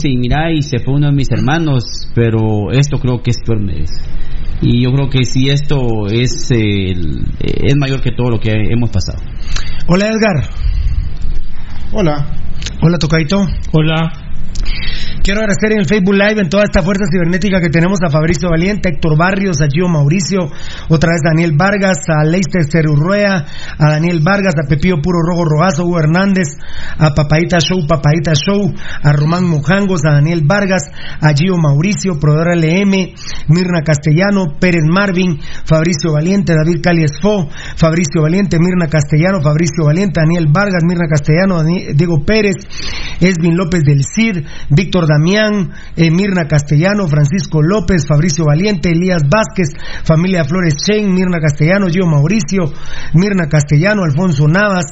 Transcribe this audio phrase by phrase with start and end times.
[0.00, 3.58] Sí, mira, y se fue uno de mis hermanos, pero esto creo que es peor
[4.62, 9.18] Y yo creo que si esto es, es mayor que todo lo que hemos pasado.
[9.88, 10.50] Hola Edgar.
[11.90, 12.26] Hola.
[12.80, 13.44] Hola Tocaito.
[13.72, 14.27] Hola.
[15.28, 18.48] Quiero agradecer en el Facebook Live en toda esta fuerza cibernética que tenemos a Fabricio
[18.48, 20.48] Valiente, a Héctor Barrios, a Gio Mauricio,
[20.88, 23.44] otra vez Daniel Vargas, a Leister Cerurruea,
[23.76, 26.56] a Daniel Vargas, a Pepío Puro Rojo Rogazo, Hugo Hernández,
[26.96, 28.72] a Papaita Show, Papaita Show,
[29.02, 30.84] a Román Mojangos, a Daniel Vargas,
[31.20, 33.12] a Gio Mauricio, Proveedor LM,
[33.48, 40.22] Mirna Castellano, Pérez Marvin, Fabricio Valiente, David Cali Esfo, Fabricio Valiente, Mirna Castellano, Fabricio Valiente,
[40.24, 42.56] Daniel Vargas, Mirna Castellano, Diego Pérez,
[43.20, 49.70] Esvin López del CID, Víctor Damián, eh, Mirna Castellano, Francisco López, Fabricio Valiente, Elías Vázquez,
[50.04, 52.72] familia Flores Chen, Mirna Castellano, Gio Mauricio,
[53.14, 54.86] Mirna Castellano, Alfonso Navas,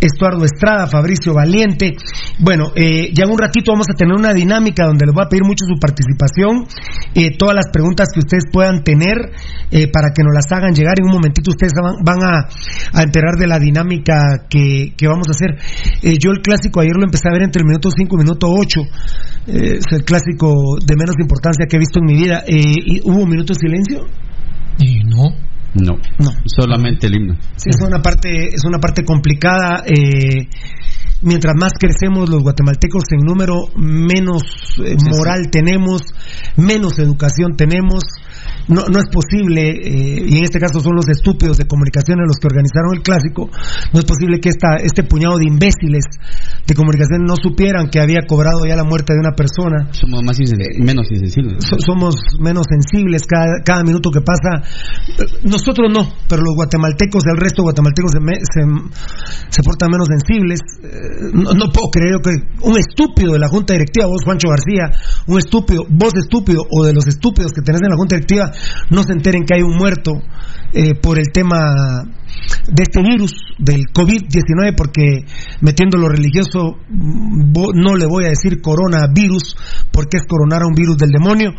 [0.00, 1.92] Estuardo Estrada, Fabricio Valiente.
[2.38, 5.28] Bueno, eh, ya en un ratito vamos a tener una dinámica donde les voy a
[5.28, 6.66] pedir mucho su participación,
[7.14, 9.32] eh, todas las preguntas que ustedes puedan tener
[9.90, 10.96] para que nos las hagan llegar.
[10.98, 11.72] En un momentito ustedes
[12.04, 15.56] van, a, enterar de la dinámica que, vamos a hacer.
[16.18, 18.48] yo el clásico ayer lo empecé a ver entre el minuto 5 y el minuto
[18.50, 18.82] 8
[19.62, 22.42] es el clásico de menos importancia que he visto en mi vida.
[22.46, 24.06] Eh, ¿Hubo un minuto de silencio?
[24.78, 25.30] Y no.
[25.74, 27.34] No, no, solamente el himno.
[27.56, 29.82] Sí, es una parte, es una parte complicada.
[29.86, 30.46] Eh,
[31.22, 34.42] mientras más crecemos los guatemaltecos en número, menos
[34.84, 36.02] eh, moral tenemos,
[36.56, 38.02] menos educación tenemos,
[38.68, 42.36] no, no es posible, eh, y en este caso son los estúpidos de comunicaciones los
[42.36, 43.50] que organizaron el clásico,
[43.92, 46.04] no es posible que esta, este puñado de imbéciles
[46.66, 49.88] de comunicación no supieran que había cobrado ya la muerte de una persona.
[49.92, 50.38] Somos más
[50.78, 51.64] menos insensibles.
[51.84, 54.62] somos menos sensibles cada, cada minuto que pasa.
[55.42, 58.62] Nosotros no, pero los guatemaltecos, el resto de guatemaltecos se,
[59.50, 60.60] se, portan menos sensibles.
[60.82, 62.30] Eh, no, no, puedo creer que
[62.62, 64.90] un estúpido de la Junta Directiva, vos Juancho García,
[65.26, 68.52] un estúpido, vos estúpido o de los estúpidos que tenés en la Junta Directiva,
[68.90, 70.22] no se enteren que hay un muerto
[70.72, 72.06] eh, por el tema
[72.66, 75.24] de este virus, del COVID-19, porque
[75.60, 79.56] metiendo lo religioso, mm, no le voy a decir coronavirus,
[79.92, 81.50] porque es coronar a un virus del demonio.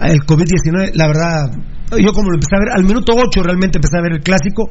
[0.00, 1.50] El COVID-19, la verdad,
[1.96, 4.68] yo como lo empecé a ver, al minuto 8 realmente empecé a ver el clásico.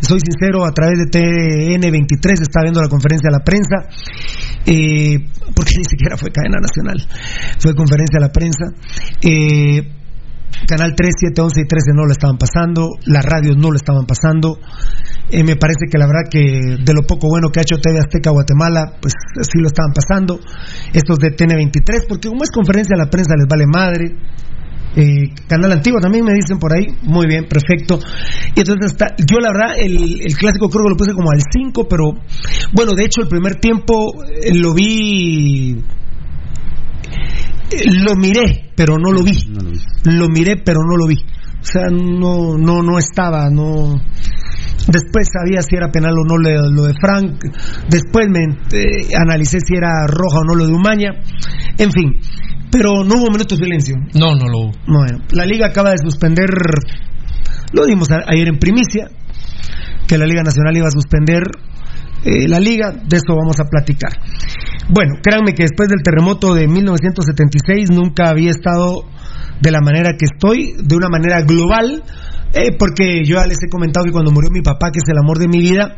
[0.00, 3.76] Soy sincero, a través de TN23 estaba viendo la conferencia de la prensa,
[4.66, 5.18] eh,
[5.54, 6.98] porque ni siquiera fue cadena nacional,
[7.58, 8.64] fue conferencia de la prensa.
[9.22, 10.01] Eh,
[10.66, 14.06] Canal 3, 7, 11 y 13 no lo estaban pasando, las radios no lo estaban
[14.06, 14.58] pasando.
[15.30, 17.98] Eh, me parece que la verdad que de lo poco bueno que ha hecho TV
[17.98, 20.38] Azteca Guatemala, pues sí lo estaban pasando.
[20.92, 24.14] Estos de TN23, porque como es conferencia de la prensa les vale madre.
[24.94, 27.98] Eh, canal antiguo también me dicen por ahí, muy bien, perfecto.
[28.54, 31.40] Y entonces está, yo la verdad el, el clásico creo que lo puse como al
[31.50, 32.12] 5, pero
[32.74, 35.82] bueno, de hecho el primer tiempo eh, lo vi
[37.70, 39.38] lo miré, pero no lo vi.
[40.04, 41.16] lo, miré, pero no lo vi.
[41.16, 44.00] O sea, no, no, no estaba, no.
[44.88, 47.44] Después sabía si era penal o no lo de Frank.
[47.88, 51.10] Después me eh, analicé si era roja o no lo de Umaña.
[51.78, 52.20] En fin,
[52.70, 53.96] pero no hubo minuto de silencio.
[54.14, 54.72] No, no lo hubo.
[54.88, 56.48] Bueno, la liga acaba de suspender,
[57.72, 59.08] lo dimos ayer en primicia,
[60.08, 61.42] que la Liga Nacional iba a suspender
[62.24, 64.12] eh, la liga, de eso vamos a platicar.
[64.92, 69.04] Bueno, créanme que después del terremoto de 1976 nunca había estado
[69.58, 72.02] de la manera que estoy, de una manera global,
[72.52, 75.16] eh, porque yo ya les he comentado que cuando murió mi papá, que es el
[75.16, 75.96] amor de mi vida,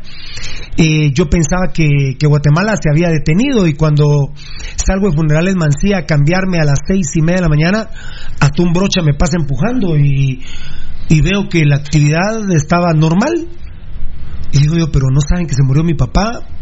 [0.77, 4.31] eh, yo pensaba que, Guatemala se había detenido y cuando
[4.77, 7.89] salgo de funerales Mancía a cambiarme a las seis y media de la mañana,
[8.39, 10.41] hasta un brocha me pasa empujando y,
[11.09, 13.33] y veo que la actividad estaba normal
[14.53, 16.54] y digo yo, pero no saben que se murió mi papá.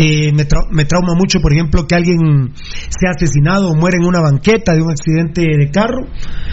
[0.00, 0.44] Eh, me,
[0.84, 4.92] trauma mucho, por ejemplo, que alguien sea asesinado o muere en una banqueta de un
[4.92, 6.06] accidente de carro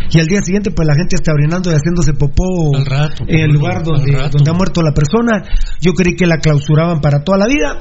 [0.09, 2.75] y al día siguiente pues la gente está orinando y haciéndose popó
[3.27, 5.43] en el lugar donde, donde ha muerto la persona.
[5.79, 7.77] Yo creí que la clausuraban para toda la vida.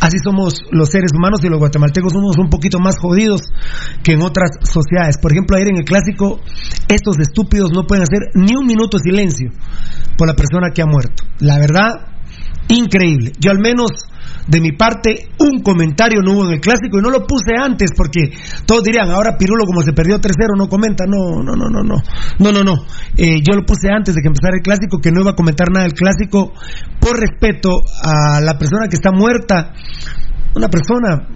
[0.00, 3.42] Así somos los seres humanos y los guatemaltecos somos un poquito más jodidos
[4.04, 5.18] que en otras sociedades.
[5.18, 6.38] Por ejemplo, ayer en el clásico,
[6.86, 9.50] estos estúpidos no pueden hacer ni un minuto de silencio
[10.16, 11.24] por la persona que ha muerto.
[11.40, 12.14] La verdad,
[12.68, 13.32] increíble.
[13.40, 13.90] Yo al menos
[14.46, 17.90] de mi parte, un comentario no hubo en el clásico y no lo puse antes
[17.96, 18.30] porque
[18.64, 21.04] todos dirían, ahora Pirulo como se perdió 3-0 no comenta.
[21.06, 21.96] No, no, no, no, no.
[22.38, 22.84] No, no, no.
[23.16, 25.68] Eh, yo lo puse antes de que empezara el clásico que no iba a comentar
[25.70, 26.52] nada del clásico
[27.00, 29.72] por respeto a la persona que está muerta.
[30.54, 31.28] Una persona,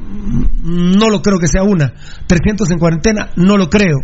[0.62, 1.92] no lo creo que sea una.
[2.26, 3.98] 300 en cuarentena, no lo creo.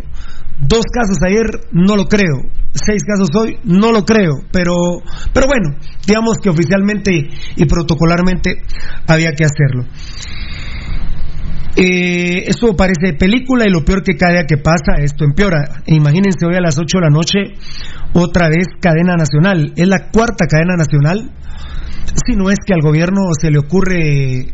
[0.59, 2.41] Dos casos ayer, no lo creo.
[2.73, 4.41] Seis casos hoy, no lo creo.
[4.51, 4.73] Pero,
[5.33, 8.63] pero bueno, digamos que oficialmente y protocolarmente
[9.07, 9.85] había que hacerlo.
[11.79, 15.83] Eh, esto parece película y lo peor que cada día que pasa, esto empeora.
[15.85, 17.39] Imagínense hoy a las 8 de la noche,
[18.13, 19.73] otra vez cadena nacional.
[19.75, 21.31] Es la cuarta cadena nacional.
[22.25, 24.47] Si no es que al gobierno se le ocurre,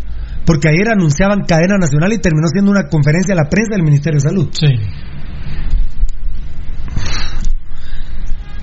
[0.46, 4.20] porque ayer anunciaban cadena nacional y terminó siendo una conferencia a la prensa del Ministerio
[4.22, 4.50] de Salud.
[4.52, 4.68] Sí.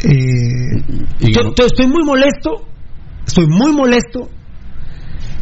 [0.02, 2.66] Eh, yo- estoy muy molesto,
[3.26, 4.30] estoy muy molesto,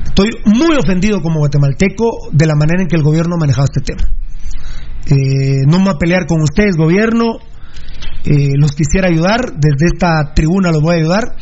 [0.04, 3.92] estoy muy ofendido como guatemalteco de la manera en que el gobierno ha manejado este
[3.92, 4.02] tema.
[5.06, 7.38] Eh, no me voy a pelear con ustedes, gobierno,
[8.24, 11.36] eh, los quisiera ayudar, desde esta tribuna los voy a ayudar.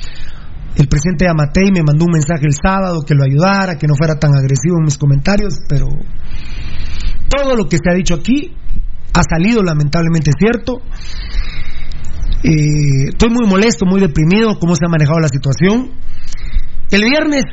[0.77, 4.17] El presidente Amatei me mandó un mensaje el sábado que lo ayudara, que no fuera
[4.17, 5.87] tan agresivo en mis comentarios, pero
[7.31, 8.55] todo lo que se ha dicho aquí
[9.17, 10.83] ha salido lamentablemente cierto.
[12.43, 15.93] Eh, estoy muy molesto, muy deprimido cómo se ha manejado la situación.
[16.91, 17.45] El viernes,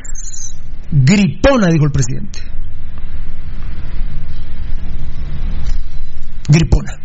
[0.91, 2.39] gripona, dijo el presidente.
[6.49, 6.99] Gripona.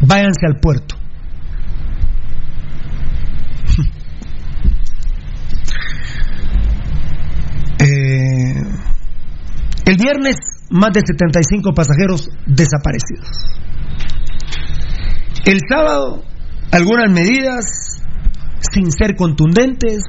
[0.00, 0.94] Váyanse al puerto.
[7.78, 8.54] Eh,
[9.84, 13.28] el viernes, más de 75 pasajeros desaparecidos.
[15.44, 16.24] El sábado,
[16.72, 18.02] algunas medidas
[18.72, 20.02] sin ser contundentes,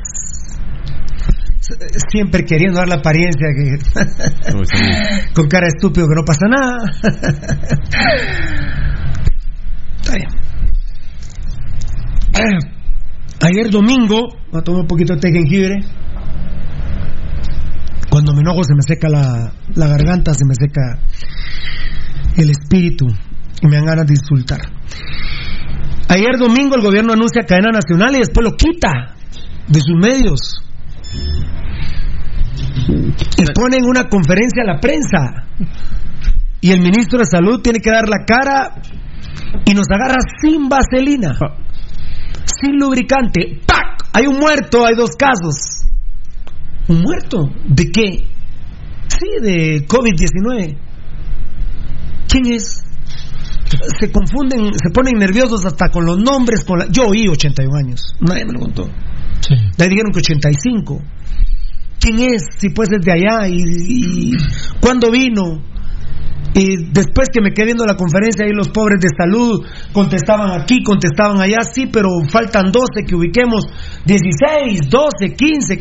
[2.10, 3.78] siempre queriendo dar la apariencia que
[5.34, 6.78] con cara estúpido que no pasa nada.
[10.02, 10.28] Está bien.
[13.42, 15.80] Ayer domingo, voy a tomar un poquito de té de jengibre.
[18.48, 21.00] Enojo se me seca la, la garganta, se me seca
[22.38, 23.06] el espíritu
[23.62, 24.62] y me dan ganas de insultar.
[26.08, 29.16] Ayer domingo el gobierno anuncia cadena nacional y después lo quita
[29.68, 30.64] de sus medios.
[33.38, 35.48] Y ponen una conferencia a la prensa.
[36.62, 38.82] Y el ministro de Salud tiene que dar la cara
[39.66, 41.38] y nos agarra sin vaselina,
[42.46, 43.60] sin lubricante.
[43.68, 44.08] ¡Pac!
[44.14, 45.84] Hay un muerto, hay dos casos.
[46.88, 47.40] ¿Un muerto?
[47.66, 48.37] ¿De qué?
[49.08, 50.78] Sí, de COVID-19.
[52.28, 52.84] ¿Quién es?
[54.00, 56.64] Se confunden, se ponen nerviosos hasta con los nombres.
[56.64, 56.88] Con la...
[56.90, 58.90] Yo oí 81 años, nadie me lo contó.
[59.42, 59.56] Sí.
[59.80, 61.02] Ahí dijeron que 85.
[62.00, 62.44] ¿Quién es?
[62.58, 64.32] Si pues es de allá y, y
[64.80, 65.62] cuándo vino.
[66.54, 69.64] Y después que me quedé viendo la conferencia ahí los pobres de salud
[69.94, 73.66] contestaban aquí, contestaban allá, sí, pero faltan 12 que ubiquemos,
[74.06, 75.78] 16, 12, 15.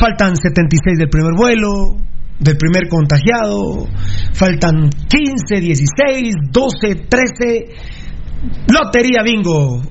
[0.00, 1.96] Faltan 76 del primer vuelo,
[2.38, 3.86] del primer contagiado,
[4.32, 7.74] faltan 15, 16, 12, 13.
[8.72, 9.82] Lotería bingo.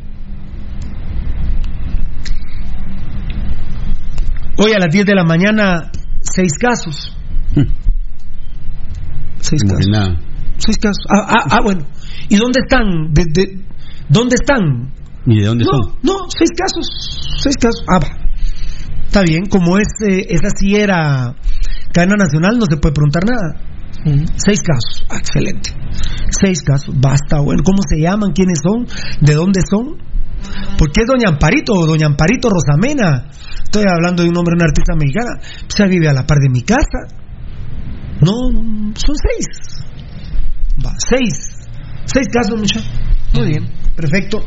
[4.57, 5.91] Hoy a las 10 de la mañana,
[6.21, 7.15] 6 casos.
[9.41, 9.91] 6 Como que casos.
[9.91, 10.19] nada.
[10.57, 11.06] 6 casos.
[11.07, 11.85] Ah, ah, ah, bueno.
[12.29, 13.13] ¿Y dónde están?
[13.13, 13.63] ¿De, de-
[14.09, 14.91] dónde están?
[15.27, 15.94] ¿Y de dónde No, son?
[16.01, 16.88] no, 6 casos.
[17.44, 17.85] 6 casos.
[17.88, 18.28] Ah, va.
[19.09, 21.33] Está bien, como es, eh, esa sí era
[21.91, 23.57] cadena nacional, no se puede preguntar nada.
[24.35, 25.03] Seis casos.
[25.09, 25.71] Ah, excelente.
[26.29, 26.94] Seis casos.
[26.95, 27.63] Basta, bueno.
[27.65, 28.33] ¿Cómo se llaman?
[28.33, 28.85] ¿Quiénes son?
[29.19, 29.97] ¿De dónde son?
[30.77, 33.31] ¿Por qué es Doña Amparito o Doña Amparito Rosamena?
[33.63, 35.41] Estoy hablando de un hombre, una artista mexicana.
[35.68, 37.09] Se vive a la par de mi casa.
[38.21, 39.47] No, no, son seis.
[40.85, 41.33] Va, seis.
[42.06, 42.87] Seis casos, muchachos.
[43.33, 44.45] Muy bien, perfecto.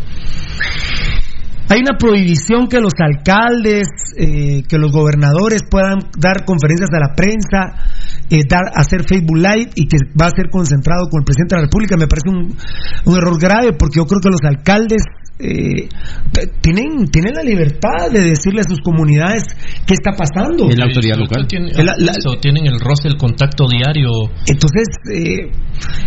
[1.72, 3.88] Hay una prohibición que los alcaldes,
[4.18, 7.88] eh, que los gobernadores puedan dar conferencias a la prensa,
[8.28, 11.62] eh, dar, hacer Facebook Live y que va a ser concentrado con el presidente de
[11.62, 11.96] la República.
[11.96, 12.54] Me parece un,
[13.06, 15.00] un error grave porque yo creo que los alcaldes
[15.42, 15.88] eh,
[16.60, 19.42] tienen, tienen la libertad de decirle a sus comunidades
[19.86, 20.68] qué está pasando.
[20.70, 21.46] Es la autoridad local.
[21.48, 24.08] Tiene- La- la- eso, tienen el roce, el contacto diario.
[24.46, 25.50] Entonces, eh,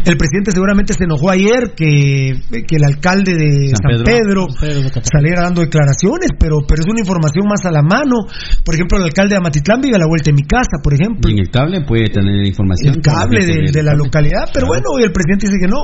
[0.05, 4.89] el presidente seguramente se enojó ayer que, que el alcalde de San San, Pedro, Pedro.
[5.03, 8.25] saliera dando declaraciones, pero, pero es una información más a la mano.
[8.63, 11.29] Por ejemplo, el alcalde de Amatitlán vive a la vuelta de mi casa, por ejemplo.
[11.29, 12.95] Y en el cable puede tener información.
[12.95, 15.83] El cable de, de la localidad, pero bueno, hoy el presidente dice que no,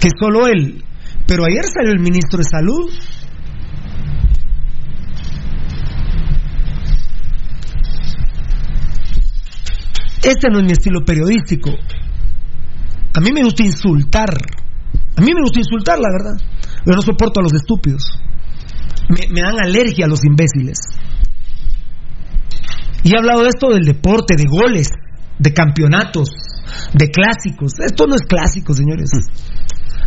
[0.00, 0.82] que solo él.
[1.30, 2.90] Pero ayer salió el ministro de Salud.
[10.24, 11.70] Este no es mi estilo periodístico.
[13.14, 14.28] A mí me gusta insultar.
[15.16, 16.36] A mí me gusta insultar, la verdad.
[16.84, 18.02] Yo no soporto a los estúpidos.
[19.08, 20.78] Me, dan alergia a los imbéciles.
[23.04, 24.88] Y he hablado de esto del deporte, de goles,
[25.38, 26.28] de campeonatos,
[26.92, 27.74] de clásicos.
[27.78, 29.10] Esto no es clásico, señores.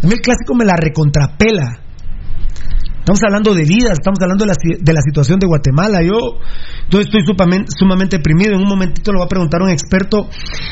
[0.01, 1.79] A mí el clásico me la recontrapela.
[3.03, 6.01] Estamos hablando de vidas, estamos hablando de la, de la situación de Guatemala.
[6.01, 6.39] Yo,
[6.89, 8.55] yo estoy sumamente, sumamente deprimido.
[8.55, 10.29] En un momentito le voy a preguntar un experto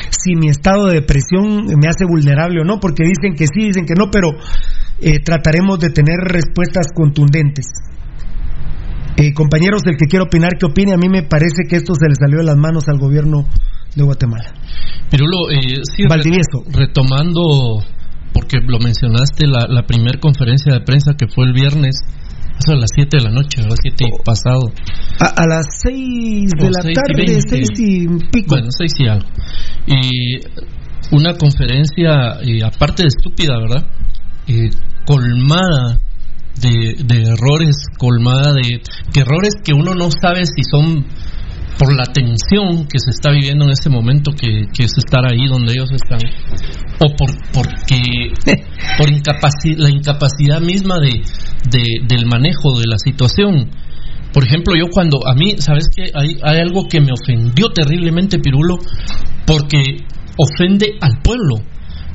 [0.08, 3.84] si mi estado de depresión me hace vulnerable o no, porque dicen que sí, dicen
[3.84, 4.30] que no, pero
[5.00, 7.66] eh, trataremos de tener respuestas contundentes.
[9.16, 10.94] Eh, compañeros, del que quiero opinar, ¿qué opine?
[10.94, 13.44] A mí me parece que esto se le salió de las manos al gobierno
[13.94, 14.54] de Guatemala.
[15.10, 16.64] Pirulo, eh, sí, Valdivieso.
[16.72, 17.84] retomando,
[18.32, 21.96] porque lo mencionaste, la, la primera conferencia de prensa que fue el viernes,
[22.58, 24.22] eso a las 7 de la noche, a las 7 Oh.
[24.24, 24.60] pasado.
[25.20, 27.48] A, a las 6 de O la seis y tarde, veinte.
[27.48, 28.48] 6 y pico.
[28.48, 29.28] Bueno, 6 y algo.
[29.86, 33.86] Y una conferencia, eh, aparte de estúpida, ¿verdad?
[34.46, 34.70] Eh,
[35.04, 35.98] colmada
[36.60, 38.80] de, de errores, colmada de
[39.12, 41.04] que errores que uno no sabe si son
[41.78, 45.46] por la tensión que se está viviendo en ese momento, que, que es estar ahí
[45.48, 46.20] donde ellos están,
[47.00, 47.98] o por porque
[48.98, 51.22] por incapaci- la incapacidad misma de,
[51.70, 53.70] de- del manejo de la situación.
[54.32, 56.10] Por ejemplo, yo cuando a mí, ¿sabes qué?
[56.14, 58.78] Hay, hay algo que me ofendió terriblemente, Pirulo,
[59.46, 59.82] porque
[60.38, 61.56] ofende al pueblo.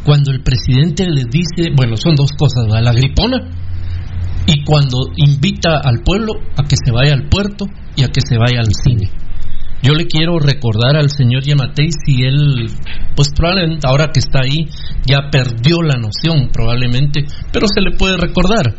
[0.04, 2.84] Cuando el presidente les dice, bueno, son dos cosas, ¿verdad?
[2.86, 3.38] la gripona
[4.48, 7.66] y cuando invita al pueblo a que se vaya al puerto
[7.98, 9.12] y a que se vaya al cine.
[9.82, 12.68] Yo le quiero recordar al señor Yamatei si él,
[13.16, 14.68] pues probablemente ahora que está ahí,
[15.06, 18.76] ya perdió la noción, probablemente, pero se le puede recordar.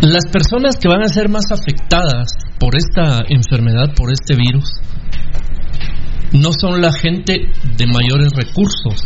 [0.00, 4.70] Las personas que van a ser más afectadas por esta enfermedad, por este virus,
[6.32, 9.00] no son la gente de mayores recursos,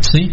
[0.00, 0.30] ¿sí?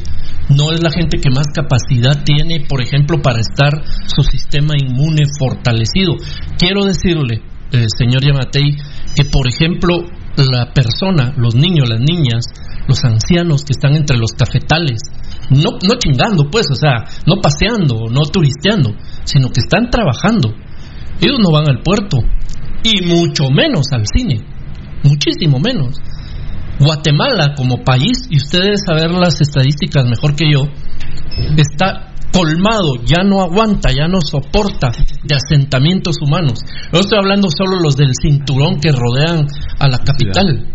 [0.50, 5.24] No es la gente que más capacidad tiene, por ejemplo, para estar su sistema inmune
[5.40, 6.16] fortalecido.
[6.58, 8.76] Quiero decirle, eh, señor Yamatei,
[9.16, 10.06] que por ejemplo
[10.38, 12.46] la persona, los niños, las niñas,
[12.88, 15.00] los ancianos que están entre los cafetales,
[15.50, 18.92] no, no chingando pues, o sea, no paseando, no turisteando,
[19.24, 20.54] sino que están trabajando.
[21.22, 22.18] Ellos no van al puerto
[22.84, 24.42] y mucho menos al cine,
[25.04, 25.96] muchísimo menos.
[26.80, 30.64] Guatemala como país, y usted debe saber las estadísticas mejor que yo,
[31.58, 34.92] está colmado, ya no aguanta, ya no soporta
[35.24, 36.60] de asentamientos humanos.
[36.92, 39.48] No estoy hablando solo los del cinturón que rodean
[39.80, 40.68] a la capital.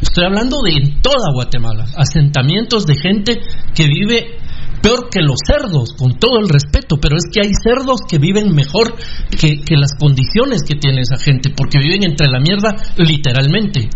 [0.00, 3.40] Estoy hablando de toda Guatemala, asentamientos de gente
[3.74, 4.38] que vive
[4.80, 8.54] peor que los cerdos, con todo el respeto, pero es que hay cerdos que viven
[8.54, 8.94] mejor
[9.38, 13.90] que las condiciones que tiene esa gente, porque viven entre la mierda literalmente.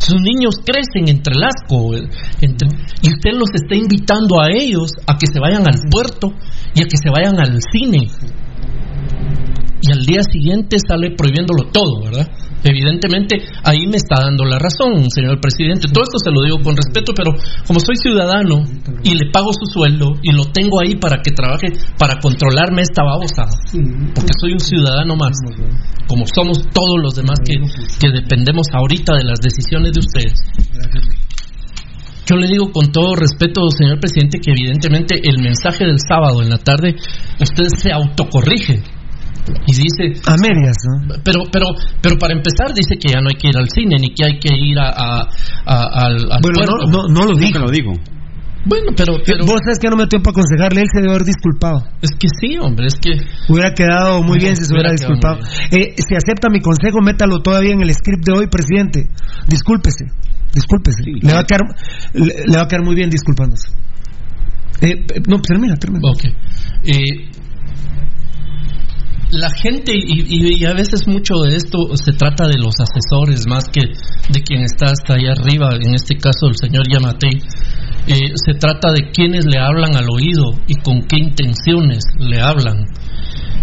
[0.00, 5.26] Sus niños crecen entre el asco y usted los está invitando a ellos a que
[5.30, 6.32] se vayan al puerto
[6.74, 8.08] y a que se vayan al cine.
[9.82, 12.28] Y al día siguiente sale prohibiéndolo todo, ¿verdad?
[12.62, 15.88] Evidentemente ahí me está dando la razón, señor presidente.
[15.88, 17.32] Todo esto se lo digo con respeto, pero
[17.66, 18.64] como soy ciudadano
[19.02, 21.68] y le pago su sueldo y lo tengo ahí para que trabaje,
[21.98, 23.48] para controlarme esta babosa,
[24.14, 25.32] porque soy un ciudadano más,
[26.06, 27.54] como somos todos los demás que,
[27.98, 30.34] que dependemos ahorita de las decisiones de ustedes.
[32.26, 36.50] Yo le digo con todo respeto, señor presidente, que evidentemente el mensaje del sábado en
[36.50, 36.94] la tarde,
[37.40, 38.82] usted se autocorrige
[39.66, 41.14] y dice, A medias, ¿no?
[41.24, 41.66] pero, pero,
[42.00, 44.38] pero para empezar dice que ya no hay que ir al cine ni que hay
[44.38, 45.28] que ir a, a-
[45.66, 46.86] a- al, al Bueno, puerto.
[46.86, 47.58] no, no, no lo Nunca dijo.
[47.60, 47.92] lo digo.
[48.66, 51.14] Bueno, pero, pero Vos sabes que no me dio tiempo a aconsejarle, él se debe
[51.14, 51.80] haber disculpado.
[52.02, 53.12] es que sí, hombre, es que
[53.48, 55.38] Hubiera quedado muy bien si se hubiera disculpado.
[55.72, 59.08] Eh, si acepta mi consejo, métalo todavía en el script de hoy, presidente.
[59.48, 60.04] Discúlpese,
[60.52, 61.02] discúlpese.
[61.04, 61.12] Sí.
[61.22, 61.62] le, va a quedar,
[62.12, 63.68] le, le va a quedar muy bien disculpándose.
[64.82, 66.02] Eh, eh, no, termina, termina.
[66.12, 66.24] Ok.
[66.84, 67.30] Eh,
[69.32, 73.64] la gente, y, y- a veces mucho de esto se trata de los asesores más
[73.68, 73.82] que
[74.28, 77.38] de quien está hasta ahí arriba, en este caso el señor Yamatei.
[78.06, 82.86] Eh, se trata de quienes le hablan al oído y con qué intenciones le hablan.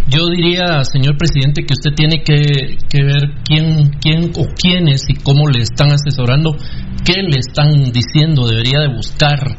[0.09, 5.15] Yo diría, señor presidente, que usted tiene que, que ver quién, quién o quiénes y
[5.15, 6.55] cómo le están asesorando,
[7.03, 9.57] qué le están diciendo, debería de buscar,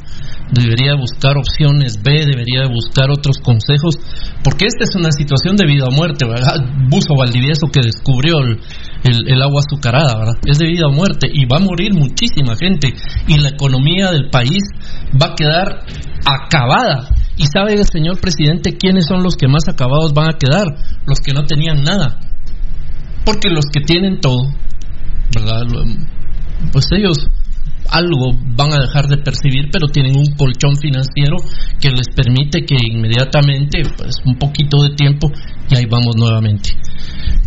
[0.53, 3.97] debería de buscar opciones B, debería de buscar otros consejos,
[4.43, 6.25] porque esta es una situación de vida o muerte.
[6.89, 8.59] Buzo Valdivieso que descubrió el,
[9.05, 10.35] el- el agua azucarada, ¿verdad?
[10.47, 12.95] Es de vida o muerte y va a morir muchísima gente
[13.27, 14.63] y la economía del país
[15.21, 15.85] va a quedar
[16.25, 17.09] acabada.
[17.37, 20.67] ¿Y sabe, señor presidente, quiénes son los que más acabados van a quedar?
[21.07, 22.19] Los que no tenían nada.
[23.25, 24.51] Porque los que tienen todo,
[25.35, 25.63] ¿verdad?
[26.73, 27.29] Pues ellos
[27.91, 31.37] algo van a dejar de percibir, pero tienen un colchón financiero
[31.81, 35.31] que les permite que inmediatamente, pues un poquito de tiempo,
[35.71, 36.71] y ahí vamos nuevamente.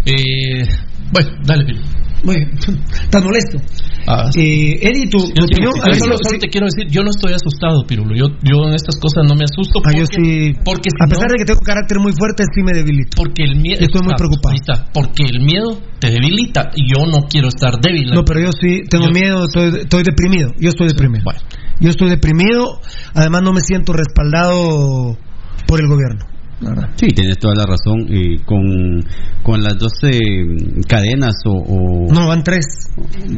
[0.06, 0.64] Eh,
[1.12, 1.82] bueno, dale, Pilo.
[2.24, 3.58] Bueno, estás molesto.
[4.06, 5.74] Ah, Eh, Eddie, tu, tu opinión.
[5.82, 8.14] A ver, solo, te quiero decir, yo no estoy asustado, Pirulo.
[8.16, 9.80] Yo, yo en estas cosas no me asusto.
[9.80, 10.54] Ah, Porque, yo sí.
[10.64, 13.18] porque si a pesar no- de que tengo carácter muy fuerte, sí me debilito.
[13.18, 13.82] porque el miedo.
[13.82, 14.54] Estoy muy Ah, preocupado.
[14.56, 18.10] está, porque el miedo te debilita y yo no quiero estar débil.
[18.14, 20.54] No, pero yo sí tengo Yo- miedo, estoy, estoy deprimido.
[20.60, 21.24] Yo estoy deprimido.
[21.26, 21.40] Bueno.
[21.80, 22.80] Yo estoy deprimido.
[23.16, 25.18] Además, no me siento respaldado
[25.68, 26.26] por el gobierno.
[26.70, 26.90] Verdad.
[26.96, 28.06] Sí, tienes toda la razón.
[28.10, 29.04] eh, con,
[29.44, 30.10] con las 12
[30.88, 31.52] cadenas o.
[31.54, 32.66] o- No, van tres.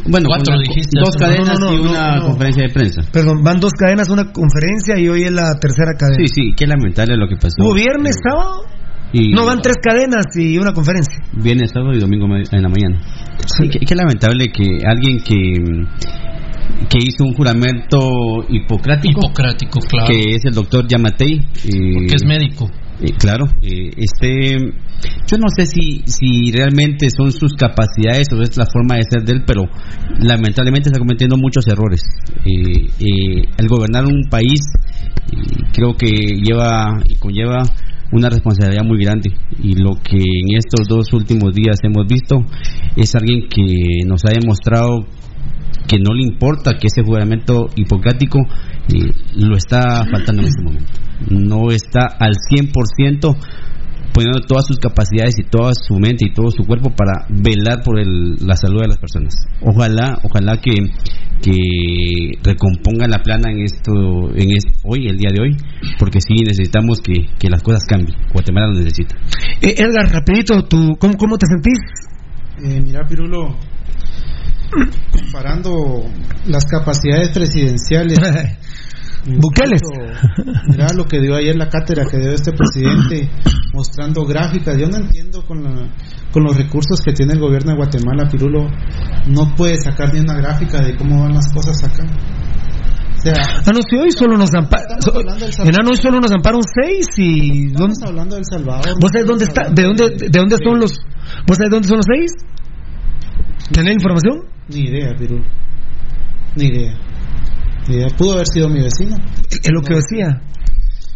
[0.08, 2.25] bueno, Cuatro dijiste dos cadenas No, no, no, y una no.
[2.27, 3.01] conferencia de prensa.
[3.12, 6.18] Perdón, van dos cadenas, una conferencia y hoy es la tercera cadena.
[6.25, 7.56] Sí, sí, qué lamentable lo que pasó.
[7.63, 8.65] ¿Hubo viernes, sábado?
[9.13, 11.15] Y- No, van tres cadenas y una conferencia.
[11.34, 13.00] Viernes, sábado y domingo en la mañana.
[13.46, 18.00] Sí, qué, qué lamentable que alguien que, mm, que hizo un juramento
[18.50, 20.08] hipocrático, Hipocrático, claro.
[20.08, 22.70] que es el doctor Yamatei, eh, que es médico.
[23.01, 24.57] Eh, claro, eh, este,
[25.27, 29.23] yo no sé si, si realmente son sus capacidades o es la forma de ser
[29.23, 29.63] de él, pero
[30.19, 32.01] lamentablemente está cometiendo muchos errores.
[32.45, 34.62] Eh, eh, al gobernar un país,
[35.31, 35.38] eh,
[35.73, 37.63] creo que lleva y conlleva
[38.12, 42.45] una responsabilidad muy grande y lo que en estos dos últimos días hemos visto
[42.95, 45.07] es alguien que nos ha demostrado
[45.88, 48.39] que no le importa que ese juramento hipocrático
[48.94, 50.92] eh, lo está faltando en este momento.
[51.30, 53.36] No está al 100%
[54.13, 58.00] poniendo todas sus capacidades y toda su mente y todo su cuerpo para velar por
[58.00, 59.34] el- la salud de las personas.
[59.62, 60.72] Ojalá, ojalá que,
[61.42, 63.92] que recomponga la plana en esto,
[64.36, 65.58] en es- hoy, el día de hoy,
[65.98, 68.15] porque sí necesitamos que, que las cosas cambien.
[68.32, 69.15] Guatemala lo necesita.
[69.62, 71.80] Eh, Edgar, rapidito, ¿tú, cómo, ¿cómo te sentís?
[72.63, 73.56] Eh, mira, Pirulo,
[75.12, 76.03] comparando
[76.48, 78.20] las capacidades presidenciales.
[79.25, 79.46] Incluso,
[80.70, 83.30] Mira lo que dio ayer la cátedra que dio este presidente
[83.74, 84.77] mostrando gráficas.
[84.77, 85.88] Yo no entiendo con, la-
[86.32, 88.68] con los recursos que tiene el gobierno de Guatemala, Pirulo,
[89.27, 92.03] no puede sacar ni una gráfica de cómo van las cosas acá.
[93.18, 93.34] O sea,
[93.65, 94.98] Ah, no, si hoy solo nos amparan.
[95.00, 95.74] Estamos hablando del Salvador.
[95.74, 97.68] Enano, hoy solo nos amparan seis y.
[97.68, 99.00] ¿dónde- estamos hablando de El Salvador.
[99.00, 99.70] ¿Vos sabés dónde está?
[99.70, 100.92] ¿De dónde, de dónde son los.?
[101.48, 102.32] ¿Vos sabés dónde son los seis?
[103.72, 104.43] ¿Tenés información?
[104.70, 105.46] Ni idea, Pirulo.
[106.55, 106.94] Ni idea.
[107.87, 108.07] Ni idea.
[108.18, 109.16] Pudo haber sido mi vecino.
[109.50, 110.42] Es lo que decía.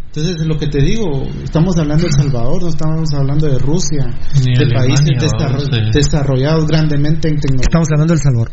[0.08, 4.08] Entonces, lo que te digo, estamos hablando de El Salvador, no estamos hablando de Rusia,
[4.44, 5.32] Ni de Alemania, países
[5.70, 5.92] sí.
[5.94, 7.68] desarrollados grandemente en tecnología.
[7.68, 8.52] Estamos hablando del Salvador.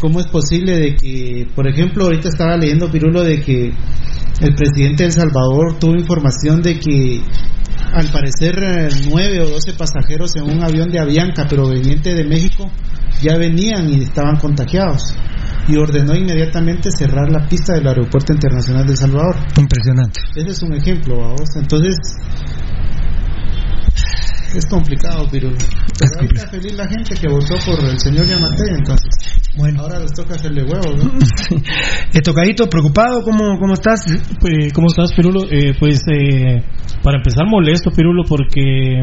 [0.00, 3.74] ¿Cómo es posible de que, por ejemplo, ahorita estaba leyendo, Pirulo, de que
[4.40, 7.20] el presidente de El Salvador tuvo información de que
[7.92, 8.56] al parecer
[9.10, 12.70] nueve o doce pasajeros en un avión de Avianca proveniente de México
[13.22, 15.14] ya venían y estaban contagiados
[15.68, 19.36] y ordenó inmediatamente cerrar la pista del aeropuerto internacional de El Salvador.
[19.56, 20.20] Impresionante.
[20.34, 21.48] Ese es un ejemplo, vamos.
[21.56, 21.96] Entonces,
[24.56, 25.56] es complicado, Pirulo.
[25.98, 29.10] Pero ahí está feliz la gente que votó por el señor Yamate, entonces.
[29.56, 29.82] Bueno.
[29.82, 31.12] Ahora les toca hacerle huevos, ¿no?
[32.14, 34.04] Eh, tocadito, preocupado, ¿cómo, cómo estás?
[34.40, 35.44] Pues, ¿Cómo estás, Pirulo?
[35.50, 36.62] Eh, pues, eh,
[37.02, 39.02] para empezar, molesto, Pirulo, porque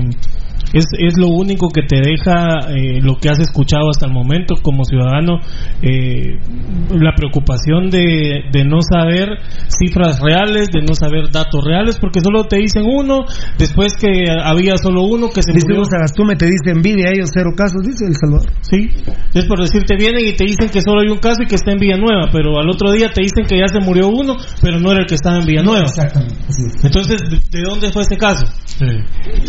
[0.74, 4.56] es, es lo único que te deja eh, lo que has escuchado hasta el momento
[4.62, 5.40] como ciudadano,
[5.82, 6.38] eh,
[6.92, 9.30] la preocupación de, de no saber
[9.68, 13.26] cifras reales, de no saber datos reales, porque solo te dicen uno,
[13.58, 15.86] después que había solo uno que se Dice murió.
[15.86, 18.52] Sagastume, te dice envidia, ellos cero casos, dice El Salvador.
[18.62, 18.90] Sí,
[19.34, 21.72] es por decirte vienen y te dicen que solo hay un caso y que está
[21.72, 24.92] en Villanueva, pero al otro día te dicen que ya se murió uno, pero no
[24.92, 25.86] era el que estaba en Villanueva.
[25.86, 26.86] Exactamente, así es.
[26.86, 28.46] Entonces, ¿de, de dónde fue este caso?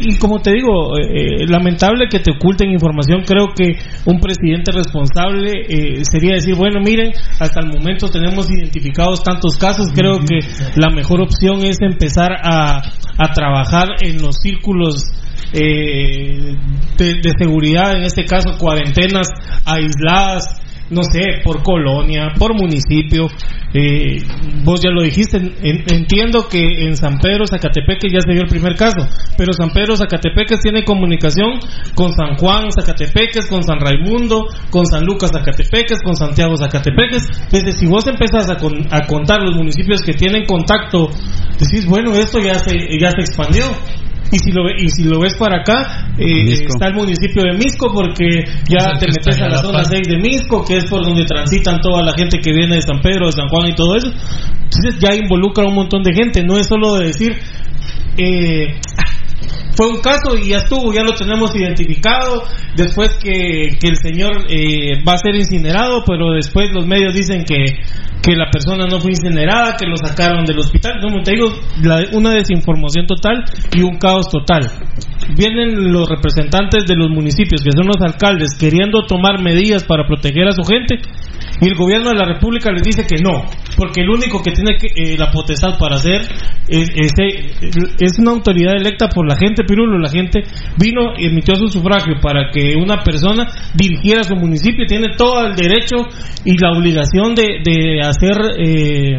[0.00, 3.22] Y como te digo, eh, lamentable que te oculten información.
[3.26, 9.22] Creo que un presidente responsable eh, sería decir, bueno, miren, hasta el momento tenemos identificados
[9.22, 9.88] tantos casos.
[9.94, 10.38] Creo que
[10.76, 12.82] la mejor opción es empezar a,
[13.18, 15.04] a trabajar en los círculos
[15.52, 16.54] eh,
[16.96, 19.28] de, de seguridad, en este caso cuarentenas
[19.64, 23.26] aisladas no sé, por colonia, por municipio.
[23.72, 24.22] Eh,
[24.64, 28.48] vos ya lo dijiste, en- entiendo que en San Pedro, Zacatepeques ya se dio el
[28.48, 29.06] primer caso,
[29.38, 31.60] pero San Pedro, Zacatepeques tiene comunicación
[31.94, 37.28] con San Juan, Zacatepeques, con San Raimundo, con San Lucas, Zacatepeques, con Santiago, Zacatepeques.
[37.52, 41.08] Desde si vos empezás a, con- a contar los municipios que tienen contacto,
[41.58, 43.64] decís, bueno, esto ya se, ya se expandió.
[44.32, 47.52] Y si lo, ve- y si lo ves para acá, eh, está el municipio de
[47.58, 49.88] Misco, porque ya te metes a la La zona Paz.
[49.88, 53.00] 6 de Misco, que es por donde transitan toda la gente que viene de San
[53.00, 54.08] Pedro, de San Juan y todo eso.
[54.08, 57.36] Entonces ya involucra a un montón de gente, no es solo de decir,
[58.16, 58.74] eh,
[59.76, 62.42] fue un caso y ya estuvo, ya lo tenemos identificado,
[62.76, 67.44] después que, que el señor eh, va a ser incinerado, pero después los medios dicen
[67.44, 67.64] que,
[68.22, 70.94] que la persona no fue incinerada, que lo sacaron del hospital.
[71.00, 74.60] Como te digo, la- una desinformación total y un caos total.
[75.36, 80.48] Vienen los representantes de los municipios, que son los alcaldes, queriendo tomar medidas para proteger
[80.48, 80.98] a su gente,
[81.60, 83.44] y el gobierno de la República les dice que no,
[83.76, 86.22] porque el único que tiene que, eh, la potestad para hacer
[86.68, 86.90] es,
[88.00, 89.98] es, una autoridad electa por la gente, Pirulo.
[89.98, 90.42] La gente
[90.78, 95.54] vino y emitió su sufragio para que una persona dirigiera su municipio, tiene todo el
[95.54, 95.96] derecho
[96.44, 98.36] y la obligación de, de hacer.
[98.58, 99.18] Eh,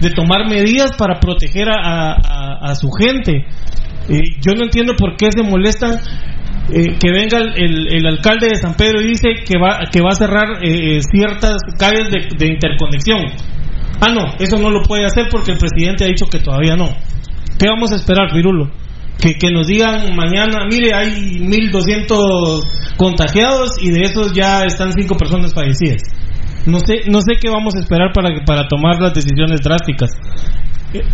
[0.00, 3.46] de tomar medidas para proteger a su gente.
[4.08, 5.98] Eh, yo no entiendo por qué se molestan
[6.70, 10.10] eh, que venga el, el, alcalde de San Pedro y dice que va, que va
[10.10, 13.26] a cerrar eh, ciertas calles de, interconexión.
[14.00, 16.88] Ah, no, eso no lo puede hacer porque el presidente ha dicho que todavía no.
[17.58, 18.70] ¿Qué vamos a esperar, Virulo?
[19.20, 25.16] Que, que nos digan mañana, mire, hay 1.200 contagiados y de esos ya están cinco
[25.16, 26.02] personas fallecidas.
[26.66, 30.10] No sé, no sé qué vamos a esperar para, para tomar las decisiones drásticas.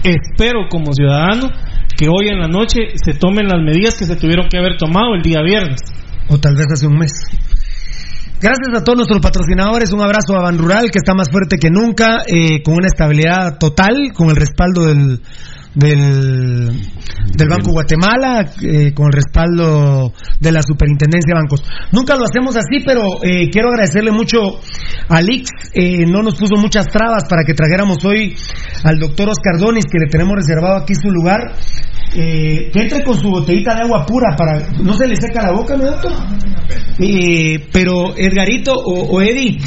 [0.02, 1.50] Espero como ciudadano
[1.98, 5.16] que hoy en la noche se tomen las medidas que se tuvieron que haber tomado
[5.16, 5.80] el día viernes.
[6.28, 7.10] O tal vez hace un mes.
[8.40, 11.70] Gracias a todos nuestros patrocinadores, un abrazo a Ban Rural que está más fuerte que
[11.70, 15.20] nunca, eh, con una estabilidad total, con el respaldo del,
[15.78, 16.68] del,
[17.36, 21.62] del Banco Guatemala eh, con el respaldo de la Superintendencia de Bancos.
[21.92, 24.60] Nunca lo hacemos así, pero eh, quiero agradecerle mucho
[25.08, 25.50] a Lix.
[25.72, 28.34] Eh, no nos puso muchas trabas para que trajéramos hoy
[28.82, 31.54] al doctor Oscar Donis, que le tenemos reservado aquí su lugar.
[32.12, 35.76] que entre con su botellita de agua pura para no se le seca la boca,
[35.76, 36.12] ¿no, doctor?
[37.72, 39.58] pero Edgarito o, o Eddie,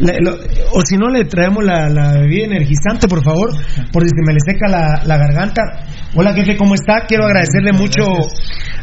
[0.00, 0.34] lo,
[0.72, 3.50] o si no le traemos la, la, bebida energizante, por favor,
[3.92, 5.62] porque si me le seca la, la garganta.
[6.14, 7.06] Hola, jefe, ¿cómo está?
[7.06, 8.02] Quiero agradecerle mucho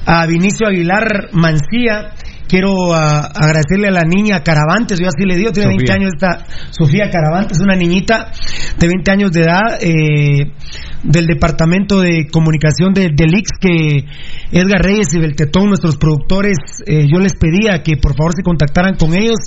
[0.06, 2.12] a Vinicio Aguilar Mancía.
[2.47, 5.93] Quiero a, agradecerle a la niña Caravantes, yo así le digo, tiene Sofía.
[5.93, 8.32] 20 años esta Sofía Caravantes, una niñita
[8.80, 10.53] de 20 años de edad, eh,
[11.03, 14.06] del departamento de comunicación de, del IX que
[14.51, 18.95] Edgar Reyes y Beltetón, nuestros productores, eh, yo les pedía que por favor se contactaran
[18.95, 19.38] con ellos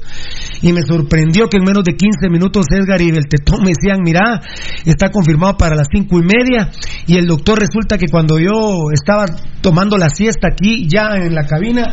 [0.63, 4.41] y me sorprendió que en menos de 15 minutos Edgar y Beltetón me decían, mira,
[4.85, 6.71] está confirmado para las cinco y media
[7.07, 9.27] y el doctor resulta que cuando yo estaba
[9.61, 11.85] tomando la siesta aquí ya en la cabina,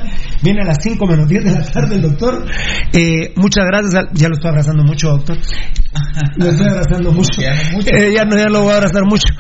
[0.42, 2.46] viene a las 5 menos 10 de la tarde el doctor.
[2.94, 5.38] Eh, muchas gracias, ya lo estoy abrazando mucho, doctor.
[6.38, 7.42] Lo estoy abrazando mucho.
[7.42, 9.34] Eh, ya, no, ya lo voy a abrazar mucho.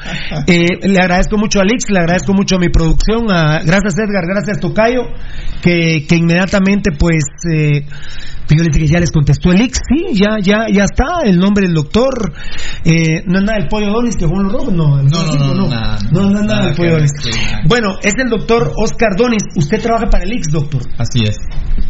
[0.48, 4.26] Eh, le agradezco mucho a Alix, le agradezco mucho a mi producción, a, gracias Edgar,
[4.28, 5.04] gracias Tocayo,
[5.62, 7.24] que, que inmediatamente pues...
[7.54, 7.86] Eh,
[8.56, 12.34] dije, ya les contestó el Ix, sí, ya, ya, ya está, el nombre del doctor.
[12.86, 15.54] Eh, no es nada del pollo Donis que Juan lo roba, no, no, no, no,
[15.54, 17.12] no, nada, no, no es nada del pollo Donis.
[17.68, 19.44] Bueno, es el doctor Oscar Donis.
[19.56, 20.82] Usted trabaja para el Ix, doctor.
[20.98, 21.38] Así es.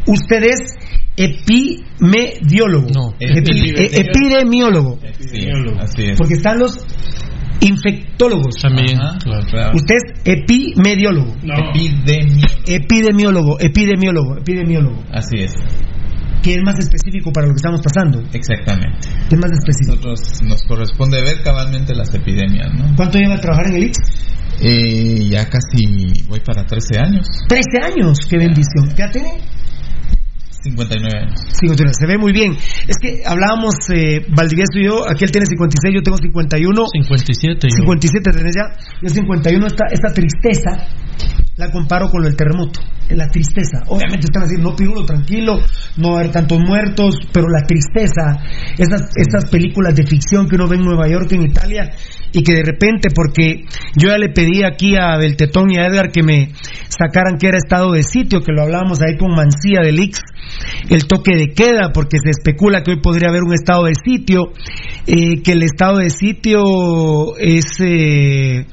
[0.08, 0.76] Usted es
[1.16, 2.88] epimediólogo.
[2.94, 5.00] No, Epi, epidemiólogo.
[5.04, 5.82] epidemiólogo.
[5.82, 6.18] Así es.
[6.18, 6.80] Porque están los
[7.62, 8.56] infectólogos.
[8.62, 9.46] También, claro.
[9.50, 9.76] claro.
[9.76, 11.36] Usted es epimediólogo.
[11.44, 11.54] No.
[11.70, 12.58] Epidemiólogo.
[12.68, 15.04] Epidemiólogo, epidemiólogo, epidemiólogo.
[15.12, 15.54] Así es.
[16.44, 18.22] Que es más específico para lo que estamos pasando.
[18.32, 19.10] Exactamente.
[19.30, 19.96] Que es más específico.
[19.96, 22.96] Nosotros nos corresponde ver cabalmente las epidemias, ¿no?
[22.96, 23.98] ¿Cuánto lleva a trabajar en el Ix?
[24.60, 27.28] Eh, ya casi voy para 13 años.
[27.48, 28.90] 13 años, qué bendición.
[28.96, 29.40] ¿Qué tiene?
[30.68, 31.40] 59 años.
[31.52, 32.58] 59, se ve muy bien.
[32.88, 36.86] Es que hablábamos, eh, Valdivieso y yo, aquí él tiene 56, yo tengo 51.
[36.94, 37.68] 57.
[37.68, 37.76] yo.
[37.78, 40.88] 57 tenés ya, yo 51, esta, esta tristeza
[41.58, 43.84] la comparo con lo del terremoto, la tristeza.
[43.88, 45.58] Obviamente están así, no pirulo, tranquilo,
[45.98, 48.38] no va a haber tantos muertos, pero la tristeza,
[48.78, 51.90] esas, estas películas de ficción que uno ve en Nueva York, en Italia,
[52.32, 56.12] y que de repente, porque yo ya le pedí aquí a Beltetón y a Edgar
[56.12, 56.52] que me
[56.90, 60.22] sacaran que era estado de sitio, que lo hablábamos ahí con Mancía del Ix,
[60.90, 64.54] el toque de queda, porque se especula que hoy podría haber un estado de sitio,
[65.06, 67.66] eh, que el estado de sitio es...
[67.80, 68.66] Eh,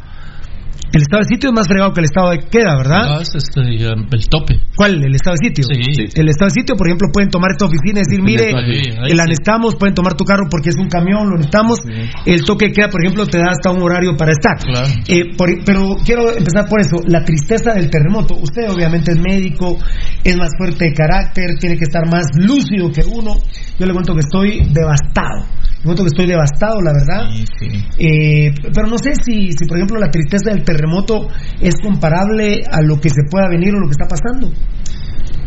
[0.94, 3.18] el estado de sitio es más fregado que el estado de queda, ¿verdad?
[3.18, 4.60] Ah, es este, ya, el tope.
[4.76, 5.02] ¿Cuál?
[5.04, 5.64] ¿El estado de sitio?
[5.66, 6.06] Sí.
[6.14, 9.24] El estado de sitio, por ejemplo, pueden tomar esta oficina y decir, mire, ahí la
[9.24, 9.30] sí.
[9.30, 11.78] necesitamos, pueden tomar tu carro porque es un camión, lo necesitamos.
[12.26, 14.56] El toque de queda, por ejemplo, te da hasta un horario para estar.
[14.58, 14.86] Claro.
[15.08, 18.36] Eh, por- pero quiero empezar por eso, la tristeza del terremoto.
[18.36, 19.76] Usted obviamente es médico,
[20.22, 23.34] es más fuerte de carácter, tiene que estar más lúcido que uno.
[23.78, 25.44] Yo le cuento que estoy devastado.
[25.84, 27.28] Le cuento que estoy devastado, la verdad.
[27.30, 27.84] Sí, sí.
[27.98, 31.28] Eh, pero no sé si, si, por ejemplo, la tristeza del terremoto
[31.60, 34.50] es comparable a lo que se pueda venir o lo que está pasando.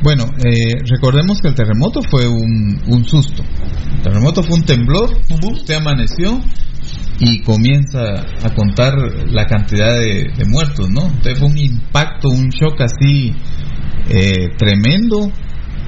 [0.03, 3.41] Bueno, eh, recordemos que el terremoto fue un, un susto.
[3.95, 5.09] El terremoto fue un temblor.
[5.43, 6.39] Usted amaneció
[7.19, 8.93] y comienza a contar
[9.31, 11.07] la cantidad de, de muertos, ¿no?
[11.07, 13.33] Entonces fue un impacto, un shock así
[14.07, 15.31] eh, tremendo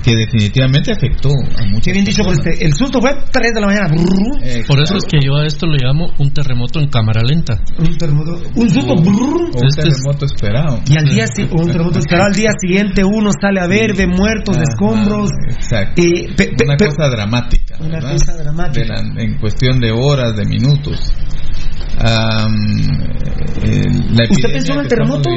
[0.09, 1.83] que definitivamente afectó a muchos.
[1.85, 2.65] Qué bien dicho por este.
[2.65, 3.87] El susto fue 3 de la mañana.
[3.89, 4.65] Brrr.
[4.67, 7.59] Por eso es que yo a esto le llamo un terremoto en cámara lenta.
[7.77, 8.39] Un terremoto.
[8.55, 8.95] Un susto.
[8.95, 9.11] brrr.
[9.53, 10.79] O un Este es- terremoto esperado.
[10.89, 14.07] Y al día o un terremoto esperado al día siguiente uno sale a ver, ve
[14.07, 15.29] muertos, de escombros.
[15.51, 16.01] Exacto.
[16.01, 17.75] Eh, pe- pe- una pe- cosa dramática.
[17.79, 18.11] Una ¿verdad?
[18.13, 18.79] cosa dramática.
[18.81, 20.99] De la- en cuestión de horas, de minutos.
[23.63, 25.29] Eh, la ¿Usted pensó en el terremoto?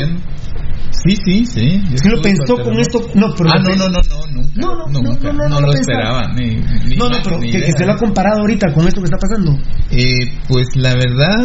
[1.05, 1.81] Sí, sí, sí.
[1.97, 3.01] ¿Sí lo pensó con esto?
[3.15, 4.51] No, pero ah, no, no, no, no, nunca.
[4.55, 5.33] No, no, no, nunca.
[5.33, 6.29] no, no, no lo esperaba.
[6.35, 6.57] Ni,
[6.89, 9.07] ni No, no, pero ni que, que se lo ha comparado ahorita con esto que
[9.07, 9.59] está pasando.
[9.91, 11.39] Eh, pues la verdad,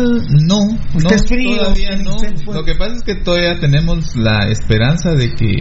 [0.48, 0.60] no.
[0.94, 2.16] Usted no, es frío, Todavía usted- no.
[2.16, 5.56] usted Lo que pasa es que todavía tenemos la esperanza de que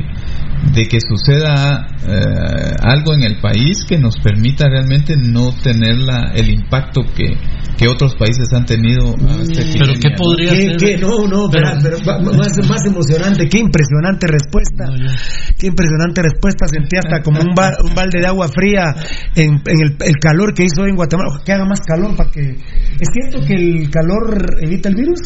[0.72, 6.32] de que suceda eh, algo en el país que nos permita realmente no tener la,
[6.34, 7.36] el impacto que,
[7.76, 10.76] que otros países han tenido a esta Pero epidemia, ¿qué podría ¿Qué, ser?
[10.78, 10.96] qué?
[10.98, 14.86] No, no, Pero- pero, pero más, más emocionante, qué impresionante respuesta.
[14.86, 15.10] No,
[15.58, 18.94] Qué impresionante respuesta, sentí hasta como un, ba- un balde de agua fría
[19.34, 21.40] en, en el, el calor que hizo hoy en Guatemala.
[21.44, 22.40] Que haga más calor para que...
[22.50, 25.20] ¿Es cierto que el calor evita el virus?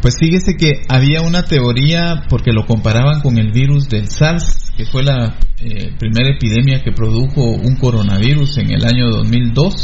[0.00, 4.84] Pues fíjese que había una teoría porque lo comparaban con el virus del SARS, que
[4.86, 9.74] fue la eh, primera epidemia que produjo un coronavirus en el año 2002.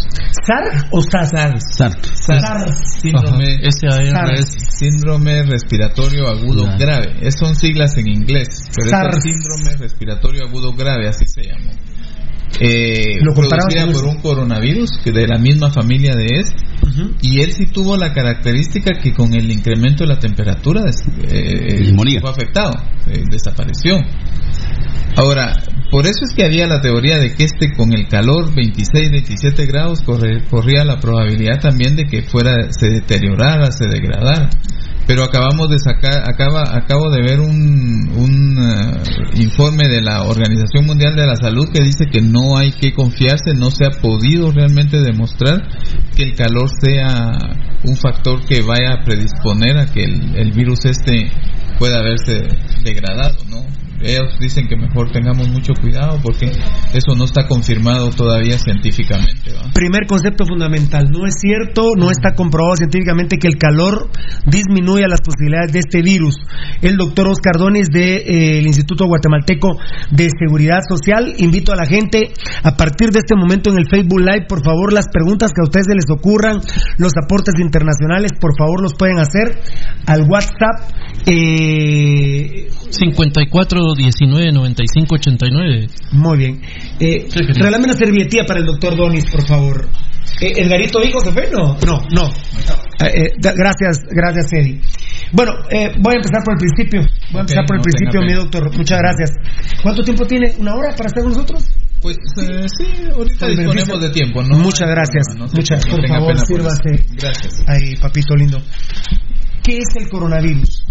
[0.47, 1.63] ¿SARS o SARS?
[1.77, 1.97] SARS.
[2.15, 3.01] SARS.
[3.01, 3.59] Síndrome,
[5.39, 5.51] SARS.
[5.51, 6.79] Respiratorio agudo Claro.
[6.79, 7.17] grave.
[7.23, 9.17] Es, son siglas en inglés, pero SARS.
[9.19, 11.73] es el síndrome respiratorio agudo grave, así se llamó.
[12.61, 17.15] Eh, Lo producida por un coronavirus que de la misma familia de este Ujú.
[17.21, 20.83] y él sí tuvo la característica que con el incremento de la temperatura
[21.29, 22.73] eh, fue afectado,
[23.11, 23.97] eh, desapareció.
[25.17, 25.53] Ahora,
[25.91, 29.67] por eso es que había la teoría de que este con el calor 26, 27
[29.67, 34.51] grados corre- corría la probabilidad también de que fuera se deteriorara, se degradara.
[35.07, 40.87] Pero acabamos de sacar, acaba, acabo de ver un, un eh, informe de la Organización
[40.87, 44.51] Mundial de la Salud que dice que no hay que confiarse, no se ha podido
[44.51, 45.61] realmente demostrar
[46.17, 47.33] que el calor sea
[47.85, 51.31] un factor que vaya a predisponer a que el, el virus este
[51.79, 52.49] pueda verse
[52.83, 53.84] degradado, ¿no?
[54.05, 59.71] Ellos dicen que mejor tengamos mucho cuidado porque eso no está confirmado todavía científicamente, ¿va?
[59.73, 64.11] Primer concepto fundamental, no es cierto, no está comprobado científicamente que el calor
[64.47, 66.37] disminuya las posibilidades de este virus.
[66.83, 69.79] El doctor Oscar Donis del Instituto Guatemalteco
[70.11, 74.21] de Seguridad Social, invito a la gente a partir de este momento en el Facebook
[74.21, 76.61] Live, por favor, las preguntas que a ustedes se les ocurran,
[76.99, 79.61] los aportes internacionales, por favor, los pueden hacer
[80.07, 80.93] al WhatsApp.
[81.27, 85.87] Eh, 54 19 95 89.
[86.13, 86.61] muy bien.
[87.01, 87.55] Eh, Sí, querido.
[87.55, 89.89] regálame una servietilla para el doctor Donis, por favor.
[90.41, 91.49] Eh, ¿Edgarito Hijo se fue?
[91.53, 92.27] No, no, no.
[93.07, 94.81] Eh, eh, gracias, gracias, Eddie.
[95.33, 97.01] Bueno, eh, voy a empezar por el principio.
[97.31, 98.77] Voy a empezar por el no principio, mi doctor.
[98.77, 99.31] Muchas gracias.
[99.83, 100.55] ¿Cuánto tiempo tiene?
[100.59, 101.65] ¿Una hora para estar con nosotros?
[102.03, 103.99] Pues eh, sí, ahorita disponemos beneficio.
[103.99, 104.59] de tiempo, ¿no?
[104.59, 105.25] Muchas gracias.
[105.37, 107.05] No, no se- Muchas, por favor, sírvase.
[107.17, 107.63] Gracias.
[107.67, 108.61] Ay, papito lindo.
[109.63, 110.85] ¿Qué es el coronavirus?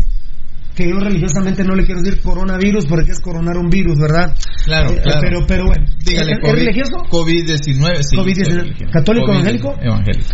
[0.75, 4.35] Que yo religiosamente no le quiero decir coronavirus porque es coronar un virus, ¿verdad?
[4.65, 5.19] Claro, Eh, claro.
[5.21, 5.85] Pero, pero bueno.
[6.03, 6.95] Dígale, ¿Es, COVID, religioso?
[7.09, 8.15] COVID-19, sí.
[8.17, 8.45] COVID-19.
[8.45, 8.91] soy religioso.
[8.91, 9.75] ¿Católico, COVID, evangélico?
[9.81, 10.27] Evangélico,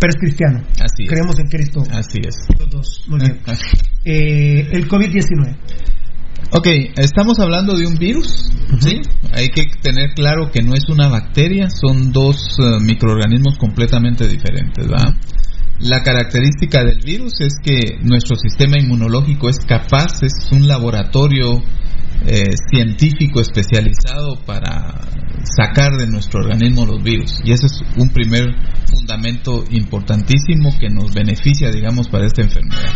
[0.00, 0.58] Pero es cristiano.
[0.80, 1.08] así es.
[1.10, 1.82] Creemos en Cristo.
[1.92, 2.36] Así es.
[2.58, 3.04] Los dos.
[3.08, 3.38] Muy bien.
[4.04, 5.56] Eh, el COVID-19.
[6.50, 6.66] Ok,
[6.98, 9.00] estamos hablando de un virus, ¿sí?
[9.32, 14.86] Hay que tener claro que no es una bacteria, son dos eh, microorganismos completamente diferentes,
[14.86, 15.02] ¿va?
[15.80, 21.62] La característica del virus es que nuestro sistema inmunológico es capaz, es un laboratorio
[22.26, 24.94] eh, científico especializado para
[25.44, 27.40] sacar de nuestro organismo los virus.
[27.44, 28.46] Y ese es un primer
[28.86, 32.92] fundamento importantísimo que nos beneficia, digamos, para esta enfermedad.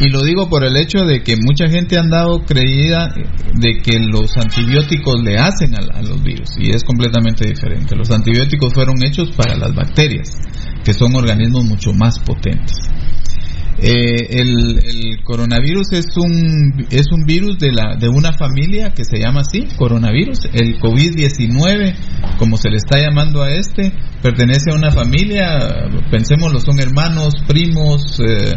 [0.00, 3.08] Y lo digo por el hecho de que mucha gente ha andado creída
[3.54, 7.94] de que los antibióticos le hacen a los virus y es completamente diferente.
[7.94, 10.36] Los antibióticos fueron hechos para las bacterias,
[10.84, 12.76] que son organismos mucho más potentes.
[13.76, 19.18] Eh, el, coronavirus es un es un virus de la de una familia que se
[19.18, 20.46] llama así coronavirus.
[20.52, 21.94] El covid 19
[22.38, 23.92] como se le está llamando a este
[24.22, 28.54] pertenece a una familia pensémoslo son hermanos primos eh,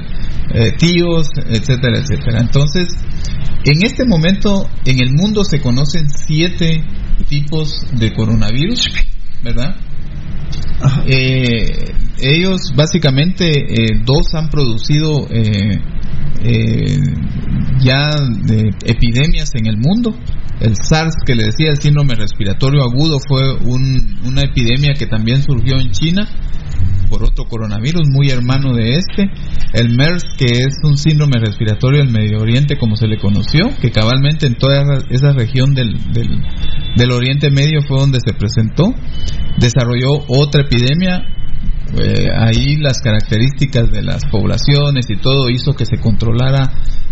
[0.53, 2.39] eh, tíos etcétera etcétera.
[2.41, 2.89] Entonces
[3.65, 6.83] en este momento en el mundo se conocen siete
[7.27, 8.87] tipos de coronavirus
[9.43, 9.77] verdad
[11.07, 16.97] eh, ellos básicamente eh, dos han producido eh,
[17.79, 18.09] ya
[18.43, 20.15] de epidemias en el mundo.
[20.59, 25.43] El SARS que le decía, el síndrome respiratorio agudo, fue un- una epidemia que también
[25.43, 26.27] surgió en China
[27.09, 29.29] por otro coronavirus muy hermano de este.
[29.73, 33.91] El MERS, que es un síndrome respiratorio del Medio Oriente, como se le conoció, que
[33.91, 36.27] cabalmente en toda esa región del, del,
[36.95, 38.93] del Oriente Medio fue donde se presentó.
[39.59, 41.23] Desarrolló otra epidemia.
[41.97, 46.69] eh, ahí las características de las poblaciones y todo hizo que se controlara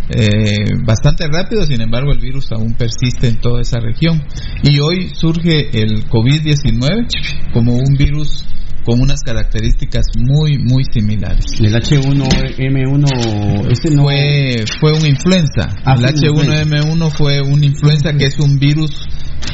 [0.09, 4.21] eh, bastante rápido, sin embargo el virus aún persiste en toda esa región.
[4.63, 7.07] Y hoy surge el COVID-19
[7.53, 8.45] como un virus
[8.85, 11.45] con unas características muy, muy similares.
[11.59, 15.69] El H1N1, este no Fue, fue una influenza.
[15.83, 18.91] Ah, el fue una H1N1 fue una influenza que es un virus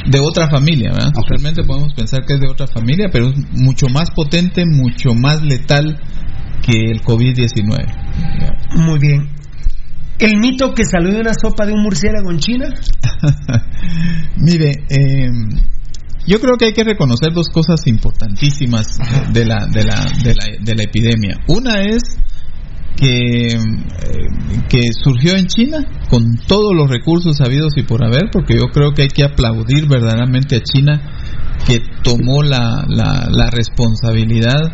[0.06, 1.12] de otra familia, ¿verdad?
[1.16, 1.30] Ok.
[1.30, 5.42] Realmente podemos pensar que es de otra familia, pero es mucho más potente, mucho más
[5.42, 5.98] letal
[6.62, 7.86] que el COVID-19.
[8.76, 9.30] Muy bien.
[10.18, 12.66] El mito que salió de una sopa de un murciélago en China.
[14.36, 15.30] Mire, eh,
[16.26, 18.98] yo creo que hay que reconocer dos cosas importantísimas
[19.32, 21.36] de la, de la, de la, de la epidemia.
[21.48, 22.02] Una es
[22.96, 23.58] que, eh,
[24.68, 28.92] que surgió en China con todos los recursos habidos y por haber, porque yo creo
[28.92, 31.00] que hay que aplaudir verdaderamente a China
[31.66, 34.72] que tomó la, la, la responsabilidad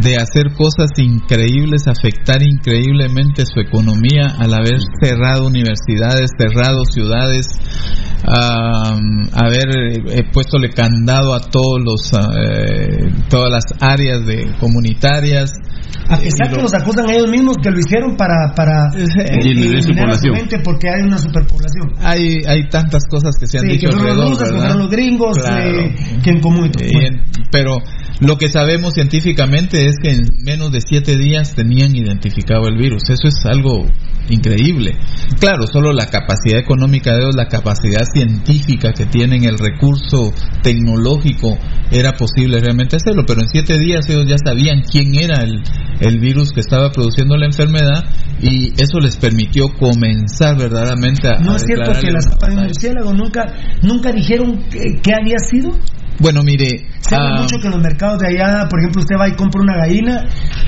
[0.00, 7.46] de hacer cosas increíbles, afectar increíblemente su economía al haber cerrado universidades, cerrado ciudades,
[8.24, 9.68] am, haber
[10.08, 15.52] eh, puestole candado a todos los ah, eh, todas las áreas de comunitarias.
[16.10, 19.06] A pesar Y lo- que los acusan ellos mismos que lo hicieron para, para eh,
[19.06, 20.34] su eliminar a su población.
[20.64, 21.92] porque hay una superpoblación.
[22.00, 24.90] hay hay tantas cosas que se han Sí, dicho que fueron los alrededor, rusos, los
[24.90, 25.80] gringos, Claro.
[25.80, 26.84] eh, que en común y todo.
[26.84, 27.78] Eh, Bueno, pero
[28.20, 33.08] lo que sabemos científicamente es que en menos de siete días tenían identificado el virus.
[33.10, 33.86] Eso es algo
[34.28, 34.96] increíble.
[35.40, 41.58] Claro, solo la capacidad económica de ellos, la capacidad científica que tienen, el recurso tecnológico,
[41.90, 43.24] era posible realmente hacerlo.
[43.26, 45.62] Pero en siete días ellos ya sabían quién era el,
[46.00, 48.04] el virus que estaba produciendo la enfermedad
[48.40, 51.38] y eso les permitió comenzar verdaderamente a...
[51.38, 53.46] no a es cierto que la una sopa de murciélago nunca,
[53.82, 55.70] nunca dijeron qué había sido.
[56.18, 56.86] Bueno, mire...
[57.00, 59.32] Se habla ah, mucho que en los mercados de allá, por ejemplo, usted va y
[59.32, 60.24] compra una gallina,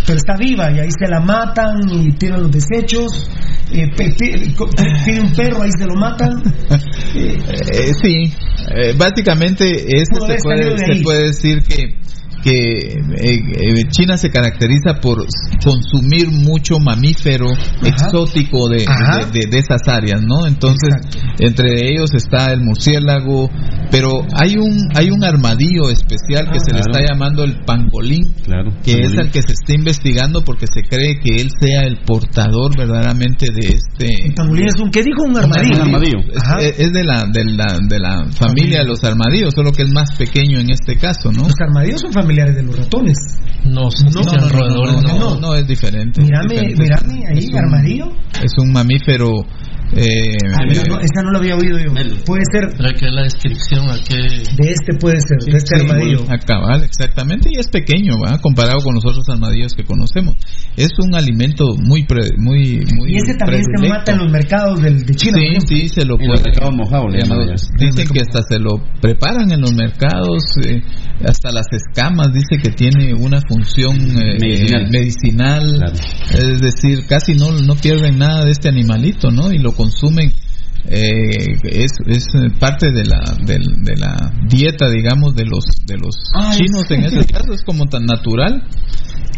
[0.07, 3.29] pero está viva y ahí se la matan y tiran los desechos.
[3.73, 6.43] eh, pide un perro, ahí se lo matan.
[7.13, 8.33] Eh, sí,
[8.73, 11.97] eh, básicamente eso se puede decir que
[12.43, 15.25] que eh, eh, China se caracteriza por
[15.65, 17.47] consumir mucho mamífero
[17.83, 19.27] exótico de, Ajá.
[19.27, 20.47] de, de- de esas áreas, ¿no?
[20.47, 21.19] Entonces, Exacto.
[21.41, 23.51] entre ellos está el murciélago,
[23.91, 28.33] pero hay un hay un armadillo especial que Ah, se le está llamando el pangolín,
[28.45, 28.73] Claro.
[28.85, 32.77] que es el que se está investigando porque se cree que él sea el portador
[32.77, 35.23] verdaderamente de este el pangolín es un, ¿qué dijo?
[35.25, 35.75] Un armadillo.
[35.77, 36.19] Un armadillo.
[36.61, 40.11] es, de la de la de la familia de los armadillos, solo que es más
[40.17, 41.43] pequeño en este caso, ¿no?
[41.45, 43.17] Los armadillos son familiares de los ratones.
[43.65, 45.19] No, son No, no, no, no, no, no.
[45.19, 46.23] no, no, es diferente.
[46.23, 47.07] Mírame, Es diferente.
[47.09, 48.05] mírame ahí, Es un- armadillo.
[48.43, 49.33] Es un mamífero.
[49.97, 51.93] Eh, Ah, no, no, esa no la había oído yo.
[52.25, 56.25] Puede ser, que la descripción a qué de este puede ser, de este Sí, armadillo.
[56.29, 58.39] a cabal, exactamente, y es pequeño, ¿va?
[58.39, 60.37] comparado con los otros armadillos que conocemos.
[60.77, 64.81] Es un alimento muy, pre- muy, muy Y ese también se mata en los mercados
[64.83, 65.39] del, de China.
[65.67, 66.43] Sí, sí, se lo puede.
[66.45, 67.55] mercado mojado le llaman allá.
[67.79, 70.81] Dicen que hasta se lo preparan en los mercados, eh,
[71.25, 74.83] hasta las escamas, dice que tiene una función eh, Medicinal.
[74.83, 75.77] eh, medicinal.
[75.79, 75.95] Claro.
[76.53, 79.53] es decir, casi no, no pierden nada de este animalito, ¿no?
[79.53, 80.33] Y lo consumen.
[80.89, 82.25] eh, es, es
[82.59, 86.95] parte de la, del- de, la dieta, digamos, de los, de los Ay, chinos sí.
[86.95, 88.63] en ese caso, es como tan natural.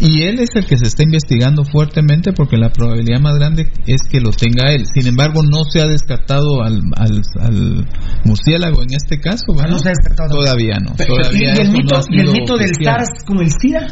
[0.00, 4.00] Y él es el que se está investigando fuertemente porque la probabilidad más grande es
[4.10, 4.84] que lo tenga él.
[4.94, 7.86] Sin embargo, no se ha descartado al, al, al
[8.24, 9.44] murciélago en este caso.
[9.50, 9.70] Ah, ¿verdad?
[9.70, 10.94] no se ha descartado Todavía no.
[10.94, 12.70] Todavía y, el no mito, y el mito del.
[12.82, 13.86] SARS con el SIDA.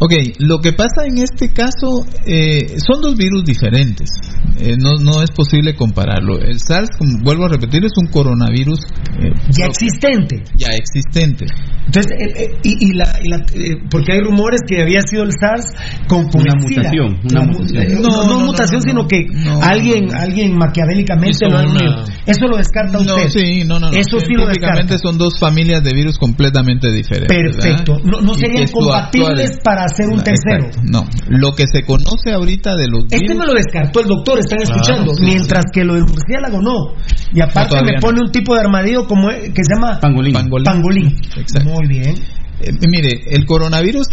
[0.00, 4.10] Ok, lo que pasa en este caso eh, son dos virus diferentes.
[4.60, 6.38] Eh, no, no es posible compararlo.
[6.38, 8.80] El SARS, como vuelvo a repetir, es un coronavirus
[9.20, 10.42] eh, Ya existente.
[10.56, 11.46] ya existente.
[11.86, 15.22] Entonces, eh, eh, y, y la, y la- eh, porque hay rumores que había sido
[15.24, 15.72] el SARS
[16.06, 17.94] con, con Una mutación, una mutación.
[17.94, 19.08] No, No, no, no, no, mutación, no, sino no.
[19.08, 20.18] que No, alguien, no, no.
[20.20, 22.04] alguien maquiavélicamente lo ha una-.
[22.26, 23.30] Eso lo descarta No, usted.
[23.30, 23.96] sí, no, no, no.
[23.96, 24.98] Eso sí lo Científicamente descarta.
[24.98, 27.28] son dos familias de virus completamente diferentes.
[27.36, 27.94] Perfecto.
[27.94, 28.10] ¿verdad?
[28.10, 30.66] No, no serían compatibles actual- para hacer un No, tercero.
[30.66, 34.08] exacto, No, lo que se conoce ahorita de los Este virus me lo descartó el
[34.08, 35.14] doctor, están Claro, escuchando.
[35.14, 36.94] sí, mientras que lo del murciélago no.
[37.32, 38.00] Y aparte me no.
[38.00, 40.32] pone un tipo de armadillo como eh, que se llama Pangolín.
[40.34, 40.64] Pangolín.
[40.64, 41.16] pangolín.
[41.36, 41.68] Exacto.
[41.70, 42.14] Muy bien.
[42.60, 44.06] Eh, mire, el coronavirus,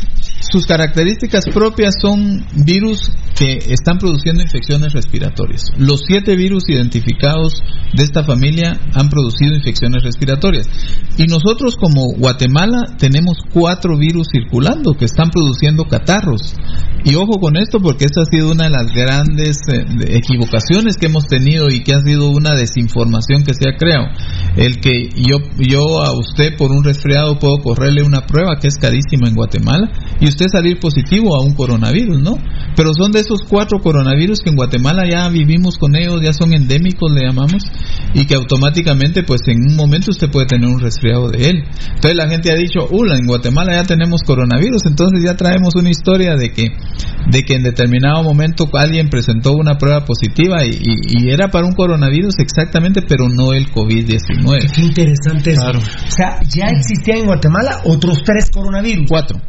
[0.52, 5.64] sus características propias son virus que están produciendo infecciones respiratorias.
[5.78, 7.62] Los siete virus identificados
[7.94, 10.68] de esta familia han producido infecciones respiratorias.
[11.18, 16.56] Y nosotros como Guatemala tenemos cuatro virus circulando que están produciendo catarros.
[17.04, 21.06] Y ojo con esto porque esta ha sido una de las grandes eh, equivocaciones que
[21.06, 24.08] hemos tenido y que ha sido una desinformación que se ha creado.
[24.56, 28.26] El que yo, yo a usted por un resfriado puedo correrle una
[28.60, 32.38] que es carísima en Guatemala y usted salir positivo a un coronavirus, ¿no?
[32.76, 36.54] Pero son de esos cuatro coronavirus que en Guatemala ya vivimos con ellos, ya son
[36.54, 37.64] endémicos, le llamamos,
[38.14, 41.64] y que automáticamente, pues en un momento usted puede tener un resfriado de él.
[41.96, 45.90] Entonces la gente ha dicho, hola, en Guatemala ya tenemos coronavirus, entonces ya traemos una
[45.90, 46.68] historia de que,
[47.32, 51.74] de que en determinado momento alguien presentó una prueba positiva y, y, era para un
[51.74, 54.72] coronavirus exactamente, pero no el COVID-19.
[54.74, 55.70] Qué interesante eso.
[55.70, 59.06] O sea, ya existían en Guatemala otros tres coronavirus.
[59.08, 59.40] Cuatro.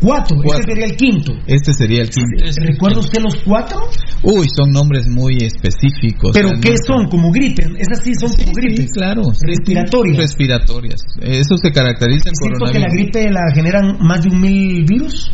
[0.00, 0.36] Cuatro.
[0.44, 1.32] Este sería el quinto.
[1.46, 2.44] Este sería el quinto.
[2.60, 3.78] ¿Recuerda usted los cuatro?
[4.22, 6.32] Uy, son nombres muy específicos.
[6.34, 7.08] ¿Pero qué son?
[7.08, 7.64] ¿Como gripe?
[7.78, 8.82] Esas sí son como gripe.
[8.82, 9.22] Sí, claro.
[9.40, 10.18] Respiratorias.
[10.18, 11.00] Respiratorias.
[11.22, 12.72] Eso se caracteriza en coronavirus.
[12.72, 15.32] que la gripe la generan más de un mil virus?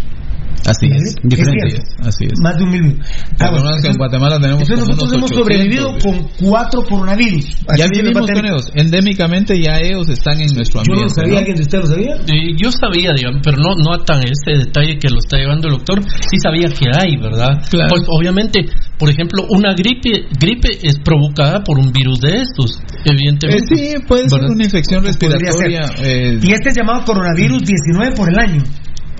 [0.67, 1.83] Así es, diferente.
[2.01, 2.39] Así es.
[2.41, 3.01] Más de un mil.
[3.41, 3.51] Ah,
[3.83, 7.47] que en Guatemala tenemos Entonces nosotros hemos sobrevivido con cuatro coronavirus.
[7.77, 8.71] Ya vivimos con ellos.
[8.75, 11.03] Endémicamente ya ellos están en nuestro ambiente.
[11.03, 12.15] Yo no sabía, ¿alguien de ustedes lo sabía?
[12.15, 15.69] Eh, yo sabía, digamos, pero no, no a tan este detalle que lo está llevando
[15.69, 16.03] el doctor.
[16.03, 17.63] Sí sabía que hay, ¿verdad?
[17.71, 17.89] Claro.
[17.91, 18.67] Pues obviamente,
[18.99, 23.75] por ejemplo, una gripe gripe es provocada por un virus de estos, evidentemente.
[23.75, 25.81] Eh, sí, puede ser una infección respiratoria.
[26.03, 28.63] Eh, y este es llamado coronavirus 19 por el año.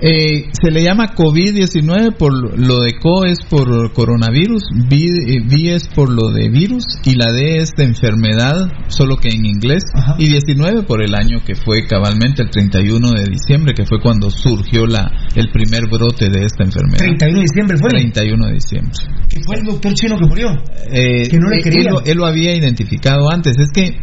[0.05, 6.09] Eh, se le llama COVID-19 por lo de CO es por coronavirus, V, es por
[6.09, 9.85] lo de virus y la D es de enfermedad, solo que en inglés,
[10.17, 14.29] y 19 por el año que fue cabalmente el 31 de diciembre, que fue cuando
[14.29, 16.97] surgió la el primer brote de esta enfermedad.
[16.97, 17.89] 31 de diciembre fue.
[17.91, 18.91] 31 de diciembre.
[19.29, 20.49] Que fue el doctor chino que murió.
[20.91, 21.91] Eh, que no le quería.
[22.05, 23.57] él lo había identificado antes.
[23.57, 23.95] Es que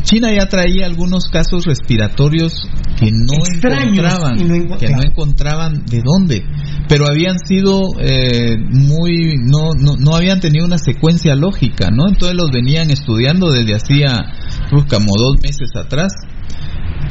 [0.00, 2.52] China ya traía algunos casos respiratorios
[2.98, 4.36] que no encontraban,
[4.78, 6.42] que no encontraban de dónde,
[6.88, 12.08] pero habían sido eh, muy, no, no, no, habían tenido una secuencia lógica, ¿no?
[12.08, 14.20] Entonces los venían estudiando desde hacía
[14.70, 16.12] pues, como dos meses atrás.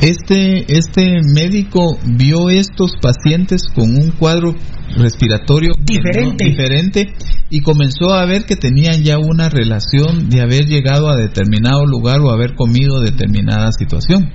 [0.02, 4.56] Este, este médico vio estos pacientes con un cuadro
[4.98, 6.44] respiratorio diferente.
[6.44, 7.14] diferente
[7.52, 12.20] y comenzó a ver que tenían ya una relación de haber llegado a determinado lugar
[12.22, 14.32] o haber comido determinada situación.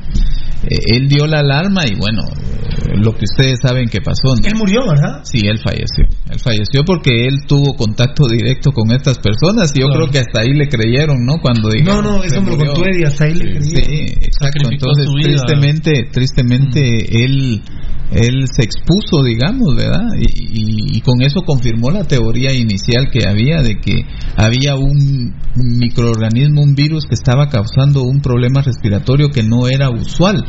[0.70, 4.34] Eh, él dio la alarma y bueno, eh, lo que ustedes saben que pasó.
[4.44, 5.22] Él murió, ¿verdad?
[5.24, 6.06] Sí, él falleció.
[6.30, 10.40] Él falleció porque él tuvo contacto directo con estas personas y yo creo que hasta
[10.40, 11.38] ahí le creyeron, ¿no?
[11.40, 13.84] Cuando No, no, eso me lo contó y hasta ahí le creyeron.
[13.84, 14.68] Sí, exacto.
[14.70, 17.16] Entonces, tristemente, tristemente mm.
[17.16, 17.62] él
[18.10, 20.06] él se expuso, digamos, ¿verdad?
[20.18, 24.04] Y, y, con eso confirmó la teoría inicial que había de que
[24.36, 30.44] había un, microorganismo, un virus que estaba causando un problema respiratorio que no era usual,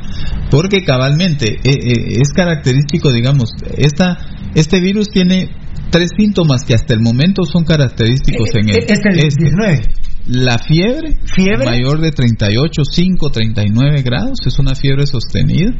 [0.51, 4.17] porque cabalmente eh, eh, es característico, digamos, esta,
[4.53, 5.49] este virus tiene
[5.89, 8.77] tres síntomas que hasta el momento son característicos en él.
[8.79, 9.81] Este es el 19.
[10.27, 15.71] La fiebre, fiebre mayor de 38, 5, 39 grados, es una fiebre sostenida,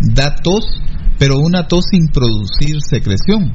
[0.00, 0.64] da tos,
[1.18, 3.54] pero una tos sin producir secreción.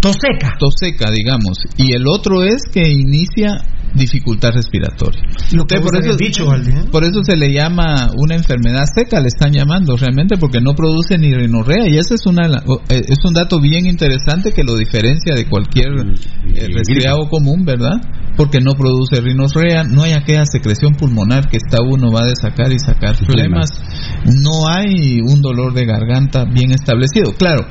[0.00, 0.56] Tos seca.
[0.58, 1.58] Tos seca, digamos.
[1.76, 3.58] Y el otro es que inicia
[3.94, 5.22] dificultad respiratoria.
[5.52, 6.46] Lo que por eso, dicho,
[6.90, 11.18] por eso se le llama una enfermedad seca, le están llamando realmente porque no produce
[11.18, 12.46] ni rinorrea y ese es una
[12.88, 15.88] eh, es un dato bien interesante que lo diferencia de cualquier
[16.54, 18.00] eh, resfriado común, ¿verdad?
[18.36, 22.72] Porque no produce rinorrea, no hay aquella secreción pulmonar que está uno va a sacar
[22.72, 23.70] y sacar flemas,
[24.24, 27.34] no hay un dolor de garganta bien establecido.
[27.34, 27.66] Claro,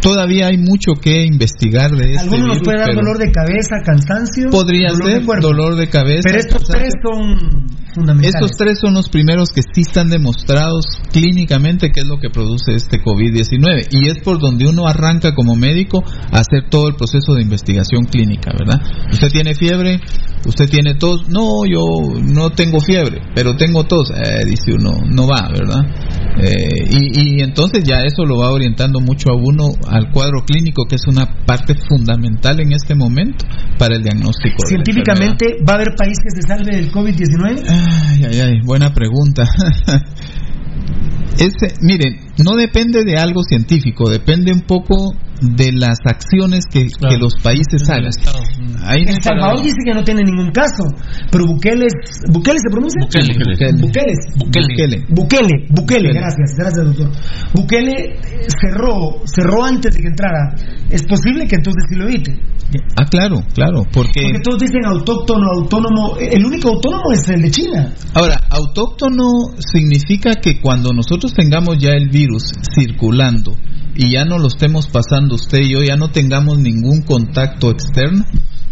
[0.00, 4.50] todavía hay mucho que investigar de este ¿Alguno nos puede dar dolor de cabeza, cansancio?
[4.50, 6.22] Podría ser dolor de cabeza.
[6.24, 8.34] Pero estos tres son fundamentales.
[8.34, 12.74] Estos tres son los primeros que sí están demostrados clínicamente qué es lo que produce
[12.74, 17.34] este COVID-19 y es por donde uno arranca como médico a hacer todo el proceso
[17.34, 18.80] de investigación clínica, ¿verdad?
[19.10, 20.00] Usted tiene fiebre,
[20.46, 21.80] usted tiene tos, no, yo
[22.22, 25.84] no tengo fiebre, pero tengo tos, eh, dice uno, no va, ¿verdad?
[26.38, 30.84] Eh, y, y entonces ya eso lo va orientando mucho a uno al cuadro clínico,
[30.88, 33.44] que es una parte fundamental en este momento
[33.78, 34.66] para el diagnóstico.
[34.66, 37.64] ¿Científicamente va a haber país que se salve del COVID-19?
[37.68, 39.44] Ay, ay, ay, buena pregunta.
[41.38, 46.86] Este, miren, no depende de algo científico, depende un poco de las acciones que,
[47.18, 48.06] los países hagan.
[48.06, 50.84] el Salvador dice que no tiene ningún caso,
[51.30, 51.86] pero Bukele,
[52.32, 53.00] ¿Bukele se pronuncia?
[53.04, 54.14] Bukele.
[54.38, 55.04] Bukele.
[55.10, 55.66] Bukele.
[55.70, 56.12] Bukele.
[56.14, 57.10] Gracias, gracias doctor.
[57.52, 58.16] Bukele
[58.48, 60.54] cerró, cerró antes de que entrara.
[60.88, 62.34] ¿Es posible que entonces sí lo evite?
[62.96, 64.22] Ah, claro, claro, porque...
[64.22, 66.16] Porque todos dicen autóctono, autónomo.
[66.18, 67.94] El único autónomo es el de China.
[68.14, 73.54] Ahora, autóctono significa que cuando nosotros tengamos ya el virus circulando
[73.94, 78.24] y ya no lo estemos pasando usted y yo, ya no tengamos ningún contacto externo,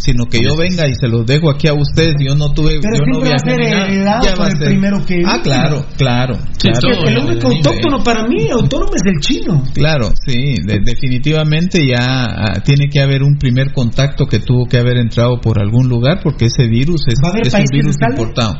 [0.04, 2.96] sino que yo venga y se los dejo aquí a ustedes, yo no tuve, Pero
[2.98, 4.66] yo no va a ser heredado ya va el ser.
[4.68, 6.80] primero que Ah, claro, claro, Sí, claro.
[6.98, 9.62] todo, el único autóctono para mí, autónomo es el chino.
[9.72, 14.78] Claro, sí, de- definitivamente ya ah, tiene que haber un primer contacto que tuvo que
[14.78, 17.76] haber entrado por algún lugar porque ese virus es, ¿Va a haber es un que
[17.76, 18.58] virus importado.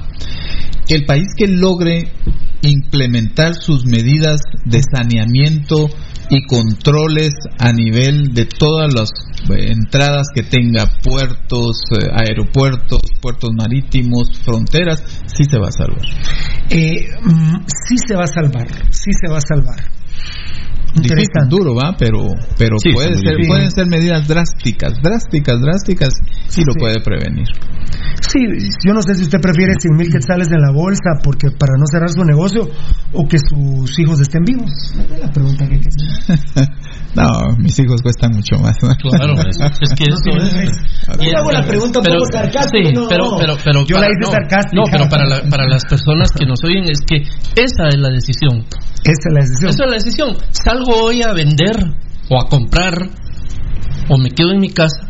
[0.88, 2.08] El país que logre
[2.62, 5.88] implementar sus medidas de saneamiento
[6.30, 9.10] y controles a nivel de todas las
[9.50, 16.02] entradas que tenga, puertos, eh, aeropuertos, puertos marítimos, fronteras, sí se va a salvar.
[16.70, 19.80] Eh, mm, sí se va a salvar, sí se va a salvar.
[20.94, 21.50] Difícil, Interesante.
[21.50, 22.20] duro, va, pero
[22.56, 26.14] pero Sí, puede ser, pueden ser medidas drásticas, drásticas, drásticas,
[26.56, 26.78] y lo Sí.
[26.78, 27.48] puede prevenir.
[28.20, 28.38] Sí,
[28.86, 31.84] yo no sé si usted prefiere 100 mil quetzales en la bolsa porque para no
[31.90, 32.68] cerrar su negocio
[33.12, 34.70] o que sus hijos estén vivos.
[35.12, 36.68] Es la pregunta que hay que hacer.
[37.14, 38.74] No, mis hijos cuestan mucho más.
[38.82, 38.88] ¿no?
[39.10, 40.70] Claro, es, es que eso es.
[41.20, 44.12] Yo hago la pregunta un poco sarcástica, Sí, no, pero, pero, pero Yo la para-
[44.12, 44.76] hice no, sarcástica.
[44.76, 47.16] No, pero para, la- para las personas que nos oyen es que
[47.54, 48.64] esa es la decisión.
[49.04, 49.70] Esa es la decisión.
[49.70, 50.36] Esa es la decisión.
[50.50, 51.76] Salgo hoy a vender
[52.30, 52.94] o a comprar
[54.08, 55.08] o me quedo en mi casa.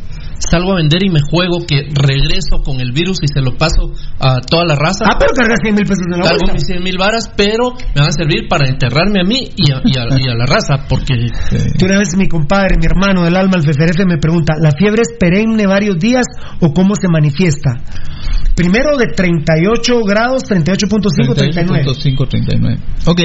[0.51, 3.93] Salgo a vender y me juego que regreso con el virus y se lo paso
[4.21, 5.05] a toda la raza.
[5.09, 8.01] Ah, pero cargas 100 mil pesos en la Cargo mis 100 mil varas, pero me
[8.01, 10.87] van a servir para enterrarme a mí y a, y a- y a la raza,
[10.89, 11.15] porque
[11.83, 15.17] una vez mi compadre, mi hermano del alma, el FFRF, me pregunta, ¿la fiebre es
[15.19, 16.25] perenne varios días
[16.61, 17.81] o cómo se manifiesta?
[18.55, 21.85] Primero de 38 grados, 38.5, 39.
[21.85, 22.79] 38.5, 39.
[23.07, 23.21] Ok.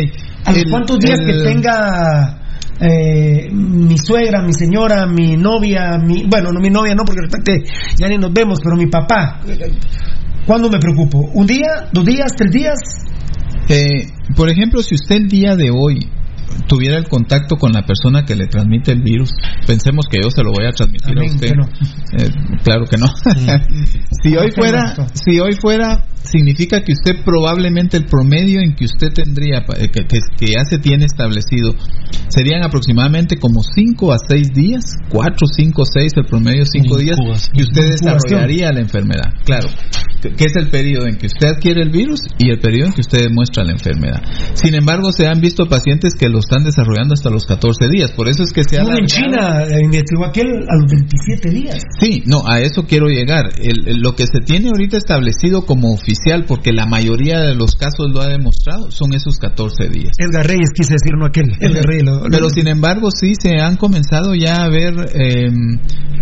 [0.46, 2.39] ¿A el- cuántos días el- que tenga
[2.82, 7.28] eh, mi suegra, mi señora, mi novia, mi, bueno, no mi novia, no, porque de
[7.28, 7.64] repente
[7.98, 9.42] ya ni nos vemos, pero mi papá,
[10.46, 11.30] ¿cuándo me preocupo?
[11.34, 12.80] ¿Un día, dos días, tres días?
[13.68, 16.10] Eh, por ejemplo, si usted el día de hoy
[16.68, 19.30] tuviera el contacto con la persona que le transmite el virus,
[19.68, 21.48] pensemos que yo se lo voy a transmitir Amén, a usted.
[21.48, 21.66] que no.
[22.18, 22.30] Eh,
[22.64, 23.08] claro que no.
[24.24, 29.10] si hoy fuera, si hoy fuera, significa que usted probablemente el promedio en que usted
[29.14, 31.74] tendría, eh, que, que- que ya se tiene establecido,
[32.30, 37.18] serían aproximadamente como 5 a 6 días, 4, 5, 6, el promedio 5 días,
[37.54, 39.34] que usted desarrollaría la enfermedad.
[39.46, 39.68] Claro,
[40.22, 42.94] que que es el periodo en que usted adquiere el virus y el periodo en
[42.94, 44.22] que usted demuestra la enfermedad.
[44.54, 48.28] Sin embargo, se han visto pacientes que lo están desarrollando hasta los 14 días, por
[48.30, 51.78] eso es que se ha en China eh, investigó aquel a los 27 días.
[52.00, 53.46] Sí, no, a eso quiero llegar.
[53.62, 57.76] El- el- lo que se tiene ahorita establecido como oficial, porque la mayoría de los
[57.76, 60.12] casos lo ha demostrado, son esos 14 días.
[60.18, 61.46] Edgar Reyes quise decir, no aquel.
[61.60, 62.04] Edgar Reyes.
[62.06, 65.48] lo- lo- Pero sin embargo, sí se han comenzado ya a ver eh,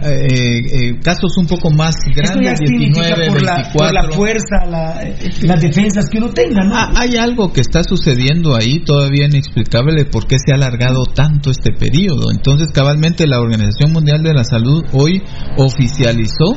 [0.03, 3.73] eh, eh, casos un poco más grandes, significa 19, por la, 24.
[3.73, 6.75] por la fuerza, la- eh, las defensas que uno tenga, ¿no?
[6.75, 11.49] Ah, hay algo que está sucediendo ahí todavía inexplicable por qué se ha alargado tanto
[11.49, 12.31] este periodo.
[12.31, 15.21] Entonces, cabalmente la Organización Mundial de la Salud hoy
[15.57, 16.55] oficializó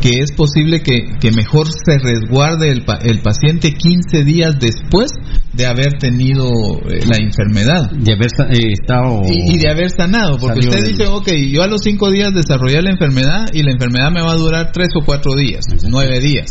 [0.00, 5.12] que es posible que, que mejor se resguarde el, pa- el paciente 15 días después
[5.52, 6.48] de haber tenido
[6.88, 7.90] eh, la enfermedad.
[7.90, 9.22] De haber eh, estado.
[9.28, 12.32] Y, y de haber sanado, porque usted del- dice, ok, yo a los cinco días
[12.32, 16.20] desarrollé la enfermedad y la enfermedad me va a durar tres o cuatro días, nueve
[16.20, 16.46] días.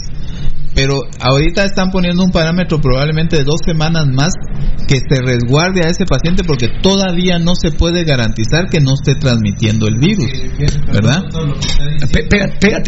[0.75, 4.29] Pero ahorita están poniendo un parámetro probablemente de dos semanas más
[4.87, 9.15] que se resguarde a ese paciente porque todavía no se puede garantizar que no esté
[9.15, 10.29] transmitiendo el virus,
[10.93, 11.23] ¿verdad?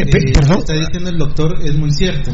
[0.03, 2.31] Eh, por lo que está diciendo el doctor es muy cierto.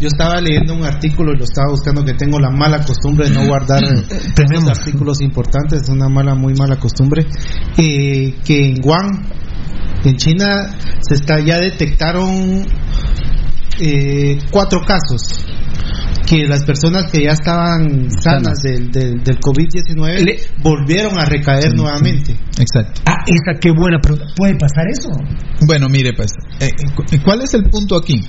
[0.00, 3.30] Yo estaba leyendo un artículo y lo estaba buscando que tengo la mala costumbre de
[3.30, 3.80] no guardar
[4.34, 4.68] Tenemos.
[4.68, 7.26] los artículos importantes, es una mala, muy mala costumbre.
[7.76, 9.26] Eh, que en Wuhan,
[10.04, 12.66] en China, se está ya detectaron
[13.80, 15.44] eh, cuatro casos
[16.26, 21.74] que las personas que ya estaban sanas del, del, del COVID-19 Le- volvieron a recaer
[21.74, 22.32] nuevamente.
[22.58, 23.00] Exacto.
[23.06, 24.26] Ah, esa qué buena pregunta.
[24.36, 25.08] ¿Puede pasar eso?
[25.66, 28.20] Bueno, mire, pues, eh, cu- ¿cuál es el punto aquí?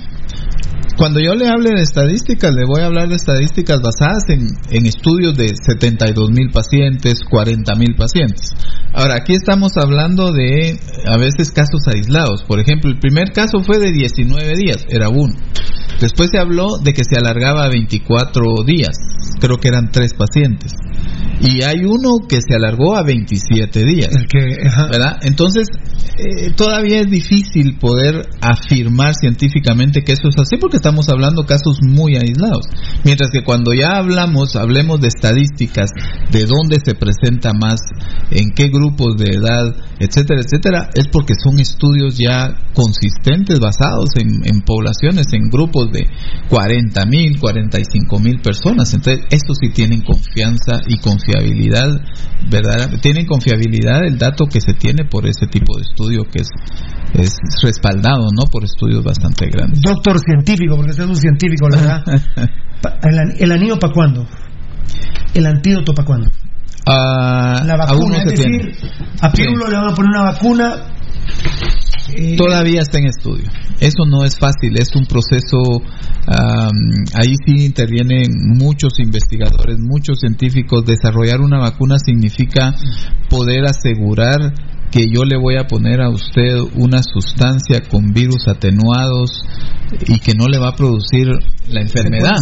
[0.96, 4.86] Cuando yo le hable de estadísticas, le voy a hablar de estadísticas basadas en, en
[4.86, 8.50] estudios de 72 mil pacientes, 40 mil pacientes.
[8.94, 10.76] Ahora, aquí estamos hablando de
[11.06, 12.42] a veces casos aislados.
[12.48, 15.34] Por ejemplo, el primer caso fue de 19 días, era uno.
[16.00, 18.96] Después se habló de que se alargaba a 24 días,
[19.40, 20.72] creo que eran tres pacientes.
[21.40, 24.10] Y hay uno que se alargó a 27 días.
[24.14, 24.86] El que, ajá.
[24.86, 25.18] ¿verdad?
[25.22, 25.68] Entonces,
[26.18, 31.78] eh, todavía es difícil poder afirmar científicamente que eso es así porque estamos hablando casos
[31.80, 32.66] muy aislados.
[33.04, 35.90] Mientras que cuando ya hablamos, hablemos de estadísticas,
[36.32, 37.80] de dónde se presenta más,
[38.30, 44.44] en qué grupos de edad, etcétera, etcétera, es porque son estudios ya consistentes basados en,
[44.44, 46.06] en poblaciones, en grupos de
[46.48, 48.92] 40 mil, 45 mil personas.
[48.92, 51.88] Entonces, estos sí tienen confianza y confiabilidad,
[52.50, 52.90] ¿verdad?
[53.00, 56.48] Tienen confiabilidad el dato que se tiene por ese tipo de estudio que es,
[57.14, 58.44] es respaldado, ¿no?
[58.50, 59.80] Por estudios bastante grandes.
[59.80, 62.04] Doctor científico, porque usted es un científico, la verdad.
[63.02, 64.26] ¿El, an- el anillo para cuándo?
[65.34, 66.30] ¿El antídoto para cuándo?
[66.86, 68.72] Ah, La vacuna, es decir, tiene.
[69.20, 70.76] a Pirulo le van a poner una vacuna.
[72.36, 73.44] Todavía está en estudio.
[73.80, 75.58] Eso no es fácil, es un proceso,
[76.26, 76.70] am,
[77.14, 80.84] ahí sí intervienen muchos investigadores, muchos científicos.
[80.84, 82.74] Desarrollar una vacuna significa
[83.28, 84.54] poder asegurar
[84.90, 89.44] que yo le voy a poner a usted una sustancia con virus atenuados
[90.06, 91.28] y que no le va a producir
[91.68, 92.36] la enfermedad.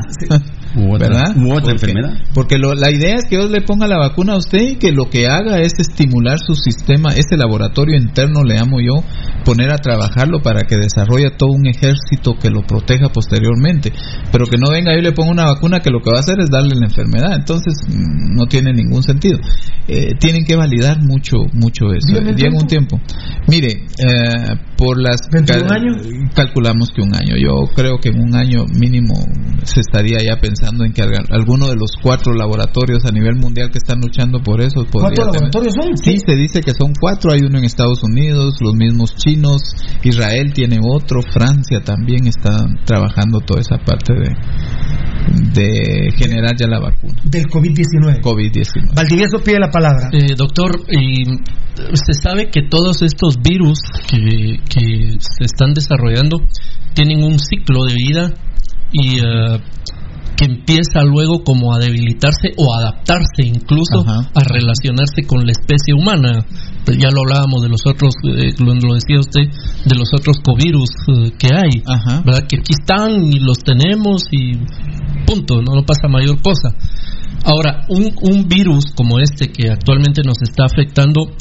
[0.77, 1.37] U otra- ¿Verdad?
[1.37, 2.15] u otra Porque- enfermedad.
[2.35, 4.93] Porque lo- la idea es que yo le ponga la vacuna a usted y que
[4.93, 9.03] lo que haga es estimular su sistema, ese laboratorio interno, le amo yo,
[9.45, 13.93] poner a trabajarlo para que desarrolle todo un ejército que lo proteja posteriormente.
[14.33, 16.21] Pero que no venga yo y le ponga una vacuna que lo que va a
[16.21, 17.35] hacer es darle la enfermedad.
[17.37, 19.39] Entonces mm, no tiene ningún sentido.
[19.89, 22.21] Eh, tienen que validar mucho, mucho eso.
[22.37, 23.01] Llega un tiempo.
[23.49, 25.17] Mire, eh, por las...
[25.31, 25.97] ¿21 cal- años?
[26.35, 27.35] Calculamos que un año.
[27.37, 29.15] Yo creo que en un año mínimo
[29.65, 33.79] se estaría ya pensando en que alguno de los cuatro laboratorios a nivel mundial que
[33.79, 35.97] están luchando por eso podría ¿Cuántos tener- laboratorios son?
[35.97, 37.33] Sí, se dice que son cuatro.
[37.33, 39.63] Hay uno en Estados Unidos, los mismos chinos,
[40.03, 44.31] Israel tiene otro, Francia también está trabajando toda esa parte de,
[45.57, 47.15] de generar ya la vacuna.
[47.25, 48.21] Del COVID-19.
[48.21, 48.95] COVID-19.
[48.95, 50.11] Valdivieso pide la palabra.
[50.13, 51.25] Eh, doctor, y
[51.95, 53.79] se sabe que todos estos virus
[54.09, 56.39] que, que se están desarrollando
[56.95, 58.33] tienen un ciclo de vida
[58.93, 59.61] y eh,
[60.37, 64.31] que empieza luego como a debilitarse o adaptarse incluso Ajá.
[64.35, 66.45] a relacionarse con la especie humana.
[66.85, 69.43] Pues ya lo hablábamos de los otros, eh, lo, lo decía usted,
[69.85, 71.83] de los otros covirus eh, que hay.
[71.85, 72.23] Ajá.
[72.25, 72.47] ¿verdad?
[72.49, 74.53] Que aquí están y los tenemos y
[75.27, 76.71] punto, no, no pasa mayor cosa.
[77.45, 81.33] Ahora, un, un virus como este que actualmente nos está afectando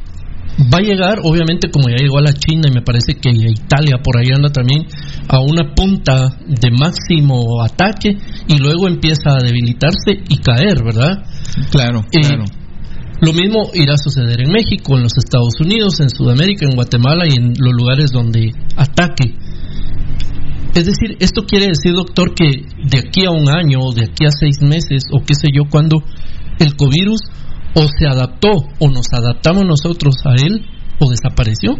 [0.60, 3.34] va a llegar, obviamente, como ya llegó a la China y me parece que a
[3.34, 4.86] Italia por ahí anda también,
[5.28, 11.24] a una punta de máximo ataque y luego empieza a debilitarse y caer, ¿verdad?
[11.72, 12.45] Claro, Eh, claro.
[13.22, 17.26] Lo mismo irá a suceder en México, en los Estados Unidos, en Sudamérica, en Guatemala
[17.26, 19.34] y en los lugares donde ataque.
[20.76, 22.51] Es decir, esto quiere decir, doctor, que
[22.84, 25.64] de aquí a un año, o de aquí a seis meses, o qué sé yo,
[25.70, 26.03] cuando
[26.60, 27.22] el covirus
[27.76, 28.50] o se adaptó
[28.80, 30.66] o nos adaptamos nosotros a él
[31.00, 31.76] o desapareció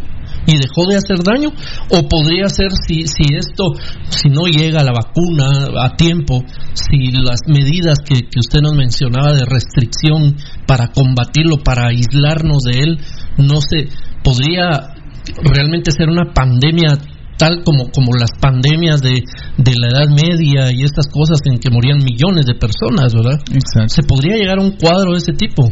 [0.46, 1.48] y dejó de hacer daño
[1.90, 3.72] o podría ser si, si esto
[4.08, 6.44] si no llega la vacuna a tiempo
[6.74, 10.36] si las medidas que, que usted nos mencionaba de restricción
[10.66, 12.98] para combatirlo para aislarnos de él
[13.38, 13.88] no se
[14.22, 14.94] podría
[15.42, 16.98] realmente ser una pandemia
[17.36, 19.22] tal como, como las pandemias de,
[19.58, 23.40] de la Edad Media y estas cosas en que morían millones de personas, ¿verdad?
[23.52, 23.94] Exacto.
[23.94, 25.64] ¿Se podría llegar a un cuadro de ese tipo?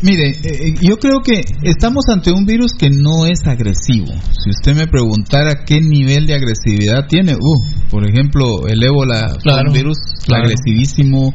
[0.00, 4.06] Mire, eh, yo creo que estamos ante un virus que no es agresivo.
[4.30, 9.60] Si usted me preguntara qué nivel de agresividad tiene, uh, por ejemplo, el ébola fue
[9.66, 10.44] un virus claro.
[10.44, 11.34] agresivísimo,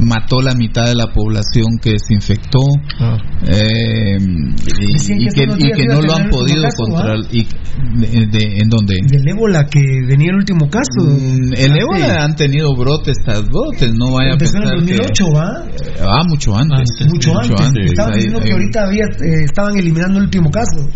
[0.00, 2.60] mató la mitad de la población que se infectó
[3.46, 7.18] eh, y, y que que, y que a no lo han el podido caso, controlar.
[7.30, 8.96] y- de- de- ¿En dónde?
[9.06, 11.00] Del ébola que venía el último caso.
[11.02, 12.16] Mm, El Ah, ébola sí.
[12.20, 14.94] han tenido brotes tras brotes, no vaya a Empezó en pensar el que...
[14.96, 15.64] 2008, ¿va?
[16.00, 16.88] Ah, mucho antes.
[17.08, 17.86] Mucho antes.
[17.90, 20.88] Estaban Ahí- diciendo que ahorita había, eh, estaban eliminando el último caso.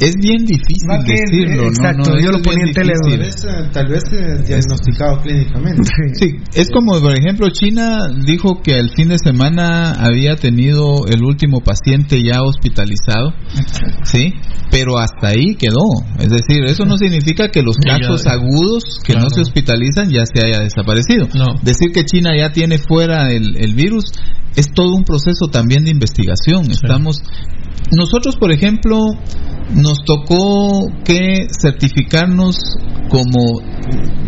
[0.00, 1.68] Es bien difícil decirlo, ¿no?
[1.68, 2.72] exacto, no, yo lo ponía en.
[2.72, 2.88] Tal
[3.18, 4.02] vez, eh, tal vez
[4.46, 5.82] diagnosticado clínicamente.
[6.14, 11.22] Sí, es como, por ejemplo, China dijo que el fin de semana había tenido el
[11.22, 13.32] último paciente ya hospitalizado,
[14.04, 14.32] ¿sí?
[14.70, 15.84] Pero hasta ahí quedó.
[16.18, 18.32] Es decir, eso no significa que los casos ya.
[18.32, 19.28] agudos que Claro.
[19.28, 21.28] no se hospitalizan ya se haya desaparecido.
[21.34, 21.60] No.
[21.62, 24.12] Decir que China ya tiene fuera el, el virus
[24.56, 26.70] es todo un proceso también de investigación.
[26.70, 27.22] Estamos,
[27.92, 28.98] nosotros, por ejemplo,
[29.74, 32.56] nos tocó que certificarnos
[33.08, 33.60] como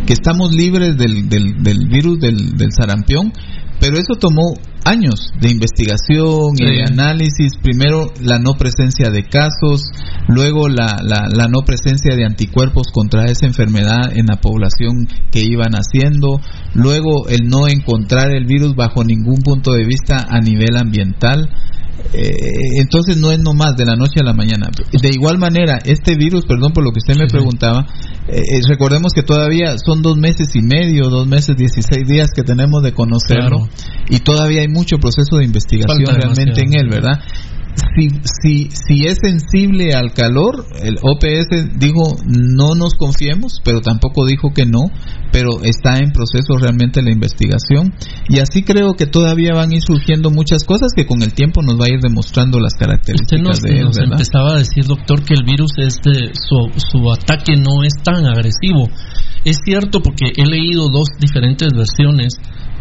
[0.07, 3.33] que estamos libres del, del, del virus del, del sarampión,
[3.81, 4.55] pero eso tomó
[4.85, 7.53] años de investigación y de análisis.
[7.61, 9.83] Primero, la no presencia de casos,
[10.29, 15.41] luego la, la, la, no presencia de anticuerpos contra esa enfermedad en la población que
[15.41, 16.41] iban haciendo,
[16.75, 21.49] luego el no encontrar el virus bajo ningún punto de vista a nivel ambiental.
[22.15, 24.69] Eh, entonces no es nomás de la noche a la mañana.
[24.91, 27.87] De igual manera, este virus, perdón por lo que usted me preguntaba,
[28.29, 32.43] eh, eh, recordemos que todavía son dos meses y medio, dos meses, 16 días que
[32.43, 33.69] tenemos de conocerlo
[34.11, 37.21] y todavía hay mucho proceso de investigación realmente en él, ¿verdad?
[37.75, 44.27] Si, si, si es sensible al calor, el OPS dijo no nos confiemos, pero tampoco
[44.27, 44.91] dijo que no,
[45.33, 47.95] pero está en proceso realmente la investigación
[48.29, 51.63] y así creo que todavía van a ir surgiendo muchas cosas que con el tiempo
[51.63, 53.85] nos va a ir demostrando las características Usted de él.
[53.85, 57.95] nos empezaba a decir, doctor, que el virus es de, su, su ataque no es
[58.03, 58.89] tan agresivo.
[59.45, 62.35] Es cierto porque he leído dos diferentes versiones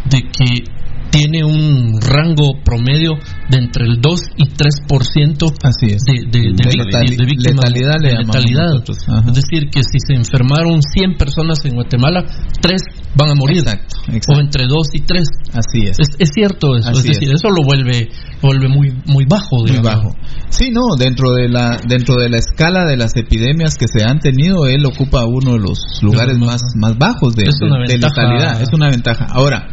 [0.10, 0.64] de que
[1.12, 3.16] tiene un rango promedio
[3.50, 6.02] de entre el 2 y 3% Así es.
[6.04, 9.28] de, de, de, Letali- de víctimas letalidad le.
[9.28, 12.24] Es decir, que si se enfermaron 100 personas en Guatemala,
[12.62, 12.82] 3
[13.16, 13.60] van a morir.
[13.60, 13.96] Exacto,
[14.30, 15.28] O entre 2 y 3.
[15.54, 15.98] Así es.
[16.00, 16.90] Es, es cierto eso.
[16.90, 17.36] Así es decir, es.
[17.36, 18.10] eso lo vuelve,
[18.42, 19.58] lo vuelve muy, muy bajo.
[19.60, 20.14] muy digamos.
[20.14, 20.16] bajo.
[20.50, 24.20] Sí, no, dentro de la dentro de la escala de las epidemias que se han
[24.20, 28.62] tenido, él ocupa uno de los lugares más más bajos de, Es una de- letalidad.
[28.62, 29.26] Es una ventaja.
[29.30, 29.68] Ahora,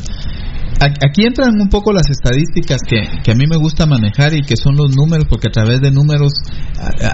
[0.80, 4.56] aquí entran un poco las estadísticas que, que a mí me gusta manejar y que
[4.56, 6.32] son los números, porque a través de números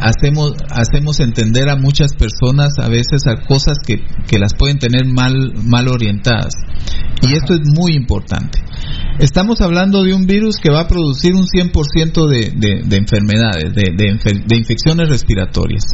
[0.00, 5.06] hacemos hacemos entender a muchas personas a veces a cosas que, que las pueden tener
[5.06, 6.52] mal mal orientadas.
[7.22, 8.58] Y esto es muy importante.
[9.18, 13.72] Estamos hablando de un virus que va a producir un 100% de, de, de enfermedades,
[13.72, 15.84] de, de infecciones respiratorias.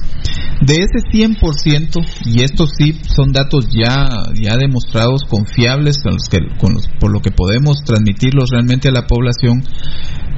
[0.62, 4.08] De ese 100%, y estos sí son datos ya,
[4.42, 8.92] ya demostrados, confiables, con los que, con los- por lo que podemos transmitirlos realmente a
[8.92, 9.62] la población,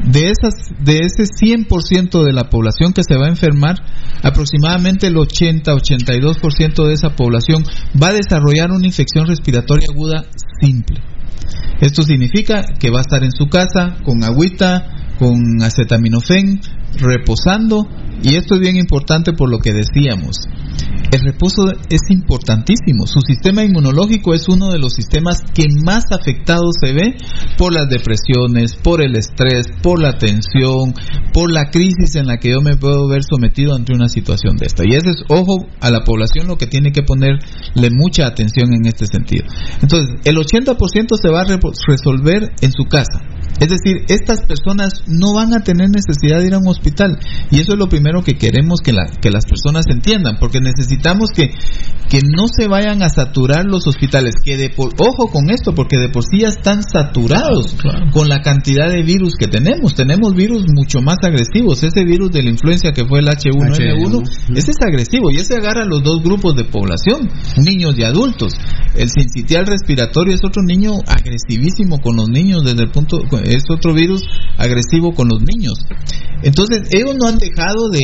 [0.04, 3.76] de, esas, de ese 100% de la población que se va a enfermar,
[4.22, 7.64] aproximadamente el 80-82% de esa población
[8.00, 10.24] va a desarrollar una infección respiratoria aguda
[10.60, 11.00] simple.
[11.80, 16.60] Esto significa que va a estar en su casa con agüita, con acetaminofén,
[16.98, 17.88] reposando,
[18.22, 20.36] y esto es bien importante por lo que decíamos.
[21.12, 23.06] El reposo es importantísimo.
[23.06, 27.16] Su sistema inmunológico es uno de los sistemas que más afectado se ve
[27.58, 30.94] por las depresiones, por el estrés, por la tensión,
[31.34, 34.66] por la crisis en la que yo me puedo ver sometido ante una situación de
[34.66, 34.84] esta.
[34.86, 38.86] Y ese es, ojo, a la población lo que tiene que ponerle mucha atención en
[38.86, 39.44] este sentido.
[39.82, 43.20] Entonces, el 80% se va a resolver en su casa.
[43.60, 47.18] Es decir, estas personas no van a tener necesidad de ir a un hospital.
[47.50, 51.30] Y eso es lo primero que queremos que, la- que las personas entiendan, porque necesitamos
[51.34, 51.50] que,
[52.08, 54.34] que no se vayan a saturar los hospitales.
[54.44, 58.10] Que de por, ojo con esto, porque de por sí ya están saturados Claro.
[58.12, 59.94] con la cantidad de virus que tenemos.
[59.94, 61.82] Tenemos virus mucho más agresivos.
[61.82, 64.56] Ese virus de la influencia que fue el H1N1, H1N1.
[64.56, 67.28] ese es agresivo y ese agarra a los dos grupos de población,
[67.64, 68.54] niños y adultos.
[68.96, 73.94] El sincitial respiratorio es otro niño agresivísimo con los niños desde el punto es otro
[73.94, 74.22] virus
[74.58, 75.84] agresivo con los niños.
[76.42, 78.00] Entonces, ellos no han dejado de,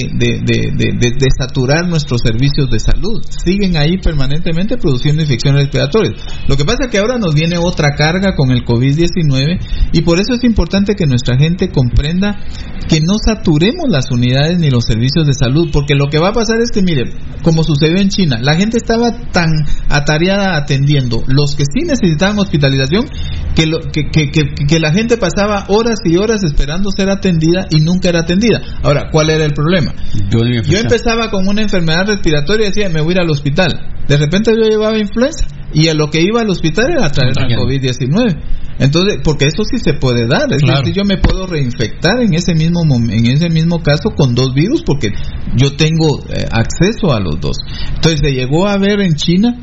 [1.39, 3.21] saturar nuestros servicios de salud.
[3.45, 6.15] Siguen ahí permanentemente produciendo infecciones respiratorias.
[6.47, 9.59] Lo que pasa es que ahora nos viene otra carga con el COVID-19
[9.93, 12.37] y por eso es importante que nuestra gente comprenda
[12.89, 16.33] que no saturemos las unidades ni los servicios de salud, porque lo que va a
[16.33, 17.05] pasar es que, mire,
[17.43, 19.51] como sucedió en China, la gente estaba tan
[19.89, 23.07] atareada atendiendo los que sí necesitaban hospitalización
[23.55, 27.67] que, lo- que, que, que, que la gente pasaba horas y horas esperando ser atendida
[27.71, 28.28] y nunca era.
[28.83, 29.95] Ahora, ¿cuál era el problema?
[30.31, 33.69] Yo, Yo empezaba con una enfermedad respiratoria y decía, me voy a ir al hospital.
[34.09, 37.35] De repente yo llevaba influenza y a lo que iba al hospital era a traer
[37.35, 37.65] Contagiado.
[37.65, 38.37] COVID-19.
[38.81, 40.81] Entonces, porque eso sí se puede dar, es Claro.
[40.81, 44.83] decir, yo me puedo reinfectar en ese mismo en ese mismo caso con dos virus
[44.83, 45.09] porque
[45.57, 47.57] yo tengo eh, acceso a los dos.
[47.97, 49.57] Entonces se llegó a ver en China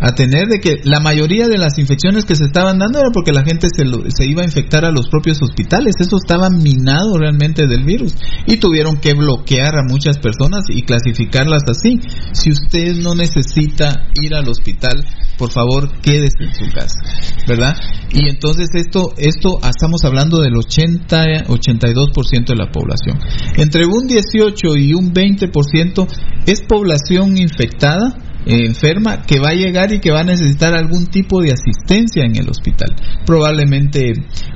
[0.00, 3.32] a tener de que la mayoría de las infecciones que se estaban dando era porque
[3.32, 5.94] la gente se, lo- se iba a infectar a los propios hospitales.
[6.00, 8.14] Eso estaba minado realmente del virus.
[8.46, 12.00] Y tuvieron que bloquear a muchas personas y clasificarlas así.
[12.32, 15.04] Si usted no necesita ir al hospital,
[15.36, 16.98] por favor, quédese en su casa.
[17.46, 17.74] ¿Verdad?
[18.12, 23.18] Y entonces esto, esto ah, estamos hablando del 80, 82% de la población.
[23.56, 26.06] Entre un 18 y un 20%
[26.46, 28.16] es población infectada
[28.50, 32.36] enferma que va a llegar y que va a necesitar algún tipo de asistencia en
[32.36, 32.94] el hospital.
[33.24, 34.12] Probablemente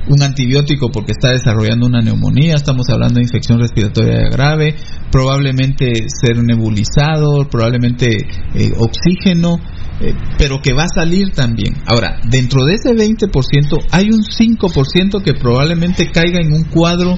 [0.07, 4.75] un antibiótico porque está desarrollando una neumonía, estamos hablando de infección respiratoria grave,
[5.11, 9.57] probablemente ser nebulizado, probablemente eh, oxígeno,
[10.01, 11.75] eh, pero que va a salir también.
[11.85, 17.17] Ahora, dentro de ese 20% hay un 5% que probablemente caiga en un cuadro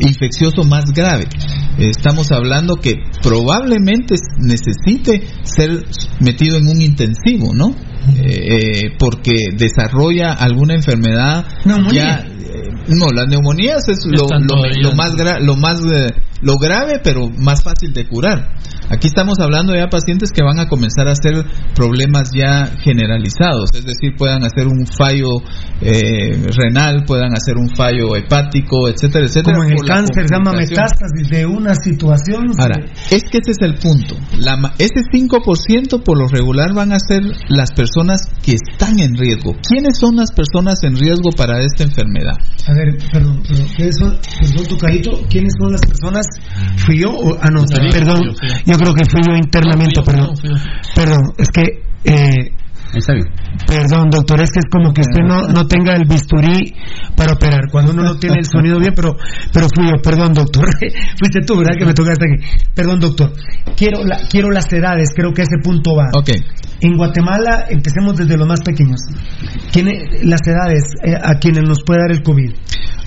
[0.00, 1.26] infeccioso más grave.
[1.78, 5.84] estamos hablando que probablemente necesite ser
[6.20, 7.74] metido en un intensivo, ¿no?
[8.14, 11.44] Eh, porque desarrolla alguna enfermedad
[11.92, 12.24] ya
[12.88, 14.28] no las neumonías es lo,
[14.80, 15.80] lo, más lo más
[16.40, 18.54] lo grave pero más fácil de curar
[18.88, 23.70] Aquí estamos hablando ya de pacientes que van a comenzar a hacer problemas ya generalizados,
[23.74, 25.42] es decir, puedan hacer un fallo
[25.80, 29.56] eh, renal, puedan hacer un fallo hepático, etcétera, etcétera.
[29.56, 32.46] Como en el cáncer, llama metástasis de una situación.
[32.58, 32.76] Ahora,
[33.10, 34.16] es que ese es el punto.
[34.38, 39.52] La, ese 5% por lo regular van a ser las personas que están en riesgo.
[39.66, 42.34] ¿Quiénes son las personas en riesgo para esta enfermedad?
[42.66, 44.18] A ver, perdón, perdón, ¿quiénes son,
[44.78, 46.26] perdón, ¿quiénes son las personas?
[46.84, 47.10] ¿Fui yo?
[47.10, 48.34] O, ah, no, perdón.
[48.64, 50.34] Yo, creo que fui yo internamente, perdón.
[50.94, 51.62] Perdón, es que...
[52.04, 52.52] Eh,
[52.94, 53.26] Está bien.
[53.66, 56.74] Perdón, doctor, es que es como que usted no, no tenga el bisturí
[57.16, 57.70] para operar.
[57.70, 59.16] Cuando uno no tiene el sonido bien, pero,
[59.52, 60.02] pero fui yo.
[60.02, 60.66] Perdón, doctor.
[61.18, 61.74] Fuiste tú, ¿verdad?
[61.78, 62.68] Que me tocaste aquí.
[62.74, 63.32] Perdón, doctor.
[63.76, 66.10] Quiero, la, quiero las edades, creo que ese punto va.
[66.18, 66.30] Ok.
[66.80, 69.00] En Guatemala, empecemos desde los más pequeños.
[70.22, 72.52] las edades eh, a quienes nos puede dar el COVID?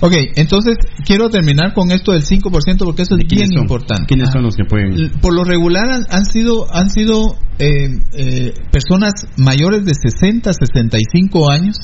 [0.02, 4.06] Ok, entonces quiero terminar con esto del 5% porque eso es bien importante.
[4.06, 5.12] ¿Quiénes son los que pueden?
[5.20, 11.76] Por lo regular han, sido, han sido eh, eh, personas mayores de 60, 65 años.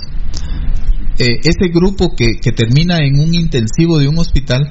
[1.18, 4.70] Eh, ese grupo que, que termina en un intensivo de un hospital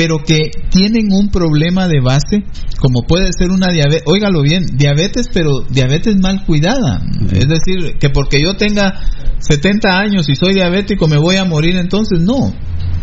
[0.00, 2.42] pero que tienen un problema de base,
[2.80, 7.02] como puede ser una diabetes, óigalo bien, diabetes, pero diabetes mal cuidada.
[7.32, 8.98] Es decir, que porque yo tenga
[9.40, 12.54] 70 años y soy diabético me voy a morir, entonces no.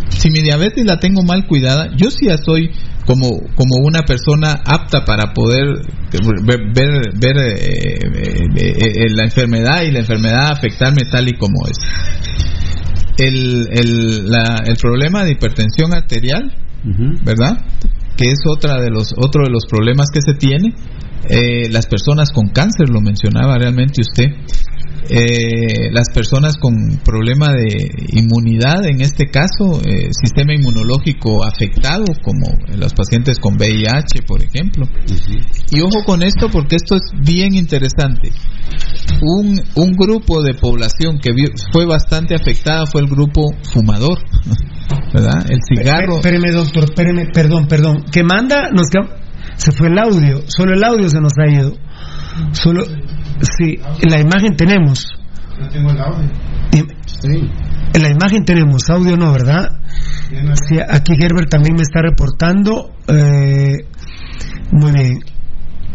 [0.09, 2.71] Si mi diabetes la tengo mal cuidada, yo sí ya soy
[3.07, 5.81] como, como una persona apta para poder
[6.43, 11.77] ver, ver, eh, eh, eh, la enfermedad y la enfermedad afectarme tal y como es.
[13.17, 14.29] El, el,
[14.65, 16.53] el problema de hipertensión arterial
[17.23, 17.57] ¿verdad?
[18.15, 20.73] Que es otra de los, otro de los problemas que se tiene.
[21.29, 24.31] Eh, las personas con cáncer, lo mencionaba realmente usted.
[25.09, 32.47] Eh, las personas con problema de inmunidad, en este caso, eh, sistema inmunológico afectado, como
[32.75, 34.85] los pacientes con VIH, por ejemplo.
[35.71, 38.31] Y ojo con esto porque esto es bien interesante.
[39.21, 41.31] Un, un grupo de población que
[41.71, 44.17] fue bastante afectada fue el grupo fumador.
[45.13, 45.45] ¿verdad?
[45.49, 46.17] El cigarro.
[46.17, 48.05] Espéreme, doctor, espéreme, perdón, perdón.
[48.11, 48.87] Que manda, nos
[49.57, 51.73] se fue el audio, solo el audio se nos ha ido.
[52.51, 55.07] Solo, sí, la imagen tenemos.
[55.59, 56.29] No tengo el audio.
[57.05, 57.49] Sí.
[57.93, 59.79] En la imagen tenemos audio, no, ¿verdad?
[60.67, 62.91] Sí, aquí Herbert también me está reportando.
[63.07, 63.77] Eh,
[64.71, 65.19] muy bien.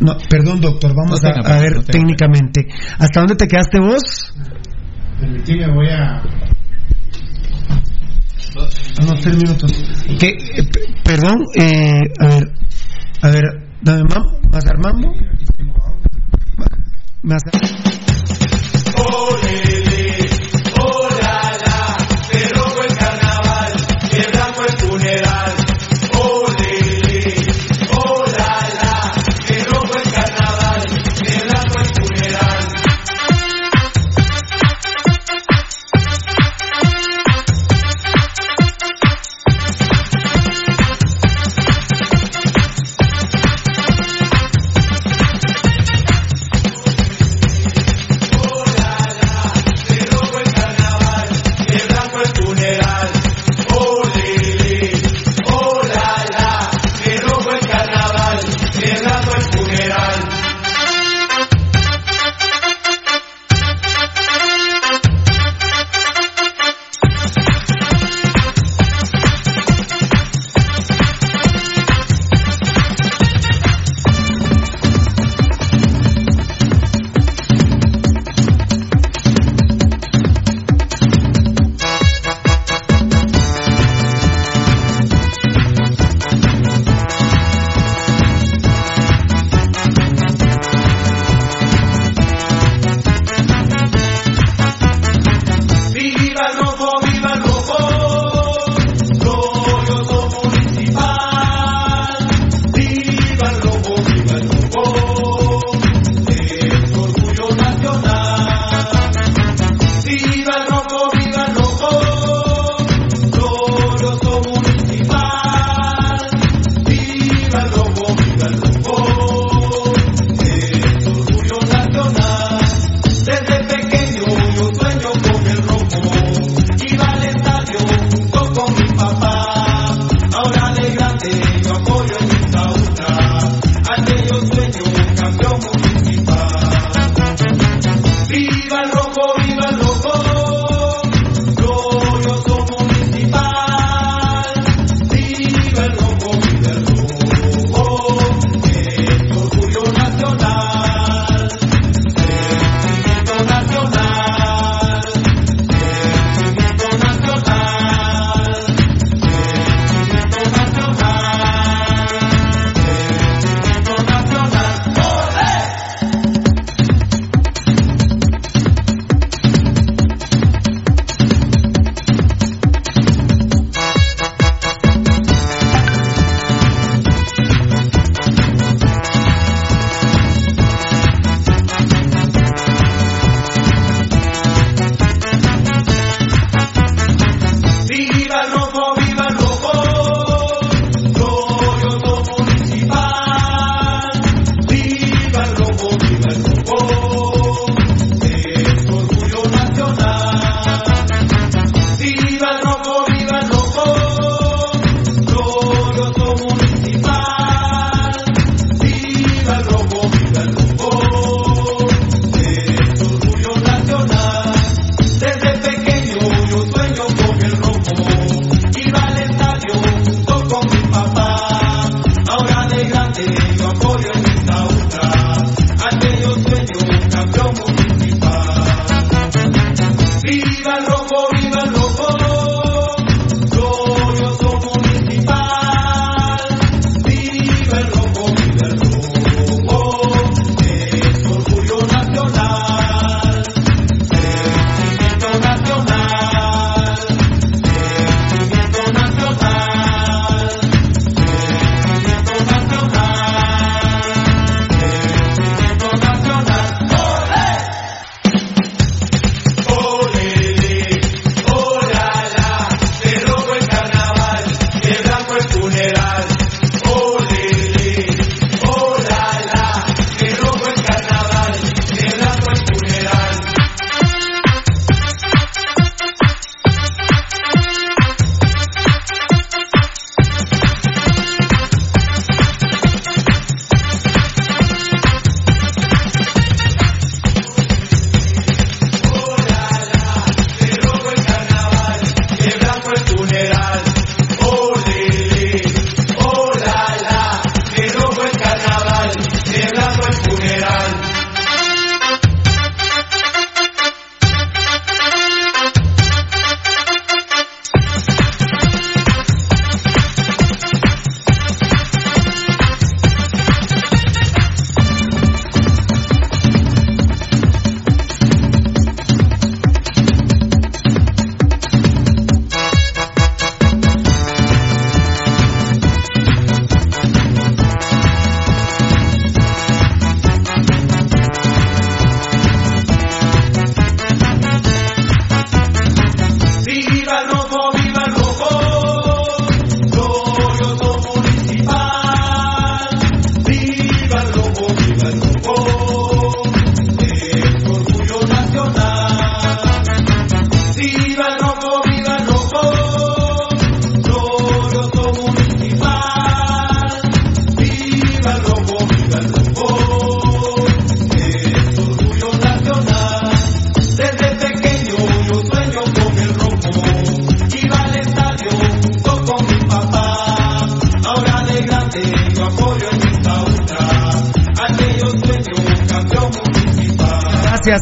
[0.00, 2.66] No, perdón, doctor, vamos a, ver técnicamente.
[2.98, 4.34] ¿Hasta dónde te quedaste vos?
[5.20, 6.22] Permitime, voy a
[9.00, 9.72] unos tres minutos.
[10.18, 10.68] Que, eh,
[11.04, 12.52] perdón, eh, a ver,
[13.22, 13.44] a ver,
[13.80, 14.02] dame
[14.50, 15.16] más armamos.
[17.22, 17.42] Más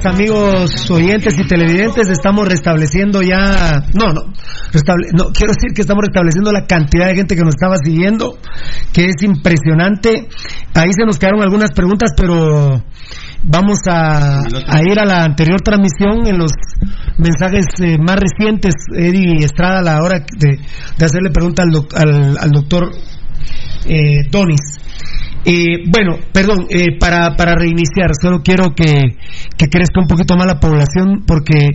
[0.04, 6.52] Amigos oyentes y televidentes, estamos restableciendo ya, no, no, no, quiero decir que estamos restableciendo
[6.52, 8.38] la cantidad de gente que nos estaba siguiendo,
[8.92, 10.28] que es impresionante.
[10.74, 12.82] Ahí se nos quedaron algunas preguntas, pero
[13.42, 14.40] vamos a,
[14.88, 16.52] ir a la anterior transmisión en los
[17.18, 18.74] mensajes eh, más recientes.
[18.96, 20.60] Eddie Estrada a la hora de,
[21.04, 22.90] hacerle pregunta al, al, doctor
[23.86, 24.80] eh, Donis.
[25.44, 29.16] Eh, bueno, perdón, eh, para, para reiniciar, solo quiero que,
[29.60, 31.68] que crezca un poquito más la población porque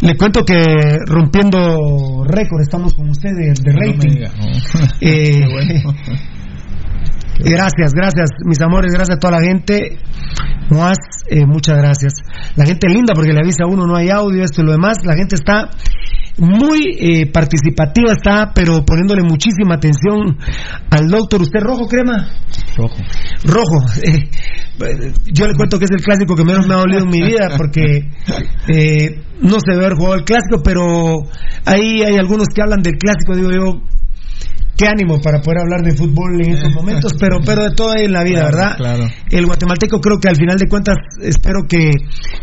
[0.00, 4.24] le cuento que rompiendo récord estamos con ustedes de, rating.
[5.00, 5.40] Eh,
[7.38, 9.98] gracias, gracias, mis amores, gracias a toda la gente.
[10.70, 10.96] Más,
[11.46, 12.14] muchas gracias.
[12.56, 14.96] La gente linda porque le avisa a uno no hay audio, esto y lo demás.
[15.04, 15.68] La gente está
[16.38, 20.38] muy eh, participativa está, pero poniéndole muchísima atención
[20.90, 21.42] al doctor.
[21.42, 22.28] ¿Usted rojo, crema?
[22.76, 22.96] Rojo.
[23.44, 23.78] Rojo.
[24.00, 24.30] Eh,
[25.32, 27.48] yo le cuento que es el clásico que menos me ha dolido en mi vida
[27.56, 28.08] porque
[28.68, 31.14] eh, no sé haber jugado el clásico, pero
[31.64, 33.82] ahí hay algunos que hablan del clásico, digo yo,
[34.78, 38.12] qué ánimo para poder hablar de fútbol en estos momentos, pero pero de todo en
[38.12, 38.76] la vida, ¿verdad?
[38.76, 39.08] Claro.
[39.28, 41.90] El guatemalteco creo que al final de cuentas espero que,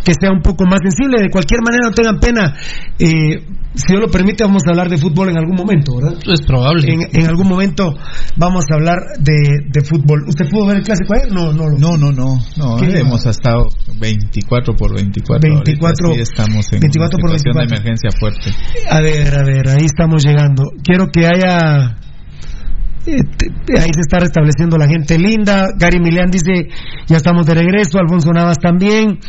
[0.04, 1.22] que sea un poco más sensible.
[1.22, 2.54] De cualquier manera, no tengan pena.
[3.00, 3.40] Eh,
[3.76, 6.18] si Dios lo permite, vamos a hablar de fútbol en algún momento, ¿verdad?
[6.28, 7.08] Es probable.
[7.12, 7.94] En, algún momento
[8.38, 10.24] vamos a hablar de, de, fútbol.
[10.28, 11.32] ¿Usted pudo ver el clásico ayer?
[11.32, 11.70] No, no.
[11.78, 12.38] No, no, no.
[12.58, 13.68] no hemos estado
[14.00, 15.40] 24 por 24.
[15.42, 16.14] 24.
[16.14, 18.52] Sí estamos en 24 una situación de emergencia fuerte.
[18.90, 20.72] A ver, a ver, ahí estamos llegando.
[20.84, 21.98] Quiero que haya
[23.12, 25.68] ahí se está restableciendo la gente linda.
[25.78, 26.70] Gary Milian dice,
[27.08, 28.00] ya estamos de regreso.
[28.00, 29.20] Alfonso Navas también.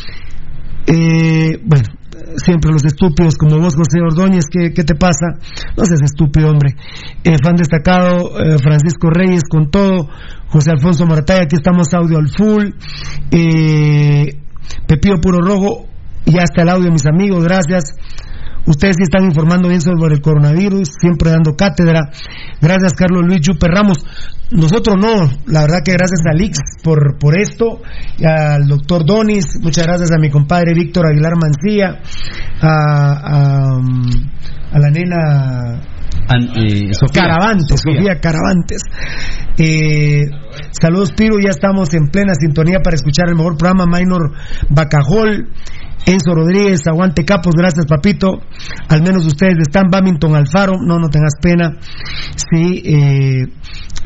[0.87, 1.85] Eh, bueno,
[2.37, 5.39] siempre los estúpidos como vos, José Ordóñez, ¿qué, te pasa?
[5.77, 6.75] No seas estúpido, hombre.
[7.25, 8.31] Eh, fan destacado,
[8.63, 10.09] Francisco Reyes con todo.
[10.49, 12.71] José Alfonso Marataya, aquí estamos audio al full.
[14.87, 15.87] Pepío Puro Rojo,
[16.25, 17.95] ya está el audio, mis amigos, gracias.
[18.67, 22.11] Ustedes sí están informando bien sobre el coronavirus, siempre dando cátedra.
[22.61, 23.99] Gracias, Carlos Luis Yupe Ramos.
[24.51, 27.81] Nosotros no, la verdad que gracias a Lix por, por esto,
[28.25, 32.01] al doctor Donis, muchas gracias a mi compadre Víctor Aguilar Mancía,
[32.61, 33.79] a,
[34.71, 35.81] a, la nena
[36.57, 38.83] eh, Caravantes, Sofía, Caravantes.
[39.59, 40.27] Eh,
[40.71, 41.37] saludos, Piro.
[41.43, 44.33] Ya estamos en plena sintonía para escuchar el mejor programa Minor
[44.69, 45.49] Bacajol.
[46.05, 48.43] Enzo Rodríguez, aguante capos, gracias papito.
[48.89, 51.73] Al menos ustedes están, Bamington Alfaro, no, no tengas pena.
[52.37, 53.47] Sí, eh,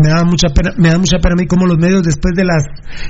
[0.01, 2.45] me da mucha pena, me da mucha pena a mí como los medios después de
[2.45, 2.65] las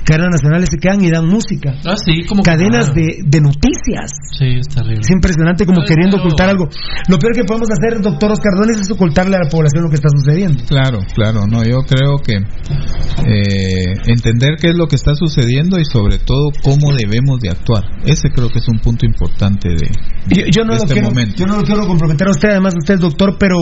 [0.05, 1.75] cadenas nacionales se quedan y dan música.
[1.87, 4.11] Ah, sí, como cadenas de, de, noticias.
[4.39, 5.01] Sí, es terrible.
[5.01, 6.69] Es impresionante como queriendo ocultar algo.
[7.09, 9.97] Lo peor que podemos hacer, doctor Oscar Dones, es ocultarle a la población lo que
[9.97, 10.65] está sucediendo.
[10.67, 15.85] Claro, claro, no, yo creo que eh, entender qué es lo que está sucediendo y
[15.85, 17.85] sobre todo cómo debemos de actuar.
[18.05, 19.91] Ese creo que es un punto importante de,
[20.51, 21.37] yo, no este momento.
[21.37, 23.59] Yo no lo quiero comprometer a usted, además usted es doctor, pero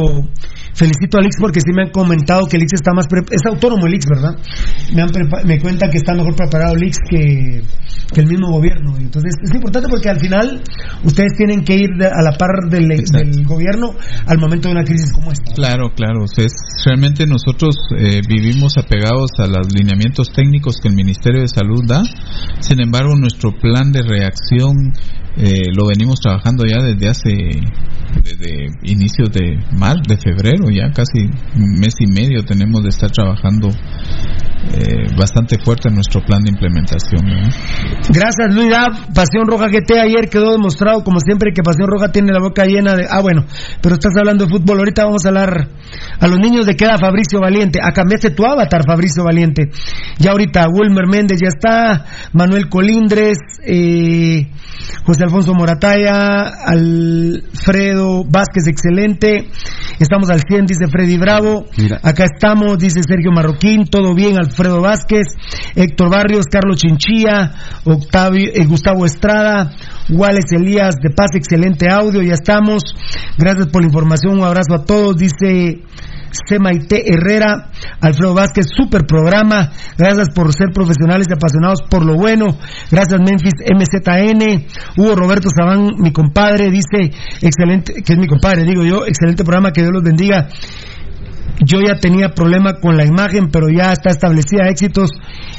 [0.79, 3.93] felicito a Lix porque sí me han comentado que Lix está más es autónomo el
[3.93, 4.39] Lix, ¿verdad?
[4.95, 5.11] Me, han
[5.45, 7.63] me cuenta que está mejor preparado Lix que,
[8.17, 8.97] el mismo gobierno.
[8.97, 10.63] Entonces es importante porque al final
[11.05, 12.89] ustedes tienen que ir a la par del,
[13.45, 13.95] gobierno
[14.27, 15.53] al momento de una crisis como esta.
[15.55, 16.25] Claro, claro.
[16.87, 22.03] realmente nosotros eh, vivimos apegados a los lineamientos técnicos que el Ministerio de Salud da.
[22.61, 24.93] Sin embargo, nuestro plan de reacción
[25.41, 27.31] eh, lo venimos trabajando ya desde hace
[28.23, 33.11] desde inicios de marzo, de febrero, ya casi un mes y medio tenemos de estar
[33.11, 37.23] trabajando eh, bastante fuerte en nuestro plan de implementación.
[38.09, 38.69] Gracias, Luis
[39.15, 42.97] Pasión Roja GT ayer quedó demostrado, como siempre, que Pasión Roja tiene la boca llena
[42.97, 43.07] de.
[43.09, 43.45] Ah, bueno,
[43.81, 44.79] pero estás hablando de fútbol.
[44.79, 45.69] Ahorita vamos a hablar
[46.21, 47.79] a los niños de queda Fabricio Valiente.
[47.83, 49.71] A cambiaste tu avatar, Fabricio Valiente.
[50.19, 54.49] Ya ahorita Wilmer Méndez ya está, Manuel Colindres, eh,
[55.05, 59.49] José Alfonso Morataya, Alfredo Vázquez, excelente.
[59.99, 61.65] Estamos al 100, dice Freddy Bravo.
[62.03, 65.27] Acá estamos, dice Sergio Marroquín, todo bien, Alfredo Vázquez,
[65.75, 67.55] Héctor Barrios, Carlos Chinchilla,
[67.85, 69.71] Octavio, eh, Gustavo Estrada,
[70.11, 72.83] Wales Elías de Paz, excelente audio, ya estamos.
[73.37, 75.83] Gracias por la información, un abrazo a todos, dice
[76.31, 77.71] Semaite Herrera,
[78.01, 79.71] Alfredo Vázquez, super programa.
[79.97, 82.47] Gracias por ser profesionales y apasionados por lo bueno.
[82.91, 84.67] Gracias Memphis MZN.
[84.97, 87.11] Hugo Roberto Sabán, mi compadre, dice,
[87.41, 90.49] excelente, que es mi compadre, digo yo, excelente programa, que Dios los bendiga.
[91.65, 95.11] Yo ya tenía problema con la imagen, pero ya está establecida éxitos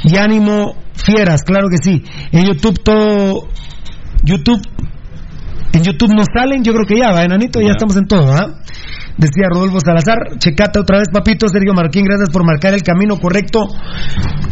[0.04, 2.04] y ánimo fieras, claro que sí.
[2.32, 3.50] En YouTube todo,
[4.24, 4.62] YouTube,
[5.74, 8.60] en YouTube nos salen, yo creo que ya va, enanito, ya, estamos en todo, ¿ah?
[9.20, 10.40] Decía Rodolfo Salazar.
[10.40, 11.48] Checate otra vez, papito.
[11.48, 13.68] Sergio Marquín, gracias por marcar el camino correcto.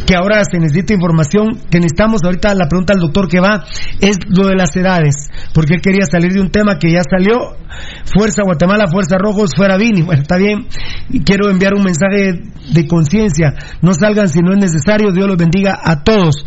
[0.06, 2.22] Que ahora se necesita información que necesitamos.
[2.22, 3.64] Ahorita la pregunta al doctor que va
[4.00, 5.30] es lo de las edades.
[5.54, 7.56] Porque él quería salir de un tema que ya salió.
[8.04, 10.02] Fuerza Guatemala, Fuerza Rojos, fuera Vini.
[10.02, 10.66] Bueno, está bien.
[11.08, 12.40] Y quiero enviar un mensaje
[12.72, 13.54] de conciencia.
[13.82, 15.12] No salgan si no es necesario.
[15.12, 16.44] Dios los bendiga a todos.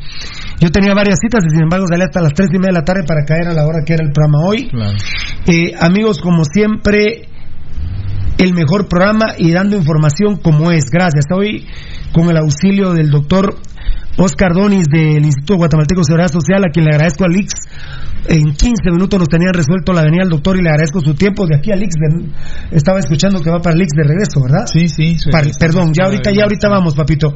[0.59, 2.85] Yo tenía varias citas y sin embargo salí hasta las tres y media de la
[2.85, 4.69] tarde para caer a la hora que era el programa hoy.
[5.47, 7.30] Eh, amigos, como siempre,
[8.37, 10.85] el mejor programa y dando información como es.
[10.91, 11.25] Gracias.
[11.35, 11.67] Hoy
[12.13, 13.55] con el auxilio del doctor
[14.17, 17.53] Oscar Donis del Instituto Guatemalteco de Seguridad Social, a quien le agradezco a Lix
[18.27, 21.47] en 15 minutos nos tenían resuelto la venida al doctor y le agradezco su tiempo.
[21.47, 21.95] De aquí a Lix,
[22.71, 24.65] estaba escuchando que va para Lix de regreso, ¿verdad?
[24.65, 25.17] Sí, sí.
[25.59, 27.33] perdón, ya ahorita, ya ahorita vamos, papito.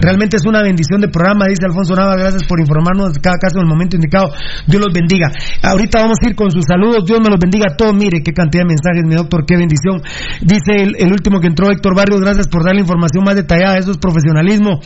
[0.00, 2.16] Realmente es una bendición de programa, dice Alfonso Nava.
[2.16, 4.32] Gracias por informarnos de cada caso en el momento indicado.
[4.66, 5.30] Dios los bendiga.
[5.62, 7.04] Ahorita vamos a ir con sus saludos.
[7.06, 7.94] Dios me los bendiga a todos.
[7.94, 10.02] Mire qué cantidad de mensajes, mi doctor, qué bendición.
[10.42, 12.20] Dice el, último que entró, Héctor Barrios.
[12.20, 13.78] Gracias por dar la información más detallada.
[13.78, 14.80] Eso es profesionalismo.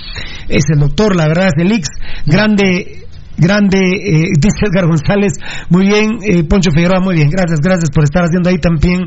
[0.48, 1.89] Es el doctor, la verdad, es el Lix.
[2.27, 3.01] Grande
[3.41, 5.33] grande, eh, dice Edgar González,
[5.71, 9.01] muy bien, eh, Poncho Figueroa, muy bien, gracias, gracias por estar haciendo ahí también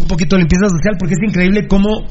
[0.00, 2.06] un poquito de limpieza social, porque es increíble cómo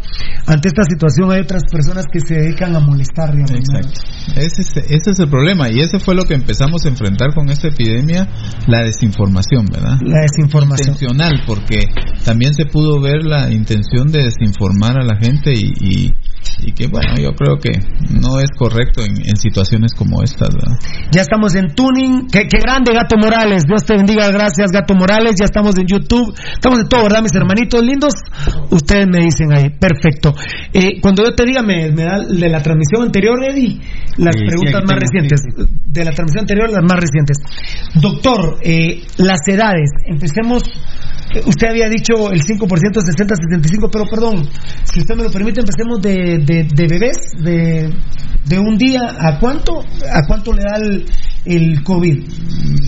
[0.45, 3.33] ante esta situación hay otras personas que se dedican a molestar.
[3.39, 4.01] Exacto.
[4.35, 7.49] Ese es, ese es el problema, y ese fue lo que empezamos a enfrentar con
[7.49, 8.27] esta epidemia,
[8.67, 9.97] la desinformación, ¿verdad?
[10.01, 10.89] La desinformación.
[10.99, 11.87] Intencional, porque
[12.25, 16.13] también se pudo ver la intención de desinformar a la gente y y
[16.75, 17.71] que bueno, yo creo que
[18.09, 20.49] no es correcto en, situaciones como estas.
[21.11, 25.45] Ya estamos en tuning, qué, grande Gato Morales, Dios te bendiga, gracias Gato Morales, ya
[25.45, 28.13] estamos en YouTube, estamos en todo, ¿verdad mis hermanitos lindos?
[28.69, 30.33] Ustedes me dicen ahí, perfecto.
[30.73, 33.79] Eh, cuando yo te diga, me, da de la transmisión anterior, Eddie,
[34.17, 35.41] las preguntas más recientes,
[35.85, 37.37] de la transmisión anterior, las más recientes.
[37.95, 40.63] Doctor, eh, las edades, empecemos
[41.45, 44.49] Usted había dicho el 5%, 60, 75, pero perdón,
[44.83, 47.93] si usted me lo permite, empecemos de, de, bebés, de,
[48.45, 51.05] de, un día a cuánto, a cuánto le da el,
[51.45, 52.23] el COVID.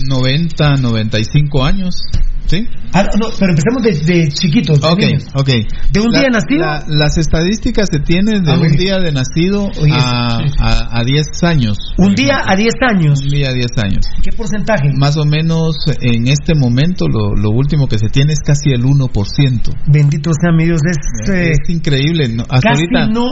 [0.08, 1.94] 90, 95 años.
[2.46, 2.66] ¿Sí?
[2.92, 4.78] Ah, no, pero empecemos de, chiquitos.
[4.78, 5.00] De ok,
[5.36, 5.48] ok.
[5.90, 6.66] ¿De un día nacido?
[6.88, 11.78] las estadísticas se tienen de ah, un día de nacido a, a, 10 años.
[11.96, 13.20] ¿Un día a 10 años?
[13.22, 14.04] Un día a 10 años.
[14.22, 14.90] ¿Qué porcentaje?
[14.98, 18.82] Más o menos en este momento lo, lo último que se tiene es casi el
[18.82, 19.10] 1%.
[19.86, 20.80] Bendito sea mi Dios.
[20.84, 22.24] Es, es eh, increíble.
[22.50, 23.28] hasta casi ahorita, no.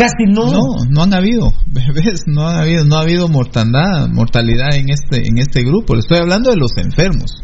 [0.00, 0.46] Casi no.
[0.50, 5.28] No, no han habido bebés, no han habido, no ha habido mortandad, mortalidad en este,
[5.28, 5.94] en este grupo.
[5.94, 7.42] Le estoy hablando de los enfermos.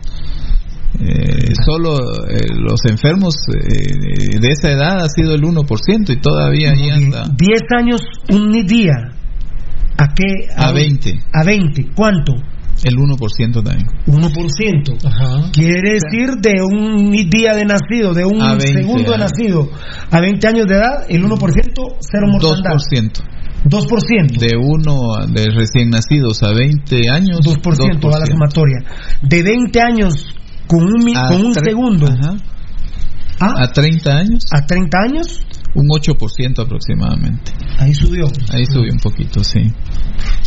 [0.98, 6.70] Eh, solo eh, los enfermos eh, de esa edad ha sido el 1% y todavía
[6.70, 7.28] ahí anda.
[7.36, 8.00] 10 años,
[8.30, 8.94] un día.
[9.98, 10.48] ¿A qué?
[10.56, 11.18] A, 20.
[11.34, 11.90] A 20.
[11.94, 12.32] ¿Cuánto?
[12.85, 13.86] El 1% también.
[14.07, 15.07] 1%.
[15.07, 15.51] Ajá.
[15.53, 19.70] Quiere decir de un día de nacido, de un segundo de nacido
[20.11, 22.73] a 20 años de edad, el 1%, cero mortandad.
[22.73, 23.23] 2%.
[23.65, 24.39] 2%.
[24.39, 27.40] De uno de recién nacidos a 20 años.
[27.40, 28.15] 2%, 2%.
[28.15, 28.78] a la sumatoria.
[29.23, 30.27] De 20 años
[30.66, 32.07] con un, con un segundo.
[33.40, 33.65] ¿Ah?
[33.65, 34.44] ¿A 30 años?
[34.53, 35.47] ¿A 30 años?
[35.77, 37.53] Un 8% aproximadamente.
[37.78, 38.27] Ahí subió.
[38.51, 39.61] Ahí subió un poquito, sí.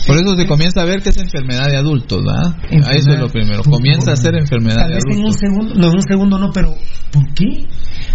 [0.07, 2.57] Por eso se comienza a ver que es enfermedad de adultos, ¿verdad?
[2.71, 3.61] Eso es lo primero.
[3.63, 5.15] Comienza a ser enfermedad de adultos.
[5.15, 6.73] En un segundo, no, en un segundo no, pero
[7.11, 7.67] ¿por qué?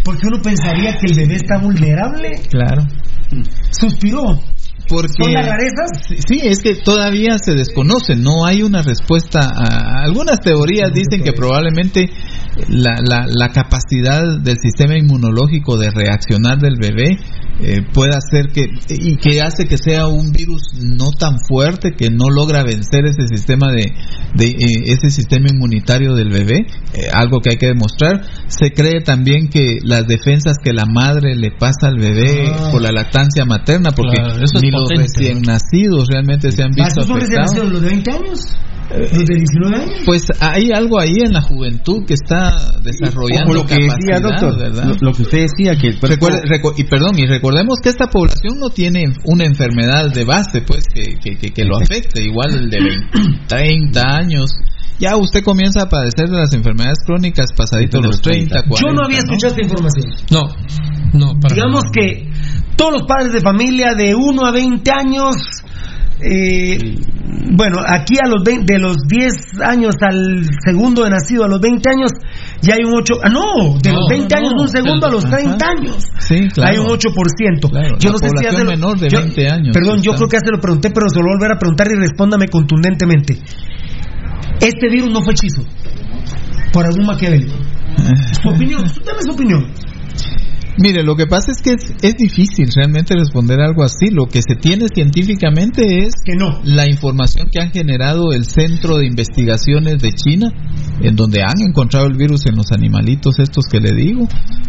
[0.03, 2.33] Porque uno pensaría que el bebé está vulnerable.
[2.51, 2.83] Claro.
[3.71, 4.41] Suspiró.
[4.89, 6.25] Porque, ¿Son las rarezas?
[6.27, 9.41] Sí, es que todavía se desconoce, no hay una respuesta.
[9.41, 12.11] A, algunas teorías dicen que probablemente
[12.69, 17.19] la, la, la capacidad del sistema inmunológico de reaccionar del bebé
[17.61, 22.11] eh, puede hacer que y que hace que sea un virus no tan fuerte que
[22.11, 23.93] no logra vencer ese sistema de,
[24.35, 29.03] de eh, ese sistema inmunitario del bebé eh, algo que hay que demostrar se cree
[29.03, 32.71] también que las defensas que la madre le pasa al bebé ah.
[32.73, 34.21] por la lactancia materna porque
[34.61, 38.41] ni los recién nacidos realmente se han visto afectados los de 20 años
[38.91, 40.03] ¿Los de 19 años?
[40.05, 45.13] Pues hay algo ahí en la juventud que está desarrollando lo que decía, doctor, Lo,
[45.13, 50.13] que usted decía que y perdón, y recordemos que esta población no tiene una enfermedad
[50.13, 54.51] de base, pues que, que, que, lo afecte, igual el de 20, 30 años.
[55.01, 58.81] Ya usted comienza a padecer de las enfermedades crónicas pasaditos los 30, 40.
[58.81, 60.07] Yo no había escuchado esta información.
[60.31, 60.43] No,
[61.13, 61.33] no.
[61.49, 62.31] Digamos que
[62.77, 65.37] todos los padres de familia de 1 a 20 años
[66.21, 66.79] eh,
[67.57, 71.91] bueno, aquí a los de los 10 años al segundo de nacido, a los 20
[71.91, 72.11] años,
[72.63, 75.67] ya hay un 8, ah, no, de los 20 años un segundo a los 30
[75.67, 77.99] años, sí, claro, hay un 8%.
[77.99, 79.75] yo no sé si hace menor de 20 años.
[79.75, 82.01] Perdón, yo creo que ya se lo pregunté, pero se lo volver a preguntar y
[82.01, 83.39] respóndame contundentemente.
[84.61, 85.63] Este virus no fue hechizo
[86.73, 87.55] por algún maquiavélico.
[88.43, 89.67] Su opinión, dame su opinión.
[90.79, 94.11] Mire, lo que pasa es que es, es difícil realmente responder algo así.
[94.11, 96.61] Lo que se tiene científicamente es Que no.
[96.65, 100.53] la información que han generado el Centro de Investigaciones de China,
[101.01, 104.27] en donde han encontrado el virus en los animalitos estos que le digo,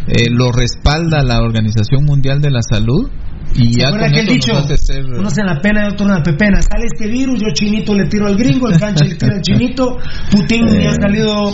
[0.07, 3.09] eh, lo respalda la Organización Mundial de la Salud
[3.55, 4.77] y ya ¿Recuerda con aquel eso dicho?
[4.77, 5.05] ser...
[5.05, 6.61] Unos en la pena y otros en la pepena.
[6.61, 9.97] Sale este virus, yo chinito le tiro al gringo, el cancha le tira al chinito,
[10.31, 11.53] Putin me ha salido...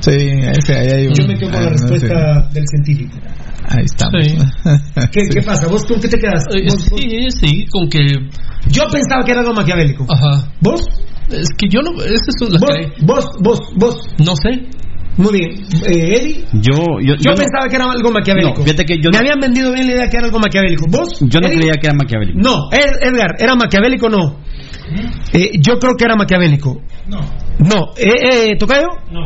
[0.00, 1.88] Sí, ese, ahí hay un- Yo me quedo con ah, la no sé.
[1.88, 3.18] respuesta del científico.
[3.68, 4.26] Ahí estamos.
[4.26, 4.38] Sí.
[5.12, 5.66] ¿Qué, qué pasa?
[5.68, 6.44] ¿Vos con qué te quedas?
[6.54, 7.98] Eh, ¿Vos- vos- Sí, sí, con que.
[8.70, 10.06] Yo pensaba que era algo maquiavélico.
[10.08, 10.50] Ajá.
[10.60, 10.82] ¿Vos?
[11.30, 11.90] Es que yo no.
[12.00, 12.70] Esa es la ¿Vos?
[12.70, 13.26] que- ¿Vos?
[13.42, 13.60] ¿Vos?
[13.76, 13.96] ¿Vos?
[14.24, 14.66] No sé.
[15.18, 15.50] Muy bien.
[15.84, 18.58] Eh, Eddie, Yo, yo, yo, no- pensaba que era algo maquiavélico.
[18.60, 20.86] No, fíjate que yo Me no- habían vendido bien la idea que era algo maquiavélico.
[20.88, 21.08] ¿Vos?
[21.22, 21.58] yo no Eddie?
[21.58, 22.38] creía que era maquiavélico.
[22.38, 24.40] No, Ed- Edgar, ¿era maquiavélico o no?
[25.32, 26.80] Eh, yo creo que era maquiavélico.
[27.08, 27.18] No,
[27.58, 27.92] No.
[27.96, 28.86] Eh, eh, ¿Tocayo?
[29.12, 29.22] no.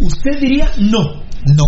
[0.00, 1.24] Usted diría no.
[1.46, 1.64] No.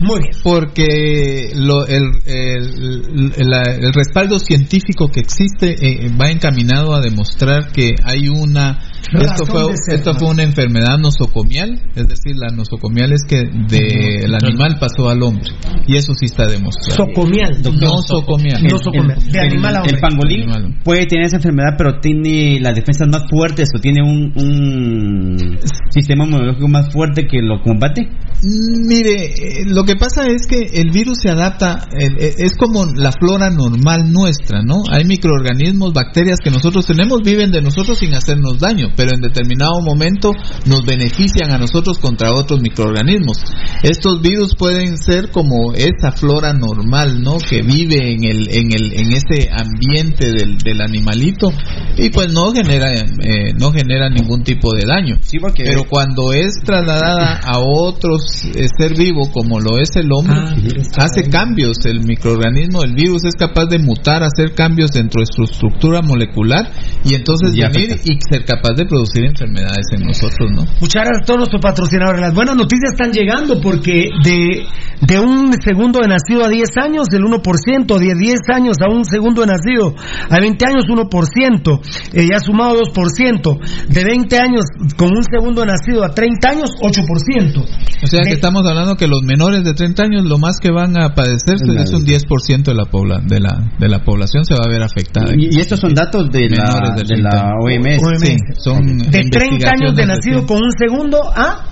[0.00, 0.32] Muy bien.
[0.42, 7.94] porque lo- el, el- el- respaldo científico que existe eh, va encaminado a demostrar que
[8.02, 8.80] hay una
[9.12, 14.34] esto fue, ser, esto fue una enfermedad nosocomial es decir la nosocomial es que del
[14.34, 15.50] animal pasó al hombre
[15.86, 17.50] y eso sí está demostrado Socomial.
[17.62, 19.18] nosocomial No socomial.
[19.30, 19.94] De animal a hombre.
[19.94, 20.80] el pangolín Animal.
[20.84, 25.58] puede tener esa enfermedad, pero tiene las defensas más fuertes o tiene un, un
[25.90, 28.02] sistema inmunológico más fuerte que lo combate.
[28.42, 32.56] Mm, Mire, eh, lo que pasa es que el virus se adapta, eh, eh, es
[32.56, 34.82] como la flora normal nuestra, ¿no?
[34.90, 39.80] Hay microorganismos, bacterias que nosotros tenemos, viven de nosotros sin hacernos daño, pero en determinado
[39.80, 40.32] momento
[40.66, 43.38] nos benefician a nosotros contra otros microorganismos.
[43.82, 47.38] Estos virus pueden ser como esa flora normal, ¿no?
[47.38, 51.52] Que vive en el, en el, en ese ambiente del, del animalito
[51.96, 55.16] y pues no genera, eh, no genera ningún tipo de daño.
[55.22, 60.10] Sí, porque Pero cuando es trasladada a otro eh, ser vivo como lo es el
[60.12, 60.54] hombre, Ah,
[60.98, 61.78] hace cambios.
[61.84, 66.70] El microorganismo, el virus es capaz de mutar, hacer cambios dentro de su estructura molecular
[67.04, 68.12] y entonces venir afecta.
[68.12, 70.62] y ser capaz de producir enfermedades en nosotros, ¿no?
[70.80, 72.20] Muchas gracias a todos nuestros patrocinadores.
[72.20, 74.66] Las buenas noticias están llegando porque de,
[75.00, 79.04] de un segundo de nacido a 10 años, el 1%, de 10 años a un
[79.04, 79.94] segundo de nacido
[80.30, 81.80] a 20 años, 1%,
[82.12, 84.64] eh, ya sumado 2%, de 20 años
[84.96, 87.64] con un segundo de nacido a 30 años, 8%.
[88.02, 91.00] O sea que estamos hablando que los menores de 30 años lo más que van
[91.00, 94.64] a padecer es un 10% de la, pobla, de, la, de la población se va
[94.64, 95.32] a ver afectada.
[95.36, 97.54] y, y estos son datos de la, Menores de de la 30.
[97.60, 98.02] OMS.
[98.02, 98.20] OMS.
[98.20, 101.66] Sí, son De 30 años de nacido con un segundo a...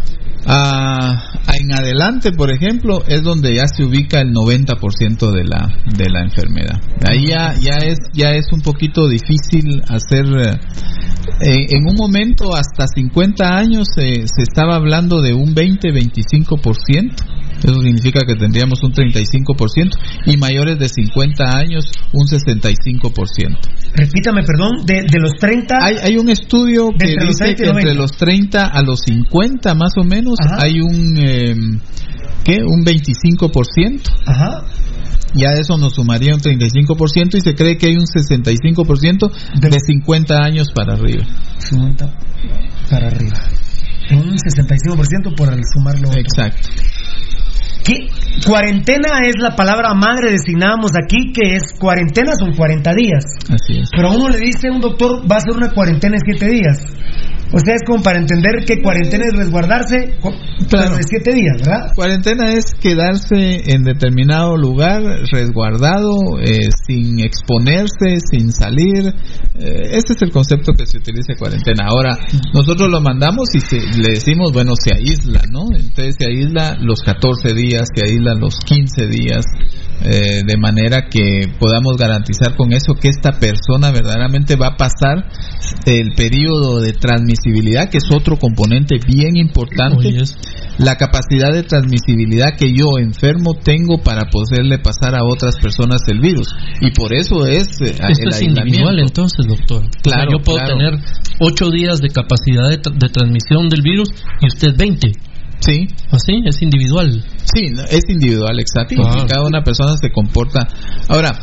[0.45, 6.11] Ah, en adelante, por ejemplo, es donde ya se ubica el 90% de la de
[6.11, 6.81] la enfermedad.
[7.09, 10.59] Ahí ya ya es ya es un poquito difícil hacer eh,
[11.41, 17.15] eh, en un momento hasta 50 años eh, se estaba hablando de un 20-25%.
[17.63, 19.91] Eso significa que tendríamos un 35%
[20.27, 23.59] y mayores de 50 años un 65%.
[23.95, 25.77] Repítame, perdón, de, de los 30...
[25.81, 27.95] Hay, hay un estudio que dice 30 y que entre 90.
[27.95, 30.59] los 30 a los 50 más o menos Ajá.
[30.63, 31.55] hay un eh,
[32.45, 32.59] ¿qué?
[32.65, 34.01] un 25%.
[34.27, 34.65] Ajá.
[35.35, 39.31] Ya eso nos sumaría un 35% y se cree que hay un 65%
[39.61, 41.25] De- de 50 años para arriba.
[41.59, 42.13] 50
[42.91, 43.39] para arriba.
[44.11, 46.09] Un 65% por el sumarlo.
[46.11, 46.21] otro.
[47.85, 48.32] Exacto.
[48.47, 53.25] Cuarentena es la palabra madre, designábamos aquí, que es cuarentena son 40 días.
[53.49, 53.89] Así es.
[53.95, 56.79] Pero uno le dice a un doctor, va a hacer una cuarentena en 7 días.
[57.55, 60.33] O sea, es como para entender que cuarentena es resguardarse cu-
[60.71, 60.97] Claro.
[60.97, 61.93] de 7 días, ¿verdad?
[61.95, 69.05] Cuarentena es quedarse en determinado lugar, resguardado, eh, sin exponerse, sin salir.
[69.59, 71.89] Eh, ese es el concepto que se utiliza en cuarentena.
[71.89, 72.17] Ahora,
[72.55, 75.67] nosotros lo mandamos y se- le decimos, bueno, se aísla, ¿no?
[75.77, 79.45] Entonces se aísla los 14 días, se aísla los 15 días,
[80.05, 85.25] eh, de manera que podamos garantizar con eso que esta persona verdaderamente va a pasar
[85.87, 90.09] el periodo de transmisibilidad, que es otro componente bien importante
[90.79, 96.21] la capacidad de transmisibilidad que yo enfermo tengo para poderle pasar a otras personas el
[96.21, 96.49] virus
[96.81, 99.83] y por eso es eh, Esto el es individual entonces, doctor.
[99.83, 100.77] O sea, Claro, yo puedo claro.
[100.77, 100.95] tener
[101.41, 104.09] 8 días de capacidad de, tra- de transmisión del virus
[104.41, 105.13] y usted 20.
[105.65, 107.25] Sí, Así, es individual.
[107.55, 108.97] sí, es individual, exacto.
[109.29, 110.67] Cada una persona se comporta.
[111.09, 111.39] Ahora,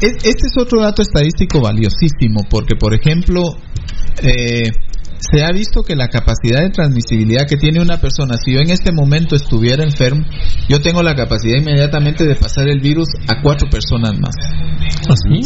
[0.00, 3.42] es- este es otro dato estadístico valiosísimo porque, por ejemplo,
[4.22, 4.70] eh,
[5.30, 8.70] se ha visto que la capacidad de transmisibilidad que tiene una persona, si yo en
[8.70, 10.24] este momento estuviera enfermo,
[10.68, 14.34] yo tengo la capacidad inmediatamente de pasar el virus a cuatro personas más.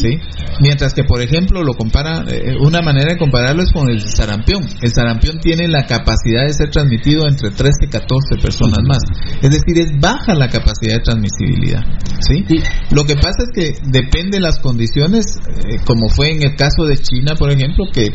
[0.00, 0.18] ¿sí?
[0.60, 4.64] Mientras que, por ejemplo, lo compara, eh, una manera de compararlo es con el sarampión.
[4.80, 8.98] El sarampión tiene la capacidad de ser transmitido entre 13 y 14 personas más.
[9.42, 11.82] Es decir, es baja la capacidad de transmisibilidad,
[12.20, 12.44] ¿sí?
[12.90, 15.26] Lo que pasa es que depende de las condiciones,
[15.68, 18.08] eh, como fue en el caso de China, por ejemplo, que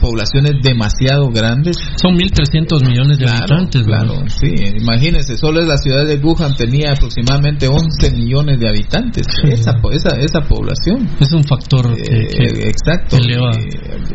[0.00, 1.01] poblaciones demasiado
[1.32, 1.76] grandes.
[2.00, 4.52] Son 1.300 millones de habitantes, Claro, sí.
[4.80, 9.26] Imagínense, solo la ciudad de Wuhan tenía aproximadamente 11 millones de habitantes.
[9.44, 11.08] Esa, esa, esa población.
[11.20, 13.16] Es un factor que, Eh, que exacto.
[13.16, 13.50] eleva.
[13.52, 13.68] Eh,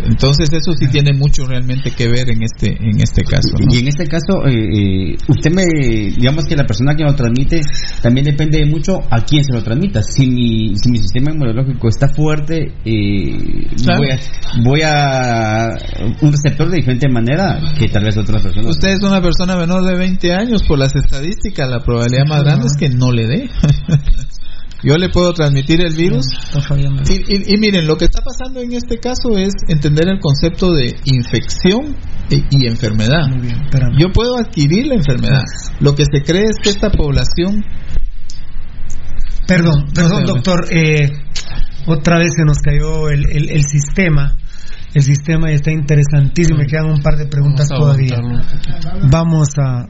[0.05, 3.57] entonces eso sí tiene mucho realmente que ver en este en este caso.
[3.59, 3.65] ¿no?
[3.73, 5.63] Y en este caso, eh, eh, usted me,
[6.15, 7.61] digamos que la persona que lo transmite
[8.01, 10.01] también depende mucho a quién se lo transmita.
[10.01, 13.99] Si mi, si mi sistema inmunológico está fuerte, eh, Claro.
[13.99, 14.19] voy, a,
[14.63, 15.69] voy a
[16.21, 18.71] un receptor de diferente manera que tal vez otras personas.
[18.71, 22.67] Usted es una persona menor de 20 años, por las estadísticas, la probabilidad más grande
[22.67, 23.49] es que no le dé.
[24.83, 26.27] Yo le puedo transmitir el virus.
[27.09, 30.71] Y, y- y miren, lo que está pasando en este caso es entender el concepto
[30.71, 31.95] de infección
[32.29, 33.27] y, y enfermedad.
[33.27, 33.97] Muy bien, espérame.
[33.99, 35.41] Yo puedo adquirir la enfermedad.
[35.79, 37.63] Lo que se cree es que esta población
[39.47, 40.67] Perdón, perdón, doctor.
[40.71, 41.09] eh,
[41.87, 44.37] otra vez se nos cayó el, el, el sistema.
[44.93, 46.59] El sistema está interesantísimo.
[46.59, 48.17] Me quedan un par de preguntas Vamos todavía.
[49.11, 49.87] Vamos a,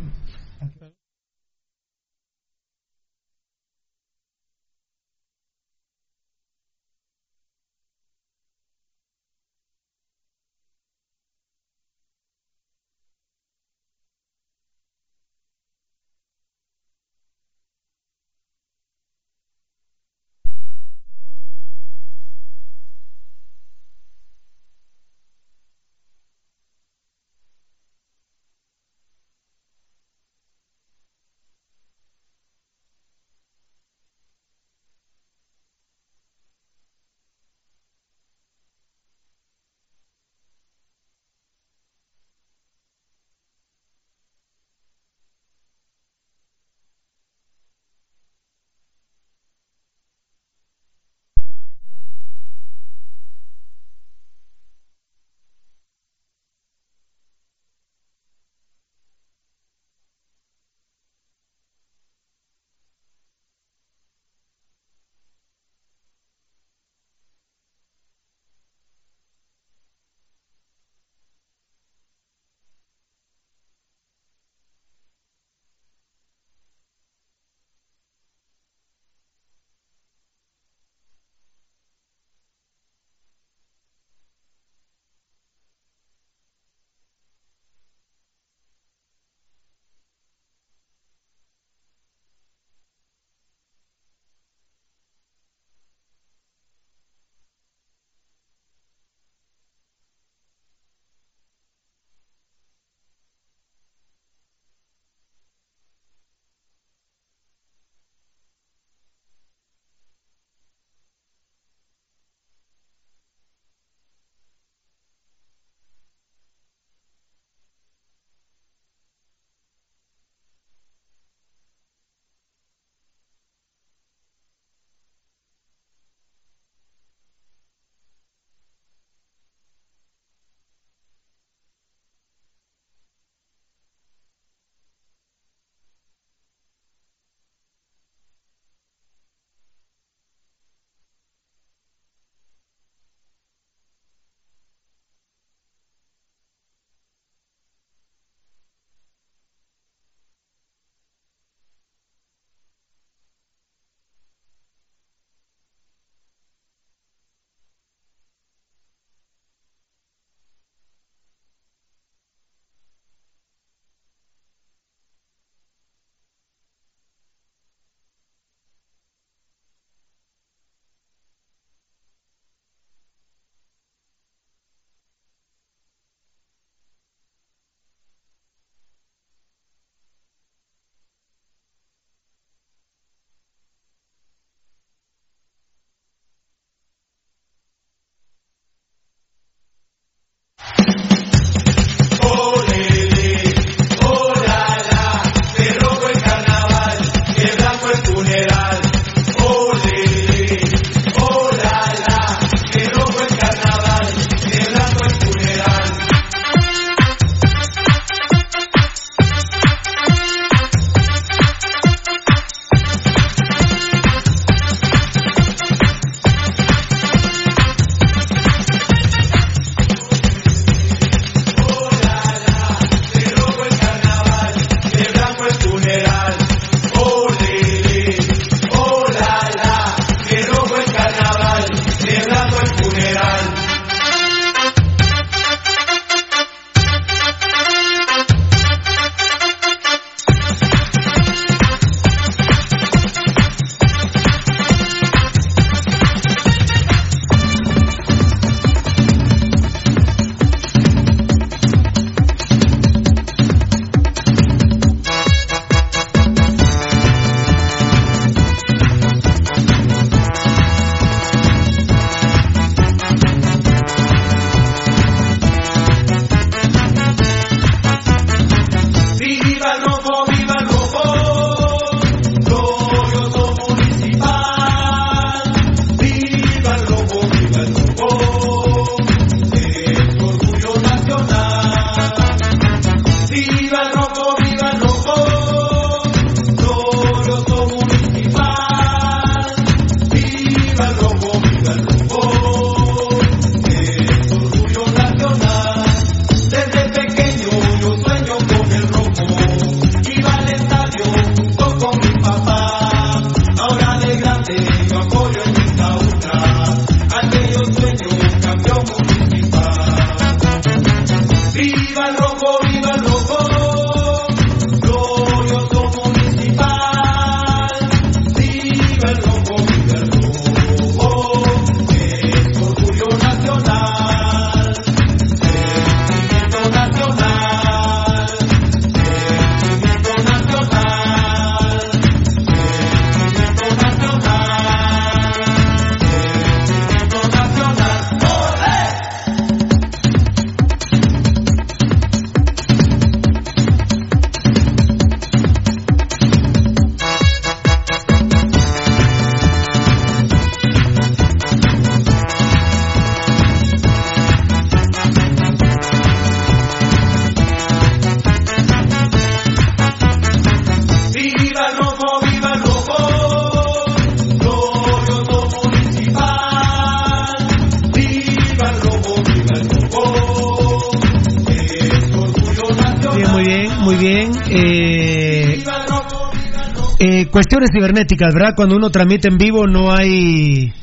[377.37, 378.53] cuestiones cibernéticas, ¿verdad?
[378.55, 380.73] Cuando uno transmite en vivo no hay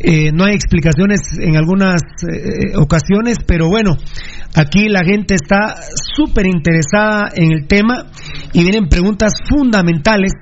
[0.00, 3.92] eh, no hay explicaciones en algunas eh, ocasiones, pero bueno,
[4.56, 5.76] aquí la gente está
[6.16, 8.06] súper interesada en el tema
[8.52, 10.32] y vienen preguntas fundamentales.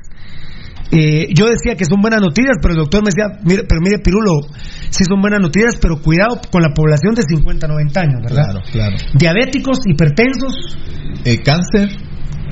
[0.90, 3.98] Eh, yo decía que son buenas noticias, pero el doctor me decía, mire, pero mire,
[4.02, 4.48] Pirulo,
[4.88, 8.44] sí son buenas noticias, pero cuidado con la población de 50 a 90 años, ¿verdad?
[8.44, 8.96] Claro, claro.
[9.12, 10.78] Diabéticos, hipertensos,
[11.24, 11.88] Eh, cáncer,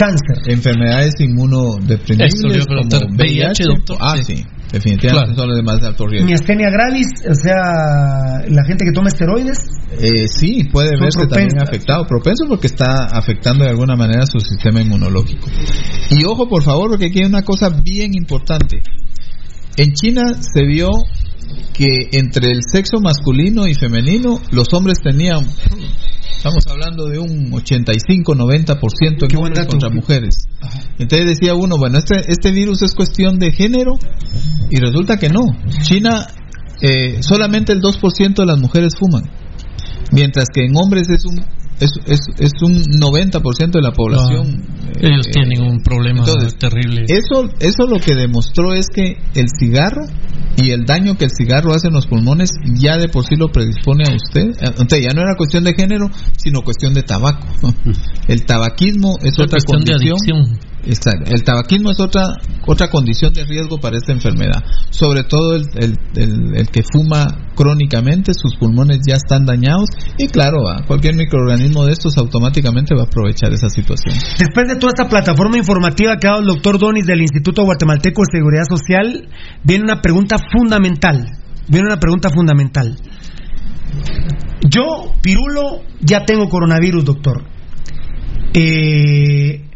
[0.00, 0.36] cáncer.
[0.48, 3.00] enfermedades inmunodeprimibles Eso le iba a preguntar.
[3.02, 3.96] como VIH, doctor.
[4.00, 4.24] Ah, Sí.
[4.24, 5.36] sí, definitivamente Claro.
[5.36, 6.26] son los de más alto riesgo.
[6.28, 7.60] Miastenia gravis, o sea,
[8.48, 9.58] la gente que toma esteroides,
[10.00, 14.80] Eh, sí, puede verse también afectado, propenso porque está afectando de alguna manera su sistema
[14.80, 15.48] inmunológico.
[16.10, 18.80] Y ojo, por favor, porque aquí hay una cosa bien importante.
[19.76, 20.88] En China se vio
[21.74, 25.44] que entre el sexo masculino y femenino, los hombres tenían,
[26.40, 30.48] estamos hablando de un 85-90% Qué en hombres contra mujeres.
[30.98, 33.98] Entonces decía uno, bueno, este, este virus es cuestión de género
[34.70, 35.40] y resulta que no.
[35.82, 36.26] China,
[36.80, 39.24] eh, solamente el 2% de las mujeres fuman,
[40.12, 41.44] mientras que en hombres es un,
[41.80, 44.62] es, es, es un 90% de la población.
[45.00, 47.04] eh, Ellos eh, tienen un problema entonces, terrible.
[47.08, 50.02] Eso, eso lo que demostró es que el cigarro
[50.56, 53.48] y el daño que el cigarro hace en los pulmones ya de por sí lo
[53.48, 54.50] predispone a usted.
[54.60, 57.46] Entonces ya no era cuestión de género, sino cuestión de tabaco.
[58.28, 60.40] El tabaquismo es otra cuestión de condición.
[60.40, 60.69] adicción.
[60.84, 62.36] El tabaquismo es otra
[62.66, 64.62] otra condición de riesgo para esta enfermedad.
[64.90, 69.88] Sobre todo el, el, el- el que fuma crónicamente, sus pulmones ya están dañados
[70.18, 74.14] y claro, va, cualquier microorganismo de estos automáticamente va a aprovechar esa situación.
[74.38, 78.22] Después de toda esta plataforma informativa que ha dado el doctor Donis del Instituto Guatemalteco
[78.22, 79.28] de Seguridad Social,
[79.64, 81.26] viene una pregunta fundamental.
[81.68, 82.96] Viene una pregunta fundamental.
[84.68, 87.44] Yo, Pirulo, ya tengo coronavirus, doctor.
[88.54, 89.66] Eh,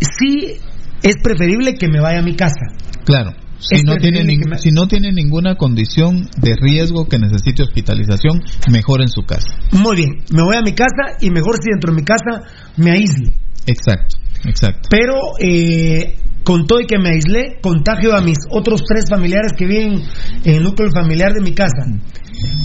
[0.00, 0.56] sí
[1.02, 2.60] es preferible que me vaya a mi casa.
[3.04, 3.32] Claro.
[3.58, 9.00] Si no, tiene me- si no tiene ninguna condición de riesgo que necesite hospitalización, mejor
[9.00, 9.46] en su casa.
[9.72, 12.42] Muy bien, me voy a mi casa y mejor si dentro de mi casa
[12.76, 13.30] me aíslo.
[13.66, 14.88] Exacto, exacto.
[14.90, 19.66] Pero eh, con todo y que me aislé, contagio a mis otros tres familiares que
[19.66, 20.02] viven
[20.44, 21.86] en el núcleo familiar de mi casa.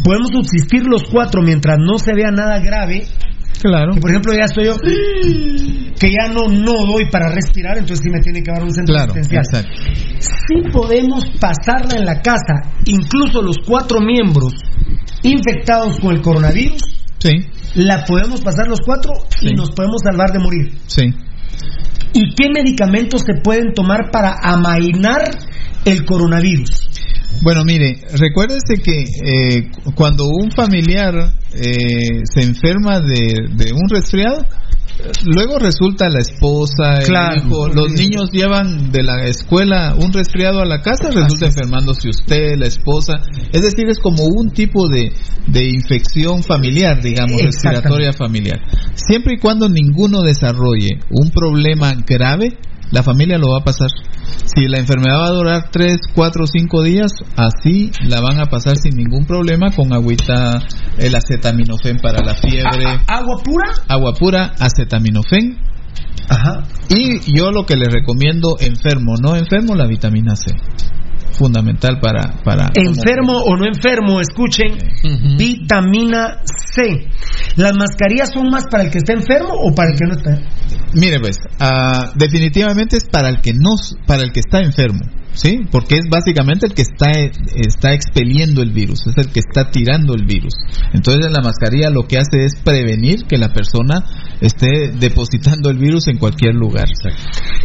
[0.04, 3.04] Podemos subsistir los cuatro mientras no se vea nada grave.
[3.62, 3.94] Claro.
[3.94, 4.76] Que por ejemplo ya estoy yo
[6.00, 8.96] que ya no no doy para respirar, entonces sí me tiene que dar un centro
[8.96, 9.44] Claro, asistencial.
[9.44, 9.82] exacto.
[10.48, 14.54] Sí podemos pasarla en la casa, incluso los cuatro miembros
[15.24, 16.82] infectados con el coronavirus,
[17.20, 17.32] Sí,
[17.76, 19.12] la podemos pasar los cuatro
[19.42, 20.72] y nos podemos salvar de morir.
[20.88, 21.04] sí.
[22.14, 25.30] ¿Y qué medicamentos se pueden tomar para amainar
[25.86, 26.90] el coronavirus?
[27.42, 33.90] Bueno, mire, recuérdese que eh, cu- cuando un familiar eh, se enferma de, de un
[33.90, 34.46] resfriado,
[35.26, 37.06] luego resulta la esposa, el
[37.38, 42.58] hijo, los niños llevan de la escuela un resfriado a la casa, resulta enfermándose usted,
[42.58, 43.14] la esposa.
[43.54, 45.12] Es decir, es como un tipo de,
[45.48, 48.60] de infección familiar, digamos, respiratoria familiar.
[48.96, 52.58] Siempre y cuando ninguno desarrolle un problema grave,
[52.92, 53.90] la familia lo va a pasar.
[54.46, 58.78] Si la enfermedad va a durar 3, 4, 5 días, así la van a pasar
[58.78, 60.60] sin ningún problema con agüita,
[60.98, 63.72] el acetaminofén para la fiebre, ¿Agua pura?
[63.88, 65.58] agua pura, acetaminofén.
[66.30, 66.64] Ajá.
[66.90, 70.52] Y yo lo que les recomiendo, enfermo, no enfermo, la vitamina C.
[71.32, 72.42] Fundamental para...
[72.44, 74.78] para Enfermo o no enfermo, escuchen,
[75.38, 77.08] vitamina C.
[77.56, 80.38] ¿Las mascarillas son más para el que está enfermo o para el que no está?
[80.94, 83.76] Mire pues, ah, definitivamente es para el que no,
[84.06, 85.00] para el que está enfermo,
[85.34, 85.62] ¿sí?
[85.72, 87.12] Porque es básicamente el que está,
[87.56, 90.54] está expeliendo el virus, es el que está tirando el virus.
[90.94, 94.04] Entonces la mascarilla lo que hace es prevenir que la persona
[94.42, 96.88] esté depositando el virus en cualquier lugar.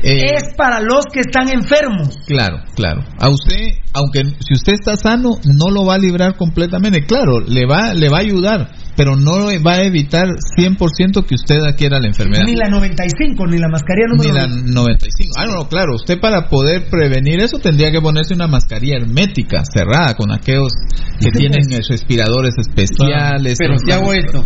[0.03, 2.19] Eh, Es para los que están enfermos.
[2.27, 3.05] Claro, claro.
[3.19, 7.05] A usted, aunque si usted está sano, no lo va a librar completamente.
[7.07, 11.59] Claro, le va, le va a ayudar, pero no va a evitar 100% que usted
[11.67, 12.45] adquiera la enfermedad.
[12.47, 15.33] Ni la 95, ni la mascarilla Ni número la 95.
[15.37, 15.95] Ah, no, claro.
[15.97, 20.73] Usted para poder prevenir eso tendría que ponerse una mascarilla hermética, cerrada, con aquellos
[21.21, 23.57] que tienen eh, respiradores especiales.
[23.59, 24.45] Pero si hago esto,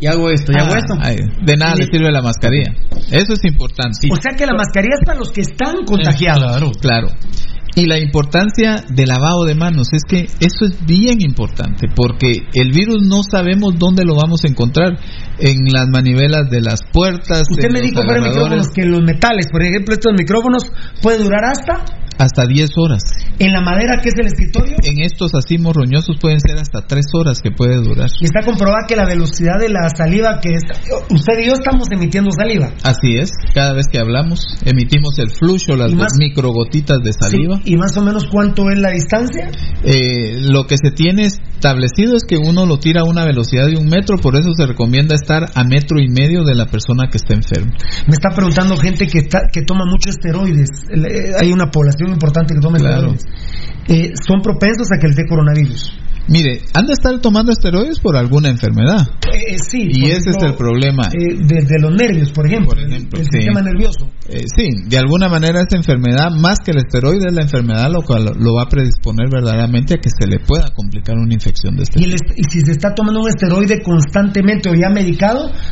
[0.00, 0.94] y hago esto, y hago Ah, esto.
[1.00, 2.72] ay, de nada le sirve la mascarilla.
[3.10, 4.08] Eso es importante.
[4.10, 6.44] O sea que la mascarilla es para los que están contagiados.
[6.44, 6.70] Claro.
[6.80, 7.08] Claro.
[7.78, 12.72] Y la importancia del lavado de manos es que eso es bien importante porque el
[12.72, 14.98] virus no sabemos dónde lo vamos a encontrar
[15.40, 17.42] en las manivelas de las puertas.
[17.50, 20.70] Usted me dijo fuera micrófonos que los metales, por ejemplo, estos micrófonos
[21.02, 21.84] puede durar hasta
[22.18, 23.02] hasta 10 horas.
[23.38, 24.74] en la madera que es el escritorio.
[24.82, 28.10] En estos así morroñosos pueden ser hasta 3 horas que puede durar.
[28.20, 30.62] Y está comprobado que la velocidad de la saliva que es,
[31.10, 32.72] usted y yo estamos emitiendo saliva.
[32.82, 37.58] Así es, cada vez que hablamos emitimos el flujo, las más- microgotitas de saliva.
[37.62, 39.52] Sí, y más o menos cuánto es la distancia.
[39.84, 43.76] Eh, lo que se tiene establecido es que uno lo tira a una velocidad de
[43.76, 47.18] un metro, por eso se recomienda estar a metro y medio de la persona que
[47.18, 47.72] está enferma.
[48.06, 50.68] Me está preguntando gente que está, que toma mucho esteroides.
[50.90, 53.12] Eh, Hay una población importante que toma Claro.
[53.12, 53.24] esteroides.
[53.88, 55.92] Eh, son propensos a que les dé coronavirus.
[56.30, 59.00] Mire, han de estar tomando esteroides por alguna enfermedad.
[59.32, 59.88] Eh, eh, sí.
[59.90, 61.04] Y ese ejemplo, es el problema.
[61.08, 62.68] eh, de, los nervios, por ejemplo.
[62.68, 63.30] Por ejemplo, el sí.
[63.32, 64.10] sistema nervioso.
[64.28, 68.02] Eh, sí, de alguna manera esta enfermedad, más que el esteroide, es la enfermedad lo
[68.02, 71.84] cual lo va a predisponer verdaderamente a que se le pueda complicar una infección de
[71.84, 74.90] este Y, el y si se está tomando un esteroide constantemente o ya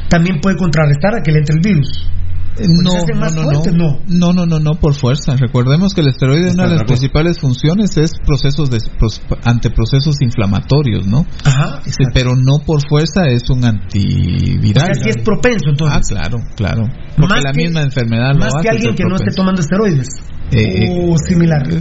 [0.08, 2.10] también puede contrarrestar a que le entre el virus.
[2.58, 5.36] No, no, más no, fuertes, no, no, no, no, no, por fuerza.
[5.36, 10.16] Recordemos que el esteroide, una de las principales funciones es procesos de, pros- ante procesos
[10.22, 11.26] inflamatorios, ¿no?
[11.44, 11.82] Ajá.
[11.84, 14.86] Sí, pero no por fuerza es un O antiviral.
[14.86, 16.08] sea, sí es propenso, Ah, entonces.
[16.08, 16.82] claro, claro.
[17.16, 20.08] Porque Más la que- misma enfermedad lo más que alguien que no esté tomando esteroides.
[20.52, 21.62] Eh, o similar.
[21.72, 21.80] eh,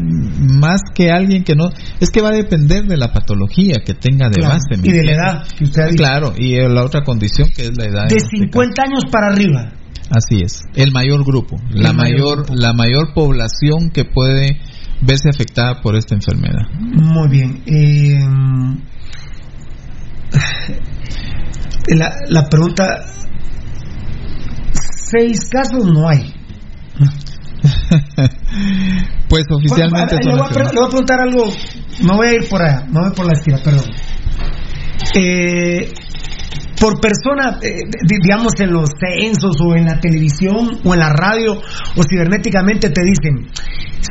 [0.59, 1.69] Más que alguien que no.
[1.99, 4.81] Es que va a depender de la patología que tenga de Claro, base.
[4.81, 5.97] ¿me y de la edad que usted ha dicho.
[5.97, 8.07] Claro, y la otra condición que es la edad.
[8.07, 9.71] De en este 50 años para arriba.
[10.09, 10.61] Así es.
[10.75, 11.57] El mayor grupo.
[11.71, 12.53] La mayor mayor, grupo.
[12.55, 14.59] la mayor población que puede
[15.01, 16.67] verse afectada por esta enfermedad.
[16.79, 17.61] Muy bien.
[17.65, 18.19] eh,
[21.87, 23.05] la, la pregunta:
[24.73, 26.33] seis casos no hay.
[29.29, 30.73] pues oficialmente Bueno, le, voy a, pre- enfermedades.
[30.73, 31.43] le voy a preguntar algo.
[32.03, 32.85] Me voy a ir por allá.
[32.91, 33.85] Me voy por la esquina, perdón.
[35.15, 35.93] Eh,
[36.79, 41.09] por persona, eh, di- digamos en los censos o en la televisión o en la
[41.09, 43.47] radio o cibernéticamente te dicen,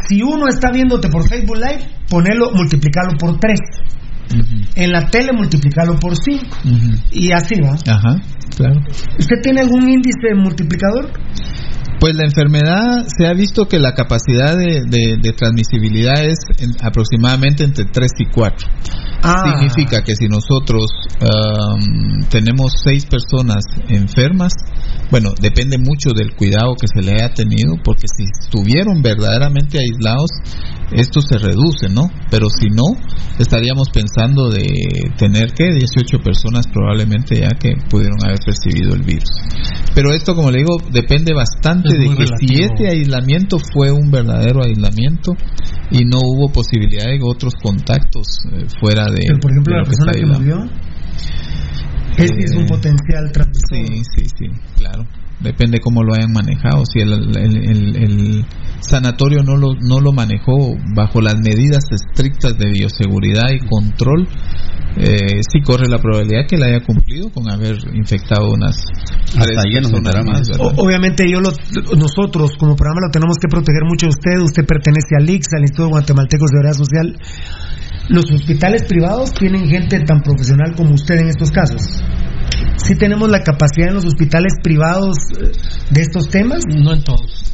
[0.09, 3.59] si uno está viéndote por Facebook Live, ponelo, multiplicarlo por 3.
[4.35, 4.41] Ujú,
[4.75, 6.45] En la tele, multiplicarlo por 5.
[6.65, 6.97] ujú.
[7.13, 7.77] Y así va.
[7.87, 8.17] Ajá,
[8.57, 8.81] claro.
[9.19, 11.11] ¿Usted tiene algún índice multiplicador?
[12.01, 16.75] Pues la enfermedad se ha visto que la capacidad de, de- de transmisibilidad es en-
[16.83, 18.69] aproximadamente entre 3 y 4.
[19.23, 20.85] Ah, Significa que si nosotros
[22.29, 24.53] tenemos 6 personas enfermas,
[25.11, 30.31] bueno, depende mucho del cuidado que se le haya tenido, porque si estuvieron verdaderamente aislados,
[30.93, 32.11] esto se reduce, ¿no?
[32.31, 32.85] Pero si no,
[33.39, 34.67] estaríamos pensando de
[35.17, 39.31] tener que 18 personas probablemente ya que pudieron haber percibido el virus.
[39.95, 42.75] Pero esto, como le digo, depende bastante Es de que si relativo.
[42.75, 45.33] ese aislamiento fue un verdadero aislamiento
[45.91, 49.85] y no hubo posibilidad de otros contactos eh, fuera de, pero, por ejemplo, de la
[49.85, 50.57] persona que murió,
[52.17, 53.87] ese es un Eh, potencial transmisor.
[53.87, 54.47] Sí, sí, sí,
[54.77, 55.05] claro.
[55.41, 56.85] Depende cómo lo hayan manejado.
[56.91, 58.45] Si el, el- el- el
[58.81, 64.29] sanatorio no lo, no lo manejó bajo las medidas estrictas de bioseguridad y control,
[64.97, 68.77] eh, sí corre la probabilidad que la haya cumplido con haber infectado unas
[69.47, 69.73] tres ahí
[70.77, 71.51] obviamente yo lo-
[71.97, 74.39] nosotros como programa lo tenemos que proteger mucho de usted.
[74.41, 77.19] Usted pertenece al IX, al Instituto Guatemaltecos de Seguridad Social.
[78.09, 82.03] Los hospitales privados tienen gente tan profesional como usted en estos casos.
[82.77, 85.53] Sí tenemos la capacidad en los hospitales privados eh,
[85.91, 86.61] de estos temas.
[86.67, 87.51] No en todos.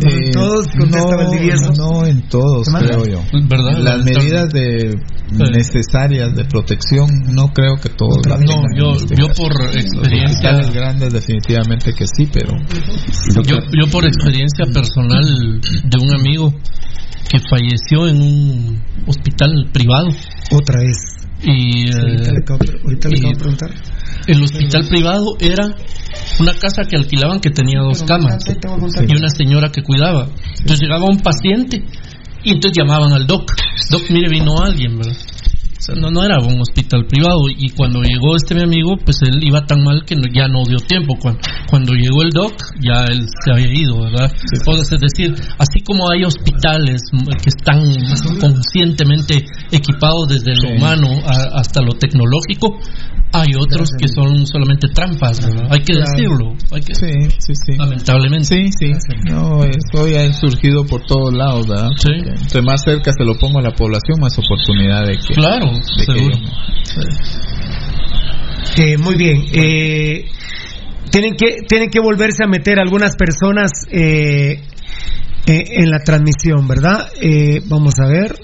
[0.00, 1.72] No en todos, contesta Valdivieso.
[1.72, 3.20] Eh, no en todos, creo yo.
[3.48, 3.78] ¿Verdad?
[3.78, 4.94] Las medidas de
[5.32, 9.42] necesarias de protección no creo que todos las No, tengan en yo, este yo caso.
[9.42, 12.52] por Los experiencia, hospitales grandes definitivamente que sí, pero
[13.44, 16.54] yo, yo por experiencia personal de un amigo
[17.28, 20.08] que falleció en un hospital privado
[20.52, 20.96] Otra vez.
[21.42, 23.70] y ahorita eh, le acabo, ahorita le y- acabo de preguntar.
[24.28, 25.66] El hospital privado era
[26.40, 28.44] una casa que alquilaban que tenía dos camas
[29.08, 30.28] y una señora que cuidaba.
[30.60, 31.82] Entonces llegaba un paciente
[32.44, 33.50] y entonces llamaban al doc.
[33.90, 35.16] Doc, mire, vino alguien, ¿verdad?
[35.78, 39.18] O sea, no, no era un hospital privado y cuando llegó este mi amigo, pues
[39.22, 41.14] él iba tan mal que no- ya no dio tiempo.
[41.20, 41.40] Cuando,
[41.70, 42.52] cuando llegó el doc,
[42.82, 44.30] ya él se había ido, ¿verdad?
[44.66, 47.00] O sea, es decir, así como hay hospitales
[47.42, 47.80] que están
[48.40, 52.78] conscientemente equipados desde lo humano a- hasta lo tecnológico,
[53.32, 55.68] hay otros que son solamente trampas, ¿verdad?
[55.70, 57.76] Hay que decirlo, hay que, sí, sí, sí.
[57.76, 58.44] lamentablemente.
[58.44, 58.92] Sí, sí.
[59.30, 61.90] No, eso ya ha surgido por todos lados, ¿verdad?
[61.96, 62.08] Sí.
[62.16, 65.34] Porque Entre más cerca se lo pongo a la población, más oportunidad de que.
[65.34, 66.36] Claro, de que seguro.
[68.76, 69.44] Eh, muy bien.
[69.52, 70.24] Eh,
[71.10, 74.62] tienen que tienen que volverse a meter algunas personas eh,
[75.46, 77.08] eh, en la transmisión, ¿verdad?
[77.20, 78.36] Eh, vamos a ver.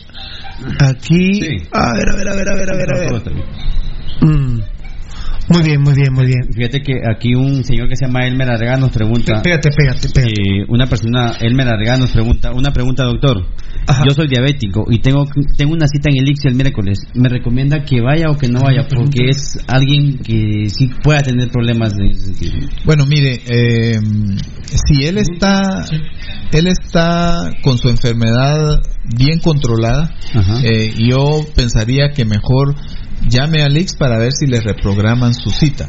[0.78, 1.40] Aquí.
[1.40, 1.68] Sí.
[1.72, 3.14] A ver, a ver, a ver, a ver, a ver.
[3.14, 3.44] A ver.
[4.20, 4.73] Mm.
[5.48, 6.52] Muy bien, muy bien, muy bien.
[6.52, 9.42] Fíjate que aquí un señor que se llama Elmer Arga nos pregunta.
[9.42, 10.32] Pégate, pégate, pégate.
[10.40, 13.46] eh, una persona, Elmer Arga nos pregunta, una pregunta doctor.
[13.86, 14.04] Ajá.
[14.08, 15.26] Yo soy diabético y tengo
[15.58, 17.00] tengo una cita en el ICSI el miércoles.
[17.14, 18.86] ¿Me recomienda que vaya o que no vaya?
[18.88, 22.66] Porque es alguien que sí pueda tener problemas en ese sentido.
[22.84, 24.00] Bueno, mire, eh,
[24.62, 25.84] si él está,
[26.52, 28.80] él está con su enfermedad
[29.18, 30.10] bien controlada,
[30.64, 32.74] eh, yo pensaría que mejor
[33.28, 35.88] llame al IX para ver si le reprograman su cita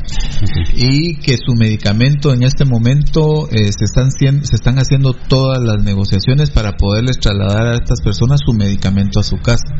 [0.76, 5.84] y que su medicamento en este momento eh, se están se están haciendo todas las
[5.84, 9.76] negociaciones para poderles trasladar a estas personas su medicamento a su casa,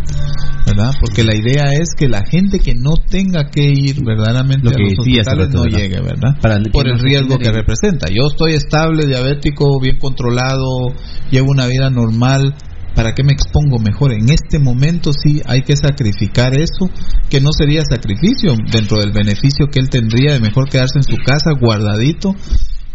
[0.66, 0.94] ¿verdad?
[1.00, 4.74] Porque la idea es que la gente que no tenga que ir verdaderamente Lo a
[4.74, 5.78] que los decía hace hospitales no ¿verdad?
[5.78, 6.42] llegue, ¿verdad?
[6.42, 8.08] Para Por el riesgo que representa.
[8.10, 10.94] Yo estoy estable, diabético, bien controlado,
[11.32, 12.56] llevo una vida normal.
[12.96, 14.14] ¿Para qué me expongo mejor?
[14.14, 16.90] En este momento sí hay que sacrificar eso,
[17.30, 21.18] que no sería sacrificio dentro del beneficio que él tendría de mejor quedarse en su
[21.18, 22.36] casa guardadito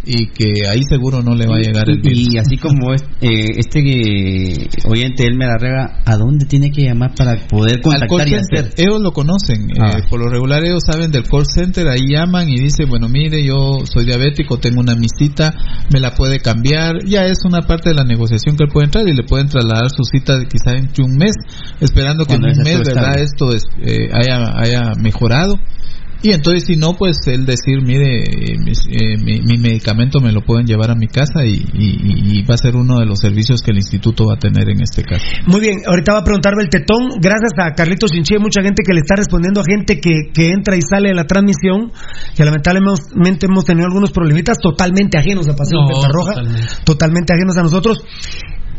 [0.05, 2.29] y que ahí seguro no le va a llegar el virus.
[2.35, 7.15] Y así como es- eh, este eh, oyente Elmer Arrega, ¿a dónde tiene que llamar
[7.15, 8.75] para poder Al call contactar y center, hacer?
[8.79, 9.99] ellos lo conocen, Ah.
[9.99, 13.45] eh, por lo regular ellos saben del call center, ahí llaman y dicen, bueno mire,
[13.45, 15.53] yo soy diabético, tengo una misita,
[15.93, 19.07] me la puede cambiar, ya es una parte de la negociación que él puede entrar
[19.07, 21.35] y le pueden trasladar su cita de quizá entre un mes,
[21.81, 23.19] esperando que Cuando en un mes, ¿verdad?
[23.19, 25.55] Esto es, eh, haya, haya mejorado.
[26.23, 30.33] Y entonces si no, pues él decir, mire, eh, mis- eh, mi, mi medicamento me
[30.33, 33.21] lo pueden llevar a mi casa y, y- y va a ser uno de los
[33.21, 35.25] servicios que el instituto va a tener en este caso.
[35.47, 37.09] Muy bien, ahorita va a preguntarme el tetón.
[37.21, 40.51] Gracias a Carlitos Chinchi, hay mucha gente que le está respondiendo a gente que, que
[40.51, 41.91] entra y sale de la transmisión,
[42.37, 46.69] que lamentablemente hemos tenido algunos problemitas totalmente ajenos a Pasión No, Roja, totalmente.
[46.85, 48.05] totalmente ajenos a nosotros.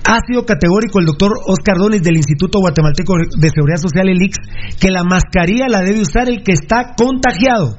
[0.03, 4.35] Ha sido categórico el doctor Oscar Donis del Instituto Guatemalteco de Seguridad Social, el IX,
[4.79, 7.77] que la mascarilla la debe usar el que está contagiado.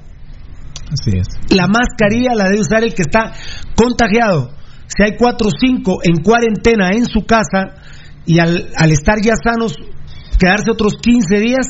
[0.90, 1.26] Así es.
[1.50, 3.32] La mascarilla la debe usar el que está
[3.74, 4.50] contagiado.
[4.86, 7.74] Si hay cuatro o cinco en cuarentena en su casa
[8.26, 9.74] y al, al estar ya sanos,
[10.38, 11.66] quedarse otros 15 días,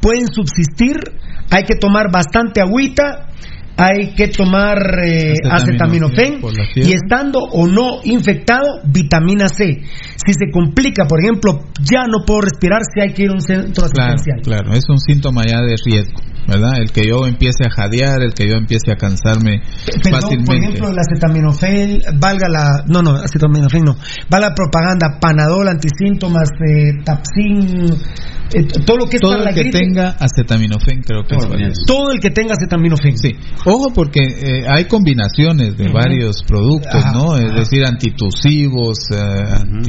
[0.00, 0.96] pueden subsistir.
[1.50, 3.28] Hay que tomar bastante agüita,
[3.76, 9.82] hay que tomar eh, Acetaminofén acetaminofén y estando o no infectado, vitamina C.
[10.16, 13.40] Si se complica, por ejemplo, ya no puedo respirar, si hay que ir a un
[13.40, 14.40] centro Claro, asistencial.
[14.42, 16.78] claro, es un síntoma ya de riesgo, ¿verdad?
[16.80, 19.60] El que yo empiece a jadear, el que yo empiece a cansarme
[20.02, 20.44] Perdón, fácilmente.
[20.46, 23.96] por ejemplo, el acetaminofén, valga la, no, no, acetaminofén no,
[24.30, 27.94] valga la propaganda, panadol, antisíntomas, eh, tapsin,
[28.54, 31.34] eh, todo lo que es Todo para la el que gripe, tenga acetaminofén creo que
[31.34, 31.50] es bien.
[31.60, 31.80] valioso.
[31.86, 33.16] todo el que tenga acetaminofén.
[33.16, 33.30] Sí,
[33.64, 37.36] ojo porque eh, hay combinaciones de varios productos, ¿no?
[37.36, 39.16] Es decir, antitusivos, eh,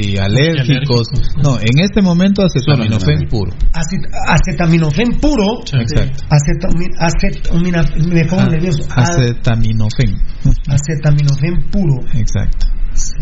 [0.10, 1.08] antialérgicos.
[1.44, 3.52] No, en este momento acetaminofén puro.
[3.74, 6.24] Acet- acetaminofén puro, Exacto.
[6.46, 10.16] Acetami- acetamina- me pongo Ah, nervioso, A- acetaminofén.
[10.68, 12.02] acetaminofén puro.
[12.14, 12.68] Exacto.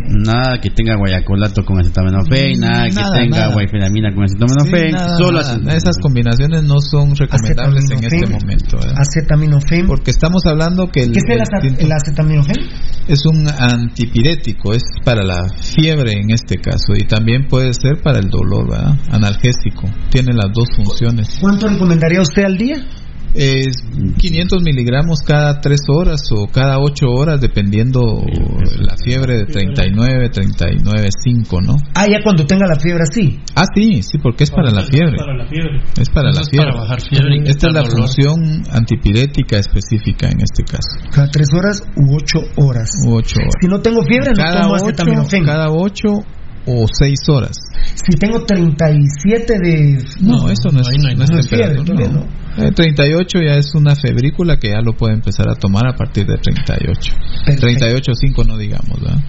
[0.07, 3.53] Nada que tenga guayacolato con acetaminofén, nada que tenga nada.
[3.53, 5.41] guayfenamina con acetaminofén, Sí, nada, solo nada.
[5.41, 5.77] acetaminofén.
[5.77, 8.39] Esas combinaciones no son recomendables en este Acetaminofén.
[8.39, 8.77] momento.
[8.77, 8.93] ¿verdad?
[8.99, 9.87] Acetaminofén.
[9.87, 12.55] Porque estamos hablando que el, ¿Qué es el, el ace- tinto- el acetaminofén?
[13.07, 18.19] es un antipirético, es para la fiebre en este caso y también puede ser para
[18.19, 18.93] el dolor, ¿verdad?
[19.09, 19.89] Analgésico.
[20.11, 21.39] Tiene las dos funciones.
[21.41, 22.75] ¿Cuánto recomendaría usted al día?
[23.35, 23.77] Es
[24.17, 28.23] 500 miligramos cada 3 horas o cada 8 horas, dependiendo
[28.79, 31.75] la fiebre de 39, 39, 5, ¿no?
[31.95, 33.39] Ah, ya cuando tenga la fiebre así.
[33.55, 35.17] Ah, sí, sí, porque es para la fiebre.
[35.17, 35.81] Para la fiebre.
[35.99, 36.69] Es para la es fiebre.
[36.71, 37.97] para bajar fiebre Esta es la dolor.
[37.97, 41.09] función antipirética específica en este caso.
[41.11, 42.89] Cada tres horas u ocho horas.
[43.07, 43.53] 8 horas.
[43.61, 45.45] Si no tengo fiebre, no Cada tomo 8, acetaminofén.
[45.45, 46.07] cada 8
[46.65, 47.57] o 6 horas.
[47.95, 50.05] Si tengo 37 de...
[50.21, 52.42] No, eso no es, no hay no es no es fiebre, no.
[52.57, 56.25] Eh, 38 ya es una febrícula que ya lo puede empezar a tomar a partir
[56.25, 57.11] de 38.
[57.45, 57.67] Perfecto.
[57.67, 59.19] 38.5 no digamos, ¿verdad?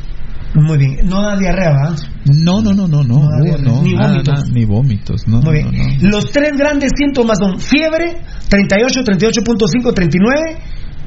[0.54, 0.98] Muy bien.
[1.04, 1.94] No da diarrea, ¿va?
[2.26, 4.34] No, no, no, no, no, No, no, ni nada, vómitos.
[4.34, 5.98] nada, ni vómitos, no, Muy no, bien.
[6.00, 6.10] no.
[6.10, 8.18] Los tres grandes síntomas son fiebre,
[8.48, 10.58] 38, 38.5, 39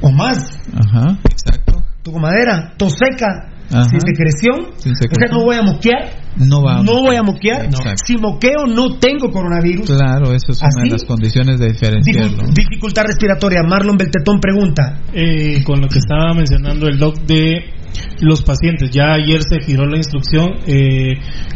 [0.01, 0.59] o más.
[0.75, 1.81] Ajá, exacto.
[2.03, 3.85] Toco madera, tos seca, Ajá.
[3.89, 4.55] sin secreción.
[4.77, 5.37] Sin O sea, secreción.
[5.39, 6.09] no voy a moquear.
[6.37, 6.83] No va.
[6.83, 7.65] No voy a moquear.
[7.65, 8.03] Exacto.
[8.05, 9.87] Si moqueo, no tengo coronavirus.
[9.87, 10.81] Claro, eso es una ¿Así?
[10.83, 12.43] de las condiciones de diferenciarlo.
[12.43, 13.63] Dificu- dificultad respiratoria.
[13.63, 14.99] Marlon Beltetón pregunta.
[15.13, 17.73] Eh, con lo que estaba mencionando el doc de
[18.21, 18.91] los pacientes.
[18.91, 20.51] Ya ayer se giró la instrucción.
[20.67, 21.15] eh,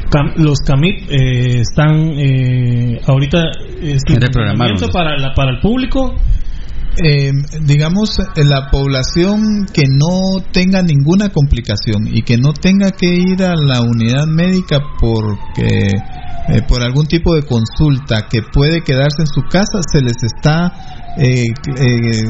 [0.10, 3.40] cam- los CAMIP eh, están eh, ahorita
[3.82, 6.16] eh, funcionamiento para, la, para el público.
[6.98, 7.32] Eh,
[7.62, 13.56] digamos, la población que no tenga ninguna complicación y que no tenga que ir a
[13.56, 15.88] la unidad médica porque
[16.50, 20.74] eh, por algún tipo de consulta que puede quedarse en su casa, se les está
[21.18, 22.24] eh, eh,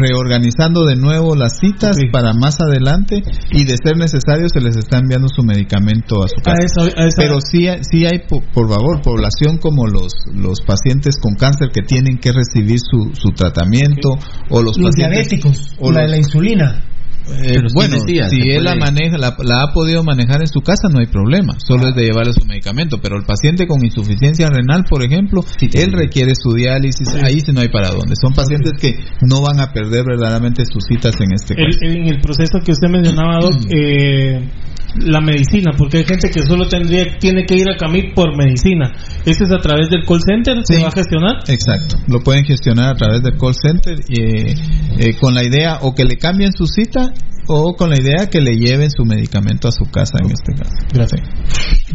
[0.00, 2.10] reorganizando de nuevo las citas Ok.
[2.12, 6.36] para más adelante y de ser necesario se les está enviando su medicamento a su
[6.40, 6.62] A casa.
[6.64, 10.60] esa- a esa- Pero sí, hay- sí hay, po- por favor, población como los, los
[10.66, 14.10] pacientes con cáncer que tienen que recibir su, su tratamiento
[14.50, 15.76] o los, Los pacientes diabéticos.
[15.80, 16.84] o la, los- la insulina.
[17.28, 17.96] Eh, Pero sí bueno,
[18.30, 21.54] si él la maneja, la, la ha podido manejar en su casa, no hay problema.
[21.58, 22.98] Solo es de llevarle su medicamento.
[23.02, 27.08] Pero el paciente con insuficiencia renal, por ejemplo, él requiere su diálisis.
[27.22, 28.14] Ahí sí no hay para dónde.
[28.20, 31.78] Son pacientes que no van a perder verdaderamente sus citas en este el- caso.
[31.82, 34.48] en el proceso que usted mencionaba, Doc, eh,
[34.96, 38.92] la medicina, porque hay gente que solo tendría tiene que ir a CAMIP por medicina.
[39.24, 40.58] ¿Ese es a través del call center?
[40.64, 40.82] ¿Se Sí.
[40.82, 41.36] va a gestionar?
[41.48, 44.54] Exacto, lo pueden gestionar a través del call center eh,
[44.98, 47.12] eh, con la idea o que le cambien su cita
[47.48, 50.76] o con la idea que le lleven su medicamento a su casa en este caso.
[50.92, 51.20] Gracias.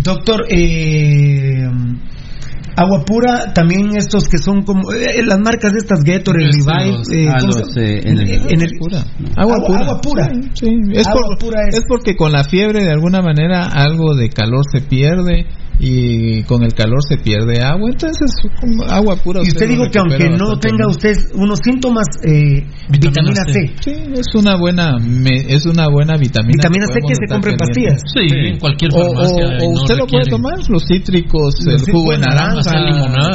[0.03, 1.67] Doctor, eh,
[2.77, 7.25] agua pura, también estos que son como eh, las marcas de estas Gatorade, Revive, eh,
[7.25, 8.05] eh.
[9.35, 9.79] Agua- Agua pura.
[9.81, 10.29] agua pura.
[10.33, 10.69] Sí, sí.
[10.93, 14.29] Es, Agua por- pura es- es porque con la fiebre de alguna manera algo de
[14.29, 15.45] calor se pierde
[15.79, 17.89] y con el calor se pierde agua.
[17.91, 18.31] Entonces,
[18.89, 19.41] agua pura.
[19.43, 23.53] Y usted lo dijo que aunque no tenga usted unos síntomas, eh, vitamina, Vitamina C.
[23.53, 23.73] C.
[23.81, 26.53] Sí, es una buena, me- es una buena vitamina.
[26.57, 28.01] Vitamina C podemos que se compra en pastillas.
[28.13, 29.45] Sí, en cualquier O, o- farmacia.
[29.45, 32.71] o no usted lo puede tomar, los cítricos, Los el jugo de naranja,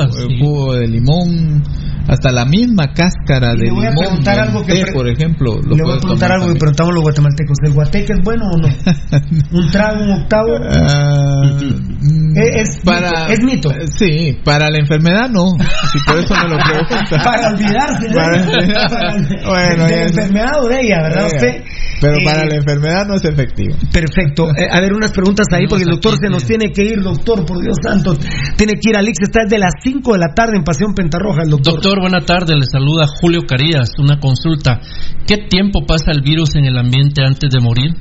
[0.04, 0.38] el sí.
[0.40, 1.62] jugo de limón,
[2.08, 5.08] hasta la misma cáscara Y de le voy a limón, preguntar algo que té, por
[5.08, 5.60] ejemplo.
[5.62, 6.58] Lo Le voy a preguntar algo que también.
[6.58, 7.56] preguntamos los guatemaltecos.
[7.64, 8.68] ¿El guateque es bueno o no?
[9.58, 10.48] ¿Un trago, un octavo?
[10.70, 13.70] Ah, mm, Es- es mito, es mito.
[13.98, 15.44] Sí, para la enfermedad no.
[15.92, 17.24] Si por eso me lo pregunta.
[17.24, 18.14] Para olvidarse ¿no?
[18.14, 19.12] Para- Para-
[19.48, 21.64] Bueno, de la enfermedad o de ella, ¿verdad Oiga, usted?
[22.00, 23.76] Pero Eh, para la enfermedad no es efectivo.
[23.92, 24.48] Perfecto.
[24.56, 27.44] Eh, a ver, unas preguntas ahí, porque el doctor se nos tiene que ir, doctor,
[27.46, 28.16] por Dios santo.
[28.56, 31.42] Tiene que ir a Lix, está desde las 5 de la tarde en Pasión Pentarroja,
[31.42, 31.74] el doctor.
[31.74, 32.54] Doctor, buena tarde.
[32.54, 33.90] Le saluda Julio Carías.
[33.98, 34.80] Una consulta.
[35.26, 37.94] ¿Qué tiempo pasa el virus en el ambiente antes de morir?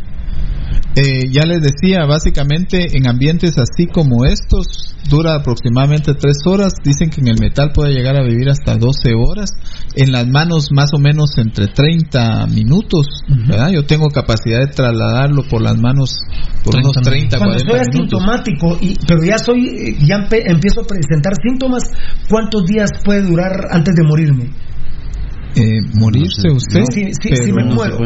[0.96, 6.74] Eh, ya les decía, básicamente en ambientes así como estos dura aproximadamente tres horas.
[6.84, 9.52] Dicen que en el metal puede llegar a vivir hasta 12 horas.
[9.96, 13.08] En las manos más o menos entre 30 minutos.
[13.48, 13.72] ¿verdad?
[13.72, 16.18] Yo tengo capacidad de trasladarlo por las manos
[16.64, 18.22] por 30 unos 30, Cuando 40 estoy minutos.
[18.22, 21.84] asintomático, y, pero ya soy, eh, ya empiezo a presentar síntomas,
[22.30, 24.50] ¿cuántos días puede durar antes de morirme?
[25.56, 26.80] Eh, morirse No, usted.
[26.80, 26.86] no.
[26.94, 27.98] Sí, sí, pero sí me muero.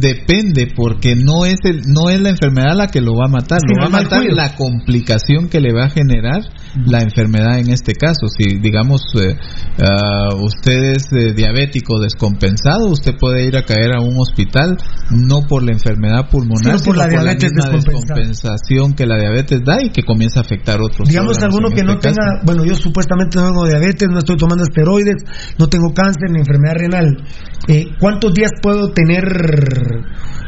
[0.00, 3.60] Depende, porque no es el, no es la enfermedad la que lo va a matar,
[3.66, 6.42] lo va a matar la complicación que le va a generar
[6.86, 8.28] la enfermedad en este caso.
[8.28, 9.36] Si digamos eh,
[9.82, 14.76] ah, usted es eh, diabético descompensado, usted puede ir a caer a un hospital
[15.10, 19.90] no por la enfermedad pulmonar, Sino por la diabetes descompensación que la diabetes da y
[19.90, 21.08] que comienza a afectar otros.
[21.08, 22.16] Digamos alguno que no este caso.
[22.20, 25.24] tenga, bueno, yo supuestamente no tengo diabetes, no estoy tomando esteroides,
[25.58, 27.26] no tengo cáncer ni enfermedad renal.
[27.68, 29.24] Eh, ¿Cuántos días puedo tener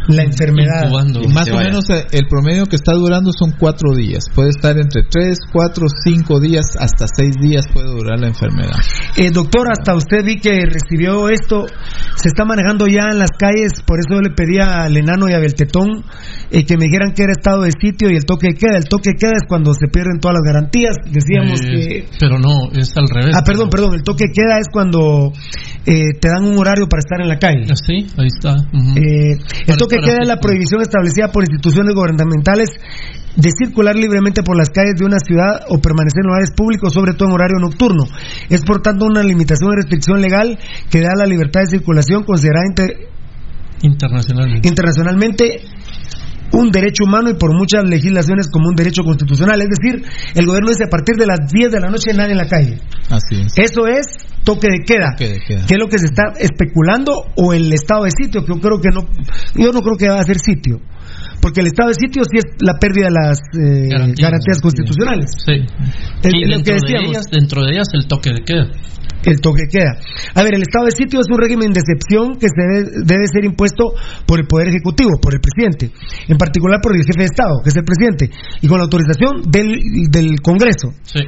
[0.09, 0.85] la enfermedad.
[0.85, 1.21] Incubando.
[1.23, 1.69] Y más o vaya.
[1.69, 4.25] menos eh, el promedio que está durando son cuatro días.
[4.35, 8.75] Puede estar entre tres, cuatro, cinco días, hasta seis días puede durar la enfermedad.
[9.17, 11.67] Eh, doctor, hasta usted vi que recibió esto,
[12.17, 15.33] se está manejando ya en las calles, por eso yo le pedía al enano y
[15.35, 16.05] a Beltetón
[16.51, 18.77] eh, que me dijeran que era estado de sitio y el toque de queda.
[18.77, 20.97] El toque de queda es cuando se pierden todas las garantías.
[21.11, 22.09] Decíamos Eh, que...
[22.19, 23.35] Pero no, es al revés.
[23.37, 25.33] Ah, perdón, perdón, el toque de queda es cuando
[25.87, 27.65] eh, te dan un horario para estar en la calle.
[27.75, 28.57] Sí, ahí está.
[28.97, 32.71] Eh, el toque para queda la prohibición establecida por instituciones gubernamentales
[33.37, 37.15] de circular libremente por las calles de una ciudad o permanecer en lugares públicos, sobre
[37.15, 38.05] todo en horario nocturno.
[38.51, 40.59] Es por tanto una limitación y restricción legal
[40.91, 43.09] que da la libertad de circulación considerada inter-
[43.85, 44.69] Internacionalmente.
[44.69, 45.61] internacionalmente
[46.53, 49.61] un derecho humano y por muchas legislaciones como un derecho constitucional.
[49.61, 50.05] Es decir,
[50.35, 52.79] el gobierno dice a partir de las 10 de la noche nadie en la calle.
[53.09, 53.53] Así es.
[53.57, 54.07] Eso es
[54.45, 55.13] toque de queda.
[55.13, 55.67] Toque de queda.
[55.67, 57.25] ¿Qué es lo que se está especulando?
[57.37, 59.09] O el estado de sitio, que yo creo que no,
[59.55, 60.81] yo no creo que va a ser sitio.
[61.43, 65.27] Porque el estado de sitio sí es la pérdida de las eh, garantías, constitucionales.
[65.45, 65.59] Sí.
[65.59, 68.71] Y dentro, que de ellas, dentro de ellas el toque de queda.
[69.27, 69.99] El toque de queda.
[70.35, 73.27] A ver, el estado de sitio es un régimen de excepción que se debe, debe
[73.27, 73.91] ser impuesto
[74.25, 75.91] por el Poder Ejecutivo, por el presidente,
[76.29, 78.31] en particular por el jefe de Estado, que es el presidente,
[78.63, 80.95] y con la autorización del, del Congreso.
[81.03, 81.27] Sí.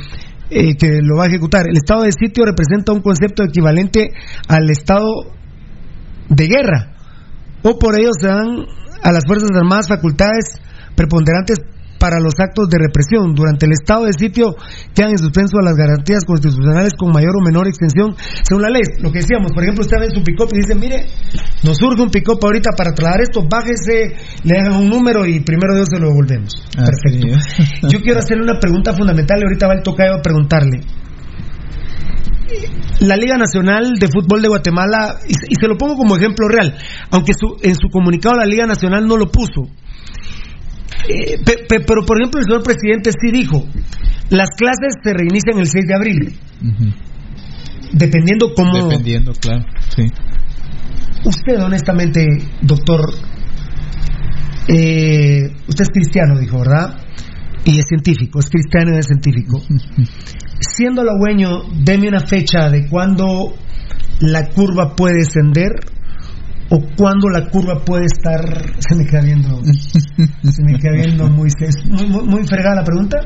[0.51, 1.67] eh, que lo va a ejecutar.
[1.69, 4.11] El estado de sitio representa un concepto equivalente
[4.47, 5.33] al estado
[6.29, 6.95] de guerra,
[7.63, 8.67] o por ello se dan
[9.05, 10.59] a las Fuerzas Armadas facultades
[10.97, 11.59] preponderantes
[12.05, 13.35] para los actos de represión.
[13.35, 14.57] Durante el estado de sitio
[14.95, 18.83] quedan en suspenso las garantías constitucionales con mayor o menor extensión según la ley.
[19.01, 21.07] Lo que decíamos, por ejemplo, usted ve su pick y dice, mire,
[21.63, 25.75] nos surge un pick ahorita para trasladar esto, bájese, le hagan un número y primero
[25.75, 26.53] Dios se lo devolvemos.
[26.77, 27.89] Perfecto.
[27.89, 30.81] Yo quiero hacerle una pregunta fundamental y ahorita va el tocayo a preguntarle.
[33.01, 36.77] La Liga Nacional de Fútbol de Guatemala, y, y se lo pongo como ejemplo real,
[37.11, 39.63] aunque su- en su comunicado la Liga Nacional no lo puso.
[41.09, 43.65] Eh, pe- pe- pero por ejemplo el señor presidente sí dijo,
[44.31, 46.39] las clases se reinician el 6 de abril,
[47.93, 48.89] dependiendo cómo...
[48.89, 49.65] Dependiendo, claro.
[49.95, 50.03] Sí.
[51.25, 52.25] Usted honestamente,
[52.63, 53.01] doctor,
[54.69, 56.99] eh, usted es cristiano, dijo, ¿verdad?
[57.65, 59.63] Y es científico, es cristiano y es científico.
[60.61, 63.55] Siendo halagüeño, deme una fecha de cuándo
[64.21, 65.73] la curva puede descender
[66.77, 68.41] o cuándo la curva puede estar...
[68.81, 71.49] Se me queda viendo, se me queda viendo muy,
[71.89, 73.19] muy, muy, muy fregada la pregunta.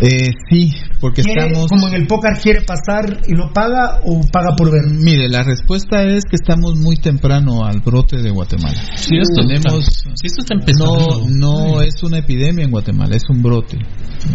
[0.00, 0.70] Eh, sí,
[1.00, 1.68] porque ¿Quiere, estamos...
[1.68, 4.82] como en el póker, quiere pasar y no paga o paga por ver?
[4.92, 8.78] Mire, la respuesta es que estamos muy temprano al brote de Guatemala.
[8.94, 9.88] Sí, esto Tenemos...
[9.88, 11.28] está, sí, esto está empezando.
[11.28, 13.78] No, no es una epidemia en Guatemala, es un brote.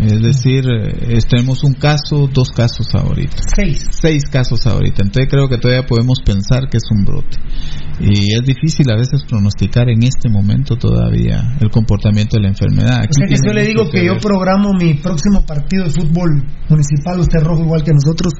[0.05, 3.37] Es decir, eh, es- tenemos un caso, dos casos ahorita.
[3.55, 3.85] Seis.
[3.89, 5.03] Seis casos ahorita.
[5.03, 7.37] Entonces creo que todavía podemos pensar que es un brote.
[7.99, 13.05] Y es difícil a veces pronosticar en este momento todavía el comportamiento de la enfermedad.
[13.09, 17.19] O sea que yo le digo que yo programo mi próximo partido de fútbol municipal,
[17.19, 18.33] usted rojo igual que nosotros,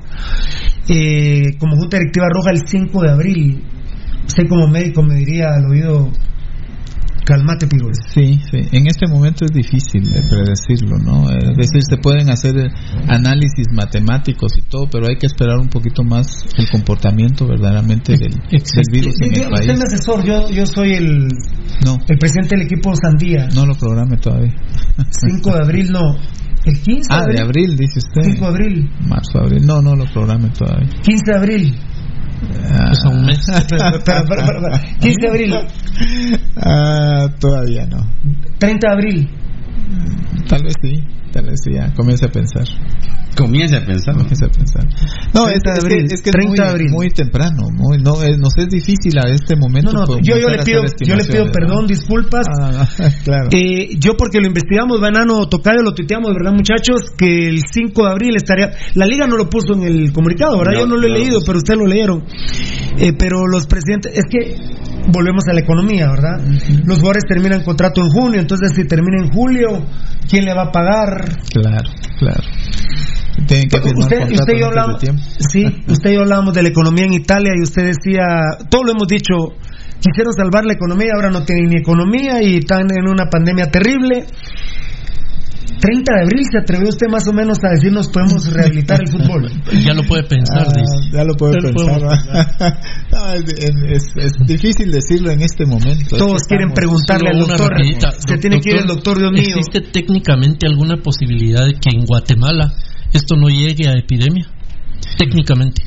[0.90, 3.64] eh, como Junta Directiva Roja el 5 de abril.
[4.28, 6.12] Usted como médico me diría al oído,
[7.28, 7.94] calmate Pirulo.
[8.14, 8.58] Sí, sí.
[8.72, 11.30] En este momento es difícil de predecirlo, ¿no?
[11.30, 12.70] Es decir, se pueden hacer eh,
[13.08, 16.26] análisis matemáticos y todo, pero hay que esperar un poquito más
[16.58, 19.70] el comportamiento verdaderamente del, del virus en el Usted país.
[19.70, 21.28] es mi asesor, yo, yo soy el,
[21.86, 23.49] No, el presidente del equipo Sandía.
[23.54, 24.54] no lo programe todavía.
[25.12, 26.16] 5 de abril no,
[26.66, 28.22] el 15 Ah, de abril, dice usted.
[28.24, 29.66] 5 de abril, Marzo, abril.
[29.66, 30.90] No, no lo programe todavía.
[31.04, 31.76] 15 de abril.
[32.44, 32.86] Ah.
[32.88, 33.40] Pues a un mes.
[33.70, 35.54] Pero, pero, pero, pero, 15 de abril,
[36.58, 37.98] Ah, todavía no.
[38.60, 39.30] 30 de abril.
[40.48, 41.94] Tal vez sí, tal vez sí, ya.
[41.94, 42.66] Comience a pensar.
[43.36, 44.16] Comience a pensar.
[44.16, 44.84] Comience a pensar.
[45.34, 46.92] No, es, 30 de es abril, que, es, que 30 es de muy, abril.
[46.92, 47.68] muy temprano.
[47.72, 49.92] Muy, no, es, nos es difícil a este momento.
[49.92, 51.88] No, no, yo, yo le pido, yo le pido perdón, ¿no?
[51.88, 52.48] disculpas.
[52.62, 52.88] Ah,
[53.24, 53.50] claro.
[53.52, 57.12] Eh, yo porque lo investigamos, Banano Tocayo, lo tuiteamos, ¿verdad muchachos?
[57.18, 58.72] Que el 5 de abril estaría...
[58.96, 60.74] La liga no lo puso en el comunicado, ¿verdad?
[60.74, 62.24] No, yo no lo he leído, pero ustedes lo leyeron.
[62.98, 64.14] Eh, pero los presidentes...
[64.18, 64.56] Es que
[65.12, 66.42] volvemos a la economía, ¿verdad?
[66.86, 69.77] Los jugadores terminan contrato en junio, entonces si termina en julio,
[70.30, 71.38] ¿quién le va a pagar?
[71.52, 71.90] Claro,
[72.20, 72.44] claro.
[73.45, 75.02] Tienen que firmar Usted, y yo hablamos,
[75.49, 78.24] sí, usted y yo hablábamos de la economía en Italia y usted decía,
[78.70, 79.36] todo lo hemos dicho,
[79.99, 84.26] quisieron salvar la economía, ahora no tienen ni economía y están en una pandemia terrible.
[85.80, 89.49] 30 de abril se atrevió usted más o menos a decirnos podemos rehabilitar el fútbol.
[89.86, 91.12] ya lo puede pensar, Ah, dice.
[91.14, 92.78] ya lo Ya lo pensar.
[93.48, 96.16] es, es- es difícil decirlo en este momento.
[96.16, 97.70] Es Todos que quieren preguntarle al doctor.
[97.72, 98.12] rapidita.
[98.12, 99.41] Se tiene que ir el doctor, Dios mío.
[99.58, 102.74] ¿Existe técnicamente alguna posibilidad de que en Guatemala
[103.14, 104.48] esto no llegue a epidemia?
[105.18, 105.82] Técnicamente.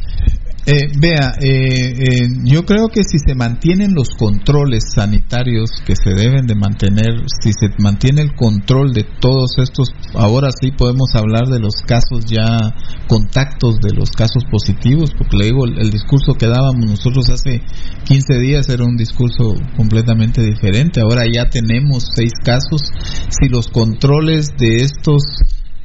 [0.66, 6.11] Eh, vea, eh, eh, yo creo que si se mantienen los controles sanitarios que se
[6.11, 11.47] deben de mantener, si se mantiene el control de todos estos, ahora sí podemos hablar
[11.49, 12.74] de los casos ya,
[13.09, 17.62] contactos de los casos positivos, porque le digo, el, el discurso que dábamos nosotros hace
[18.05, 22.82] 15 días era un discurso completamente diferente, ahora ya tenemos seis casos,
[23.31, 25.23] si los controles de estos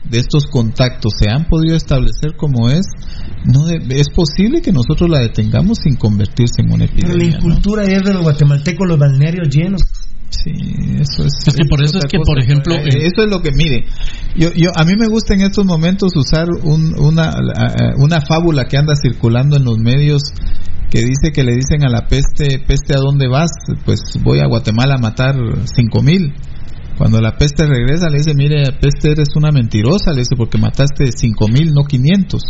[0.09, 2.85] de estos contactos se han podido establecer como es,
[3.45, 7.27] no de- es posible que nosotros la detengamos sin convertirse en una Pero la epidemia.
[7.29, 7.35] ¿no?
[7.35, 9.81] incultura es de los guatemaltecos, los balnearios llenos.
[10.29, 10.51] Sí,
[10.99, 11.33] eso es.
[11.47, 13.85] Es que por eso es que, por ejemplo, Eh, eh, eso es lo que mire.
[14.35, 17.33] Yo, yo, a mí me gusta en estos momentos usar un- una,
[17.97, 20.21] una fábula que anda circulando en los medios
[20.91, 23.49] que dice que le dicen a la peste, peste a dónde vas,
[23.85, 26.33] pues voy a Guatemala a matar cinco mil.
[26.97, 31.11] Cuando la peste regresa le dice, mire, peste eres una mentirosa, le dice, porque mataste
[31.15, 32.41] cinco mil, no 500.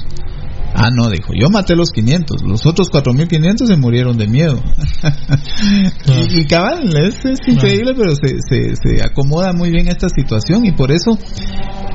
[0.77, 4.61] Ah, no, dijo, yo maté los 500, los otros 4500 se murieron de miedo.
[6.29, 10.65] y, y cabal, es, es increíble, pero se, se, se acomoda muy bien esta situación
[10.65, 11.17] y por eso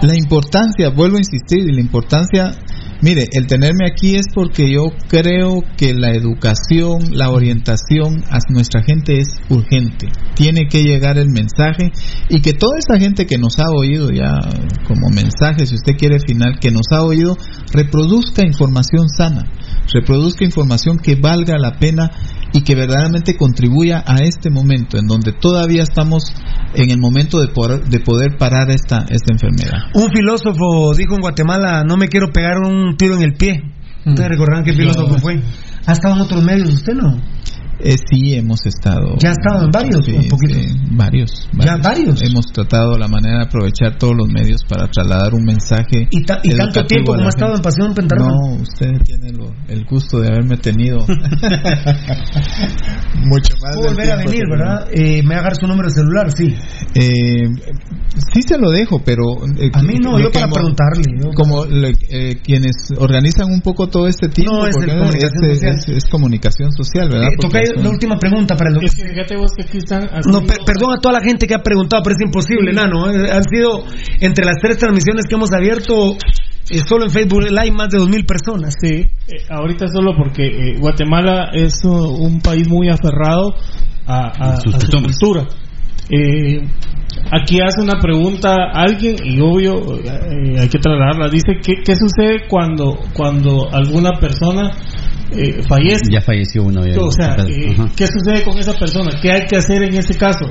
[0.00, 2.52] la importancia, vuelvo a insistir, y la importancia,
[3.02, 8.82] mire, el tenerme aquí es porque yo creo que la educación, la orientación a nuestra
[8.82, 10.08] gente es urgente.
[10.34, 11.92] Tiene que llegar el mensaje
[12.28, 14.38] y que toda esa gente que nos ha oído ya
[14.86, 17.36] como mensaje, si usted quiere final, que nos ha oído,
[17.72, 19.44] reproduzca información sana,
[19.92, 22.10] reproduzca información que valga la pena
[22.52, 26.34] y que verdaderamente contribuya a este momento en donde todavía estamos
[26.74, 29.90] en el momento de poder, de poder parar esta, esta enfermedad.
[29.94, 33.62] Un filósofo dijo en Guatemala, no me quiero pegar un tiro en el pie.
[34.04, 35.42] ¿Ustedes recordarán qué filósofo fue?
[35.86, 37.18] ¿Ha estado en otros medios usted, no?
[37.82, 39.14] Eh, sí, hemos estado.
[39.18, 40.04] ¿Ya ha estado en varios?
[40.04, 40.54] Sí, un poquito.
[40.54, 42.22] sí, varios, ¿Ya varios?
[42.22, 46.06] Hemos tratado la manera de aprovechar todos los medios para trasladar un mensaje.
[46.10, 47.62] ¿Y, ta- y tanto tiempo como ha estado en.
[47.62, 48.28] Pasión Pentarrón?
[48.28, 50.98] No, usted tiene lo- el gusto de haberme tenido.
[53.24, 53.76] Mucho más.
[53.76, 54.88] Puedo volver a venir, ¿verdad?
[54.92, 56.54] Eh, me va a dar su número de celular, sí.
[56.94, 57.48] Eh,
[58.32, 59.22] sí se lo dejo, pero...
[59.58, 61.04] eh, A mí no, yo para como- preguntarle.
[61.22, 64.98] yo- Como le- eh, quienes organizan un poco todo este tiempo, No, es el porque
[64.98, 65.76] comunicación es, social.
[65.76, 67.28] es- es comunicación social, ¿verdad?
[67.32, 68.90] Eh, Porque la última pregunta para el doctor.
[68.90, 71.46] Es que fíjate vos que aquí están haciendo- No, per- perdón a toda la gente
[71.46, 73.10] que ha preguntado, pero es imposible, nano.
[73.10, 73.84] Eh, Han sido,
[74.20, 76.16] entre las tres transmisiones que hemos abierto,
[76.70, 78.74] eh, solo en Facebook Live, más de dos mil personas.
[78.80, 79.06] Sí, eh,
[79.48, 83.54] ahorita solo porque eh, Guatemala es uh, un país muy aferrado
[84.06, 84.70] a, a- a su
[85.02, 85.46] cultura.
[86.10, 86.60] Eh,
[87.32, 91.28] aquí hace una pregunta alguien y obvio eh, hay que trasladarla.
[91.28, 94.70] Dice ¿qué, qué sucede cuando cuando alguna persona
[95.32, 96.10] eh, fallece.
[96.10, 96.86] Ya falleció uno.
[96.86, 97.00] ya.
[97.00, 97.74] O sea, eh.
[97.96, 99.18] ¿qué sucede con esa persona?
[99.22, 100.46] ¿Qué hay que hacer en ese caso?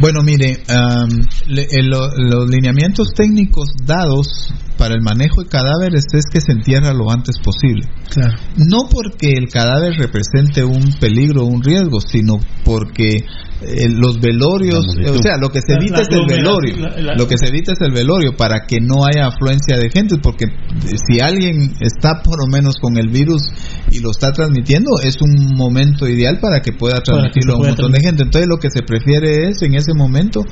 [0.00, 1.08] Bueno, mire, am,
[1.46, 6.52] le- eh, lo- los lineamientos técnicos dados para el manejo de cadáveres es que se
[6.52, 7.88] entierra lo antes posible.
[8.10, 8.34] Claro.
[8.56, 13.24] No porque el cadáver represente un peligro o un riesgo, sino porque
[13.62, 16.76] eh, los velorios, o sea, lo que se evita la es el velorio.
[16.76, 19.88] la- la- Lo que se evita es el velorio para que no haya afluencia de
[19.90, 23.42] gente, porque eh, si alguien está por lo menos con el virus
[23.90, 27.66] y lo está transmitiendo, es un momento ideal para que pueda que transmitirlo a un
[27.68, 28.22] montón de gente.
[28.24, 30.42] Entonces lo que se prefiere es, en ese momento,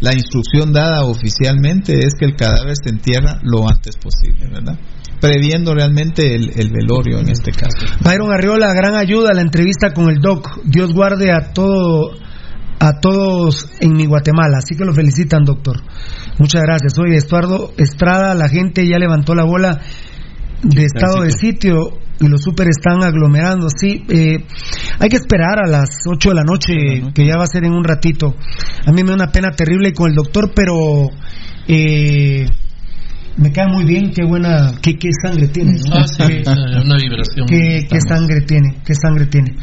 [0.00, 4.78] la instrucción dada oficialmente es que el cadáver se entierra lo antes posible, ¿verdad?
[5.20, 7.86] Previendo realmente el, el velorio en este caso.
[8.00, 10.60] Byron Arriola, gran ayuda la entrevista con el doc.
[10.64, 12.12] Dios guarde a todo
[12.80, 15.80] a todos en mi Guatemala, así que lo felicitan, doctor.
[16.38, 16.98] Muchas gracias.
[16.98, 19.80] Oye, Estuardo Estrada, la gente ya levantó la bola
[20.62, 23.68] de estado de sitio y los super están aglomerando.
[23.68, 24.44] Sí, eh,
[24.98, 26.72] hay que esperar a las 8 de la noche,
[27.14, 28.34] que ya va a ser en un ratito.
[28.86, 31.08] A mí me da una pena terrible con el doctor, pero
[31.68, 32.46] eh,
[33.36, 34.10] me cae muy bien.
[34.10, 35.72] Qué buena, qué, qué sangre tiene.
[35.72, 35.96] ¿no?
[35.96, 36.54] Ah, sí, sea,
[36.84, 37.46] una vibración.
[37.48, 39.54] qué, qué sangre tiene, qué sangre tiene.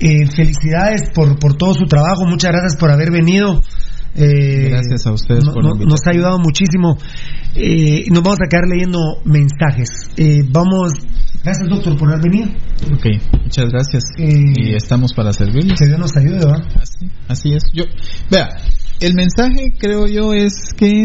[0.00, 3.62] Eh, felicidades por, por todo su trabajo, muchas gracias por haber venido.
[4.14, 6.96] Eh, Gracias a ustedes no- por nos ha ayudado muchísimo.
[7.54, 9.88] Eh, nos vamos a quedar leyendo mensajes.
[10.16, 10.92] Eh, vamos,
[11.44, 12.48] gracias doctor por haber venido.
[12.94, 13.06] Ok,
[13.44, 14.04] muchas gracias.
[14.18, 15.78] Eh, y estamos para servirles.
[15.78, 16.64] Que Dios nos ayude, ¿verdad?
[16.80, 17.62] Así, así es.
[17.72, 17.84] Yo,
[18.30, 18.48] vea,
[19.00, 21.04] el mensaje creo yo es que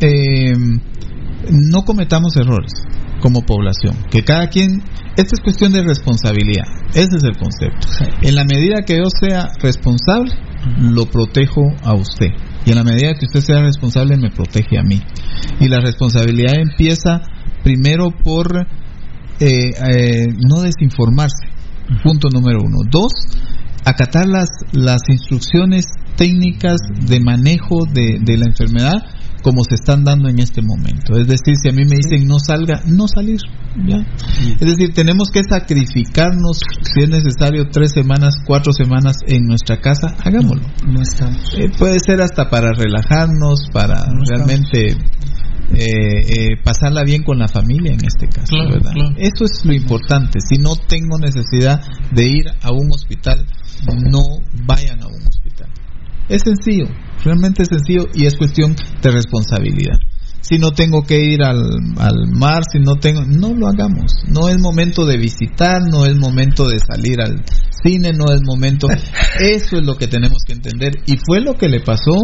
[0.00, 0.52] eh,
[1.50, 2.72] no cometamos errores
[3.20, 4.82] como población, que cada quien,
[5.16, 6.64] esta es cuestión de responsabilidad,
[6.94, 7.88] ese es el concepto.
[8.22, 10.32] En la medida que yo sea responsable,
[10.80, 12.28] lo protejo a usted.
[12.64, 15.00] Y en la medida que usted sea responsable, me protege a mí.
[15.60, 17.22] Y la responsabilidad empieza
[17.62, 18.66] primero por eh,
[19.40, 21.46] eh, no desinformarse.
[22.02, 22.78] Punto número uno.
[22.90, 23.12] Dos,
[23.84, 25.86] acatar las, las instrucciones
[26.16, 29.04] técnicas de manejo de, de la enfermedad
[29.46, 31.16] como se están dando en este momento.
[31.16, 33.38] Es decir, si a mí me dicen no salga, no salir.
[33.86, 33.98] ¿ya?
[34.58, 40.16] Es decir, tenemos que sacrificarnos, si es necesario, tres semanas, cuatro semanas en nuestra casa,
[40.24, 40.66] hagámoslo.
[40.84, 41.54] No estamos.
[41.56, 47.46] Eh, puede ser hasta para relajarnos, para No realmente eh, eh, pasarla bien con la
[47.46, 48.90] familia en este caso, Claro, ¿verdad?
[48.94, 49.14] claro.
[49.16, 50.40] Eso es lo importante.
[50.40, 53.46] Si no tengo necesidad de ir a un hospital,
[54.10, 54.22] no
[54.66, 55.68] vayan a un hospital.
[56.28, 56.88] Es sencillo,
[57.26, 59.96] realmente es sencillo y es cuestión de responsabilidad.
[60.40, 61.58] Si no tengo que ir al,
[61.98, 64.12] al mar, si no tengo, no lo hagamos.
[64.28, 67.42] No es momento de visitar, no es momento de salir al
[67.82, 68.86] cine, no es momento.
[69.40, 70.92] Eso es lo que tenemos que entender.
[71.06, 72.22] Y fue lo que le pasó,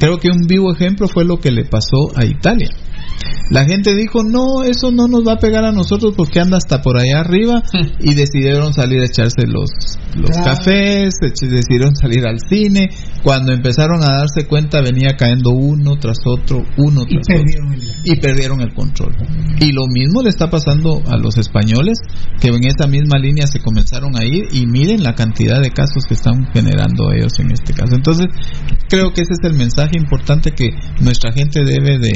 [0.00, 2.70] creo que un vivo ejemplo fue lo que le pasó a Italia.
[3.50, 6.82] La gente dijo, no, eso no nos va a pegar a nosotros porque anda hasta
[6.82, 7.62] por allá arriba
[8.00, 9.70] y decidieron salir a echarse los,
[10.16, 10.44] los Claro.
[10.56, 12.88] cafés, decidieron salir al cine.
[13.22, 17.80] Cuando empezaron a darse cuenta venía cayendo uno tras otro, uno Y tras otro el
[18.04, 19.14] y perdieron el control.
[19.58, 21.98] Y lo mismo le está pasando a los españoles,
[22.40, 26.04] que en esa misma línea se comenzaron a ir y miren la cantidad de casos
[26.08, 27.94] que están generando ellos en este caso.
[27.94, 28.26] Entonces,
[28.88, 30.70] creo que ese es el mensaje importante que
[31.00, 32.12] nuestra gente debe de,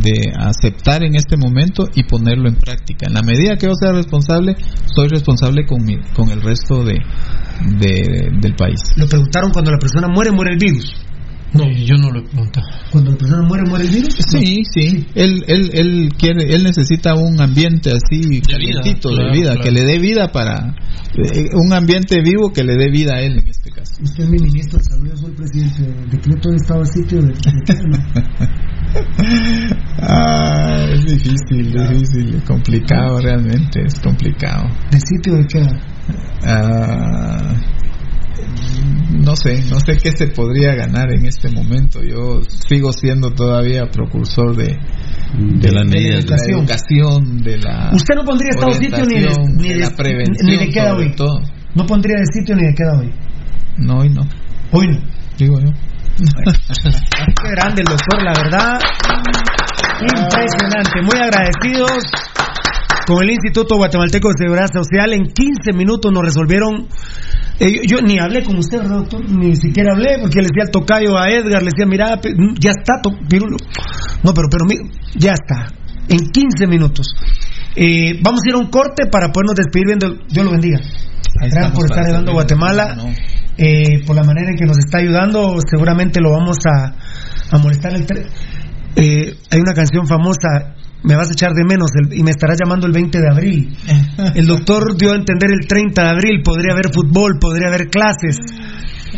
[0.00, 3.06] de aceptar en este momento y ponerlo en práctica.
[3.08, 4.56] En la medida que yo sea responsable,
[4.94, 6.98] soy responsable con, mi, con el resto de,
[7.78, 8.80] de- del país.
[8.96, 10.92] Lo preguntaron cuando la persona muere, muere el virus.
[11.52, 12.66] No, yo no lo he preguntado.
[12.90, 14.14] Cuando la persona muere, muere el virus.
[14.28, 15.06] Sí, sí.
[15.14, 19.62] Él, él, él quiere, él necesita un ambiente así vida, calientito de claro, vida, claro.
[19.64, 20.74] que le dé vida para
[21.14, 23.94] eh, un ambiente vivo que le dé vida a él en este caso.
[24.02, 27.22] Usted es mi ministro de salud, yo soy presidente del decreto de estado de sitio
[27.22, 27.32] de,
[30.02, 34.64] ah, es difícil, difícil, complicado realmente, es complicado.
[34.90, 35.60] de sitio de qué
[36.46, 37.54] Ah,
[39.10, 42.00] no sé, no sé qué se podría ganar en este momento.
[42.02, 44.78] Yo sigo siendo todavía precursor de,
[45.36, 46.24] de las de medidas.
[46.24, 47.38] de la educación.
[47.42, 50.46] de la Usted no pondría estado de sitio ni de, ni de de, la prevención,
[50.46, 51.14] ni de queda hoy.
[51.16, 51.40] todo.
[51.74, 53.12] No pondría de sitio ni de queda hoy.
[53.78, 54.22] No, y no,
[54.72, 54.98] Hoy no.
[55.36, 55.70] digo yo.
[57.42, 58.80] Qué grande el doctor, la verdad.
[60.00, 61.02] Impresionante.
[61.02, 62.04] Muy agradecidos
[63.06, 65.12] con el Instituto Guatemalteco de Seguridad Social.
[65.12, 66.88] En 15 minutos nos resolvieron.
[67.60, 69.28] eh, yo, yo ni hablé con usted, ¿verdad, doctor?
[69.30, 72.70] Ni siquiera hablé porque le decía al tocayo a Edgar, le decía, mira, pe- ya
[72.70, 73.56] está, to- Pirulo.
[74.22, 74.64] No, pero, pero,
[75.14, 75.66] ya está.
[76.08, 77.06] En 15 minutos.
[77.74, 80.24] Eh, vamos a ir a un corte para podernos despedir viendo.
[80.28, 80.80] Dios lo bendiga.
[81.40, 82.34] Gracias por estar ayudando a.
[82.34, 82.94] Guatemala.
[82.96, 83.04] No.
[83.58, 85.56] eh, por la manera en que nos está ayudando.
[85.68, 86.94] Seguramente lo vamos a,
[87.50, 87.94] a molestar.
[87.94, 88.06] El
[88.96, 92.58] eh, hay una canción famosa, Me vas a echar de menos, el- y me estarás
[92.58, 93.76] llamando el 20 de abril.
[94.34, 98.36] El doctor dio a entender el 30 de abril, podría haber fútbol, podría haber clases.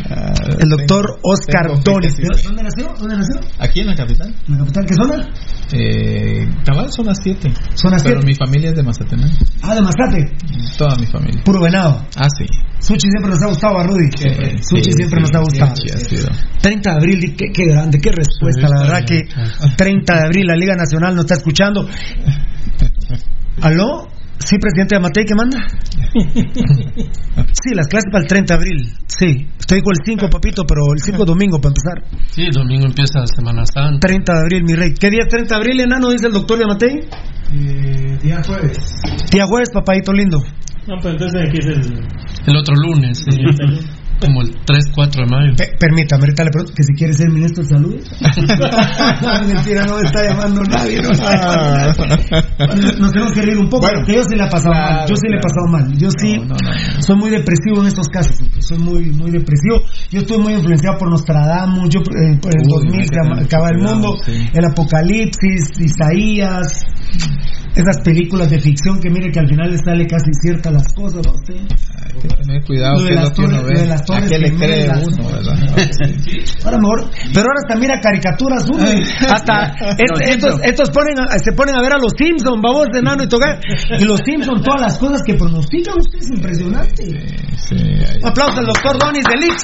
[0.09, 2.23] Ah, El doctor tengo- Oscar tengo sí.
[2.47, 2.93] ¿Dónde nació?
[2.99, 3.39] ¿Dónde nació?
[3.59, 4.33] Aquí en la capital.
[4.47, 4.85] ¿En la capital?
[4.85, 5.27] ¿Qué zona?
[5.71, 7.51] Eh, cabal son las 7.
[7.75, 8.25] Zona Pero 7.
[8.25, 9.29] mi familia es de Mazatenán.
[9.61, 10.35] Ah, de Mazate.
[10.77, 11.41] Toda mi familia.
[11.43, 12.05] Puro venado.
[12.15, 12.45] Ah, sí.
[12.79, 14.09] Sushi siempre nos ha gustado, a Rudy.
[14.11, 15.75] Sushi Sí, siempre sí, nos ha gustado.
[15.75, 16.29] sí, ha sido.
[16.61, 18.67] 30 de abril, qué, qué grande, qué respuesta.
[18.67, 19.75] Sí, la verdad que bien.
[19.75, 21.87] 30 de abril, la Liga Nacional nos está escuchando.
[23.61, 24.07] ¿Aló?
[24.45, 25.59] Sí, presidente de Amatei, ¿qué manda?
[27.61, 28.93] Sí, las clases para el 30 de abril.
[29.05, 32.23] Sí, estoy con el 5, papito, pero el 5 es domingo para empezar.
[32.27, 34.07] Sí, el domingo empieza Semana Santa.
[34.07, 34.93] 30 de abril, mi rey.
[34.97, 36.09] ¿Qué día es 30 de abril, enano?
[36.09, 36.99] Dice el doctor de Amatei.
[38.21, 38.77] día jueves.
[39.31, 40.39] Día jueves, papadito lindo.
[40.87, 42.07] No, pero entonces aquí es el.
[42.47, 43.37] El otro lunes, sí.
[44.19, 45.55] Como el 3, 4 de mayo.
[45.55, 47.95] Pe- permítame, ahorita le pregunto que si quiere ser ministro de salud.
[49.47, 51.01] mentira, no me está llamando nadie.
[51.01, 51.09] No,
[52.99, 53.99] Nos tenemos que reír un poco, Bueno.
[53.99, 55.07] porque yo sí le he pasado Claro, mal.
[55.09, 55.97] Yo sí le he pasado mal.
[55.97, 57.01] Yo sí No, no, no.
[57.01, 58.35] soy muy depresivo en estos casos.
[58.59, 59.81] Soy muy muy depresivo.
[60.11, 61.89] Yo estoy muy influenciado por Nostradamus.
[61.89, 64.47] Yo eh, por el Uy, 2000 hay que se acaba el mundo, sí.
[64.53, 66.83] el Apocalipsis, Isaías.
[67.79, 71.21] Esas películas de ficción que mire que al final le sale casi ciertas las cosas.
[71.25, 71.33] ¿no?
[71.47, 71.53] Sí.
[71.55, 73.85] Hay que tener cuidado Lo de que las torres- lo de ve.
[73.87, 75.07] las ¿A torres qué le cree gemelas.
[75.07, 75.55] uno, verdad?
[76.65, 76.99] Ahora mejor,
[77.33, 78.83] pero ahora hasta mira caricaturas uno
[79.31, 82.99] hasta est- estos, estos ponen a- se ponen a ver a los Simpsons, vamos de
[82.99, 83.59] enano y tocar
[83.97, 87.03] y los Simpsons todas las cosas que pronostican ustedes es impresionante.
[87.69, 89.63] Sí, hay- Un aplauso al doctor Donis de Lix.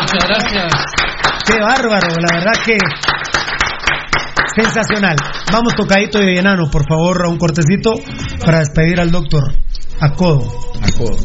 [0.00, 0.72] Muchas gracias.
[1.46, 2.76] Qué bárbaro, la verdad que
[4.54, 5.16] sensacional.
[5.52, 7.92] Vamos tocadito y enano, por favor, a un cortecito
[8.44, 9.52] para despedir al doctor.
[10.00, 10.44] A codo.
[10.82, 11.16] Acuerdo.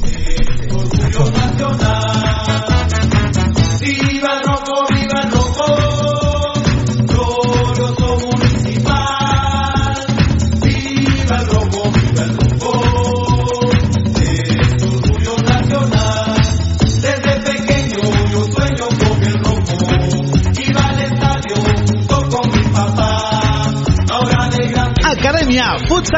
[1.62, 3.01] Viva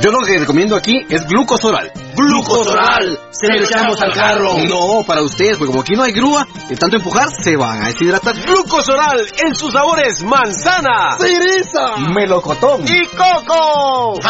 [0.00, 1.90] Yo lo que recomiendo aquí es glucosoral.
[2.14, 3.18] ¡Glucosoral!
[3.30, 4.56] ¡Se lo echamos al carro!
[4.68, 7.88] No, para ustedes, porque como aquí no hay grúa, de tanto empujar se van a
[7.88, 8.34] deshidratar.
[8.44, 11.96] Glucosoral en sus sabores manzana, ¡Cereza!
[12.14, 14.14] melocotón y coco.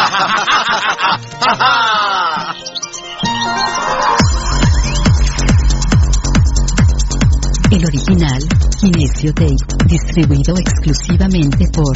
[7.71, 8.41] El original,
[8.79, 9.55] Kinesio Tape,
[9.85, 11.95] distribuido exclusivamente por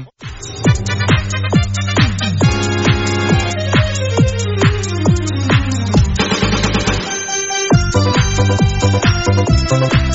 [9.71, 10.11] Municipal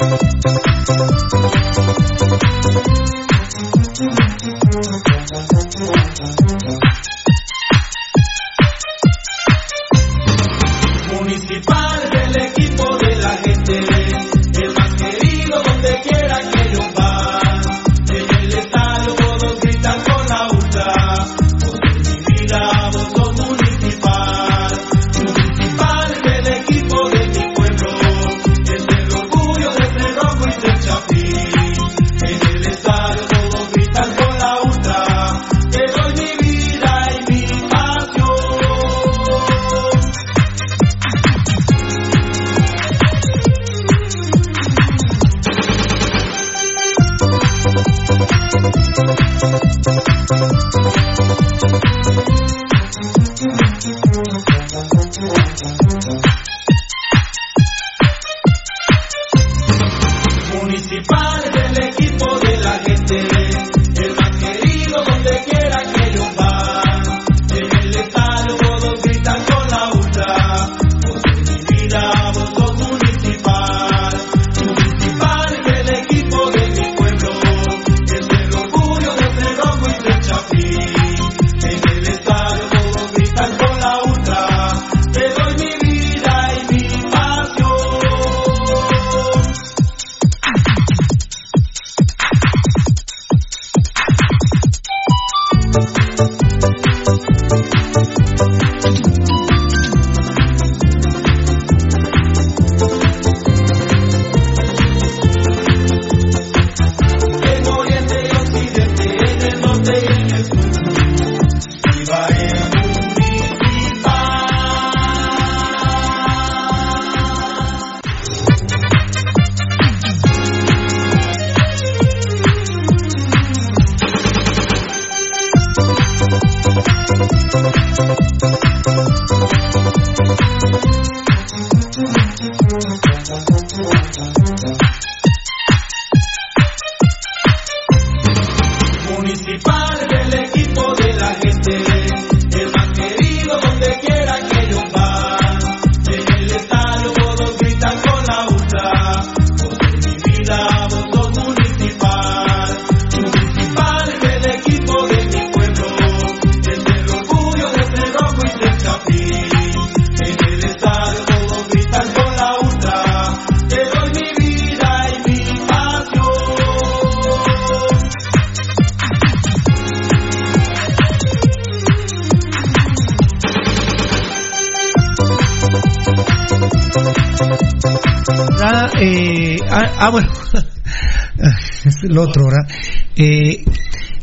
[182.23, 182.77] es el otro, ¿verdad?
[183.17, 183.65] Eh,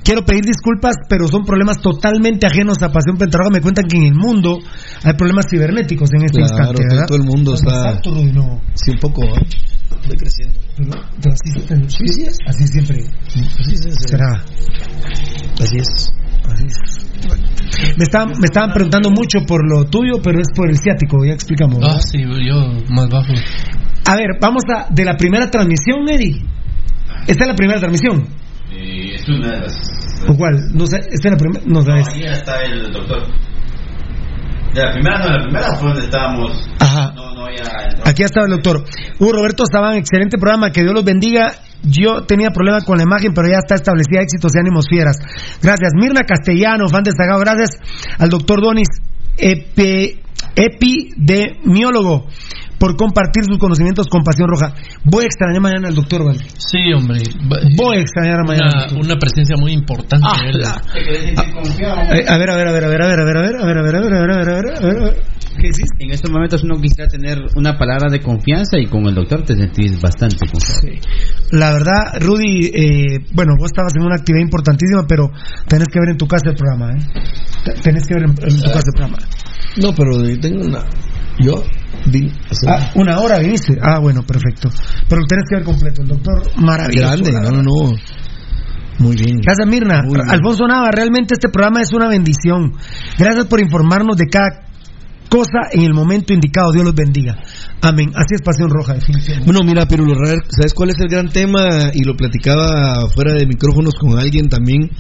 [0.04, 3.50] quiero pedir disculpas, pero son problemas totalmente ajenos a Pasión Pentarroja.
[3.54, 4.60] Me cuentan que en el mundo
[5.04, 7.08] hay problemas cibernéticos en este Claro, instante, todo- ¿verdad?
[7.08, 8.02] todo el mundo está-
[8.34, 8.62] no.
[8.76, 9.24] Sí, un poco.
[9.24, 9.48] ¿eh?
[10.04, 10.60] Estoy creciendo.
[10.76, 12.98] Pero- pero así, sí, sí, así siempre
[14.08, 14.44] será.
[15.62, 16.12] Así es.
[16.46, 17.96] Así es.
[17.98, 21.34] Me estaban, me estaban preguntando mucho por lo tuyo, pero es por el ciático, ya
[21.34, 21.80] explicamos.
[21.80, 21.96] ¿verdad?
[21.98, 23.32] Ah, sí, yo más bajo.
[24.06, 26.44] A ver, vamos a de la primera transmisión, Eddie.
[27.28, 28.28] Esta es la primera transmisión.
[28.72, 30.26] Eh, es una de las.
[30.28, 30.56] ¿O cuál?
[30.74, 31.64] No sé, esta es la primera.
[31.66, 32.08] No, sabes.
[32.14, 33.28] Ahí está el doctor.
[34.74, 36.70] De la primera, no, la primera fue donde estábamos.
[36.80, 37.12] Ajá.
[37.16, 37.64] No, no, ya.
[38.10, 38.84] Aquí está el doctor.
[39.20, 41.54] Hugo Roberto Sabán, excelente programa, que Dios los bendiga.
[41.84, 45.18] Yo tenía problema con la imagen, pero ya está establecida éxitos y ánimos fieras.
[45.62, 45.92] Gracias.
[45.96, 47.40] Mirna Castellano, fan destacado.
[47.42, 47.72] Gracias
[48.18, 48.88] al doctor Donis,
[49.38, 50.20] epi-
[50.56, 52.28] epidemiólogo,
[52.84, 54.76] por compartir sus conocimientos con Pasión Roja.
[55.06, 56.40] Voy a extrañar mañana al doctor, ¿vale?
[56.58, 57.22] Sí, hombre.
[57.78, 58.88] Voy a extrañar a mañana.
[58.92, 60.28] Una, una presencia muy importante.
[60.28, 60.82] Ah.
[60.94, 63.58] Eh, A ver, a ver, a ver, a ver, a ver, a ver, a ver,
[63.58, 65.04] a ver, a ver, a ver, a ver, a ver, a ver, a ver, a
[65.06, 65.24] ver.
[65.56, 65.88] ¿Qué decís?
[66.00, 69.56] En estos momentos uno quisiera tener una palabra de confianza y con el doctor te
[69.56, 71.00] sentís bastante confiado.
[71.52, 75.32] La verdad, Rudy, eh, bueno, vos estabas en una actividad importantísima, pero
[75.70, 77.74] tenés que ver en tu casa el programa, ¿eh?
[77.82, 79.18] Tenés que ver en, en tu casa el programa.
[79.78, 80.84] No, pero tengo una.
[81.40, 81.64] Yo
[82.68, 83.78] Ah, una hora viniste.
[83.82, 84.70] Ah, bueno, perfecto.
[85.08, 86.02] Pero lo tenés que ver completo.
[86.02, 87.08] El doctor maravilloso.
[87.08, 87.96] grande, no, no, no.
[89.00, 89.38] Muy bien.
[89.42, 90.02] Gracias, Mirna.
[90.04, 90.30] Muy bien.
[90.30, 92.74] Alfonso Nava, realmente este programa es una bendición.
[93.18, 94.68] Gracias por informarnos de cada
[95.30, 96.72] cosa en el momento indicado.
[96.72, 97.38] Dios los bendiga.
[97.82, 98.12] Amén.
[98.16, 99.46] Así es Pasión Roja, definitivamente.
[99.46, 100.06] Bueno, mira, pero
[100.50, 101.92] ¿sabes cuál es el gran tema?
[101.94, 104.92] Y lo platicaba fuera de micrófonos con alguien también.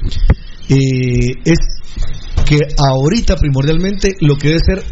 [0.70, 1.60] Eh, es
[2.46, 4.84] que ahorita primordialmente lo que debe ser,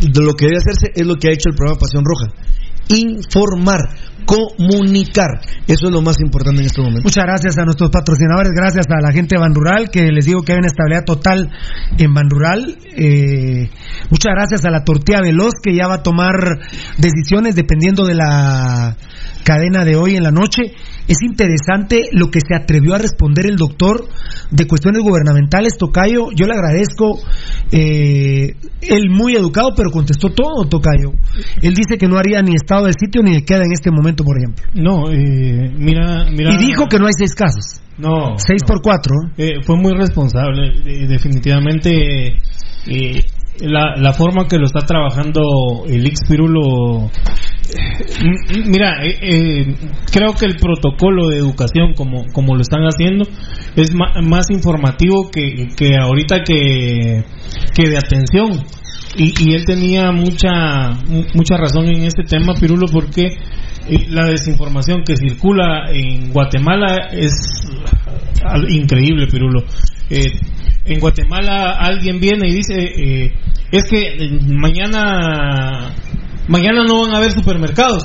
[0.00, 2.32] lo que debe hacerse es lo que ha hecho el programa Pasión Roja.
[2.88, 3.88] Informar,
[4.26, 5.40] comunicar.
[5.66, 7.02] Eso es lo más importante en este momento.
[7.04, 10.42] Muchas gracias a nuestros patrocinadores, gracias a la gente de Ban Rural, que les digo
[10.42, 11.50] que hay una estabilidad total
[11.98, 12.78] en Ban Rural.
[12.96, 13.70] Eh,
[14.10, 16.34] muchas gracias a la Tortilla Veloz, que ya va a tomar
[16.98, 18.96] decisiones dependiendo de la
[19.44, 20.74] cadena de hoy en la noche.
[21.08, 24.08] Es interesante lo que se atrevió a responder el doctor
[24.50, 26.28] de cuestiones gubernamentales, Tocayo.
[26.34, 27.18] Yo le agradezco.
[27.70, 31.12] Eh, él muy educado, pero contestó todo, Tocayo.
[31.62, 34.24] Él dice que no haría ni estado de sitio ni de queda en este momento,
[34.24, 34.64] por ejemplo.
[34.74, 36.54] No, eh, mira, mira.
[36.54, 37.80] Y dijo que no hay seis casos.
[37.98, 38.34] No.
[38.38, 39.14] Seis por cuatro.
[39.36, 40.72] Eh, fue muy responsable.
[41.06, 42.38] definitivamente,
[42.86, 43.24] eh,
[43.60, 47.10] la, la forma que lo está trabajando el Ix Pirulo.
[48.66, 49.74] Mira, eh, eh,
[50.12, 53.24] creo que el protocolo de educación, como, como lo están haciendo,
[53.76, 57.24] es más informativo que, que ahorita que,
[57.74, 58.64] que de atención.
[59.16, 64.26] Y, y él tenía mucha mu- mucha razón en este tema, Pirulo, porque eh, la
[64.26, 67.32] desinformación que circula en Guatemala es
[68.68, 69.64] increíble, Pirulo.
[70.84, 73.32] En Guatemala alguien viene y dice,
[73.70, 75.92] es que mañana
[76.50, 78.02] mañana no van a haber supermercados.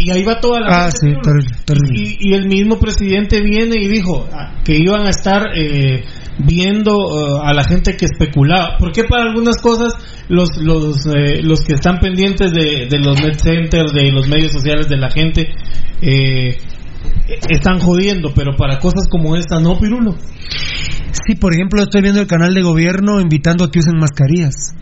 [0.00, 1.98] Y ahí va toda la Ah, gente, sí, terrible, terrible.
[1.98, 6.04] Y, y el mismo presidente viene y dijo ah, que iban a estar eh,
[6.38, 8.76] viendo eh, a la gente que especulaba.
[8.78, 9.94] Porque para algunas cosas
[10.28, 14.52] los los eh, los que están pendientes de, de los net centers, de los medios
[14.52, 15.48] sociales de la gente,
[16.00, 16.56] eh,
[17.50, 20.14] están jodiendo, pero para cosas como esta no, Pirulo.
[21.26, 24.74] Sí, por ejemplo, estoy viendo el canal de gobierno invitando a que usen mascarillas.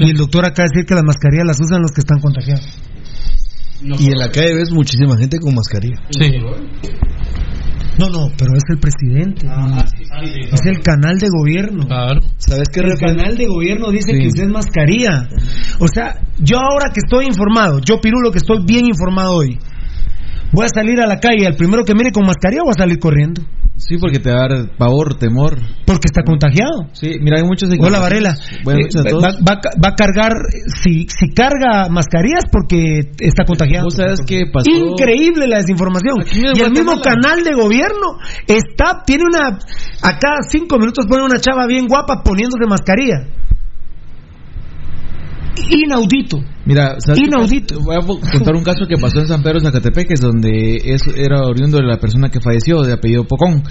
[0.00, 2.66] Y el doctor acaba de decir que las mascarillas las usan los que están contagiados.
[3.82, 5.96] Y en la calle ves muchísima gente con mascarilla.
[6.10, 6.30] Sí.
[7.98, 9.46] No, no, pero es el presidente.
[10.52, 11.84] es el canal de gobierno.
[11.86, 12.20] Claro.
[12.38, 14.18] ¿Sabes qué El canal de gobierno dice Sí.
[14.20, 15.28] que usted es mascarilla.
[15.80, 19.58] O sea, yo ahora que estoy informado, yo Pirulo que estoy bien informado hoy,
[20.52, 22.98] voy a salir a la calle, al primero que mire con mascarilla voy a salir
[23.00, 23.42] corriendo.
[23.78, 25.56] Sí, porque te va a dar pavor, temor.
[25.86, 26.88] Porque está contagiado.
[26.92, 28.34] Sí, mira, hay muchos Hola Varela.
[28.64, 29.22] Buenas Eh, noches a todos.
[29.24, 30.32] va, va- va a cargar,
[30.82, 33.84] si, si carga mascarillas porque está contagiado.
[33.84, 34.68] ¿Vos sabes qué pasó?
[34.68, 36.16] Increíble la desinformación.
[36.34, 39.58] Y el mismo canal de gobierno está, tiene una,
[40.02, 43.28] a cada cinco minutos pone una chava bien guapa poniéndose mascarilla.
[45.70, 46.38] Inaudito.
[46.64, 47.80] Mira, ¿sabes Inaudito.
[47.80, 51.78] Voy a contar un caso que pasó en San Pedro Zacatepeques, donde es, era oriundo
[51.78, 53.62] de la persona que falleció, de apellido Pocón.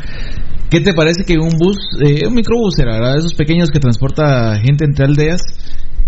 [0.69, 3.17] ¿Qué te parece que un bus, eh, un microbús era, ¿verdad?
[3.17, 5.41] esos pequeños que transporta gente entre aldeas,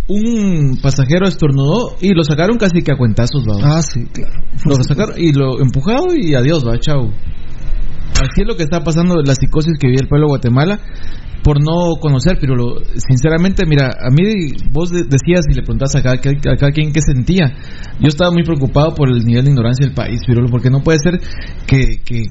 [0.10, 3.77] un pasajero estornudó y lo sacaron casi que a cuentazos, ¿va?
[3.77, 4.41] Ah, sí, claro.
[4.65, 7.10] Lo sacaron y lo empujado y adiós, va, chao.
[8.14, 10.80] Así es lo que está pasando, la psicosis que vive el pueblo de Guatemala
[11.44, 12.76] por no conocer, pero lo-
[13.07, 16.91] sinceramente, mira, a mí vos de- decías y le preguntas a cada, a cada quien
[16.91, 17.45] qué sentía.
[18.02, 20.98] Yo estaba muy preocupado por el nivel de ignorancia del país, pero porque no puede
[20.99, 21.19] ser
[21.65, 22.23] que, que,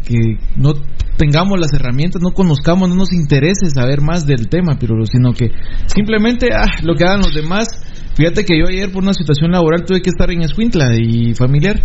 [0.56, 0.74] no
[1.16, 5.50] tengamos las herramientas, no conozcamos, no nos interese saber más del tema, pero sino que
[5.86, 7.68] simplemente ah, lo que hagan los demás.
[8.14, 11.80] Fíjate que yo ayer por una situación laboral tuve que estar en Escuintla y familiar.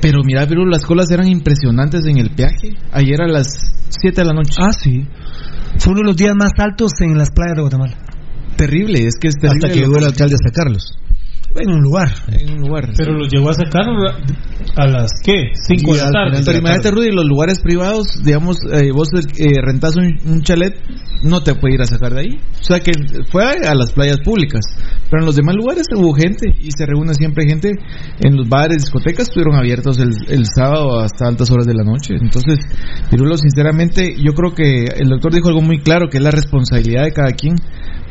[0.00, 2.70] Pero mira, pero las colas eran impresionantes en el peaje.
[2.92, 3.48] Ayer a las
[3.88, 4.54] 7 de la noche.
[4.60, 5.06] Ah, sí.
[5.78, 7.96] Fue uno de los días más altos en las playas de Guatemala.
[8.56, 9.66] Terrible, es que es terrible.
[9.66, 10.98] Hasta que llegó el alcalde a sacarlos.
[11.60, 12.08] En un lugar.
[12.28, 12.90] En un lugar.
[12.96, 13.84] Pero los llegó a sacar
[14.76, 15.50] a las ¿qué?
[15.54, 16.42] 5 de la tarde.
[16.44, 20.74] Pero imagínate, Rudy, los lugares privados, digamos, eh, vos eh, rentás un, un chalet,
[21.22, 22.40] no te puede ir a sacar de ahí.
[22.60, 22.92] O sea que
[23.30, 24.60] fue a, a las playas públicas.
[25.10, 27.72] Pero en los demás lugares hubo gente y se reúne siempre gente.
[28.20, 32.14] En los bares, discotecas estuvieron abiertos el, el sábado hasta altas horas de la noche.
[32.20, 32.58] Entonces,
[33.10, 37.04] Pirulo, sinceramente, yo creo que el doctor dijo algo muy claro, que es la responsabilidad
[37.04, 37.56] de cada quien.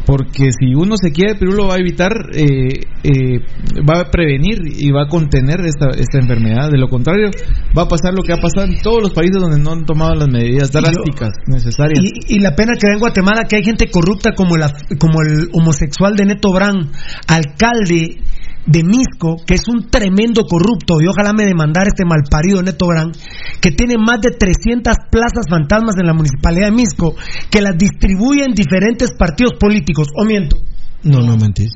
[0.07, 3.39] Porque si uno se quiere, Pirulo va a evitar, eh, eh,
[3.83, 6.71] va a prevenir y va a contener esta, esta enfermedad.
[6.71, 7.29] De lo contrario,
[7.77, 10.15] va a pasar lo que ha pasado en todos los países donde no han tomado
[10.15, 11.99] las medidas drásticas necesarias.
[12.01, 15.21] Y, y la pena que da en Guatemala que hay gente corrupta como, la, como
[15.21, 16.89] el homosexual de Neto Brand,
[17.27, 18.21] alcalde
[18.67, 23.15] de Misco, que es un tremendo corrupto, y ojalá me demandara este malparido Neto Brand,
[23.61, 27.15] que tiene más de 300 plazas fantasmas en la municipalidad de Misco,
[27.49, 30.57] que las distribuye en diferentes partidos políticos, o miento.
[31.03, 31.71] No, no mentís.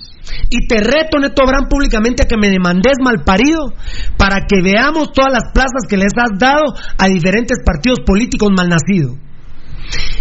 [0.49, 3.73] Y te reto, Neto Brand, públicamente a que me demandes malparido
[4.17, 9.17] para que veamos todas las plazas que les has dado a diferentes partidos políticos malnacidos.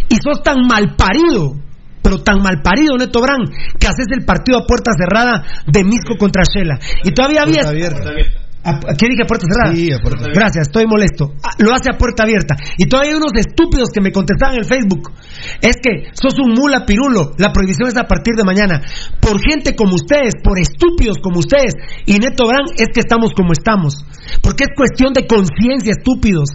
[0.08, 1.56] Y sos tan malparido,
[2.02, 3.48] pero tan malparido, Neto Brand,
[3.78, 6.78] que haces el partido a puerta cerrada de Misco contra Shela.
[7.04, 7.68] Y todavía había.
[7.68, 8.10] Abierta.
[8.62, 9.74] ¿A, qué dije a puerta cerrada?
[9.74, 10.40] Sí, a puerta abierta.
[10.40, 11.32] Gracias, estoy molesto.
[11.42, 12.56] Ah, lo hace a puerta abierta.
[12.76, 15.12] Y todavía hay unos estúpidos que me contestaban en el Facebook.
[15.62, 17.32] Es que sos un mula pirulo.
[17.38, 18.82] La prohibición es a partir de mañana.
[19.18, 21.72] Por gente como ustedes, por estúpidos como ustedes.
[22.04, 24.04] Y Neto Brand es que estamos como estamos.
[24.42, 26.50] Porque es cuestión de conciencia, estúpidos.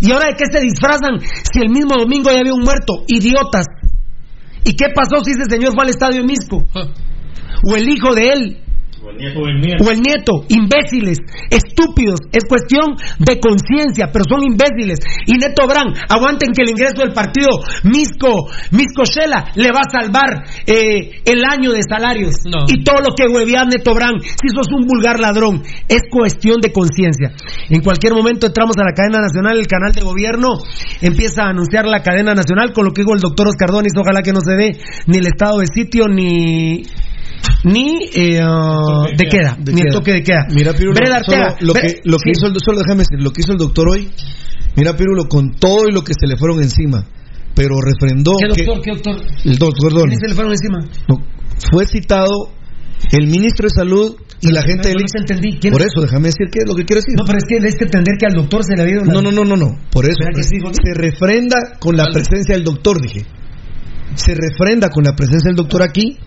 [0.00, 3.04] ¿Y ahora de qué se disfrazan si el mismo domingo ya había un muerto?
[3.08, 3.66] Idiotas.
[4.64, 6.64] ¿Y qué pasó si ese señor fue al estadio de Misco?
[7.66, 8.64] O el hijo de él.
[9.02, 9.84] O el nieto.
[9.84, 11.18] O el nieto, imbéciles,
[11.48, 14.98] estúpidos, es cuestión de conciencia, pero son imbéciles.
[15.26, 17.48] Y Neto Brand, aguanten que el ingreso del partido
[17.84, 22.44] Misco, Misco Shela, le va a salvar eh, el año de salarios.
[22.44, 22.66] No.
[22.68, 26.70] Y todo lo que huevea Neto Brand, si sos un vulgar ladrón, es cuestión de
[26.70, 27.32] conciencia.
[27.70, 30.60] En cualquier momento entramos a la cadena nacional, el canal de gobierno
[31.00, 34.20] empieza a anunciar la cadena nacional, con lo que dijo el doctor Oscar Donis, ojalá
[34.20, 36.82] que no se dé ni el estado de sitio ni
[37.64, 39.98] ni eh, uh, de queda, De ni el queda.
[39.98, 40.46] toque de queda.
[40.50, 42.38] Mira, Pirulo, solo lo que, lo que sí.
[42.38, 44.08] hizo el, solo déjame decir, lo que hizo el doctor hoy,
[44.76, 47.06] mira, Pirulo, con todo y lo que se le fueron encima,
[47.54, 48.82] pero refrendó ¿Qué que doctor?
[48.84, 49.16] ¿Qué doctor?
[49.44, 50.78] el doctor Donis ¿Quién se le fueron encima?
[51.08, 51.16] no,
[51.70, 52.52] fue citado
[53.12, 55.58] el ministro de salud y la gente No, entendí.
[55.58, 55.72] ¿Quién?
[55.72, 57.14] Por eso, déjame decir qué es lo que quiero decir.
[57.16, 59.12] No, pero es que debes que entender que al doctor se le había ido la-
[59.12, 59.76] No, no, no, no, no.
[59.90, 63.26] Por eso ¿Verdad que sí, se refrenda con la presencia del doctor, dije.
[64.14, 66.18] Se refrenda con la presencia del doctor aquí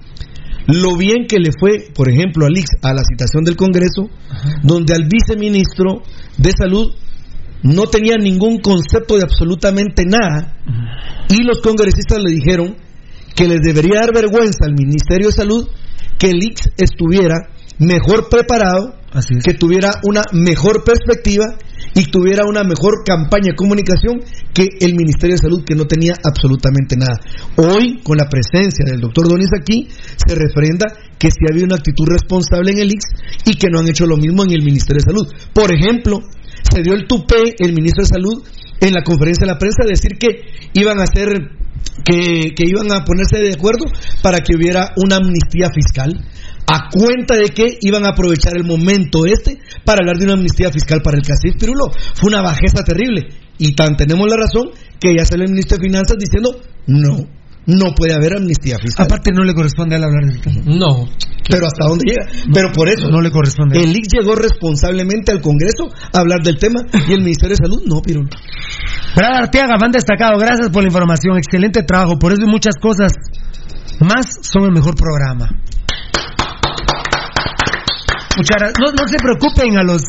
[0.67, 4.09] lo bien que le fue, por ejemplo, al IX a la citación del Congreso,
[4.64, 6.03] donde al viceministro
[6.38, 6.93] de Salud
[7.64, 10.58] no tenía ningún concepto de absolutamente nada
[11.30, 12.75] y los congresistas le dijeron
[13.35, 15.67] que les debería dar vergüenza al Ministerio de Salud
[16.19, 19.43] que el IX estuviera mejor preparado, Así es.
[19.43, 21.45] que tuviera una mejor perspectiva
[21.95, 24.19] y tuviera una mejor campaña de comunicación
[24.53, 27.19] que el Ministerio de Salud, que no tenía absolutamente nada.
[27.58, 30.88] Hoy, con la presencia del doctor Donis aquí, se refrenda
[31.19, 33.06] que sí había una actitud responsable en el IX
[33.45, 35.27] y que no han hecho lo mismo en el Ministerio de Salud.
[35.53, 36.19] Por ejemplo,
[36.72, 38.43] se dio el tupé el ministro de Salud
[38.82, 40.30] en la conferencia de la prensa de decir que
[40.74, 41.30] iban a hacer
[42.03, 43.85] que, que iban a ponerse de acuerdo
[44.22, 46.11] para que hubiera una amnistía fiscal
[46.67, 50.72] a cuenta de que iban a aprovechar el momento este para hablar de una amnistía
[50.72, 51.92] fiscal para el Castillo Pirulo.
[52.16, 53.27] Fue una bajeza terrible.
[53.58, 57.27] Y tan tenemos la razón que ya sale el ministro de Finanzas diciendo no.
[57.66, 59.06] No puede haber amnistía fiscal.
[59.06, 60.61] Aparte no le corresponde a él hablar del tema.
[60.66, 61.08] No.
[61.50, 62.25] Pero hasta dónde llega.
[62.53, 63.08] Pero por eso.
[63.09, 63.82] No le corresponde.
[63.82, 67.83] El IC llegó responsablemente al Congreso a hablar del tema y el Ministerio de Salud
[67.85, 68.30] no, Pirulo.
[69.16, 70.38] Brad Arteaga, van destacado.
[70.38, 71.38] Gracias por la información.
[71.38, 72.19] Excelente trabajo.
[72.19, 73.14] Por eso y muchas cosas
[74.01, 75.50] más son el mejor programa.
[78.79, 80.01] No, no se preocupen a los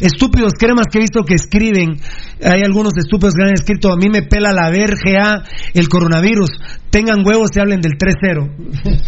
[0.00, 2.00] estúpidos cremas que he visto que escriben.
[2.44, 5.42] Hay algunos estúpidos que han escrito, a mí me pela la verga
[5.74, 6.50] el coronavirus.
[6.90, 8.98] Tengan huevos y hablen del 3-0.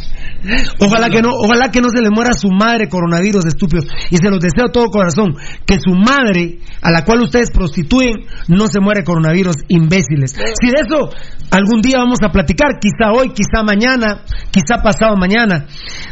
[0.81, 3.87] Ojalá que no, ojalá que no se le muera su madre coronavirus, estúpidos.
[4.11, 5.35] Y se los deseo de todo corazón.
[5.67, 10.33] Que su madre, a la cual ustedes prostituyen, no se muere coronavirus, imbéciles.
[10.33, 11.11] Si de eso
[11.51, 15.67] algún día vamos a platicar, quizá hoy, quizá mañana, quizá pasado mañana.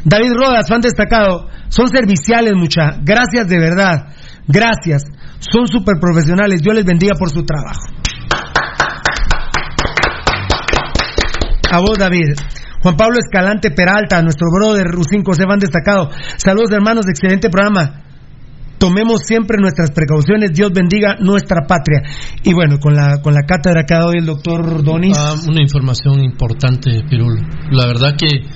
[0.05, 2.99] David Rodas, fan destacado, son serviciales, mucha.
[3.03, 4.15] Gracias de verdad.
[4.47, 5.03] Gracias.
[5.41, 6.63] Son súper profesionales.
[6.63, 7.81] Dios les bendiga por su trabajo.
[11.71, 12.35] A vos, David.
[12.83, 16.11] Juan Pablo Escalante Peralta, nuestro brother Rucinco se van destacado.
[16.37, 18.05] Saludos, hermanos, excelente programa.
[18.79, 20.53] Tomemos siempre nuestras precauciones.
[20.53, 22.03] Dios bendiga nuestra patria.
[22.45, 25.19] Y bueno, con la, con la cátedra que ha dado el doctor Donis.
[25.19, 27.41] Ah, una información importante, Pirul.
[27.73, 28.47] La verdad que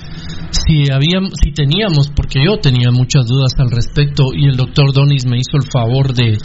[0.53, 5.57] si teníamos, porque yo tenía muchas dudas al respecto y el doctor Donis me hizo
[5.57, 6.37] el favor de,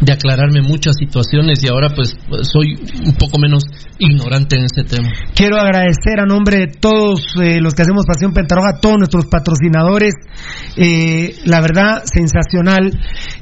[0.00, 3.64] de aclararme muchas situaciones y ahora pues soy un poco menos
[3.98, 5.08] ignorante en ese tema.
[5.34, 9.26] Quiero agradecer a nombre de todos eh, los que hacemos Pasión Pentarroja, a todos nuestros
[9.26, 10.14] patrocinadores.
[10.76, 12.90] Eh, la verdad, sensacional.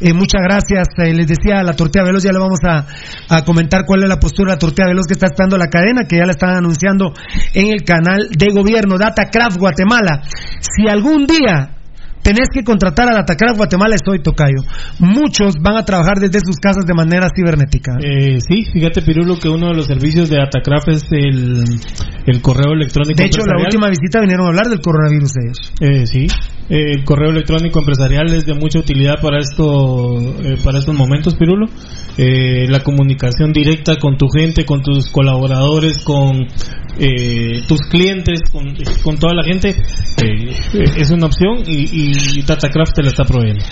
[0.01, 0.89] Eh, muchas gracias.
[0.97, 2.87] Les decía la tortilla veloz, ya le vamos a,
[3.29, 6.05] a comentar cuál es la postura de la tortilla veloz que está estando la cadena,
[6.09, 7.13] que ya la están anunciando
[7.55, 10.12] en el canal de gobierno, Datacraft Guatemala.
[10.61, 11.77] Si algún día
[12.23, 14.63] tenés que contratar a Datacraft Guatemala, estoy tocayo.
[15.01, 17.99] Muchos van a trabajar desde sus casas de manera cibernética.
[18.01, 21.65] Eh, sí, fíjate Pirulo que uno de los servicios de Atacraft es el,
[22.27, 25.73] el correo electrónico De hecho, la última visita vinieron a hablar del coronavirus ellos.
[25.81, 26.27] Eh, sí,
[26.69, 31.35] Eh, el correo electrónico empresarial es de mucha utilidad para esto, eh, para estos momentos,
[31.35, 31.67] Pirulo.
[32.17, 36.47] Eh, la comunicación directa con tu gente, con tus colaboradores, con
[36.99, 40.57] eh, tus clientes, con, con toda la gente, eh,
[40.97, 43.65] es una opción y, y Datacraft te la está proveyendo.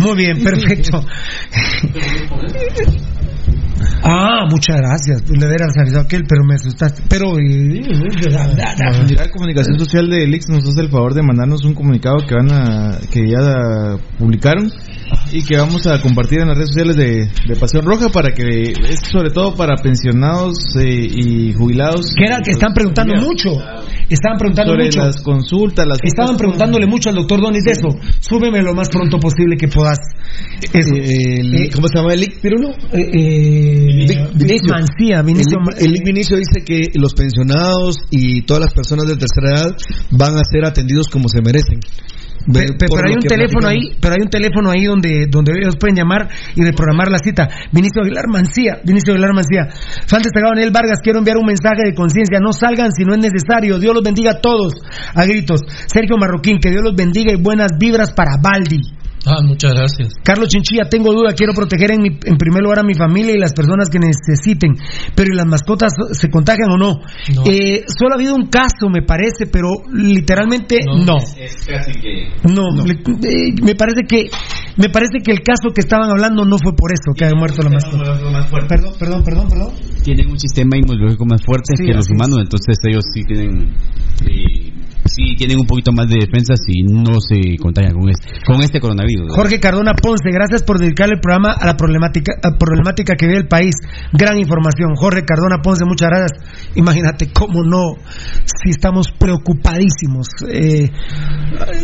[0.00, 1.04] Muy bien, perfecto.
[4.02, 5.22] Ah, muchas gracias.
[5.30, 7.02] Le hubieras avisado a aquel, pero me asustaste.
[7.08, 7.38] Pero.
[7.38, 7.82] eh,
[8.78, 12.18] La unidad de comunicación social de Elix nos hace el favor de mandarnos un comunicado
[12.26, 14.70] que van a que ya publicaron
[15.32, 18.44] y que vamos a compartir en las redes sociales de, de Pasión Roja para que
[18.72, 23.50] es sobre todo para pensionados eh, y jubilados que era que están preguntando mucho.
[24.08, 25.00] Estaban preguntando sobre mucho.
[25.00, 27.88] las consultas, las Estaban preguntándole mucho al doctor Donis de eso.
[28.20, 29.98] Súbeme lo más pronto posible que puedas.
[30.60, 30.94] Eso.
[30.94, 32.70] El- ¿Cómo se llama el IC, Pirulo?
[32.70, 34.68] Eh, eh, Vic- Vinicio.
[34.74, 39.16] Mancía, Vinicio El, el IC Vinicio dice que los pensionados y todas las personas de
[39.16, 39.76] tercera edad
[40.10, 41.80] van a ser atendidos como se merecen.
[42.52, 45.96] Pe- pero hay un teléfono ahí, pero hay un teléfono ahí donde donde ellos pueden
[45.96, 47.48] llamar y reprogramar la cita.
[47.72, 49.66] Vinicio Aguilar Mancía, Vinicio Aguilar Mancía.
[50.06, 53.20] Fan destacado Daniel Vargas, quiero enviar un mensaje de conciencia, no salgan si no es
[53.20, 53.78] necesario.
[53.78, 54.74] Dios los bendiga a todos.
[55.14, 55.60] A gritos.
[55.86, 58.80] Sergio Marroquín, que Dios los bendiga y buenas vibras para Baldi.
[59.26, 60.12] Ah, muchas gracias.
[60.22, 63.38] Carlos Chinchilla, tengo duda, quiero proteger en, mi- en primer lugar a mi familia y
[63.38, 64.74] las personas que necesiten,
[65.14, 67.00] pero ¿y las mascotas se contagian o no?
[67.34, 67.42] No.
[67.46, 71.16] Eh, solo ha habido un caso, me parece, pero literalmente no.
[71.38, 72.28] Es casi que.
[72.52, 74.28] No, le- eh, me parece que
[74.76, 77.62] me parece que el caso que estaban hablando no fue por eso que haya muerto
[77.62, 78.04] la mascota.
[78.68, 79.72] Perdón, perdón, perdón, perdón.
[80.02, 82.12] Tienen un sistema inmunológico más fuerte Sí, que los es.
[82.12, 83.72] humanos, entonces ellos sí tienen
[84.28, 84.72] eh,
[85.14, 88.80] sí tienen un poquito más de defensas y no se contagian con este, con este
[88.80, 89.32] coronavirus.
[89.34, 93.48] Jorge Cardona Ponce, gracias por dedicarle el programa a la problemática, problemática que vive el
[93.48, 93.74] país.
[94.12, 94.94] Gran información.
[94.96, 96.32] Jorge Cardona Ponce, muchas gracias.
[96.74, 97.94] Imagínate cómo no,
[98.44, 100.28] si estamos preocupadísimos.
[100.48, 100.90] Eh,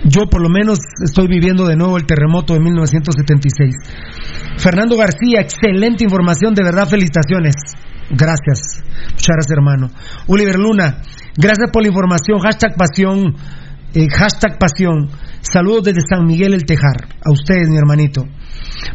[0.05, 3.75] yo por lo menos estoy viviendo de nuevo el terremoto de 1976.
[4.59, 7.55] Fernando García, excelente información, de verdad felicitaciones.
[8.11, 8.83] Gracias.
[9.13, 9.91] Muchas gracias, hermano.
[10.27, 11.01] Oliver Luna,
[11.37, 12.39] gracias por la información.
[12.41, 13.35] Hashtag pasión.
[13.95, 15.11] eh, hashtag pasión.
[15.41, 17.09] Saludos desde San Miguel el Tejar.
[17.25, 18.25] A ustedes, mi hermanito.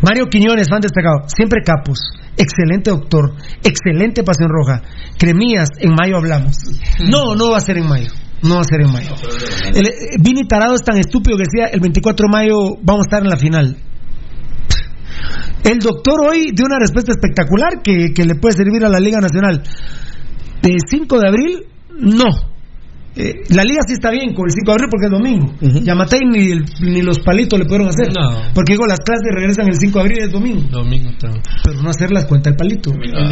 [0.02, 1.28] Mario Quiñones, fan destacado.
[1.28, 2.00] Siempre capos.
[2.38, 3.34] Excelente doctor.
[3.64, 4.82] Excelente pasión roja.
[5.18, 6.56] Cremías, en mayo hablamos.
[7.00, 8.12] No, no va a ser en mayo.
[8.44, 9.16] No va a ser en mayo.
[9.74, 13.24] Eh, Vini Tarado es tan estúpido que decía el 24 de mayo vamos a estar
[13.24, 13.78] en la final.
[15.64, 19.20] El doctor hoy dio una respuesta espectacular que, que le puede servir a la Liga
[19.20, 19.64] Nacional.
[20.62, 21.66] De 5 de abril,
[22.00, 22.26] no.
[23.16, 25.54] eh, la liga sí está bien con el 5 de abril porque es domingo.
[25.86, 28.10] Yamatei ni, el- ni los palitos le pudieron hacer.
[28.14, 28.52] No.
[28.54, 30.62] Porque digo, las clases regresan el 5 de abril y es domingo.
[30.70, 31.42] Domingo también.
[31.64, 32.92] Pero no hacer las cuentas del palito.
[33.16, 33.30] Ah.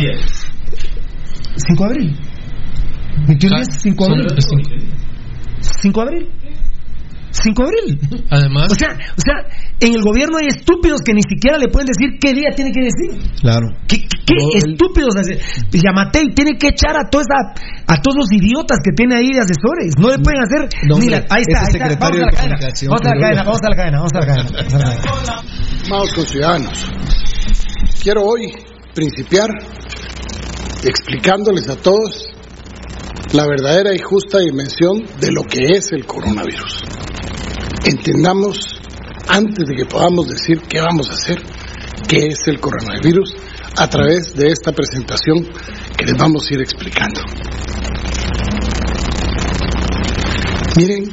[1.55, 2.15] 5 de abril.
[3.27, 4.27] 21 días, 5 de abril.
[4.37, 4.69] es cinco.
[5.81, 6.29] 5 de abril.
[7.33, 8.25] 5 de abril.
[8.29, 9.35] Además, O sea, o sea,
[9.79, 12.81] en el gobierno hay estúpidos que ni siquiera le pueden decir qué día tiene que
[12.85, 13.09] decir.
[13.41, 13.67] Claro.
[13.87, 15.15] ¿Qué, qué- qué estúpidos?
[15.17, 15.39] hace-
[15.73, 17.53] Yamatei tiene que echar a, toda esa-
[17.87, 19.97] a todos los idiotas que tiene ahí de asesores.
[19.97, 21.25] No le pueden hacer No, ni la.
[21.29, 21.95] Ahí está, ahí está.
[21.99, 22.55] Vamos a la de cadena.
[22.87, 24.49] Vamos a la cadena, vamos a la cadena, vamos a la cadena.
[24.53, 25.41] vamos a la cadena.
[25.77, 26.91] Estimados conciudadanos,
[28.03, 28.45] quiero hoy
[28.93, 29.49] principiar
[30.83, 32.29] explicándoles a todos
[33.33, 36.83] la verdadera y justa dimensión de lo que es el coronavirus.
[37.85, 38.79] Entendamos,
[39.27, 41.43] antes de que podamos decir qué vamos a hacer,
[42.07, 43.35] qué es el coronavirus,
[43.75, 45.45] a través de esta presentación
[45.97, 47.21] que les vamos a ir explicando.
[50.77, 51.09] Miren,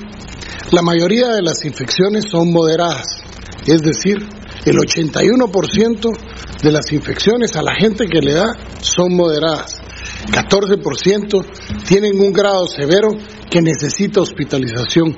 [0.71, 3.21] la mayoría de las infecciones son moderadas,
[3.67, 4.19] es decir,
[4.65, 6.19] el 81%
[6.63, 8.47] de las infecciones a la gente que le da
[8.81, 9.81] son moderadas.
[10.29, 11.45] 14%
[11.87, 13.09] tienen un grado severo
[13.51, 15.17] que necesita hospitalización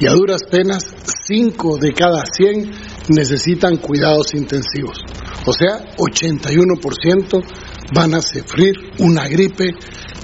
[0.00, 0.84] y a duras penas
[1.26, 2.70] 5 de cada 100
[3.10, 4.98] necesitan cuidados intensivos.
[5.46, 7.42] O sea, 81%
[7.94, 9.70] van a sufrir una gripe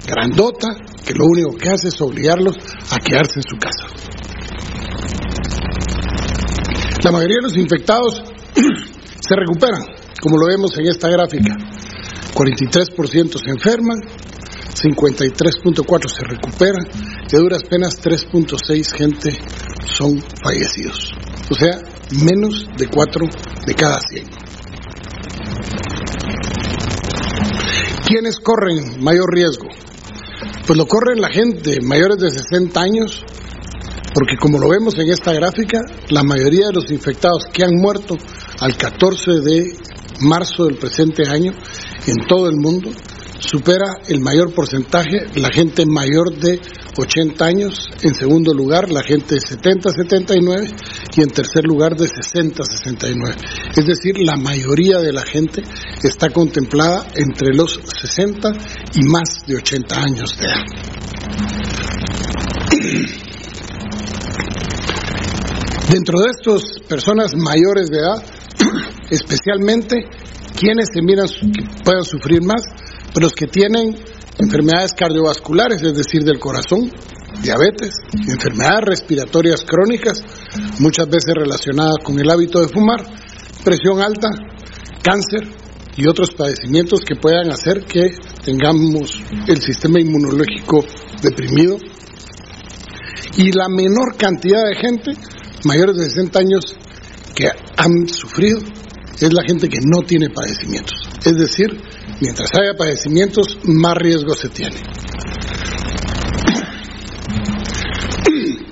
[0.07, 0.69] grandota
[1.05, 2.57] que lo único que hace es obligarlos
[2.91, 3.87] a quedarse en su casa.
[7.03, 8.23] La mayoría de los infectados
[8.55, 9.83] se recuperan,
[10.21, 11.57] como lo vemos en esta gráfica.
[12.35, 14.01] 43% se enferman,
[14.75, 16.85] 53.4 se recuperan
[17.37, 19.39] a duras penas 3.6 gente
[19.97, 21.13] son fallecidos.
[21.51, 21.81] O sea,
[22.25, 23.27] menos de 4
[23.67, 24.27] de cada 100.
[28.07, 29.69] ¿Quiénes corren mayor riesgo?
[30.67, 33.25] Pues lo corren la gente mayores de 60 años,
[34.13, 38.17] porque como lo vemos en esta gráfica, la mayoría de los infectados que han muerto
[38.59, 39.77] al 14 de
[40.23, 41.53] marzo del presente año
[42.07, 42.91] en todo el mundo
[43.41, 46.61] supera el mayor porcentaje la gente mayor de
[46.97, 50.69] 80 años, en segundo lugar la gente de 70 79
[51.17, 53.37] y en tercer lugar de 60 69.
[53.77, 55.63] Es decir, la mayoría de la gente
[56.03, 58.53] está contemplada entre los 60
[58.95, 60.65] y más de 80 años de edad.
[65.91, 68.23] Dentro de estas personas mayores de edad,
[69.11, 70.07] especialmente
[70.57, 72.63] quienes se miran que puedan sufrir más,
[73.17, 73.97] los que tienen
[74.39, 76.91] enfermedades cardiovasculares, es decir, del corazón,
[77.43, 77.95] diabetes,
[78.29, 80.23] enfermedades respiratorias crónicas,
[80.79, 83.03] muchas veces relacionadas con el hábito de fumar,
[83.65, 84.29] presión alta,
[85.03, 85.49] cáncer
[85.97, 88.15] y otros padecimientos que puedan hacer que
[88.45, 90.85] tengamos el sistema inmunológico
[91.23, 91.79] deprimido.
[93.37, 95.13] Y la menor cantidad de gente
[95.65, 96.75] mayores de 60 años
[97.35, 98.61] que han sufrido
[99.21, 100.95] es la gente que no tiene padecimientos.
[101.25, 101.79] Es decir,
[102.21, 104.77] mientras haya padecimientos, más riesgo se tiene.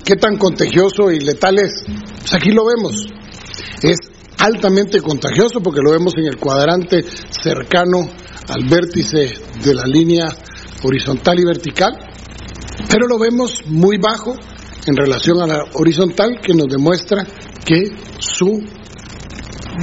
[0.05, 1.83] ¿Qué tan contagioso y letal es?
[1.85, 3.07] Pues aquí lo vemos.
[3.83, 3.97] Es
[4.39, 8.09] altamente contagioso porque lo vemos en el cuadrante cercano
[8.47, 10.27] al vértice de la línea
[10.83, 11.91] horizontal y vertical,
[12.89, 14.33] pero lo vemos muy bajo
[14.87, 17.25] en relación a la horizontal que nos demuestra
[17.65, 18.63] que su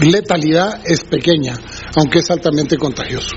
[0.00, 1.54] letalidad es pequeña,
[1.96, 3.34] aunque es altamente contagioso.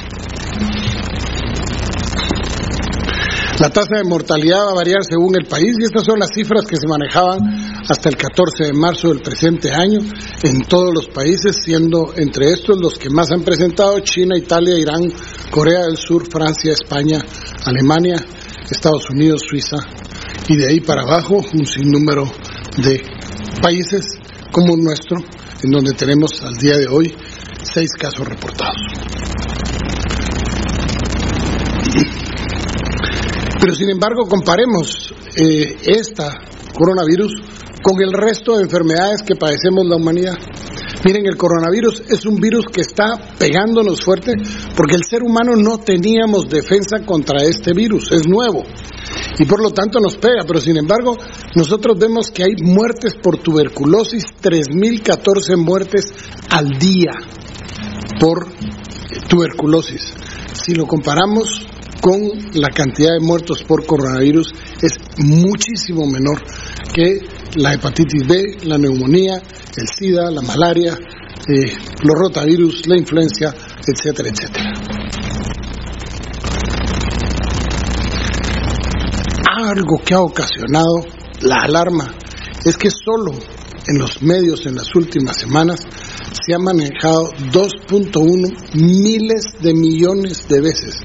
[3.60, 6.66] La tasa de mortalidad va a variar según el país y estas son las cifras
[6.66, 7.42] que se manejaban
[7.90, 10.00] hasta el 14 de marzo del presente año
[10.44, 15.12] en todos los países, siendo entre estos los que más han presentado China, Italia, Irán,
[15.52, 17.20] Corea del Sur, Francia, España,
[17.66, 18.16] Alemania,
[18.72, 19.78] Estados Unidos, Suiza
[20.48, 22.32] y de ahí para abajo un sinnúmero
[22.78, 23.02] de
[23.62, 24.06] países
[24.54, 25.18] como nuestro,
[25.64, 27.14] en donde tenemos al día de hoy
[27.64, 28.78] seis casos reportados.
[33.60, 36.34] Pero sin embargo, comparemos eh, esta
[36.74, 37.34] coronavirus
[37.82, 40.38] con el resto de enfermedades que padecemos la humanidad.
[41.04, 44.34] Miren, el coronavirus es un virus que está pegándonos fuerte
[44.76, 48.64] porque el ser humano no teníamos defensa contra este virus, es nuevo
[49.38, 51.16] y por lo tanto nos pega, pero sin embargo
[51.56, 56.06] nosotros vemos que hay muertes por tuberculosis, 3.014 muertes
[56.50, 57.12] al día
[58.20, 58.48] por
[59.28, 60.14] tuberculosis.
[60.54, 61.68] Si lo comparamos
[62.02, 62.22] con
[62.54, 66.42] la cantidad de muertos por coronavirus es muchísimo menor
[66.94, 67.20] que
[67.56, 69.42] la hepatitis B, la neumonía,
[69.76, 70.98] el SIDA, la malaria,
[71.48, 71.74] eh,
[72.04, 73.54] los rotavirus, la influencia,
[73.86, 74.74] etcétera, etcétera.
[79.58, 81.06] Algo que ha ocasionado
[81.42, 82.14] la alarma
[82.66, 83.32] es que solo
[83.88, 85.80] en los medios en las últimas semanas
[86.32, 90.96] se ha manejado 2.1 miles de millones de veces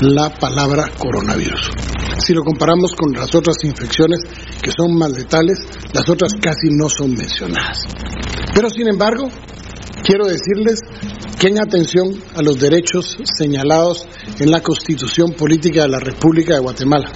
[0.00, 1.70] la palabra coronavirus.
[2.18, 4.20] Si lo comparamos con las otras infecciones
[4.62, 5.58] que son más letales,
[5.92, 7.78] las otras casi no son mencionadas.
[8.54, 9.28] Pero sin embargo,
[10.02, 10.80] quiero decirles
[11.38, 14.06] que en atención a los derechos señalados
[14.38, 17.12] en la Constitución Política de la República de Guatemala,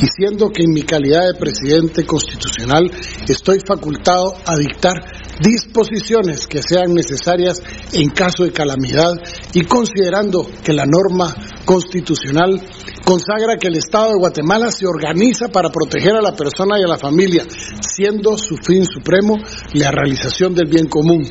[0.00, 2.90] y siendo que en mi calidad de presidente constitucional
[3.26, 4.94] estoy facultado a dictar
[5.40, 9.14] disposiciones que sean necesarias en caso de calamidad
[9.52, 11.34] y considerando que la norma
[11.64, 12.60] constitucional
[13.04, 16.88] consagra que el Estado de Guatemala se organiza para proteger a la persona y a
[16.88, 17.46] la familia,
[17.80, 19.36] siendo su fin supremo
[19.74, 21.22] la realización del bien común,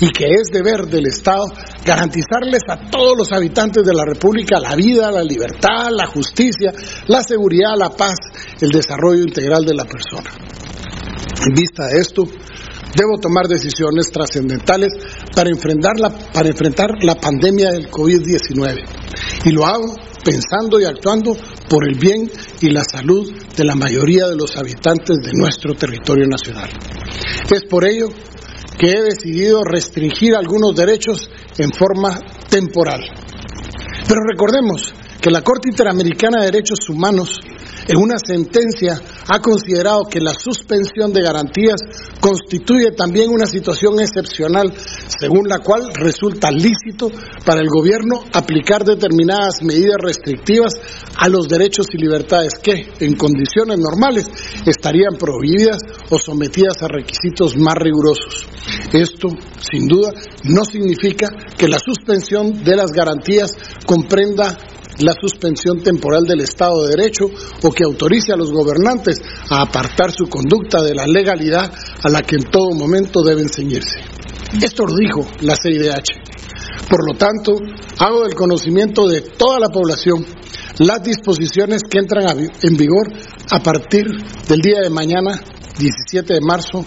[0.00, 1.44] y que es deber del Estado
[1.84, 6.72] garantizarles a todos los habitantes de la República la vida, la libertad, la justicia,
[7.06, 8.16] la seguridad, la paz,
[8.60, 10.30] el desarrollo integral de la persona.
[11.46, 12.24] En vista de esto,
[12.96, 14.92] debo tomar decisiones trascendentales
[15.34, 18.84] para enfrentar la, para enfrentar la pandemia del COVID-19.
[19.44, 21.36] Y lo hago pensando y actuando
[21.68, 22.30] por el bien
[22.60, 26.70] y la salud de la mayoría de los habitantes de nuestro territorio nacional.
[27.50, 28.08] Es por ello
[28.78, 33.00] que he decidido restringir algunos derechos en forma temporal.
[34.08, 37.38] Pero recordemos que la Corte Interamericana de Derechos Humanos
[37.88, 41.80] en una sentencia ha considerado que la suspensión de garantías
[42.20, 44.72] constituye también una situación excepcional,
[45.18, 47.10] según la cual resulta lícito
[47.44, 50.74] para el gobierno aplicar determinadas medidas restrictivas
[51.16, 54.26] a los derechos y libertades que, en condiciones normales,
[54.66, 55.78] estarían prohibidas
[56.10, 58.46] o sometidas a requisitos más rigurosos.
[58.92, 59.28] Esto,
[59.70, 60.12] sin duda,
[60.44, 63.52] no significa que la suspensión de las garantías
[63.86, 64.56] comprenda
[64.98, 67.26] la suspensión temporal del Estado de Derecho
[67.62, 71.72] o que autorice a los gobernantes a apartar su conducta de la legalidad
[72.02, 74.00] a la que en todo momento deben ceñirse.
[74.60, 76.88] Esto lo dijo la CIDH.
[76.88, 77.52] Por lo tanto,
[77.98, 80.26] hago del conocimiento de toda la población
[80.78, 83.12] las disposiciones que entran en vigor
[83.50, 84.06] a partir
[84.48, 85.40] del día de mañana,
[85.78, 86.84] 17 de marzo,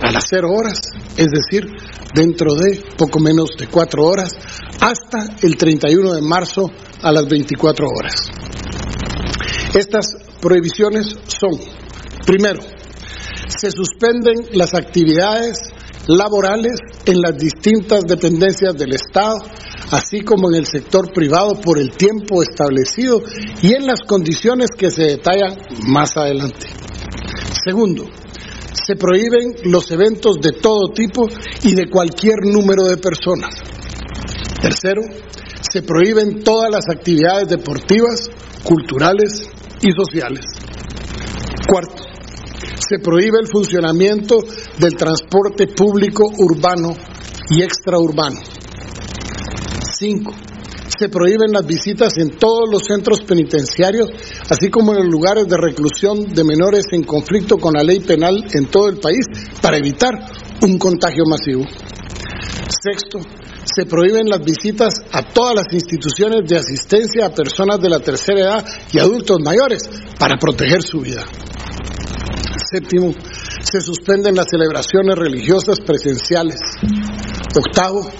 [0.00, 0.80] a las cero horas,
[1.16, 1.66] es decir,
[2.14, 4.30] dentro de poco menos de cuatro horas,
[4.80, 6.70] hasta el 31 de marzo
[7.02, 8.30] a las 24 horas.
[9.74, 10.06] Estas
[10.40, 11.58] prohibiciones son,
[12.26, 12.60] primero,
[13.48, 15.58] se suspenden las actividades
[16.06, 19.38] laborales en las distintas dependencias del Estado,
[19.90, 23.22] así como en el sector privado por el tiempo establecido
[23.62, 26.66] y en las condiciones que se detallan más adelante.
[27.64, 28.06] Segundo,
[28.72, 31.26] se prohíben los eventos de todo tipo
[31.62, 33.54] y de cualquier número de personas.
[34.60, 35.02] Tercero,
[35.60, 38.30] se prohíben todas las actividades deportivas,
[38.64, 39.48] culturales
[39.82, 40.44] y sociales.
[41.68, 42.02] Cuarto,
[42.88, 44.38] se prohíbe el funcionamiento
[44.78, 46.94] del transporte público urbano
[47.50, 48.40] y extraurbano.
[49.98, 50.32] Cinco,
[50.98, 54.10] se prohíben las visitas en todos los centros penitenciarios,
[54.50, 58.44] así como en los lugares de reclusión de menores en conflicto con la ley penal
[58.52, 59.26] en todo el país,
[59.62, 60.14] para evitar
[60.62, 61.64] un contagio masivo.
[62.82, 63.20] Sexto,
[63.64, 68.40] se prohíben las visitas a todas las instituciones de asistencia a personas de la tercera
[68.40, 71.24] edad y adultos mayores para proteger su vida.
[72.70, 73.12] Séptimo,
[73.62, 76.58] se suspenden las celebraciones religiosas presenciales.
[77.56, 78.10] Octavo,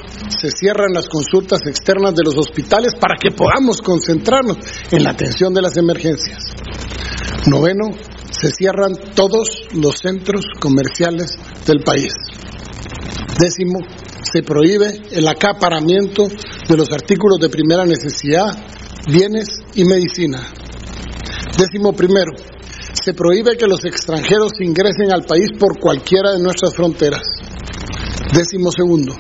[0.41, 4.59] se cierran las consultas externas de los hospitales para que podamos concentrarnos
[4.91, 6.39] en la atención de las emergencias.
[7.47, 7.91] Noveno,
[8.31, 12.13] se cierran todos los centros comerciales del país.
[13.39, 13.81] Décimo,
[14.23, 16.29] se prohíbe el acaparamiento
[16.69, 18.57] de los artículos de primera necesidad,
[19.07, 20.43] bienes y medicina.
[21.57, 22.33] Décimo primero,
[22.93, 27.23] se prohíbe que los extranjeros ingresen al país por cualquiera de nuestras fronteras.
[28.33, 29.15] Décimo segundo,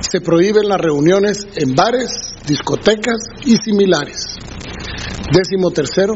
[0.00, 4.36] se prohíben las reuniones en bares, discotecas y similares.
[5.32, 6.14] Décimo tercero,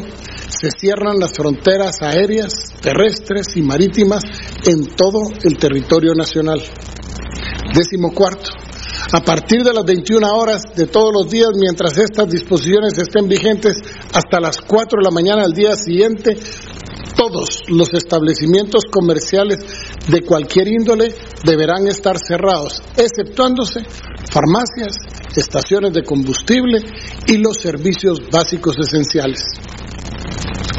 [0.48, 4.22] se cierran las fronteras aéreas, terrestres y marítimas
[4.66, 6.60] en todo el territorio nacional.
[7.74, 8.50] Décimo cuarto,
[9.12, 13.76] a partir de las 21 horas de todos los días, mientras estas disposiciones estén vigentes
[14.12, 16.36] hasta las 4 de la mañana del día siguiente,
[17.16, 19.58] todos los establecimientos comerciales
[20.08, 21.14] de cualquier índole
[21.44, 23.80] deberán estar cerrados, exceptuándose
[24.30, 24.96] farmacias,
[25.36, 26.80] estaciones de combustible
[27.26, 29.42] y los servicios básicos esenciales.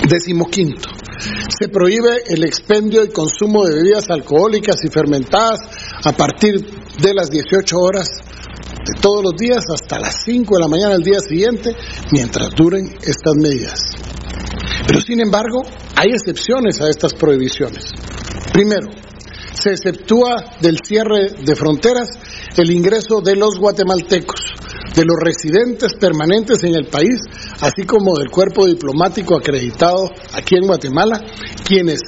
[0.10, 0.90] Décimo quinto,
[1.60, 5.60] se prohíbe el expendio y consumo de bebidas alcohólicas y fermentadas
[6.04, 6.56] a partir
[7.00, 8.08] de las 18 horas
[8.86, 11.76] de todos los días hasta las 5 de la mañana del día siguiente,
[12.12, 13.80] mientras duren estas medidas.
[14.88, 15.64] Pero sin embargo,
[15.96, 17.86] hay excepciones a estas prohibiciones.
[18.52, 18.90] Primero,
[19.54, 22.10] se exceptúa del cierre de fronteras
[22.58, 24.42] el ingreso de los guatemaltecos,
[24.96, 27.20] de los residentes permanentes en el país,
[27.62, 31.22] así como del cuerpo diplomático acreditado aquí en Guatemala,
[31.66, 32.02] quienes,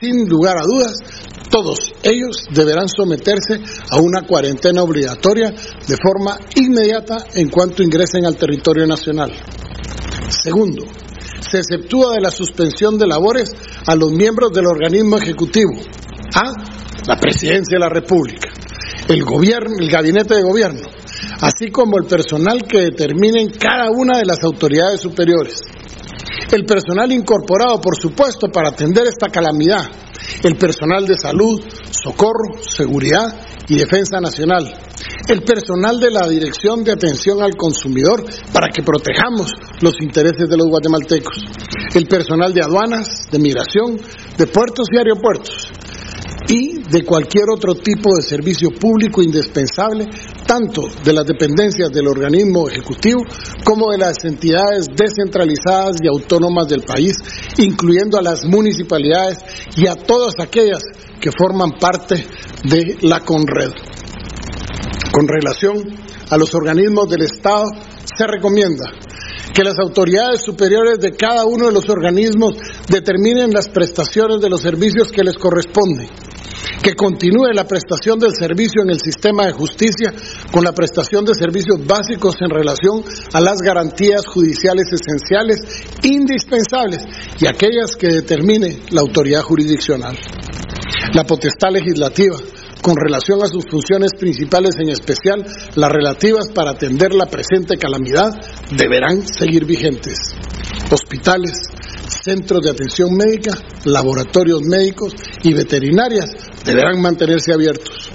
[0.00, 0.98] sin lugar a dudas,
[1.50, 3.60] todos ellos deberán someterse
[3.90, 9.32] a una cuarentena obligatoria de forma inmediata en cuanto ingresen al territorio nacional.
[10.28, 10.84] Segundo,
[11.40, 13.50] se exceptúa de la suspensión de labores
[13.86, 15.72] a los miembros del organismo ejecutivo,
[16.34, 16.52] a
[17.06, 18.50] la presidencia de la República,
[19.08, 20.88] el gobierno, el gabinete de gobierno,
[21.40, 25.60] así como el personal que determinen cada una de las autoridades superiores.
[26.50, 29.84] El personal incorporado, por supuesto, para atender esta calamidad,
[30.42, 33.38] el personal de salud, socorro, seguridad
[33.68, 34.72] y defensa nacional,
[35.28, 40.56] el personal de la Dirección de Atención al Consumidor para que protejamos los intereses de
[40.56, 41.44] los guatemaltecos,
[41.94, 43.98] el personal de aduanas, de migración,
[44.38, 45.68] de puertos y aeropuertos.
[46.50, 50.06] Y de cualquier otro tipo de servicio público indispensable,
[50.48, 53.20] tanto de las dependencias del organismo ejecutivo
[53.64, 57.12] como de las entidades descentralizadas y autónomas del país,
[57.58, 59.38] incluyendo a las municipalidades
[59.76, 60.82] y a todas aquellas
[61.20, 62.26] que forman parte
[62.64, 63.72] de la CONRED.
[65.12, 65.84] Con relación
[66.30, 67.64] a los organismos del Estado,
[68.16, 68.90] se recomienda
[69.52, 72.56] que las autoridades superiores de cada uno de los organismos
[72.88, 76.08] determinen las prestaciones de los servicios que les corresponden,
[76.82, 80.12] que continúe la prestación del servicio en el sistema de justicia
[80.50, 83.02] con la prestación de servicios básicos en relación
[83.32, 85.60] a las garantías judiciales esenciales
[86.02, 87.04] indispensables
[87.40, 90.16] y aquellas que determine la autoridad jurisdiccional.
[91.14, 92.36] La potestad legislativa
[92.82, 98.32] con relación a sus funciones principales, en especial las relativas para atender la presente calamidad,
[98.70, 100.34] deberán seguir vigentes.
[100.90, 101.52] Hospitales,
[102.08, 103.52] centros de atención médica,
[103.84, 106.26] laboratorios médicos y veterinarias
[106.64, 108.10] deberán mantenerse abiertos.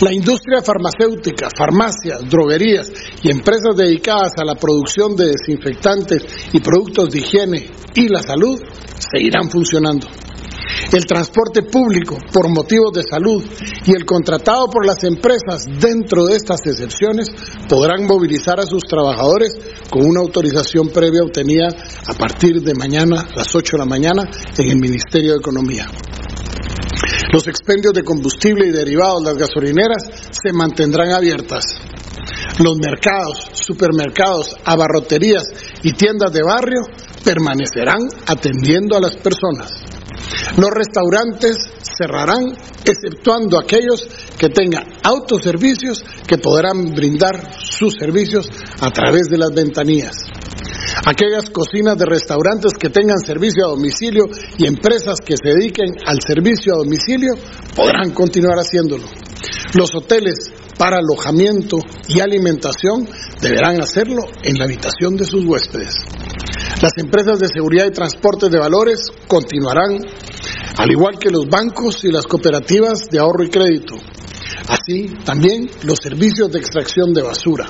[0.00, 2.90] La industria farmacéutica, farmacias, droguerías
[3.22, 8.60] y empresas dedicadas a la producción de desinfectantes y productos de higiene y la salud
[8.98, 10.08] seguirán funcionando.
[10.92, 13.44] El transporte público por motivos de salud
[13.84, 17.28] y el contratado por las empresas dentro de estas excepciones
[17.68, 19.54] podrán movilizar a sus trabajadores
[19.90, 21.68] con una autorización previa obtenida
[22.06, 25.86] a partir de mañana, las 8 de la mañana, en el Ministerio de Economía.
[27.32, 31.64] Los expendios de combustible y derivados, las gasolineras, se mantendrán abiertas.
[32.62, 35.44] Los mercados, supermercados, abarroterías
[35.82, 36.82] y tiendas de barrio
[37.24, 39.72] permanecerán atendiendo a las personas.
[40.56, 41.56] Los restaurantes
[41.96, 44.06] cerrarán, exceptuando aquellos
[44.38, 48.48] que tengan autoservicios que podrán brindar sus servicios
[48.80, 50.16] a través de las ventanillas.
[51.06, 54.24] Aquellas cocinas de restaurantes que tengan servicio a domicilio
[54.58, 57.34] y empresas que se dediquen al servicio a domicilio
[57.74, 59.04] podrán continuar haciéndolo.
[59.74, 61.78] Los hoteles para alojamiento
[62.08, 63.08] y alimentación
[63.40, 65.94] deberán hacerlo en la habitación de sus huéspedes.
[66.82, 70.04] Las empresas de seguridad y transporte de valores continuarán,
[70.76, 73.94] al igual que los bancos y las cooperativas de ahorro y crédito.
[74.68, 77.66] Así también los servicios de extracción de basura.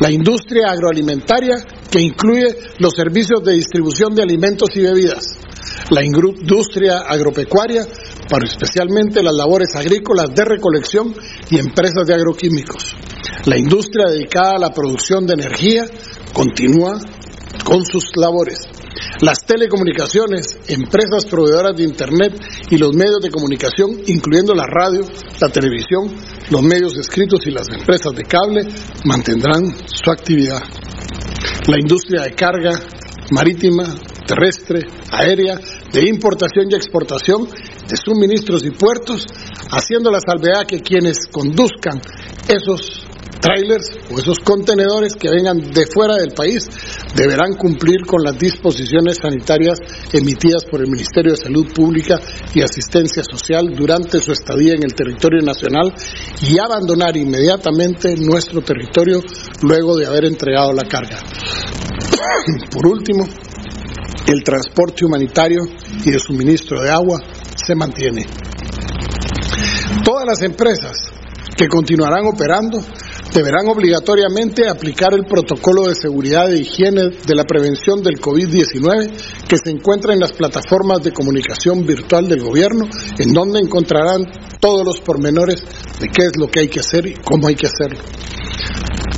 [0.00, 1.56] La industria agroalimentaria
[1.90, 5.38] que incluye los servicios de distribución de alimentos y bebidas.
[5.90, 7.86] La industria agropecuaria,
[8.28, 11.14] para especialmente las labores agrícolas de recolección
[11.50, 12.94] y empresas de agroquímicos.
[13.46, 15.84] La industria dedicada a la producción de energía
[16.32, 16.98] continúa
[17.64, 18.60] con sus labores.
[19.20, 22.40] Las telecomunicaciones, empresas proveedoras de Internet
[22.70, 25.00] y los medios de comunicación, incluyendo la radio,
[25.40, 26.14] la televisión,
[26.50, 28.66] los medios escritos y las empresas de cable,
[29.04, 30.62] mantendrán su actividad.
[31.66, 32.80] La industria de carga
[33.30, 33.84] marítima,
[34.26, 35.58] terrestre, aérea,
[35.92, 37.48] de importación y exportación
[37.88, 39.26] de suministros y puertos,
[39.70, 42.00] haciendo la salvedad que quienes conduzcan
[42.48, 43.08] esos
[43.40, 46.66] trailers o esos contenedores que vengan de fuera del país
[47.14, 49.78] deberán cumplir con las disposiciones sanitarias
[50.12, 52.20] emitidas por el Ministerio de Salud Pública
[52.54, 55.94] y Asistencia Social durante su estadía en el territorio nacional
[56.42, 59.20] y abandonar inmediatamente nuestro territorio
[59.62, 61.18] luego de haber entregado la carga.
[62.72, 63.26] Por último,
[64.26, 65.60] el transporte humanitario
[66.04, 67.20] y de suministro de agua
[67.64, 68.26] se mantiene.
[70.04, 71.10] Todas las empresas
[71.56, 72.80] que continuarán operando
[73.34, 79.10] deberán obligatoriamente aplicar el protocolo de seguridad e higiene de la prevención del COVID-19
[79.46, 82.88] que se encuentra en las plataformas de comunicación virtual del gobierno,
[83.18, 84.24] en donde encontrarán
[84.60, 85.62] todos los pormenores
[86.00, 88.00] de qué es lo que hay que hacer y cómo hay que hacerlo.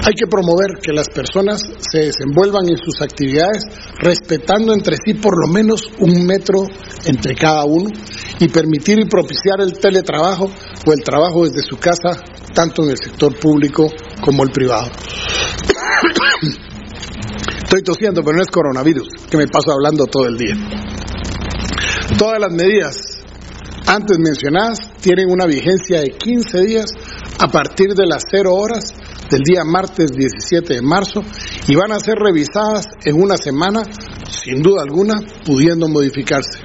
[0.02, 3.64] Hay que promover que las personas se desenvuelvan en sus actividades
[3.98, 6.64] respetando entre sí por lo menos un metro
[7.04, 7.90] entre cada uno
[8.38, 10.50] y permitir y propiciar el teletrabajo
[10.86, 12.18] o el trabajo desde su casa,
[12.54, 13.88] tanto en el sector público
[14.24, 14.90] como el privado.
[17.62, 20.54] Estoy tosiendo, pero no es coronavirus, que me paso hablando todo el día.
[22.18, 23.20] Todas las medidas
[23.86, 26.86] antes mencionadas tienen una vigencia de 15 días
[27.38, 28.94] a partir de las 0 horas
[29.28, 31.22] del día martes 17 de marzo
[31.68, 33.82] y van a ser revisadas en una semana,
[34.28, 36.60] sin duda alguna, pudiendo modificarse.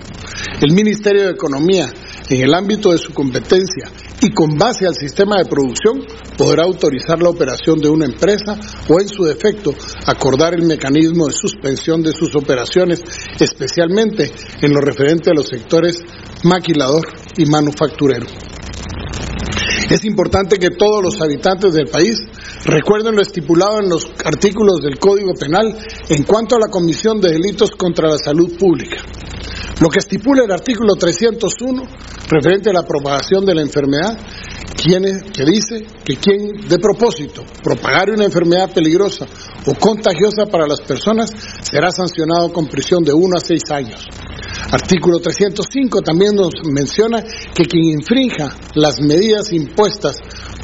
[0.61, 1.91] El Ministerio de Economía,
[2.29, 6.01] en el ámbito de su competencia y con base al sistema de producción,
[6.37, 9.73] podrá autorizar la operación de una empresa o, en su defecto,
[10.05, 13.01] acordar el mecanismo de suspensión de sus operaciones,
[13.39, 15.99] especialmente en lo referente a los sectores
[16.43, 17.05] maquilador
[17.37, 18.27] y manufacturero.
[19.89, 22.17] Es importante que todos los habitantes del país
[22.65, 25.77] recuerden lo estipulado en los artículos del Código Penal
[26.09, 28.97] en cuanto a la comisión de delitos contra la salud pública.
[29.79, 31.83] Lo que estipula el artículo 301
[32.29, 34.17] referente a la propagación de la enfermedad,
[34.75, 39.25] que dice que quien de propósito propagare una enfermedad peligrosa
[39.65, 41.31] o contagiosa para las personas
[41.61, 44.07] será sancionado con prisión de 1 a 6 años.
[44.71, 50.17] Artículo 305 también nos menciona que quien infrinja las medidas impuestas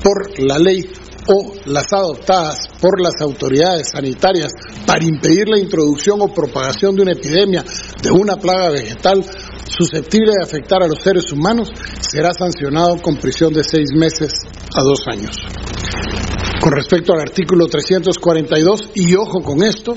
[0.04, 0.90] por la ley
[1.28, 4.52] o las adoptadas por las autoridades sanitarias
[4.86, 7.64] para impedir la introducción o propagación de una epidemia
[8.02, 9.24] de una plaga vegetal
[9.70, 14.34] susceptible de afectar a los seres humanos será sancionado con prisión de seis meses
[14.76, 15.38] a dos años.
[16.60, 19.96] Con respecto al artículo 342, y ojo con esto,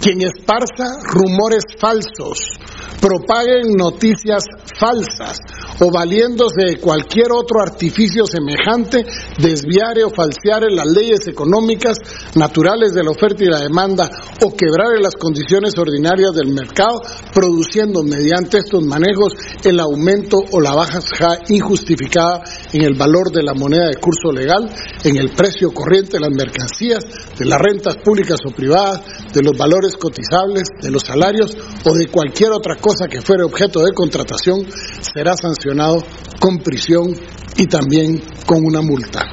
[0.00, 2.58] quien esparza rumores falsos,
[3.00, 4.44] propaguen noticias
[4.78, 5.38] falsas
[5.80, 9.06] o valiéndose de cualquier otro artificio semejante,
[9.38, 11.98] desviare o falseare las leyes económicas
[12.34, 14.10] naturales de la oferta y la demanda
[14.44, 17.00] o quebrare las condiciones ordinarias del mercado,
[17.32, 21.00] produciendo mediante estos manejos el aumento o la baja
[21.48, 24.68] injustificada en el valor de la moneda de curso legal,
[25.04, 27.04] en el precio corriente de las mercancías,
[27.38, 29.00] de las rentas públicas o privadas,
[29.32, 33.84] de los valores cotizables, de los salarios o de cualquier otra cosa que fuere objeto
[33.84, 34.66] de contratación,
[35.00, 35.98] será sancionado
[36.40, 37.14] con prisión
[37.56, 39.26] y también con una multa.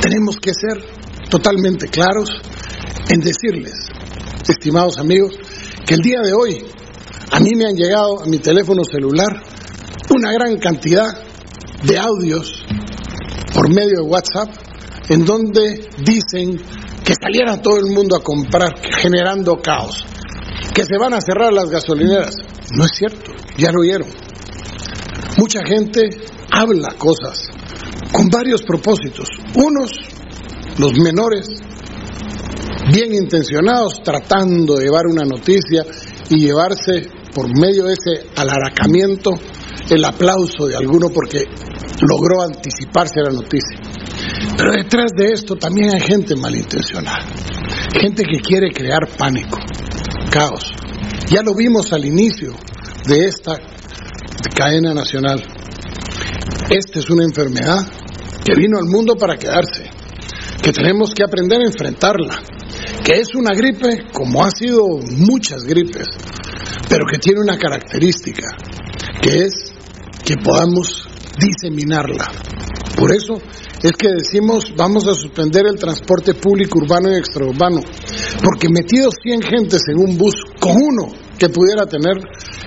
[0.00, 0.82] Tenemos que ser
[1.28, 2.30] totalmente claros
[3.10, 3.74] en decirles,
[4.48, 5.36] estimados amigos,
[5.84, 6.64] que el día de hoy
[7.30, 9.42] a mí me han llegado a mi teléfono celular
[10.14, 11.12] una gran cantidad
[11.82, 12.64] de audios
[13.52, 14.48] por medio de WhatsApp
[15.08, 16.58] en donde dicen
[17.04, 20.04] que saliera todo el mundo a comprar, generando caos,
[20.76, 22.34] que se van a cerrar las gasolineras.
[22.76, 24.08] No es cierto, ya lo oyeron.
[25.38, 26.10] Mucha gente
[26.52, 27.48] habla cosas
[28.12, 29.26] con varios propósitos.
[29.54, 29.90] Unos,
[30.76, 31.48] los menores,
[32.92, 35.82] bien intencionados, tratando de llevar una noticia
[36.28, 39.30] y llevarse por medio de ese alaracamiento
[39.88, 41.44] el aplauso de alguno porque
[42.02, 43.80] logró anticiparse a la noticia.
[44.58, 47.24] Pero detrás de esto también hay gente malintencionada,
[47.98, 49.58] gente que quiere crear pánico,
[50.36, 50.70] caos.
[51.30, 52.52] Ya lo vimos al inicio
[53.06, 53.56] de esta
[54.54, 55.42] cadena nacional.
[56.68, 57.78] Esta es una enfermedad
[58.44, 59.88] que vino al mundo para quedarse,
[60.62, 62.38] que tenemos que aprender a enfrentarla,
[63.02, 66.08] que es una gripe como ha sido muchas gripes,
[66.88, 68.48] pero que tiene una característica,
[69.22, 69.72] que es
[70.22, 71.08] que podamos
[71.40, 72.28] diseminarla.
[72.96, 73.38] Por eso
[73.82, 77.80] es que decimos vamos a suspender el transporte público urbano y extraurbano,
[78.42, 81.08] porque metidos 100 gentes en un bus con uno
[81.38, 82.16] que pudiera tener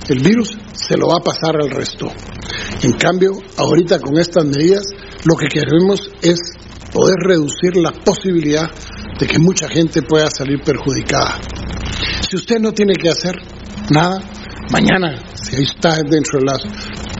[0.08, 2.06] el virus, se lo va a pasar al resto.
[2.82, 4.84] En cambio, ahorita con estas medidas,
[5.24, 6.38] lo que queremos es
[6.92, 8.70] poder reducir la posibilidad
[9.18, 11.38] de que mucha gente pueda salir perjudicada.
[12.28, 13.34] Si usted no tiene que hacer
[13.90, 14.22] nada,
[14.70, 16.62] mañana, si ahí está dentro de las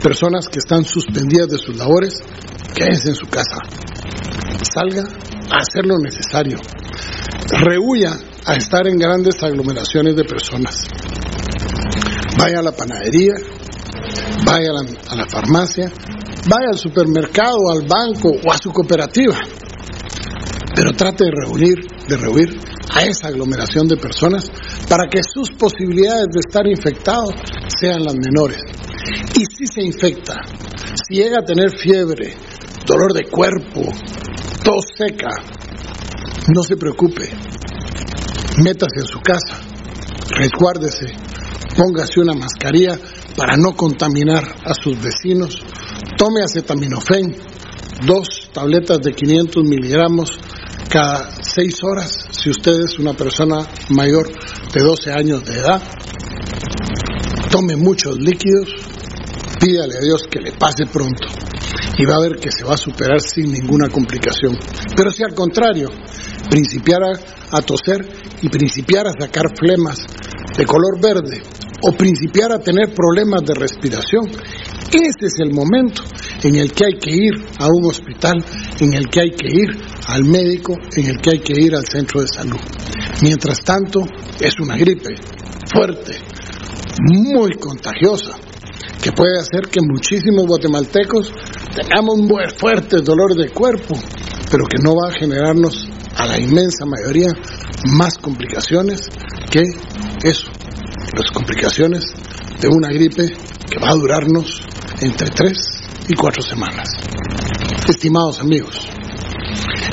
[0.01, 2.15] personas que están suspendidas de sus labores,
[2.73, 3.57] quédese en su casa.
[4.73, 5.03] Salga
[5.49, 6.57] a hacer lo necesario.
[7.49, 8.11] Rehuya
[8.45, 10.83] a estar en grandes aglomeraciones de personas.
[12.37, 13.33] Vaya a la panadería,
[14.45, 14.69] vaya
[15.09, 15.91] a la, farmacia,
[16.47, 19.37] vaya al supermercado, al banco o a su cooperativa.
[20.73, 21.75] Pero trate de reunir,
[22.07, 22.59] de reunir
[22.93, 24.49] a esa aglomeración de personas
[24.89, 27.33] para que sus posibilidades de estar infectados
[27.79, 28.59] sean las menores.
[29.35, 30.35] Y si se infecta,
[31.07, 32.35] si llega a tener fiebre,
[32.91, 33.83] dolor de cuerpo,
[34.63, 35.29] tos seca,
[36.53, 37.29] no se preocupe,
[38.57, 39.61] métase en su casa,
[40.35, 41.05] resguárdese,
[41.77, 42.99] póngase una mascarilla
[43.37, 45.63] para no contaminar a sus vecinos,
[46.17, 47.33] tome acetaminofén,
[48.05, 50.37] dos tabletas de 500 miligramos
[50.89, 54.27] cada seis horas, si usted es una persona mayor
[54.73, 55.81] de 12 años de edad,
[57.49, 58.67] tome muchos líquidos,
[59.61, 61.40] pídale a Dios que le pase pronto
[61.97, 64.57] y va a ver que se va a superar sin ninguna complicación.
[64.95, 65.89] Pero si al contrario,
[66.49, 67.11] principiara
[67.51, 68.07] a toser
[68.41, 69.99] y principiara a sacar flemas
[70.57, 71.41] de color verde
[71.83, 74.27] o principiara a tener problemas de respiración,
[74.93, 76.03] ese es el momento
[76.43, 78.43] en el que hay que ir a un hospital,
[78.79, 79.69] en el que hay que ir
[80.07, 82.59] al médico, en el que hay que ir al centro de salud.
[83.21, 84.01] Mientras tanto,
[84.39, 85.15] es una gripe
[85.73, 86.17] fuerte,
[87.07, 88.37] muy contagiosa,
[89.01, 91.33] que puede hacer que muchísimos guatemaltecos
[91.75, 93.95] tengamos un fuerte dolor de cuerpo,
[94.49, 97.29] pero que no va a generarnos a la inmensa mayoría
[97.97, 99.09] más complicaciones
[99.49, 99.63] que
[100.23, 100.47] eso,
[101.17, 102.03] las complicaciones
[102.59, 103.27] de una gripe
[103.69, 104.61] que va a durarnos
[105.01, 106.89] entre tres y cuatro semanas.
[107.87, 108.87] Estimados amigos,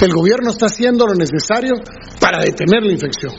[0.00, 1.74] el gobierno está haciendo lo necesario
[2.20, 3.32] para detener la infección.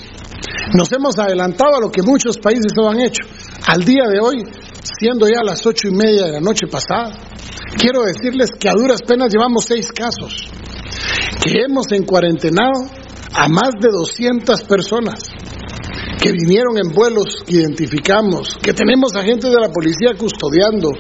[0.74, 3.24] Nos hemos adelantado a lo que muchos países no han hecho.
[3.68, 4.44] Al día de hoy,
[5.00, 7.12] siendo ya las ocho y media de la noche pasada,
[7.78, 10.50] quiero decirles que a duras penas llevamos seis casos,
[11.44, 12.86] que hemos encuarentenado
[13.34, 15.24] a más de 200 personas,
[16.22, 20.92] que vinieron en vuelos que identificamos, que tenemos agentes de la policía custodiando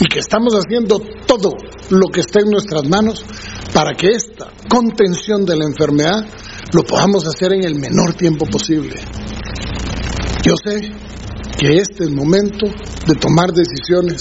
[0.00, 1.52] y que estamos haciendo todo
[1.90, 3.24] lo que está en nuestras manos
[3.72, 6.26] para que esta contención de la enfermedad
[6.72, 9.00] lo podamos hacer en el menor tiempo posible.
[10.44, 10.90] Yo sé
[11.64, 12.66] que este es el momento
[13.06, 14.20] de tomar decisiones,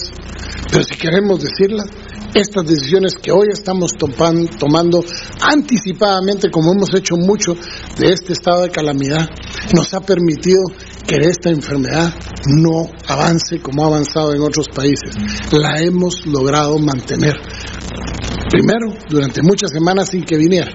[0.71, 1.87] pero si queremos decirlas,
[2.33, 5.03] estas decisiones que hoy estamos tomando
[5.41, 7.53] anticipadamente, como hemos hecho mucho
[7.97, 9.27] de este estado de calamidad,
[9.75, 10.61] nos ha permitido
[11.05, 12.13] que esta enfermedad
[12.47, 15.13] no avance como ha avanzado en otros países.
[15.51, 17.35] La hemos logrado mantener.
[18.49, 20.71] Primero, durante muchas semanas sin que viniera.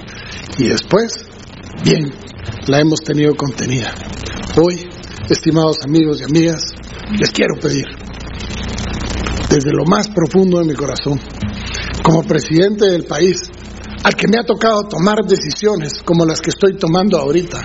[0.59, 1.13] Y después,
[1.83, 2.13] bien,
[2.67, 3.95] la hemos tenido contenida.
[4.61, 4.88] Hoy,
[5.35, 6.63] estimados amigos y amigas,
[7.19, 7.87] les quiero pedir,
[9.51, 11.21] desde lo más profundo de mi corazón,
[12.03, 13.39] como presidente del país,
[14.05, 17.65] al que me ha tocado tomar decisiones como las que estoy tomando ahorita,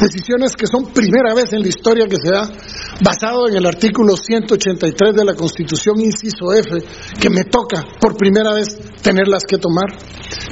[0.00, 2.50] decisiones que son primera vez en la historia que se da,
[3.00, 6.78] basado en el artículo 183 de la Constitución, inciso F,
[7.20, 9.96] que me toca por primera vez tenerlas que tomar.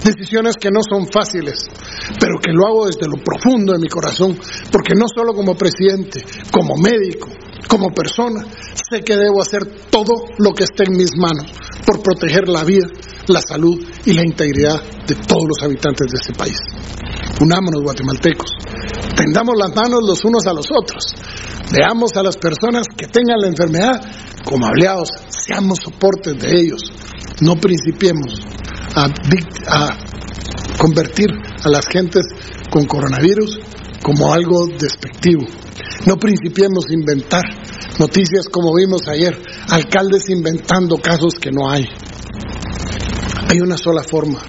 [0.05, 1.67] Decisiones que no son fáciles,
[2.21, 4.39] pero que lo hago desde lo profundo de mi corazón,
[4.71, 7.29] porque no solo como presidente, como médico,
[7.69, 11.47] como persona, sé que debo hacer todo lo que esté en mis manos
[11.87, 12.87] por proteger la vida,
[13.29, 16.59] la salud y la integridad de todos los habitantes de este país.
[17.41, 18.51] Unámonos guatemaltecos,
[19.17, 21.05] tendamos las manos los unos a los otros,
[21.73, 24.01] veamos a las personas que tengan la enfermedad
[24.45, 26.83] como aliados, seamos soportes de ellos,
[27.41, 28.41] no principiemos
[28.95, 29.07] a,
[29.69, 29.99] a
[30.79, 31.29] convertir
[31.63, 32.27] a las gentes
[32.71, 33.59] con coronavirus
[34.03, 35.43] como algo despectivo.
[36.07, 37.43] No principiemos a inventar
[37.99, 41.87] noticias como vimos ayer, alcaldes inventando casos que no hay.
[43.49, 44.41] Hay una sola forma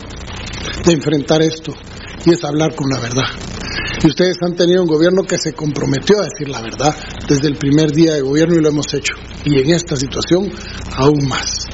[0.86, 1.74] de enfrentar esto
[2.26, 3.55] y es hablar con la verdad.
[4.04, 6.96] Y ustedes han tenido un gobierno que se comprometió a decir la verdad
[7.28, 9.16] desde el primer día de gobierno y lo hemos hecho.
[9.44, 10.52] Y en esta situación
[10.96, 11.66] aún más.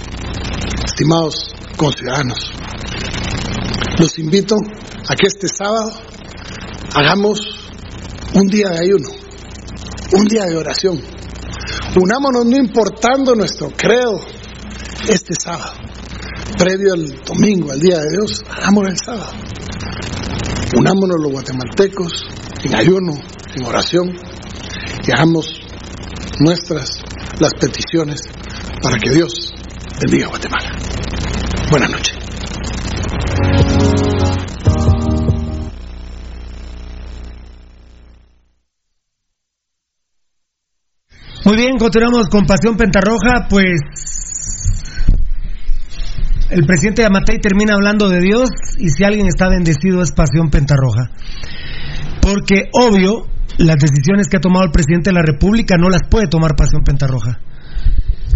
[0.86, 2.52] Estimados conciudadanos,
[3.98, 4.56] los invito
[5.08, 5.92] a que este sábado
[6.94, 7.40] hagamos
[8.34, 9.10] un día de ayuno,
[10.14, 11.02] un día de oración.
[11.96, 14.22] Unámonos no importando nuestro credo
[15.10, 15.74] este sábado,
[16.58, 19.34] previo al domingo, al día de Dios, hagámoslo el sábado.
[20.78, 22.26] Unámonos los guatemaltecos
[22.64, 23.14] en ayuno,
[23.56, 24.16] en oración,
[25.06, 25.48] y hagamos
[26.40, 27.02] nuestras
[27.40, 28.22] las peticiones
[28.82, 29.54] para que Dios
[30.00, 30.72] bendiga a Guatemala.
[31.70, 32.18] Buenas noches.
[41.44, 43.82] Muy bien, continuamos con Pasión Pentarroja, pues
[46.52, 51.10] el presidente Yamatei termina hablando de Dios y si alguien está bendecido es Pasión Pentarroja.
[52.22, 53.26] Porque obvio,
[53.58, 56.84] las decisiones que ha tomado el presidente de la República no las puede tomar Pasión
[56.84, 57.40] Pentarroja.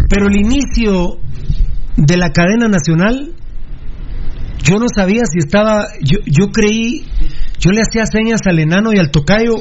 [0.08, 1.18] Pero el inicio
[1.96, 3.34] de la cadena nacional,
[4.62, 7.04] yo no sabía si estaba, yo, yo creí,
[7.58, 9.56] yo le hacía señas al enano y al tocayo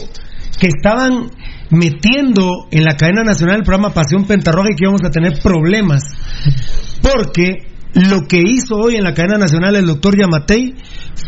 [0.59, 1.30] que estaban
[1.72, 6.03] metiendo en la cadena nacional el programa Pasión Pentarroja y que íbamos a tener problemas.
[7.01, 10.75] Porque lo que hizo hoy en la cadena nacional el doctor Yamatei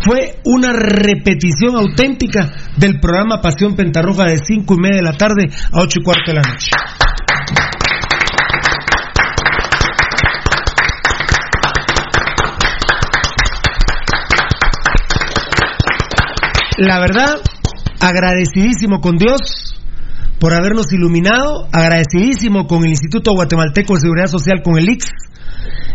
[0.05, 5.49] fue una repetición auténtica del programa Pasión Pentarroja de 5 y media de la tarde
[5.71, 6.71] a 8 y cuarto de la noche.
[16.77, 17.41] la verdad,
[17.99, 19.75] agradecidísimo con Dios
[20.39, 25.07] por habernos iluminado, agradecidísimo con el Instituto Guatemalteco de Seguridad Social, con el IX.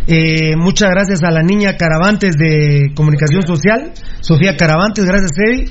[0.06, 5.70] Eh, muchas gracias a la niña Caravantes de Comunicación Social, Sofía Caravantes, gracias Eddie,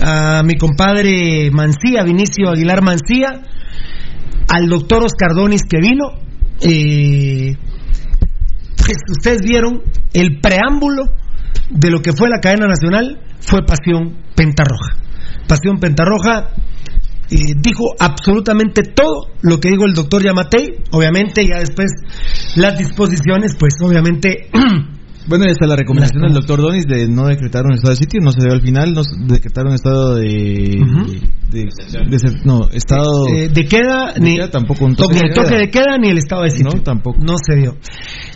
[0.00, 3.42] a mi compadre Mancía, Vinicio Aguilar Mancía,
[4.48, 6.12] al doctor Oscar Donis que vino.
[6.60, 7.56] Eh,
[8.76, 11.04] pues ustedes vieron el preámbulo
[11.70, 14.96] de lo que fue la cadena nacional, fue Pasión Pentarroja.
[15.48, 16.50] Pasión Pentarroja
[17.30, 21.90] eh, dijo absolutamente todo lo que dijo el doctor Yamatei, obviamente ya después
[22.56, 24.48] las disposiciones, pues obviamente
[25.28, 28.20] Bueno, y hasta la recomendación del doctor Donis de no decretar un estado de sitio,
[28.22, 30.78] no se dio al final, no decretaron estado de,
[31.50, 31.64] de,
[32.08, 35.56] de ser- no, estado Eh, de queda de ni queda tampoco un ni el toque
[35.56, 36.76] de queda ni el estado de sitio.
[36.76, 37.18] No, tampoco.
[37.26, 37.76] No se dio.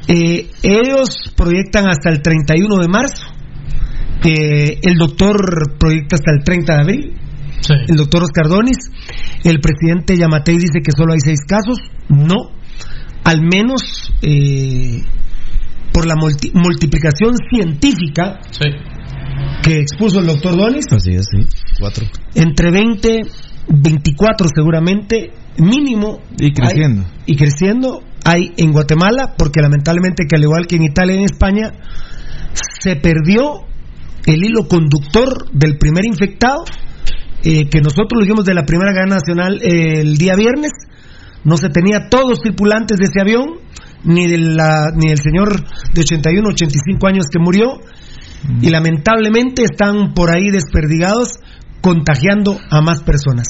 [0.08, 3.22] Eh, ellos proyectan hasta el 31 de marzo.
[4.24, 5.36] Eh, el doctor
[5.78, 7.14] proyecta hasta el 30 de abril.
[7.88, 8.78] El doctor Oscar Donis.
[9.44, 11.78] El presidente Yamatei dice que solo hay seis casos.
[12.08, 12.36] No.
[13.24, 15.02] Al menos eh,
[15.92, 18.40] por la multi- multiplicación científica
[19.62, 20.86] que expuso el doctor Donis.
[20.90, 21.46] Así es, sí.
[21.78, 22.06] Cuatro.
[22.34, 23.20] Entre 20,
[23.68, 26.20] 24 seguramente, mínimo.
[26.38, 27.02] Y creciendo.
[27.02, 31.18] hay- y creciendo hay en Guatemala, porque lamentablemente que al igual que en Italia y
[31.18, 31.72] en España,
[32.80, 33.62] se perdió
[34.26, 36.64] el hilo conductor del primer infectado,
[37.44, 40.72] eh, que nosotros lo dijimos de la primera cadena nacional eh, el día viernes,
[41.44, 43.60] no se tenía todos los tripulantes de ese avión,
[44.04, 45.60] ni, de la, ni el señor
[45.92, 47.80] de 81, 85 años que murió,
[48.62, 51.38] y lamentablemente están por ahí desperdigados
[51.80, 53.48] contagiando a más personas.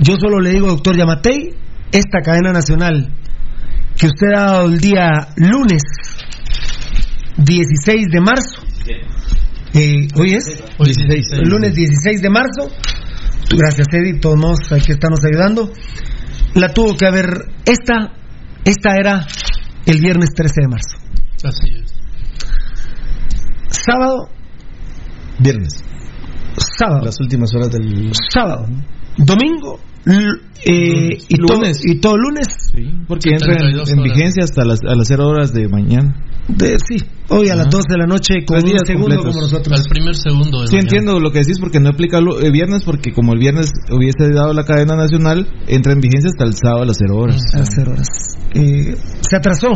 [0.00, 1.54] Yo solo le digo, doctor Yamatei,
[1.92, 3.12] esta cadena nacional
[3.96, 5.82] que usted ha dado el día lunes
[7.36, 8.62] 16 de marzo,
[9.74, 11.32] eh, hoy es 16.
[11.32, 12.70] el lunes 16 de marzo,
[13.50, 15.72] gracias Eddie, todos modos hay que estarnos ayudando,
[16.54, 17.26] la tuvo que haber,
[17.64, 18.12] esta,
[18.64, 19.26] esta era
[19.86, 20.96] el viernes 13 de marzo.
[21.42, 21.94] Así es.
[23.68, 24.28] Sábado,
[25.38, 25.82] Viernes.
[26.78, 27.04] sábado.
[27.04, 28.12] Las últimas horas del.
[28.32, 28.66] sábado,
[29.16, 31.80] domingo eh, y, todo, Lunes.
[31.84, 32.46] y todo lunes.
[33.06, 36.26] Porque entra en, 32 en vigencia hasta las, a las 0 horas de mañana.
[36.48, 36.96] De, sí,
[37.28, 37.76] hoy a las Ajá.
[37.76, 39.26] 12 de la noche con un segundo completos.
[39.26, 39.78] como nosotros.
[39.78, 40.88] Al primer segundo de Sí, mañana.
[40.88, 44.52] entiendo lo que decís porque no aplica el viernes porque como el viernes hubiese dado
[44.52, 47.40] la cadena nacional, entra en vigencia hasta el sábado a las 0 horas.
[47.54, 48.08] A las cero horas.
[48.54, 49.68] Eh, se atrasó.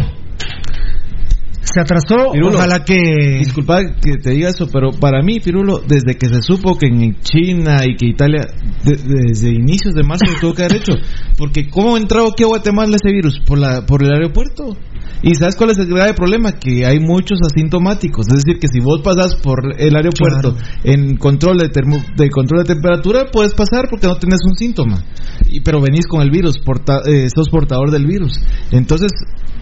[1.64, 2.32] Se atrasó.
[2.32, 3.38] Pirulo, Ojalá que.
[3.38, 7.18] Disculpa que te diga eso, pero para mí, Pirulo, desde que se supo que en
[7.20, 8.46] China y que Italia,
[8.84, 10.92] de- desde inicios de marzo tuvo que haber hecho,
[11.38, 13.40] porque ¿cómo ha entrado aquí a Guatemala ese virus?
[13.46, 14.76] Por, la, por el aeropuerto.
[15.22, 16.52] ¿Y sabes cuál es el grave problema?
[16.52, 18.26] Que hay muchos asintomáticos.
[18.28, 22.64] Es decir, que si vos pasas por el aeropuerto en control de, termo- de control
[22.64, 25.02] de temperatura, puedes pasar porque no tenés un síntoma.
[25.48, 28.38] Y, pero venís con el virus, porta- eh, sos portador del virus.
[28.70, 29.12] Entonces,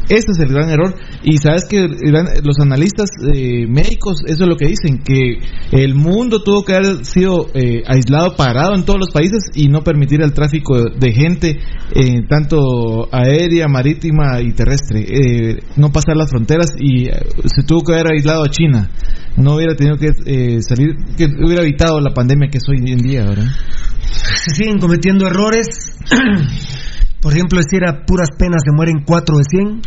[0.08, 0.94] ese es el gran error.
[1.22, 1.86] Y sabes que
[2.42, 5.38] los analistas eh, médicos, eso es lo que dicen, que
[5.70, 9.82] el mundo tuvo que haber sido eh, aislado, parado en todos los países y no
[9.84, 11.60] permitir el tráfico de, de gente,
[11.94, 15.04] eh, tanto aérea, marítima y terrestre.
[15.76, 17.12] No pasar las fronteras y eh,
[17.44, 18.90] se tuvo que haber aislado a China.
[19.36, 22.98] No hubiera tenido que eh, salir, que hubiera evitado la pandemia que es hoy en
[22.98, 23.24] día.
[24.04, 25.96] Se siguen cometiendo errores.
[27.20, 29.80] Por ejemplo, decir a puras penas se mueren 4 de 100.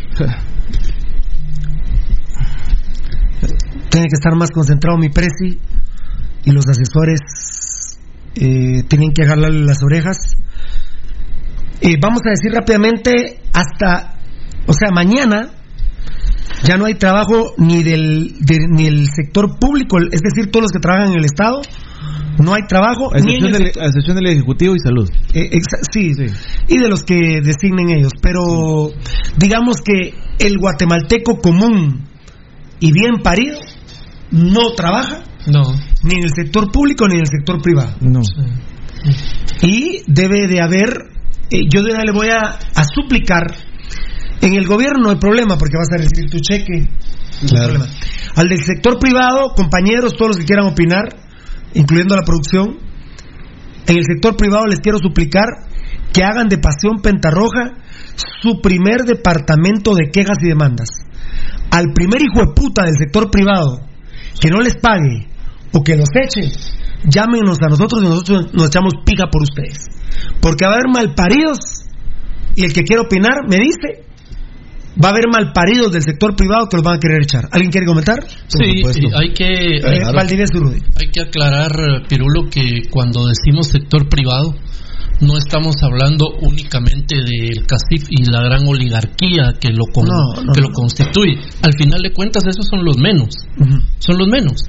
[3.90, 5.59] Tiene que estar más concentrado mi presi
[6.45, 7.19] y los asesores
[8.35, 10.17] eh, tienen que jalarle las orejas.
[11.82, 14.15] Eh, vamos a decir rápidamente, hasta,
[14.68, 15.50] o sea, mañana
[16.64, 20.72] ya no hay trabajo ni del de- ni el sector público, es decir, todos los
[20.72, 21.61] que trabajan en el Estado,
[22.38, 24.80] no hay trabajo A ni en excepción, el del, sector- a excepción del Ejecutivo y
[24.80, 25.10] Salud.
[25.34, 26.11] eh, exa- sí,
[26.68, 28.11] y de los que designen ellos.
[28.22, 28.90] Pero
[29.38, 32.08] digamos que el guatemalteco común
[32.80, 33.58] y bien parido
[34.32, 35.61] no trabaja No.
[36.03, 37.95] ni en el sector público ni en el sector privado.
[38.02, 38.19] No.
[39.61, 40.90] Y debe de haber,
[41.52, 43.56] eh, yo le voy a, a suplicar,
[44.41, 46.80] en el gobierno no hay problema porque vas a recibir tu cheque.
[46.81, 46.88] no
[47.41, 47.73] hay Claro.
[47.73, 47.93] problema.
[48.35, 51.05] Al del sector privado, compañeros, todos los que quieran opinar,
[51.73, 52.77] incluyendo la producción,
[53.88, 55.45] en el sector privado les quiero suplicar
[56.11, 57.73] que hagan de Pasión Pentarroja
[58.41, 60.88] su primer departamento de quejas y demandas.
[61.72, 63.81] Al primer hijo de puta del sector privado
[64.39, 65.27] que no les pague
[65.73, 66.51] o que los eche,
[67.05, 69.85] llámenos a nosotros y nosotros nos echamos pica por ustedes.
[70.41, 71.57] Porque va a haber malparidos
[72.55, 74.05] y el que quiera opinar me dice
[75.03, 77.48] va a haber malparidos del sector privado que los van a querer echar.
[77.51, 78.19] ¿Alguien quiere comentar?
[78.48, 78.82] Sí,
[79.15, 79.82] hay que, Eh,
[80.59, 80.80] Rudy.
[80.95, 81.72] hay que aclarar,
[82.07, 84.56] Pirulo, que cuando decimos sector privado,
[85.22, 90.51] no estamos hablando únicamente del CACIF y la gran oligarquía que lo, con- No, no,
[90.53, 91.38] que lo constituye.
[91.61, 93.30] Al final de cuentas, esos son los menos.
[93.99, 94.61] Son los menos.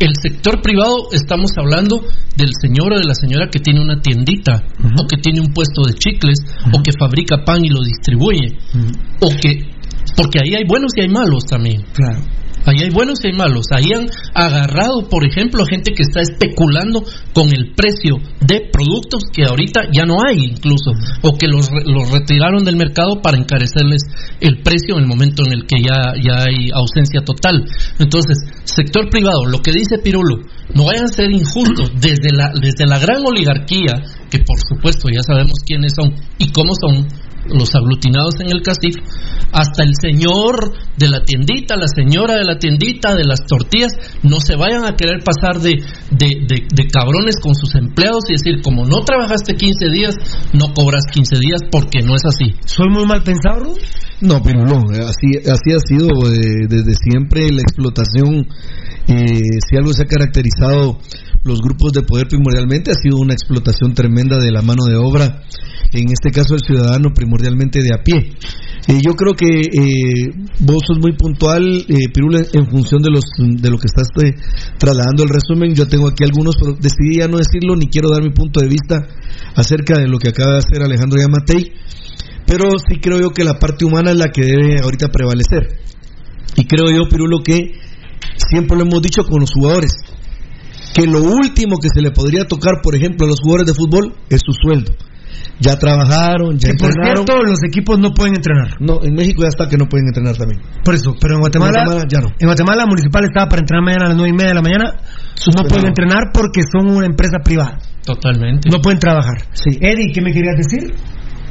[0.00, 2.04] El sector privado, estamos hablando
[2.36, 4.62] del señor o de la señora que tiene una tiendita,
[4.96, 6.38] o que tiene un puesto de chicles,
[6.72, 8.56] o que fabrica pan y lo distribuye,
[9.20, 9.66] o que.
[10.16, 11.82] Porque ahí hay buenos y hay malos también.
[11.92, 12.20] Claro.
[12.66, 13.66] Ahí hay buenos y hay malos.
[13.70, 19.44] Ahí han agarrado, por ejemplo, gente que está especulando con el precio de productos que
[19.44, 24.02] ahorita ya no hay incluso, o que los, los retiraron del mercado para encarecerles
[24.40, 27.64] el precio en el momento en el que ya, ya hay ausencia total.
[27.98, 32.86] Entonces, sector privado, lo que dice Pirulo, no vayan a ser injustos desde la, desde
[32.86, 37.06] la gran oligarquía, que por supuesto ya sabemos quiénes son y cómo son,
[37.48, 38.96] los aglutinados en el CACIF,
[39.52, 44.40] hasta el señor de la tiendita, la señora de la tiendita, de las tortillas, no
[44.40, 45.76] se vayan a querer pasar de,
[46.10, 50.14] de, de- de cabrones con sus empleados y decir, como no trabajaste 15 días,
[50.52, 52.54] no cobras 15 días porque no es así.
[52.66, 53.80] ¿Soy muy mal pensado, Rudy?
[54.20, 58.46] No, pero no, así, así ha sido eh, desde siempre la explotación.
[59.06, 60.98] eh, si algo se ha caracterizado
[61.44, 65.42] los grupos de poder primordialmente, ha sido una explotación tremenda de la mano de obra,
[65.92, 68.32] en este caso el ciudadano primordialmente de a pie.
[68.88, 72.10] Eh, yo creo que eh, vos sos muy puntual, eh,
[72.52, 74.34] en función de, los, de lo que estás eh,
[74.78, 75.74] trasladando el resumen.
[75.74, 78.68] Yo tengo aquí algunos, pero decidí ya no decirlo ni quiero dar mi punto de
[78.68, 79.06] vista
[79.54, 81.72] acerca de lo que acaba de hacer Alejandro Yamatei
[82.48, 85.80] pero sí creo yo que la parte humana es la que debe ahorita prevalecer.
[86.56, 87.74] Y creo yo, Pirulo, que
[88.36, 89.92] siempre lo hemos dicho con los jugadores,
[90.94, 94.14] que lo último que se le podría tocar, por ejemplo, a los jugadores de fútbol
[94.30, 94.92] es su sueldo.
[95.60, 97.26] Ya trabajaron, ya Que por entrenaron.
[97.26, 98.76] cierto, los equipos no pueden entrenar.
[98.80, 100.60] No, en México ya está que no pueden entrenar también.
[100.84, 102.28] Por eso, pero en Guatemala, En Guatemala ya no.
[102.38, 104.84] en Guatemala Municipal estaba para entrenar mañana a las nueve y media de la mañana.
[105.56, 107.78] No pueden entrenar porque son una empresa privada.
[108.04, 108.68] Totalmente.
[108.70, 109.36] No pueden trabajar.
[109.80, 110.94] Eddie, ¿qué me querías decir?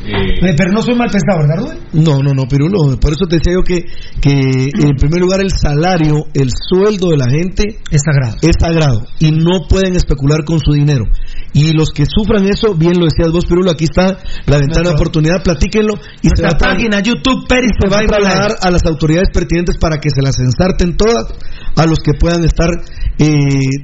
[0.07, 1.79] Eh, pero no soy mal pensado, ¿verdad, Rubén?
[1.93, 2.97] No, no, no, Pirulo.
[2.99, 3.83] Por eso te decía yo que,
[4.21, 8.37] que en primer lugar el salario, el sueldo de la gente es sagrado.
[8.41, 9.01] Es sagrado.
[9.19, 11.03] Y no pueden especular con su dinero.
[11.53, 14.95] Y los que sufran eso, bien lo decías vos, Pirulo, aquí está la ventana de
[14.95, 15.95] oportunidad, platíquenlo.
[16.21, 18.85] Y se va, Nuestra a tra- página, YouTube, Peris, se va a trasladar a las
[18.85, 21.33] autoridades pertinentes para que se las ensarten todas
[21.77, 22.69] a los que puedan estar
[23.19, 23.27] eh,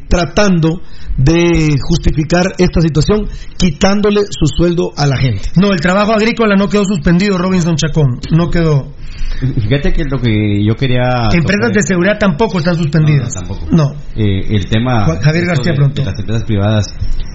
[0.08, 0.82] tratando
[1.18, 5.50] de justificar esta situación, quitándole su sueldo a la gente.
[5.62, 8.20] No, el trabajo agrícola no quedó suspendido, Robinson Chacón.
[8.32, 8.94] No quedó.
[9.40, 11.28] Fíjate que lo que yo quería.
[11.34, 13.34] Empresas de seguridad tampoco están suspendidas.
[13.36, 13.68] No, tampoco.
[13.72, 13.92] No.
[14.16, 15.06] Eh, el tema.
[15.22, 16.02] Javier García de- pronto.
[16.02, 16.86] de las empresas privadas.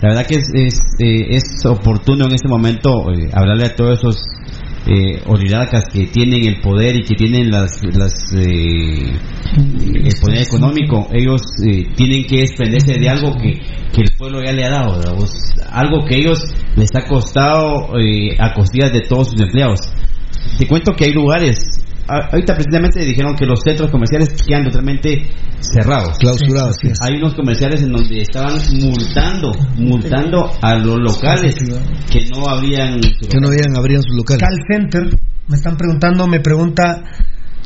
[0.03, 3.99] La verdad que es, es, eh, es oportuno en este momento eh, hablarle a todos
[3.99, 4.17] esos
[4.87, 9.13] eh, oligarcas que tienen el poder y que tienen las, las eh,
[9.57, 11.09] el poder económico.
[11.13, 13.61] Ellos eh, tienen que desprenderse de algo que,
[13.93, 15.01] que el pueblo ya le ha dado.
[15.71, 16.39] Algo que ellos
[16.77, 19.81] les ha costado eh, a costillas de todos sus empleados.
[20.59, 21.59] Te cuento que hay lugares.
[22.09, 25.27] Ahorita precisamente dijeron que los centros comerciales quedan totalmente
[25.61, 26.19] cerrados.
[26.19, 26.89] Clausurados, sí.
[27.03, 31.55] Hay unos comerciales en donde estaban multando, multando a los locales
[32.11, 33.01] que no habían.
[33.01, 34.41] Que no habían, abrían sus locales.
[34.43, 37.05] Call Center, me están preguntando, me pregunta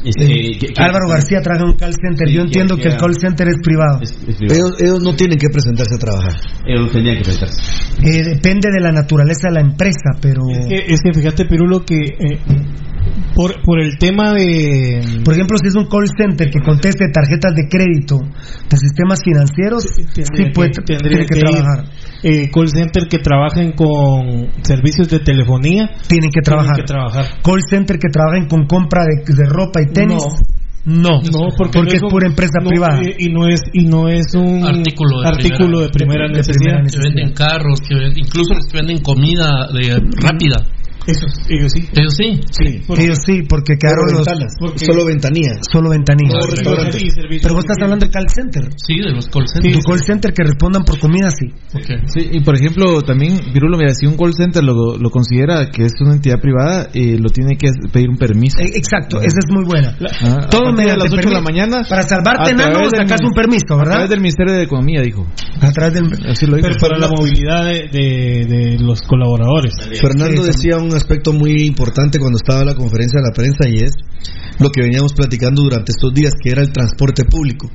[0.05, 2.27] Este, eh, que- que- Álvaro García trabaja en un call center.
[2.27, 4.01] Sí, Yo entiendo que, que el call center es privado.
[4.41, 6.33] Ellos, ellos no tienen que presentarse a trabajar.
[6.67, 7.63] Ellos tendrían que presentarse.
[8.03, 10.43] Eh, depende de la naturaleza de la empresa, pero.
[10.51, 12.39] Es que, es que fíjate, Pirulo, que eh,
[13.43, 15.21] por, por el tema de.
[15.25, 19.85] Por ejemplo, si es un call center que conteste tarjetas de crédito de sistemas financieros,
[19.85, 21.85] sí Tendría puede, que- tiene que, trabajar.
[22.23, 25.91] Eh, call center que trabajen con servicios de telefonía.
[26.09, 26.77] Tienen que trabajar.
[26.77, 27.25] que trabajar.
[27.43, 30.23] Call center que trabajen con compra de, de ropa y tenis.
[30.85, 33.01] No, No, porque, no es un- pura empresa no, privada.
[33.03, 36.39] eh, Y no es y no es un Artículo de artículo de primera, de- de
[36.39, 36.83] necesidad.
[36.91, 40.59] Que venden carros, que incluso que venden comida de, rápida.
[41.07, 41.89] Eso, ellos sí.
[41.95, 42.41] Ellos sí.
[42.99, 44.27] Ellos sí, porque quedaron Solo los.
[44.27, 45.53] ventanas, porque- solo ventanía.
[45.73, 46.39] Solo ventanilla.
[47.43, 48.63] Pero vos estás hablando de call center.
[48.77, 49.85] Sí, de los call Tu centers.
[49.85, 51.47] call center que respondan por comida, sí.
[52.07, 55.85] Sí, y por ejemplo, también, Virulo, mira, si un call center lo, lo considera que
[55.87, 58.59] es una entidad privada, eh, lo tiene que pedir un permiso.
[58.61, 59.97] Eh, Exacto, esa es muy buena.
[60.23, 61.83] Ah, Todo a mediante las 8 de la mañana.
[61.89, 63.93] Para salvarte a nano del sacas un permiso, A ¿verdad?
[63.93, 65.27] través del Ministerio de Economía, dijo.
[65.61, 66.05] A través del.
[66.29, 66.69] Así lo dijo.
[66.69, 69.75] Pero para la movilidad de, de, de los colaboradores.
[70.01, 73.77] Fernando decía un aspecto muy importante cuando estaba en la conferencia de la prensa y
[73.85, 73.93] es
[74.59, 77.71] lo que veníamos platicando durante estos días, que era el transporte público.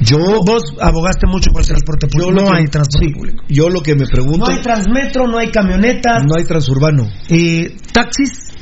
[0.00, 2.32] Yo, Vos abogaste mucho por el transporte público.
[2.32, 3.44] No que- hay transporte sí, público.
[3.48, 7.06] yo lo que me pregunto, No hay transmetro, no hay camionetas, no hay transurbano.
[7.30, 8.52] eh, taxis.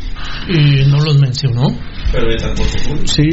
[0.49, 1.69] Y no los mencionó.
[2.12, 3.07] Pero de transporte público.
[3.07, 3.28] Sí.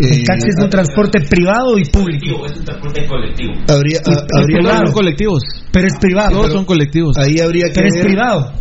[0.00, 2.44] El taxi es un transporte privado y público.
[2.46, 3.52] Es un transporte colectivo.
[3.68, 4.84] Habría, Y- a- y habría privado.
[4.84, 5.42] que- colectivos.
[5.72, 6.30] Pero es privado.
[6.32, 7.16] Todos son colectivos.
[7.16, 8.52] Ahí habría que Pero es privado.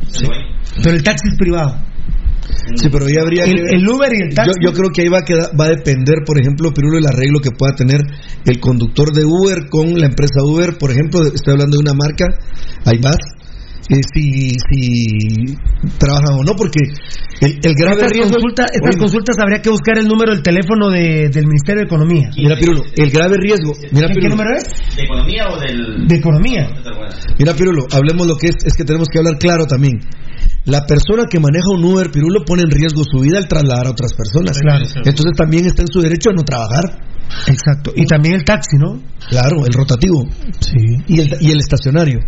[0.84, 1.76] Pero el taxi es privado.
[2.76, 4.52] Sí, pero ahí habría El- que ver- el Uber y el taxi.
[4.62, 7.06] Yo, yo creo que ahí va a, quedar- va a depender, por ejemplo, Pirulo, el
[7.06, 8.00] arreglo que pueda tener
[8.46, 10.78] el conductor de Uber con la empresa Uber.
[10.78, 12.26] Por ejemplo, estoy hablando de una marca,
[12.86, 13.18] hay más.
[13.90, 15.56] Eh, si, si
[15.98, 16.80] trabajan o no, porque
[17.42, 18.34] el, el grave Estas, riesgo.
[18.34, 21.86] consulta- estas Oye, consultas habría que buscar el número del teléfono de- del Ministerio de
[21.88, 22.30] Economía.
[22.36, 23.74] Mira, Pirulo, el grave riesgo.
[23.92, 24.96] Mira, ¿Qué, qué Pirulo, número es?
[24.96, 26.08] ¿De economía o del.?
[26.08, 26.70] De economía.
[27.40, 30.00] Mira, Pirulo, hablemos lo que es, es que tenemos que hablar claro también.
[30.66, 33.92] La persona que maneja un Uber, Pirulo, pone en riesgo su vida al trasladar a
[33.92, 34.58] otras personas.
[34.60, 34.84] Claro.
[35.06, 36.84] Entonces también está en su derecho a no trabajar.
[37.48, 37.92] Exacto.
[37.96, 39.02] Y también el taxi, ¿no?
[39.30, 40.26] Claro, el rotativo.
[40.60, 40.76] Sí.
[41.08, 42.20] Y el, y el estacionario.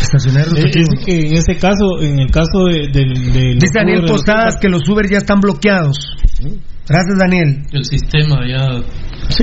[0.00, 0.84] Estacionario Eh, rotativo.
[0.98, 4.68] es que en ese caso, en el caso de, del Dice Daniel Uber, Posadas que
[4.68, 5.96] los Uber ya están bloqueados.
[6.88, 7.62] Gracias, Daniel.
[7.72, 8.80] El sistema ya.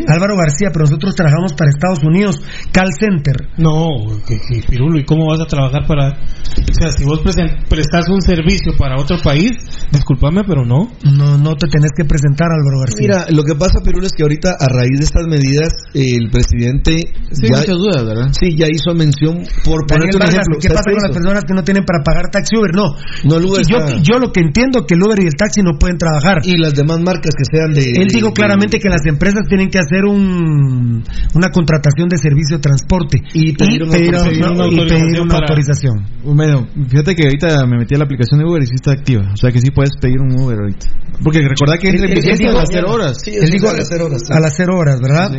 [0.08, 2.42] Álvaro García, pero nosotros trabajamos para Estados Unidos,
[2.72, 3.36] Call Center.
[3.58, 3.88] No,
[4.28, 6.10] que, que, Pirulo, ¿y cómo vas a trabajar para.?
[6.10, 9.52] O sea, si vos prestas un servicio para otro país,
[9.92, 10.92] discúlpame, pero no.
[11.04, 13.00] No, no te tenés que presentar, Álvaro García.
[13.02, 17.14] Mira, lo que pasa, Pirulo, es que ahorita, a raíz de estas medidas, el presidente.
[17.32, 18.28] Sí, hay muchas dudas, ¿verdad?
[18.40, 20.58] Sí, ya hizo mención, por ponerte un ejemplo.
[20.60, 22.72] ¿qué ¿sabes pasa con las personas que no tienen para pagar taxi Uber?
[22.76, 22.96] No.
[23.24, 25.62] No, el Uber yo, está- yo lo que entiendo que el Uber y el taxi
[25.62, 26.40] no pueden trabajar.
[26.44, 28.02] Y las demás marcas que sean de.
[28.02, 31.04] Él dijo de- claramente que las empresas tienen que hacer un,
[31.36, 34.54] una contratación de servicio de transporte y pedir una pedir autorización.
[34.54, 36.06] una- y pedir una para- autorización.
[36.24, 39.32] Bueno, fíjate que ahorita me metí a la aplicación de Uber y sí está activa.
[39.34, 40.88] O sea que sí puedes pedir un Uber ahorita.
[41.24, 43.18] Porque recordá que Él- entra en él- él vigencia a las 0 horas.
[43.24, 44.22] Sí, Él dijo a las cero horas.
[44.26, 44.34] sí.
[44.34, 45.32] a las cero horas, ¿verdad?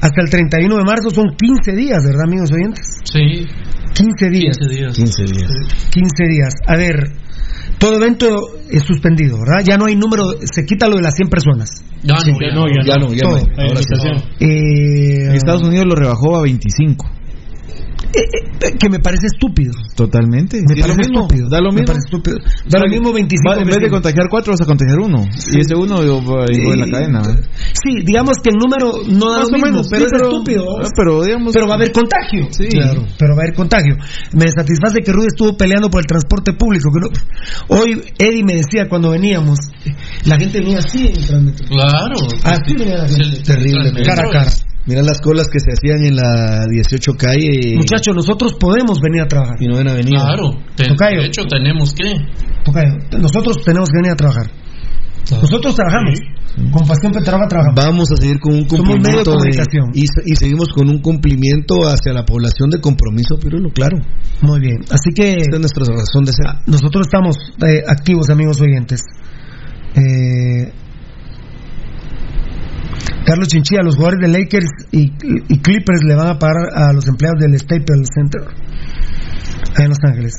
[0.00, 2.86] Hasta el 31 de marzo son 15 días, ¿verdad, amigos oyentes?
[3.04, 3.46] Sí,
[3.94, 4.56] 15 días.
[4.58, 4.96] 15 días.
[4.96, 5.50] 15 días.
[5.90, 6.54] 15 días.
[6.66, 7.12] A ver,
[7.78, 9.64] todo evento es suspendido, ¿verdad?
[9.64, 11.70] Ya no hay número, se quita lo de las 100 personas.
[12.02, 13.30] Ya no, Ya no, ya, Ya no, ya no.
[13.30, 13.46] Todo.
[13.56, 13.94] Hay Ahora sí.
[14.40, 17.19] Eh, En Estados Unidos lo rebajó a 25.
[18.14, 18.28] Eh,
[18.60, 19.72] eh, que me parece estúpido.
[19.94, 20.58] Totalmente.
[20.66, 21.22] Me es lo parece mismo.
[21.22, 21.48] estúpido.
[21.48, 21.86] Da lo Me mismo.
[21.86, 22.38] parece estúpido.
[22.68, 25.24] Da lo mismo 25 Va- en vez de contagiar 4 vas a contagiar uno.
[25.52, 27.22] Y ese uno va a ir en la Eh, cadena.
[27.82, 30.12] Sí, digamos que el número no da Más lo o mismo, menos, pero sí, es
[30.12, 30.64] pero- estúpido.
[30.82, 32.48] ah, pero digamos- Pero va a haber contagio.
[32.50, 32.68] Sí.
[32.68, 33.96] Claro, pero va a haber contagio.
[34.32, 36.90] Me satisface que Rudy estuvo peleando por el transporte público.
[36.92, 39.58] que no- Hoy Eddie me decía cuando veníamos,
[40.24, 41.54] la gente venía así en el.
[41.54, 42.16] Claro.
[42.44, 43.24] Así venía la gente.
[43.36, 44.02] Sí, Terrible.
[44.04, 44.50] Cara a cara.
[44.86, 47.76] Mira las colas que se hacían en la 18 calle.
[47.76, 49.56] Muchachos, nosotros podemos venir a trabajar.
[49.60, 50.14] Y no ven a venir.
[50.14, 50.50] Claro.
[50.74, 51.20] Te- Tocayo.
[51.20, 52.14] de hecho, tenemos que.
[52.64, 54.50] Tocayo, nosotros tenemos que venir a trabajar.
[55.30, 56.18] Nosotros trabajamos.
[56.72, 57.76] Con Pasión Petrova trabajamos.
[57.76, 58.94] Vamos a seguir con un Somos medio de
[59.24, 59.84] cumplimiento de- comunicación.
[59.94, 63.98] y, y seguimos con un cumplimiento hacia la población de compromiso, Pirulo, claro.
[64.42, 64.78] Muy bien.
[64.90, 66.46] Así que Esa es nuestra razón de ser.
[66.66, 69.00] nosotros estamos eh, activos, amigos oyentes.
[69.94, 70.72] Eh,
[73.24, 75.10] Carlos Chinchilla, los jugadores de Lakers y,
[75.60, 78.42] Clippers le van a pagar a los empleados del Staples Center
[79.78, 80.34] en Los Ángeles.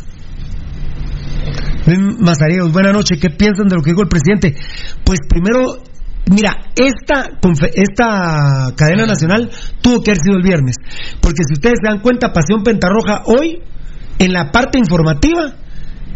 [2.19, 3.19] Mazariegos, buenas noches.
[3.19, 4.56] ¿Qué piensan de lo que dijo el presidente?
[5.03, 5.81] Pues primero,
[6.30, 7.30] mira, esta,
[7.73, 9.49] esta cadena nacional
[9.81, 10.75] tuvo que haber sido el viernes.
[11.19, 13.61] Porque si ustedes se dan cuenta, Pasión Pentarroja hoy,
[14.19, 15.56] en la parte informativa,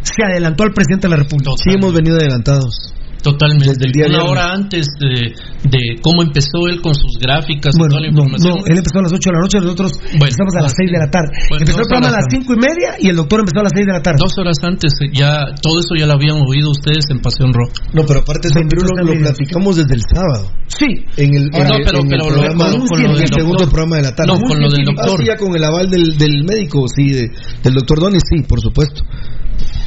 [0.01, 1.51] se adelantó al presidente de la República.
[1.64, 2.94] Sí, hemos venido adelantados.
[3.22, 3.66] Totalmente.
[3.74, 5.34] Desde el día Una hora antes de,
[5.66, 8.53] de cómo empezó él con sus gráficas y Bueno, toda la información.
[8.53, 10.77] no, él empezó a las 8 de la noche, nosotros Bueno, empezamos a las ah,
[10.77, 11.32] 6 de la tarde.
[11.50, 12.45] Bueno, empezó el programa a las antes.
[12.45, 14.18] 5 y media y el doctor empezó a las 6 de la tarde.
[14.22, 17.74] Dos horas antes, eh, ya todo eso ya lo habían oído ustedes en Pasión Rock.
[17.98, 19.18] No, pero aparte sea lo Dios.
[19.26, 20.52] platicamos desde el sábado.
[20.68, 20.85] Sí.
[21.18, 23.10] En el, Ahora, en no, el- pero- en el pero lo- programa, con- con lo
[23.10, 24.30] en del el segundo programa de la tarde.
[24.34, 25.18] No, con lo del Ah, doctor.
[25.19, 27.32] sí, ya con el aval del, del médico, sí, de-
[27.64, 29.02] del doctor Donis, sí, por supuesto.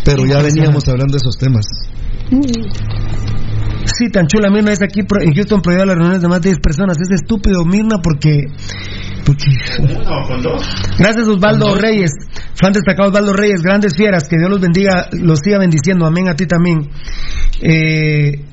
[0.04, 1.62] Pero ya veníamos hablando de esos temas.
[2.30, 4.50] Sí, tan chula.
[4.50, 6.96] Mirna es aquí en Houston prohibido las reuniones de más de 10 personas.
[7.00, 8.44] Es estúpido, Mirna, porque.
[9.24, 9.46] porque...
[10.98, 12.10] Gracias, Osvaldo Reyes.
[12.54, 13.62] Fan destacado Osvaldo Reyes.
[13.62, 14.28] Grandes fieras.
[14.28, 16.06] Que Dios los bendiga, los siga bendiciendo.
[16.06, 16.90] Amén a ti también.
[17.60, 18.44] Eh,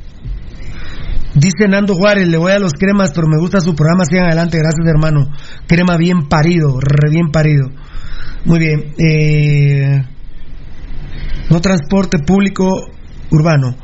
[1.36, 4.58] Dice Nando Juárez, le voy a los cremas, pero me gusta su programa, sigan adelante,
[4.58, 5.28] gracias hermano.
[5.68, 7.72] Crema bien parido, re bien parido.
[8.45, 8.94] Muy bien.
[8.98, 10.02] Eh,
[11.50, 12.90] no transporte público
[13.32, 13.76] urbano.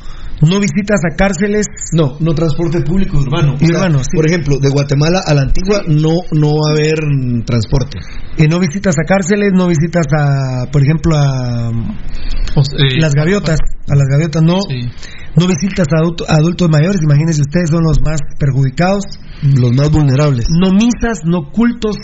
[0.41, 1.67] No visitas a cárceles.
[1.93, 3.57] No, no transporte público urbano.
[3.59, 4.09] Y urbano, sí.
[4.15, 6.97] Por ejemplo, de Guatemala a la Antigua no, no va a haber
[7.45, 7.99] transporte.
[8.37, 13.59] Eh, no visitas a cárceles, no visitas a, por ejemplo, a eh, las gaviotas.
[13.87, 14.61] A las gaviotas no.
[14.67, 14.89] Sí.
[15.37, 19.03] No visitas a adulto- a adultos mayores, imagínense ustedes son los más perjudicados.
[19.43, 20.45] Los más vulnerables.
[20.49, 21.95] No misas, no cultos,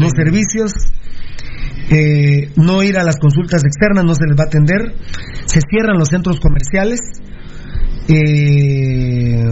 [0.00, 0.72] no servicios.
[1.90, 4.94] Eh, no ir a las consultas externas, no se les va a atender.
[5.46, 7.00] Se cierran los centros comerciales.
[8.08, 9.44] eh,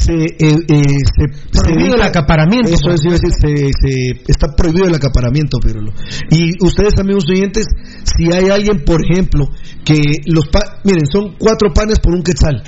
[0.00, 4.86] se, eh, eh, se, Prohibido el acaparamiento, Eso por es, decir, se, se- está prohibido
[4.86, 5.92] el acaparamiento, Pirulo.
[6.30, 7.64] Y ustedes, amigos oyentes,
[8.04, 9.46] si hay alguien, por ejemplo,
[9.84, 9.94] que
[10.26, 12.62] los pa- miren, son cuatro panes por un quetzal.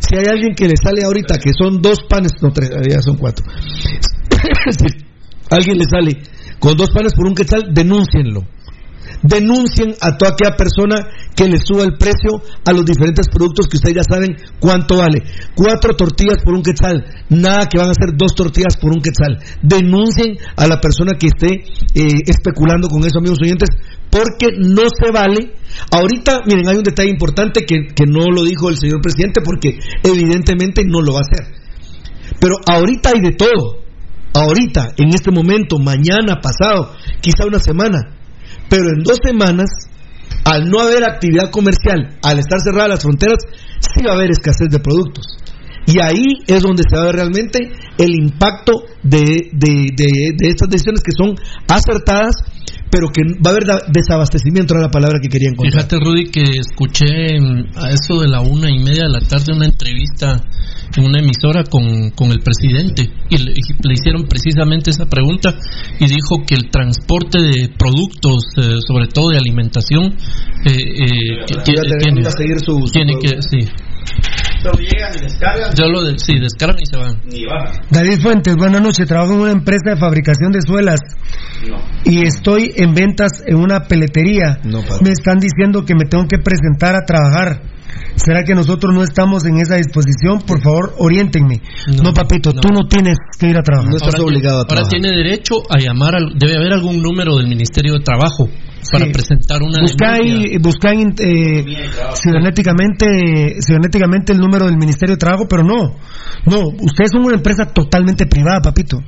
[0.00, 3.16] Si hay alguien que le sale ahorita que son dos panes, no tres, ya son
[3.16, 3.44] cuatro.
[4.70, 4.86] si
[5.50, 6.18] alguien le sale
[6.62, 8.46] con dos panes por un quetzal, denúncienlo.
[9.20, 10.94] Denuncien a toda aquella persona
[11.34, 15.22] que le suba el precio a los diferentes productos que ustedes ya saben cuánto vale.
[15.56, 19.42] Cuatro tortillas por un quetzal, nada que van a ser dos tortillas por un quetzal.
[19.60, 23.68] Denuncien a la persona que esté eh, especulando con eso, amigos oyentes,
[24.08, 25.58] porque no se vale.
[25.90, 29.80] Ahorita, miren, hay un detalle importante que, que no lo dijo el señor presidente porque
[30.04, 31.54] evidentemente no lo va a hacer.
[32.38, 33.82] Pero ahorita hay de todo.
[34.34, 37.98] Ahorita, en este momento, mañana, pasado, quizá una semana.
[38.68, 39.68] Pero en dos semanas,
[40.44, 43.38] al no haber actividad comercial, al estar cerradas las fronteras,
[43.80, 45.26] sí va a haber escasez de productos.
[45.86, 47.58] Y ahí es donde se va a ver realmente
[47.98, 51.34] el impacto de, de, de- de estas decisiones que son
[51.68, 52.36] acertadas,
[52.90, 55.82] pero que va a haber desabastecimiento, era la palabra que quería encontrar.
[55.82, 57.36] Fíjate, Rudy, que escuché
[57.76, 60.40] a eso de la una y media de la tarde una entrevista en
[61.00, 65.54] una emisora con, con el presidente y le, y le hicieron precisamente esa pregunta
[65.98, 70.04] y dijo que el transporte de productos, eh, sobre todo de alimentación,
[70.64, 73.68] eh, eh, que tiene, tiene- seguir su, tiene que, sí.
[75.76, 77.20] Yo lo de, sí, descargan y se van.
[77.90, 79.06] David Fuentes, buenas noches.
[79.08, 81.00] Trabajo en una empresa de fabricación de suelas
[82.04, 84.58] y estoy en ventas en una peletería.
[85.02, 87.71] me están diciendo que me tengo que presentar a trabajar.
[88.16, 90.40] ¿Será que nosotros no estamos en esa disposición?
[90.46, 91.60] Por favor, oriéntenme.
[92.02, 93.92] No, papito, tú no tienes que ir a trabajar.
[94.00, 98.00] ahora tiene, ahora tiene derecho a llamar, al, debe haber algún número del Ministerio de
[98.00, 98.48] Trabajo
[98.90, 100.48] para presentar una Busca denuncia.
[100.50, 101.64] ahí, busca ahí, eh,
[102.14, 105.96] cibernéticamente, cibernéticamente el número del Ministerio de Trabajo, pero no,
[106.46, 108.98] no, ustedes son una empresa totalmente privada, papito,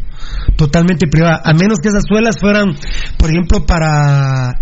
[0.57, 2.75] totalmente privada, a menos que esas suelas fueran,
[3.19, 4.53] por ejemplo, para,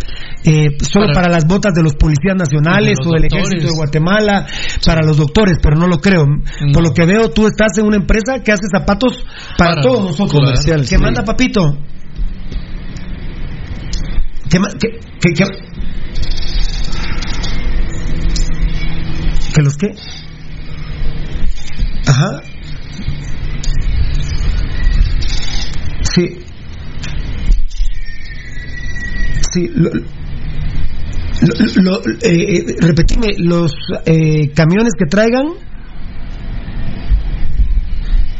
[0.44, 3.48] eh, solo para, Para- las botas de los policías nacionales o del doctores.
[3.48, 4.46] ejército de Guatemala,
[4.84, 6.24] para los doctores, pero no lo creo.
[6.72, 9.22] Por lo que veo, tú estás en una empresa que hace zapatos
[9.58, 10.98] para, Para- todos nosotros, comercial, que sí.
[10.98, 11.78] manda papito.
[14.52, 15.44] ¿Qué, qué- qué-
[19.54, 19.86] ¿Que los qué?
[22.06, 22.40] Ajá.
[26.02, 26.38] Sí.
[29.52, 33.72] Sí, lo, lo- lo- eh, eh, repetime, los
[34.04, 35.46] eh, camiones que traigan,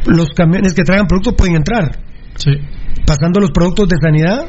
[0.05, 1.97] los camiones que traigan productos pueden entrar.
[2.35, 2.51] Sí.
[3.05, 4.47] Pasando los productos de sanidad,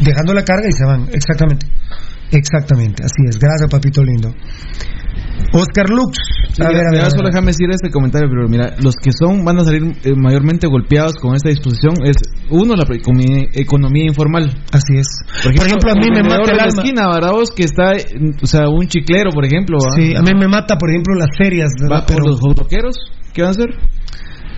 [0.00, 1.08] dejando la carga y se van.
[1.12, 1.66] Exactamente.
[2.30, 3.38] Exactamente, así es.
[3.38, 4.32] Gracias, papito lindo.
[5.52, 6.18] Oscar Lux.
[6.52, 7.10] Sí, A ver, a ver, a ver.
[7.10, 10.66] solo déjame decir este comentario, pero mira, los que son van a salir eh, mayormente
[10.66, 12.16] golpeados con esta disposición es
[12.50, 12.84] uno la
[13.54, 14.50] economía, informal.
[14.72, 15.06] Así es.
[15.42, 17.50] Por ejemplo, a mí me mata la esquina, ¿verdad vos?
[17.54, 17.92] Que está,
[18.42, 19.78] o sea, un chiclero, por ejemplo.
[19.78, 19.94] ¿va?
[19.96, 21.70] Sí, a mí me mata, por ejemplo, las ferias.
[21.80, 22.02] ¿verdad?
[22.02, 22.96] Va, Pero- los hotdoqueros,
[23.32, 23.68] ¿qué van a hacer?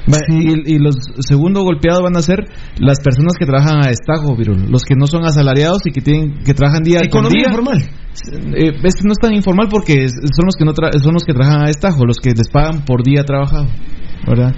[0.09, 2.47] Va, y, y los segundo golpeados van a ser
[2.79, 6.43] las personas que trabajan a destajo, Virul, los que no son asalariados y que tienen
[6.45, 7.49] que trabajan día con Economía día.
[7.51, 7.91] informal.
[8.57, 11.33] Eh, es- no es tan informal porque son los que no tra- son los que
[11.35, 13.67] trabajan a destajo, los que les pagan por día trabajado,
[14.27, 14.55] ¿verdad?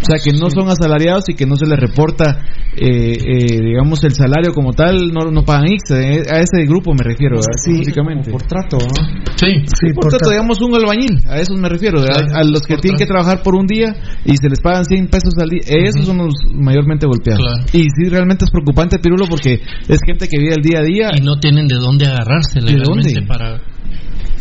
[0.00, 2.40] O sea, que no son asalariados y que no se les reporta,
[2.76, 5.90] eh, eh, digamos, el salario como tal, no, no pagan X.
[5.90, 7.78] eh, a ese grupo me refiero, ¿verdad?
[7.78, 8.30] básicamente.
[8.30, 9.20] Por trato, ¿no?
[9.36, 9.92] Sí.
[9.94, 12.22] por, tanto, digamos, un albañil, a esos me refiero, ¿verdad?
[12.34, 13.94] a los que tienen que trabajar por un día
[14.24, 17.40] y se les pagan 100 pesos al día, esos son los mayormente golpeados.
[17.40, 17.64] Claro.
[17.72, 21.10] Y sí, realmente es preocupante, Pirulo, porque es gente que vive el día a día.
[21.16, 23.10] Y no tienen de dónde agarrarse ¿De dónde?
[23.26, 23.60] para...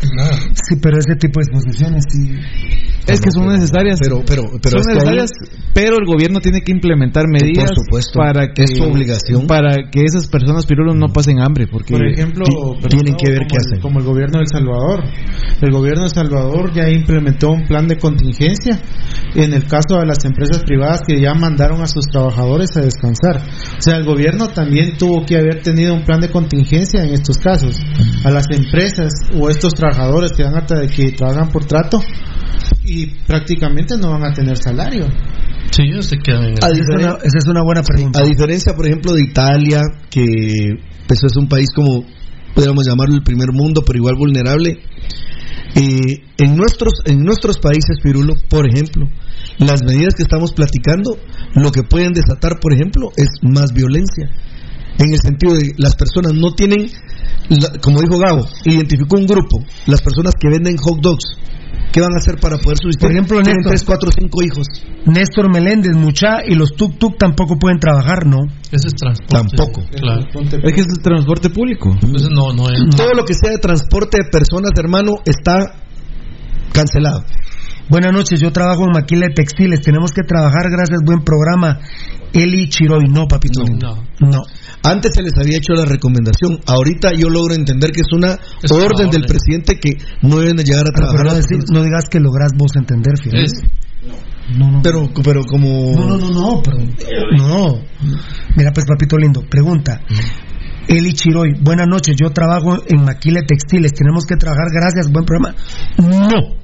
[0.02, 2.32] Sí, pero ese tipo de exposiciones sí.
[3.08, 3.98] Es que son necesarias.
[4.02, 5.32] Pero, pero, pero son necesarias,
[5.74, 8.20] pero el gobierno tiene que implementar medidas Por supuesto.
[8.20, 9.48] para que Es su obligación.
[9.48, 12.46] para que esas personas pirulos no pasen hambre, porque Por ejemplo,
[12.88, 13.82] tienen que ver qué el- hacen.
[13.82, 15.04] Como el gobierno de El Salvador.
[15.62, 18.80] El gobierno de El Salvador ya implementó un plan de contingencia
[19.36, 23.38] en el caso de las empresas privadas que ya mandaron a sus trabajadores a descansar.
[23.38, 27.38] O sea, el gobierno también tuvo que haber tenido un plan de contingencia en estos
[27.40, 27.76] casos.
[28.24, 29.89] A las empresas o estos trabajadores
[30.36, 32.00] que, van a tra- que trabajan por trato
[32.84, 35.08] y prácticamente no van a tener salario.
[35.72, 36.64] Sí, ellos se quedan en el...
[36.64, 38.20] A diferen- esa es una buena pregunta.
[38.20, 40.24] A diferencia, por ejemplo, de Italia, que
[41.08, 42.06] pues, es un país como,
[42.56, 44.80] podríamos llamarlo el primer mundo, pero igual vulnerable,
[45.76, 49.08] eh, en, nuestros, en nuestros países, Pirulo, por ejemplo,
[49.60, 51.18] las medidas que estamos platicando,
[51.56, 54.30] lo que pueden desatar, por ejemplo, es más violencia.
[55.00, 56.88] En el sentido de las personas no tienen,
[57.50, 61.38] la- como dijo Gabo, identificó un grupo, las personas que venden hot dogs,
[61.92, 63.02] ¿Qué van a hacer para poder subsistir?
[63.02, 63.72] Por ejemplo, Tienen Néstor.
[63.72, 64.68] tres, cuatro, cinco hijos.
[65.08, 68.46] Néstor Meléndez, Mucha y los tuk tuk tampoco pueden trabajar, ¿no?
[68.72, 69.58] Ese es transporte.
[69.58, 69.82] Tampoco.
[69.90, 70.22] Claro.
[70.22, 71.90] Es que es el transporte público.
[71.90, 72.96] Entonces no, no es.
[72.96, 75.58] Todo lo que sea de transporte de personas, hermano, está
[76.74, 77.24] cancelado.
[77.90, 79.82] Buenas noches, yo trabajo en Maquila de Textiles.
[79.82, 81.80] Tenemos que trabajar, gracias, buen programa.
[82.34, 83.64] Eli Chiroy, no, papito.
[83.66, 84.04] No.
[84.20, 84.42] No.
[84.84, 86.60] Antes se les había hecho la recomendación.
[86.66, 89.92] Ahorita yo logro entender que es una Es una orden del presidente que
[90.22, 91.26] no deben de llegar a pero trabajar.
[91.26, 93.44] no, decir- no digas que lográs vos entender, fíjate.
[93.44, 93.64] Es-
[94.58, 94.82] No, no.
[94.82, 95.92] Pero, pero como...
[95.94, 96.78] No, no, no, no, pero.
[97.38, 97.82] No.
[98.56, 100.02] Mira, pues, papito lindo, pregunta.
[100.88, 103.94] Eli Chiroy, buenas noches, yo trabajo en Maquila de Textiles.
[103.94, 105.54] Tenemos que trabajar, gracias, buen programa.
[106.00, 106.58] No.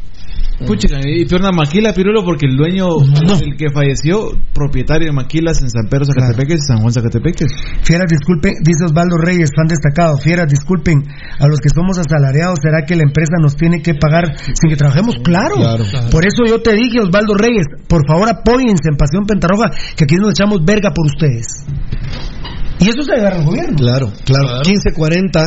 [0.63, 5.61] Pucha, y peor una maquila, Pirulo, porque el dueño, el que falleció, propietario de maquilas
[5.61, 7.51] en San Pedro Zacatepeques y San Juan Zacatepeques.
[7.83, 10.15] Fieras, disculpen, dice Osvaldo Reyes, fan destacado.
[10.17, 11.03] Fieras, disculpen,
[11.39, 14.77] a los que somos asalariados, ¿será que la empresa nos tiene que pagar sin que
[14.77, 15.15] trabajemos?
[15.23, 15.55] Claro.
[15.55, 15.83] Claro.
[16.09, 20.15] Por eso yo te dije, Osvaldo Reyes, por favor apóyense en Pasión Pentarroja, que aquí
[20.15, 21.65] nos echamos verga por ustedes.
[22.79, 23.75] Y eso se agarra el gobierno.
[23.77, 24.61] Claro, claro.
[24.65, 25.41] 1540,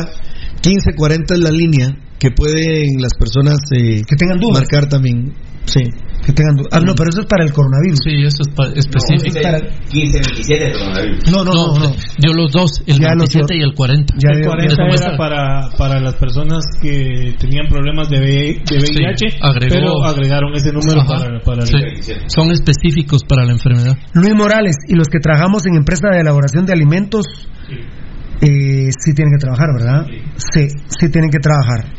[0.63, 4.59] 1540 es la línea que pueden las personas eh, Que tengan dudas.
[4.61, 5.33] marcar también.
[5.65, 5.81] Sí.
[6.25, 7.99] Que tengan du- Ah, no, pero eso es para el coronavirus.
[8.03, 9.39] Sí, eso es pa- específico.
[9.41, 11.31] Para- 15, 27 de coronavirus.
[11.31, 11.95] No, no, no, no.
[12.17, 14.13] Yo los dos, el Ya los 27 y el 40.
[14.17, 14.49] Ya El veo.
[14.49, 15.17] 40 Eso era muestra.
[15.17, 21.01] para, para las personas que tenían problemas de, VIH, Sí, agregó- pero agregaron ese número
[21.01, 21.13] Ajá.
[21.23, 21.77] para, para Sí,
[22.27, 23.95] Son específicos para la enfermedad.
[24.13, 27.25] Luis Morales, y los que trabajamos en empresa de elaboración de alimentos,
[28.41, 30.05] eh, sí tienen que trabajar, ¿verdad?
[30.37, 31.98] Sí, sí tienen que trabajar.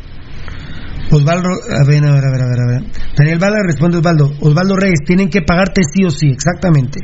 [1.11, 2.83] Osvaldo, a ver, a ver, a ver, a ver, a ver.
[3.17, 4.31] Daniel Bala responde Osvaldo.
[4.39, 6.99] Osvaldo Reyes, tienen que pagarte sí o sí, exactamente.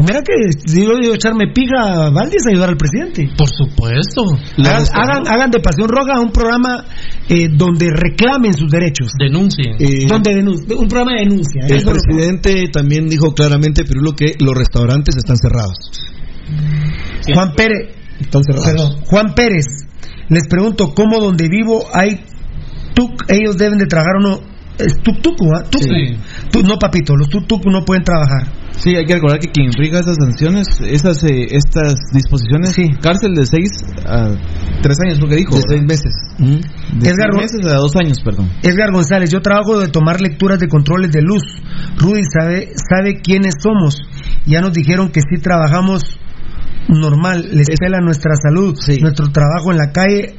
[0.00, 0.32] Mira que
[0.66, 3.28] si yo digo echarme pija a Valdis a ayudar al presidente.
[3.36, 4.22] Por supuesto.
[4.58, 6.84] Hagan, hagan, hagan de Pasión Roja un programa
[7.28, 9.12] eh, donde reclamen sus derechos.
[9.18, 9.74] Denuncien.
[9.78, 11.62] Eh, Donde denun- un programa de denuncia.
[11.66, 15.76] el Eso es lo- presidente también dijo claramente, Pirulo, que los restaurantes están cerrados.
[17.34, 18.66] Juan Pérez, Están cerrados.
[18.66, 19.66] Perdón, Juan Pérez,
[20.28, 22.20] les pregunto, ¿cómo donde vivo hay
[22.98, 23.24] tuk?
[23.28, 24.58] Ellos deben de trabajar o no.
[24.78, 25.62] Es tuk tuk, ¿ah?
[25.68, 25.82] Tuk.
[25.82, 26.16] Sí.
[26.52, 28.46] Tu- no, papito, los tuk tuk no pueden trabajar.
[28.78, 33.44] Sí, hay que recordar que quien infringa esas sanciones, esas eh, estas disposiciones, cárcel de
[33.44, 33.70] 6
[34.06, 34.30] a
[34.80, 35.56] 3 años, lo que dijo.
[35.56, 36.14] De seis meses.
[36.38, 37.00] ¿Mm?
[37.00, 38.50] De Edgar seis meses a 2 años, perdón.
[38.62, 41.42] Edgar González, yo trabajo de tomar lecturas de controles de luz.
[41.96, 43.96] Rudy sabe, sabe quiénes somos.
[44.46, 46.02] Ya nos dijeron que sí trabajamos
[46.88, 49.00] normal, les pela nuestra salud, Sí.
[49.00, 50.36] nuestro trabajo en la calle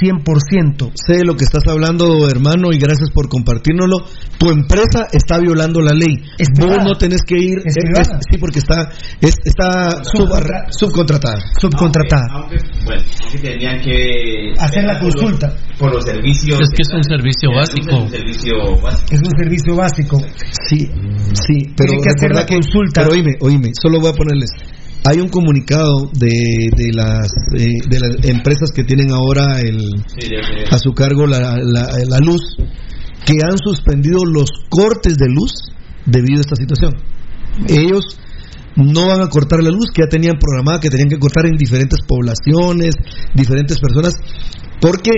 [0.00, 0.90] 100%.
[0.94, 3.98] Sé de lo que estás hablando, hermano, y gracias por compartírnoslo.
[4.38, 6.14] Tu empresa está violando la ley.
[6.38, 6.84] Es Vos privada.
[6.84, 7.58] no tenés que ir.
[7.64, 11.40] Es eh, sí, porque está, es- está Subcontra- sub- subcontratada.
[11.60, 12.26] Subcontratada.
[12.32, 15.56] Aunque, bueno, aunque tendrían que Hacer la por los- consulta.
[15.78, 16.60] por los servicios.
[16.60, 17.88] Es que es un servicio básico.
[17.88, 19.14] Es un servicio básico.
[19.14, 20.18] Es un servicio básico.
[20.68, 20.78] Sí,
[21.32, 23.02] sí, pero Tienen que hacer la consulta.
[23.02, 24.50] Pero oíme, oíme, solo voy a ponerles.
[25.10, 29.78] Hay un comunicado de, de las eh, de las empresas que tienen ahora el,
[30.70, 32.42] a su cargo la, la, la luz
[33.24, 35.52] que han suspendido los cortes de luz
[36.04, 36.92] debido a esta situación.
[37.68, 38.18] Ellos
[38.76, 41.56] no van a cortar la luz que ya tenían programada, que tenían que cortar en
[41.56, 42.94] diferentes poblaciones,
[43.34, 44.14] diferentes personas,
[44.80, 45.10] porque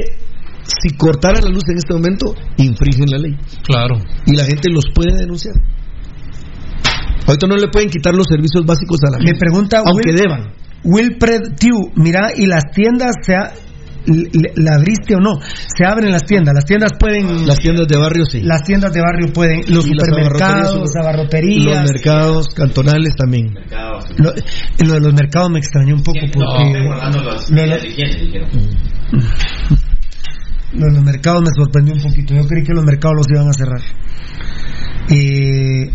[0.62, 3.96] si cortaran la luz en este momento, infringen la ley Claro.
[4.26, 5.54] y la gente los puede denunciar.
[7.30, 10.16] Ahorita no le pueden quitar los servicios básicos a la Me gente, pregunta aunque Will-
[10.18, 10.52] deban.
[10.82, 13.52] Wilfred Tiu, mira, y las tiendas se ha-
[14.56, 18.24] la abriste o no, se abren las tiendas, las tiendas pueden Las tiendas de barrio
[18.24, 18.40] sí.
[18.40, 23.54] las tiendas de barrio pueden, los Y las supermercados, abarroterías, abarroterías, Los mercados cantonales también.
[24.16, 24.32] lo,
[24.86, 27.56] lo de los mercados me extrañó un poco porque guardando las lo
[30.72, 33.48] lo de los mercados me sorprendió un poquito, yo creí que los mercados los iban
[33.48, 33.80] a cerrar.
[35.10, 35.90] Eh,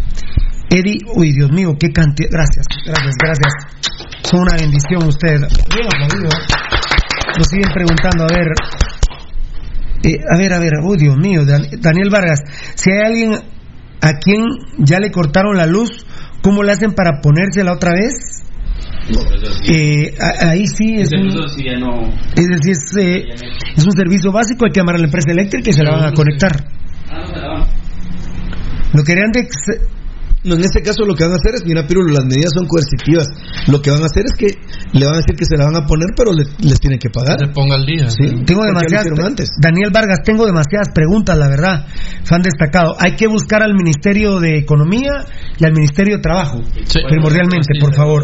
[0.79, 3.53] Eddie, uy Dios mío, qué cantidad, gracias, gracias, gracias,
[4.23, 5.41] son una bendición ustedes.
[5.73, 6.29] Bien aplaudido.
[7.37, 8.47] Nos siguen preguntando, a ver,
[10.03, 12.39] eh, a ver, a ver, uy Dios mío, Dan- Daniel Vargas,
[12.75, 13.33] si hay alguien
[14.01, 14.43] a quien
[14.79, 16.05] ya le cortaron la luz,
[16.41, 18.13] ¿cómo le hacen para ponérsela otra vez?
[19.69, 21.27] Eh, ahí sí es un,
[22.35, 23.25] es decir, es, eh,
[23.75, 26.05] es un servicio básico, hay que llamar a la empresa eléctrica y se la van
[26.05, 26.51] a conectar.
[27.09, 27.67] Ah, no se la van.
[28.93, 29.47] Lo que harían de
[30.45, 32.67] No, en este caso lo que van a hacer es, mira, Pirulo, las medidas son
[32.67, 33.27] coercitivas.
[33.67, 34.48] Lo que van a hacer es que
[34.93, 37.09] le van a decir que se la van a poner, pero le- les tienen que
[37.09, 37.40] pagar.
[37.40, 38.09] Se ponga al día.
[38.09, 39.49] Sí, Tengo demasiadas antes.
[39.59, 41.88] Daniel Vargas, tengo demasiadas preguntas, la verdad.
[42.24, 42.95] Fan destacado.
[42.99, 45.25] Hay que buscar al Ministerio de Economía
[45.57, 46.99] y al Ministerio de Trabajo, Sí.
[47.09, 48.24] primordialmente, por favor.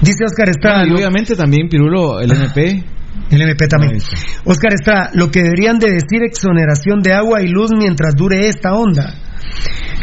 [0.00, 0.86] Dice Oscar Estrada.
[0.86, 2.84] y obviamente también, Pirulo, el MP,
[3.30, 3.98] El MP también.
[4.44, 8.74] Oscar Estrada, lo que deberían de decir exoneración de agua y luz mientras dure esta
[8.74, 9.14] onda.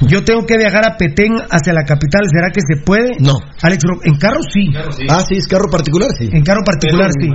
[0.07, 3.11] Yo tengo que viajar a Petén hacia la capital, ¿será que se puede?
[3.19, 3.35] No.
[3.61, 4.67] Alex, Ro- en carro sí.
[5.09, 6.27] Ah, sí, es carro particular, sí.
[6.31, 7.29] En carro particular sí.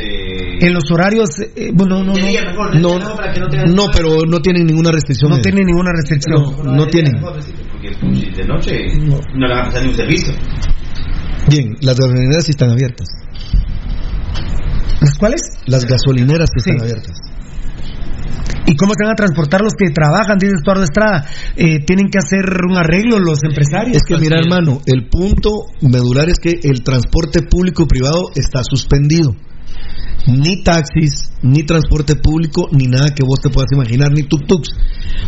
[0.00, 2.14] eh, En los horarios, eh, bueno, no, no,
[2.78, 5.30] no, No, no, pero no tienen ninguna restricción.
[5.30, 5.42] no eh.
[5.42, 6.42] tiene ninguna restricción.
[6.64, 7.20] No, no tienen.
[7.20, 8.86] Porque si de noche
[9.34, 10.34] no le van a pasar ni un servicio.
[11.48, 13.08] Bien, las gasolineras sí están abiertas.
[15.00, 15.40] ¿Las cuáles?
[15.66, 16.82] Las gasolineras sí están Sí.
[16.84, 17.16] abiertas.
[18.66, 20.38] ¿Y cómo se van a transportar los que trabajan?
[20.38, 21.26] Dice Estuardo Estrada.
[21.56, 23.96] Eh, tienen que hacer un arreglo los empresarios.
[23.96, 29.34] Es que mira, hermano, el punto medular es que el transporte público privado está suspendido.
[30.26, 34.70] Ni taxis, ni transporte público, ni nada que vos te puedas imaginar, ni tuk-tuks.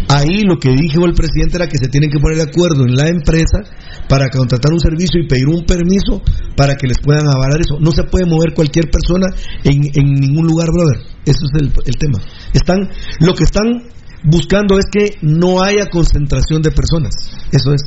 [0.08, 2.96] Ahí lo que dijo el presidente era que se tienen que poner de acuerdo en
[2.96, 3.60] la empresa
[4.08, 6.22] para contratar un servicio y pedir un permiso
[6.56, 7.78] para que les puedan avalar eso.
[7.80, 9.26] No se puede mover cualquier persona
[9.64, 11.04] en, en ningún lugar, brother.
[11.24, 12.18] Eso es el, el tema.
[12.54, 12.88] Están,
[13.20, 13.66] lo que están
[14.24, 17.14] buscando es que no haya concentración de personas.
[17.52, 17.82] Eso es.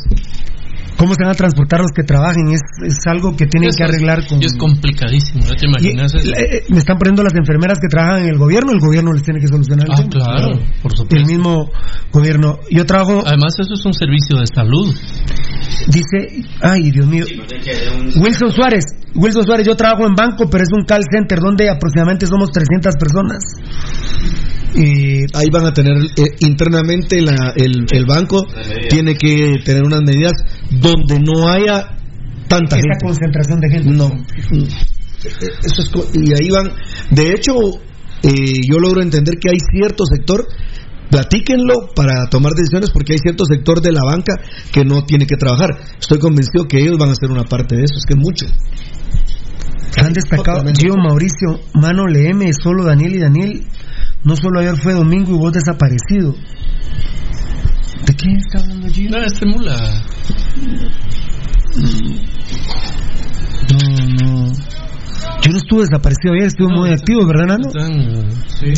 [0.99, 2.49] ¿Cómo se van a transportar los que trabajen?
[2.51, 4.41] Es, es algo que tienen que arreglar con...
[4.41, 6.13] Y es complicadísimo, ¿no te imaginas?
[6.13, 6.29] eso?
[6.35, 9.39] eh, me están poniendo las enfermeras que trabajan en el gobierno, el gobierno les tiene
[9.39, 10.09] que solucionar el Ah, tema.
[10.09, 11.15] claro, por supuesto.
[11.15, 11.71] El mismo
[12.11, 12.59] gobierno.
[12.69, 14.93] Yo trabajo, Además, eso es un servicio de salud.
[15.87, 17.25] dice, ay Dios mío,
[18.21, 18.83] Wilson Suárez,
[19.15, 22.95] Wilson Suárez, yo trabajo en banco, pero es un call center donde aproximadamente somos 300
[22.99, 23.39] personas.
[24.75, 28.45] Y ahí van a tener eh, internamente la- el, el banco
[28.89, 30.33] tiene que tener unas medidas
[30.69, 31.95] donde no haya
[32.47, 33.05] tanta esa gente.
[33.05, 33.89] concentración de gente.
[33.91, 34.11] No.
[35.63, 36.71] Eso es y ahí van.
[37.11, 37.53] De hecho,
[38.23, 40.45] eh, yo logro entender que hay cierto sector.
[41.09, 44.35] Platíquenlo para tomar decisiones porque hay cierto sector de la banca
[44.71, 45.69] que no tiene que trabajar.
[45.99, 47.95] Estoy convencido que ellos van a ser una parte de eso.
[47.97, 48.45] Es que mucho.
[49.97, 53.63] Han destacado Gio Mauricio, Mano Leeme, solo Daniel y Daniel.
[54.23, 56.35] No solo ayer fue domingo y vos desaparecido.
[58.05, 59.09] ¿De qué está hablando Gio?
[59.09, 59.75] No, este mula.
[63.71, 64.51] No, no.
[65.41, 67.69] Yo no estuve desaparecido ayer, estuve muy activo, ¿verdad, Nano?
[68.59, 68.73] Sí.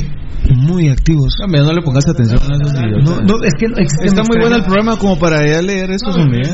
[0.53, 1.35] Muy activos.
[1.39, 3.03] También no le pongas atención a esos idiotas.
[3.03, 5.91] No, no, es que no existen Está muy bueno el programa como para ya leer
[5.91, 6.45] eso también.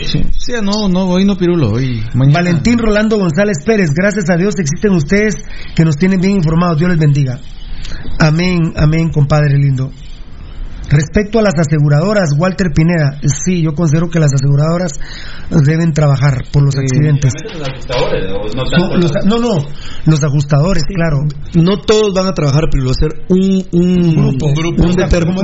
[0.00, 2.38] Sí, sí, no, no, hoy no pirulo, hoy mañana.
[2.38, 5.34] Valentín Rolando González Pérez, gracias a Dios existen ustedes
[5.74, 6.78] que nos tienen bien informados.
[6.78, 7.40] Dios les bendiga.
[8.18, 9.90] Amén, amén, compadre lindo.
[10.90, 14.92] Respecto a las aseguradoras, Walter Pineda, sí, yo considero que las aseguradoras
[15.64, 17.32] deben trabajar por los accidentes.
[18.78, 19.64] No, los- no, no,
[20.06, 21.18] los ajustadores, claro.
[21.54, 24.46] No todos van a trabajar, pero va a ser un, un, Grupo.
[24.48, 24.96] un Como un
[25.36, 25.42] Como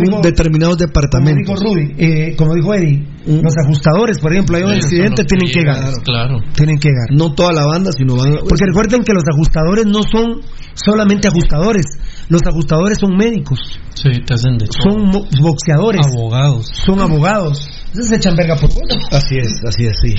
[0.76, 1.60] dijo departamentos.
[1.62, 5.92] Rudy, eh, como dijo Eddie, los ajustadores, por ejemplo, hay un accidente, tienen que llegar.
[6.02, 6.39] Claro.
[6.55, 7.08] Tienen que llegar.
[7.12, 8.39] No toda la banda, sino van a...
[8.40, 10.40] Porque recuerden que los ajustadores no son
[10.74, 11.84] solamente ajustadores,
[12.28, 13.58] los ajustadores son médicos,
[13.94, 16.66] Sí, te hacen de son mo- boxeadores, abogados.
[16.86, 17.68] son abogados.
[17.89, 18.78] Entonces se echan verga por vos.
[19.10, 20.15] Así es, así es, sí.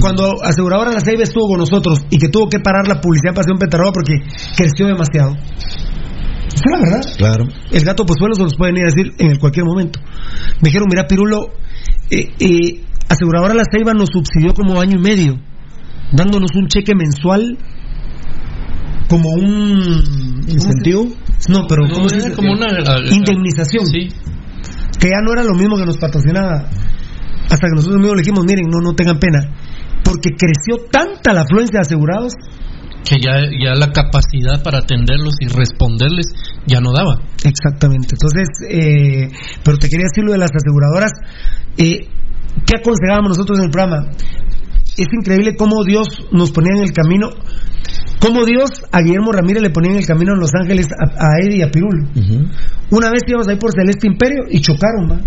[0.00, 3.36] Cuando aseguradora La Ceiba estuvo con nosotros y que tuvo que parar la publicidad de
[3.36, 4.14] Pasión Petarroa porque
[4.56, 5.36] creció demasiado.
[6.48, 7.02] Es la verdad.
[7.18, 7.44] Claro.
[7.70, 10.00] El gato Pozuelo se los pueden ir a decir en cualquier momento.
[10.62, 11.48] Me dijeron, mira, Pirulo,
[12.10, 15.38] eh, eh, aseguradora La Ceiba nos subsidió como año y medio,
[16.12, 17.58] dándonos un cheque mensual
[19.08, 21.08] como un ¿Incentivo?
[21.48, 22.36] No, pero No, ¿cómo se era dice?
[22.36, 22.66] como una
[23.10, 23.86] indemnización.
[23.86, 24.08] Sí.
[24.98, 26.68] Que ya no era lo mismo que nos patrocinaba.
[27.50, 29.40] Hasta que nosotros mismos le dijimos, miren, no, no tengan pena.
[30.04, 32.32] Porque creció tanta la afluencia de asegurados
[33.04, 36.26] Que ya, ya la capacidad para atenderlos y responderles
[36.66, 37.22] ya no daba.
[37.44, 38.14] Exactamente.
[38.14, 39.30] Entonces, eh,
[39.64, 41.12] pero te quería decir lo de las aseguradoras.
[41.78, 42.08] Eh,
[42.66, 44.10] ¿Qué aconsejábamos nosotros en el programa?
[44.96, 47.30] Es increíble cómo Dios nos ponía en el camino,
[48.20, 51.40] cómo Dios a Guillermo Ramírez le ponía en el camino en Los Ángeles a, a
[51.40, 52.08] Eddie y a Pirul.
[52.90, 55.20] Una vez íbamos ahí por Celeste Imperio y chocaron, ¿va?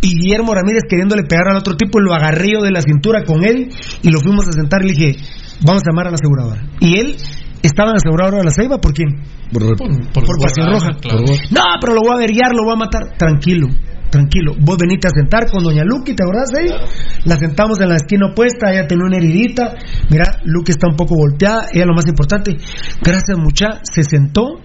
[0.00, 3.44] Y Guillermo Ramírez queriéndole pegar al otro tipo, lo agarré yo de la cintura con
[3.44, 3.70] él
[4.02, 5.16] y lo fuimos a sentar y le dije,
[5.64, 6.62] vamos a llamar a la aseguradora.
[6.80, 7.16] Y él
[7.62, 9.08] estaba en la aseguradora de la Ceiba, ¿por quién?
[9.52, 10.96] Por, por Pasión Roja.
[11.00, 11.24] claro.
[11.50, 13.16] No, pero lo voy a averiar, lo voy a matar.
[13.16, 13.68] Tranquilo,
[14.10, 14.54] tranquilo.
[14.60, 16.76] Vos veniste a sentar con Doña Luqui, ¿te acordás de ella?
[17.24, 19.74] La sentamos en la esquina opuesta, ella tenía una heridita.
[20.10, 22.56] Mira, Luqui está un poco volteada, ella lo más importante.
[23.02, 23.80] Gracias, mucha.
[23.82, 24.60] Se sentó,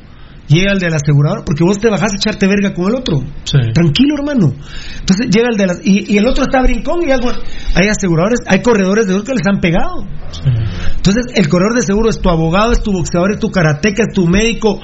[0.52, 3.24] llega el de la aseguradora, porque vos te bajás a echarte verga con el otro.
[3.44, 3.58] Sí.
[3.74, 4.54] Tranquilo, hermano.
[5.00, 5.74] Entonces llega el de la.
[5.84, 7.32] Y, y el otro está brincón y algo.
[7.76, 10.06] Hay aseguradores, hay corredores de seguro que les han pegado.
[10.96, 14.14] Entonces, el corredor de seguro es tu abogado, es tu boxeador, es tu karateca, es
[14.14, 14.80] tu médico.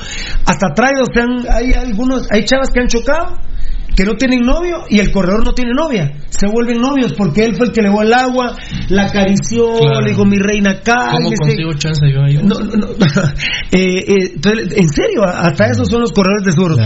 [0.45, 3.35] Hasta trae, o sea, hay algunos, hay chavas que han chocado
[3.97, 6.11] que no tienen novio y el corredor no tiene novia.
[6.29, 8.55] Se vuelven novios porque él fue el que le dio el agua,
[8.89, 10.01] la acarició, Claro.
[10.01, 11.35] le dijo mi reina ¿Cómo cálmese.
[11.41, 12.37] consigo chance yo ahí?
[12.37, 12.87] No, no, no.
[13.71, 16.79] Eh, eh, entonces, en serio, hasta esos son los corredores de seguros.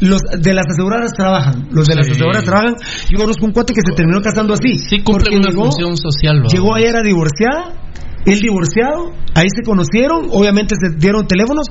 [0.00, 1.68] Los de las aseguradoras trabajan.
[1.72, 2.74] Los de las aseguradoras trabajan.
[3.10, 4.78] Yo conozco un cuate que se terminó casando así.
[4.78, 6.42] Sí cumple una llegó, función social.
[6.44, 6.48] ¿va?
[6.52, 7.72] llegó ella era divorciada,
[8.32, 11.66] él divorciado, ahí se conocieron, obviamente se dieron teléfonos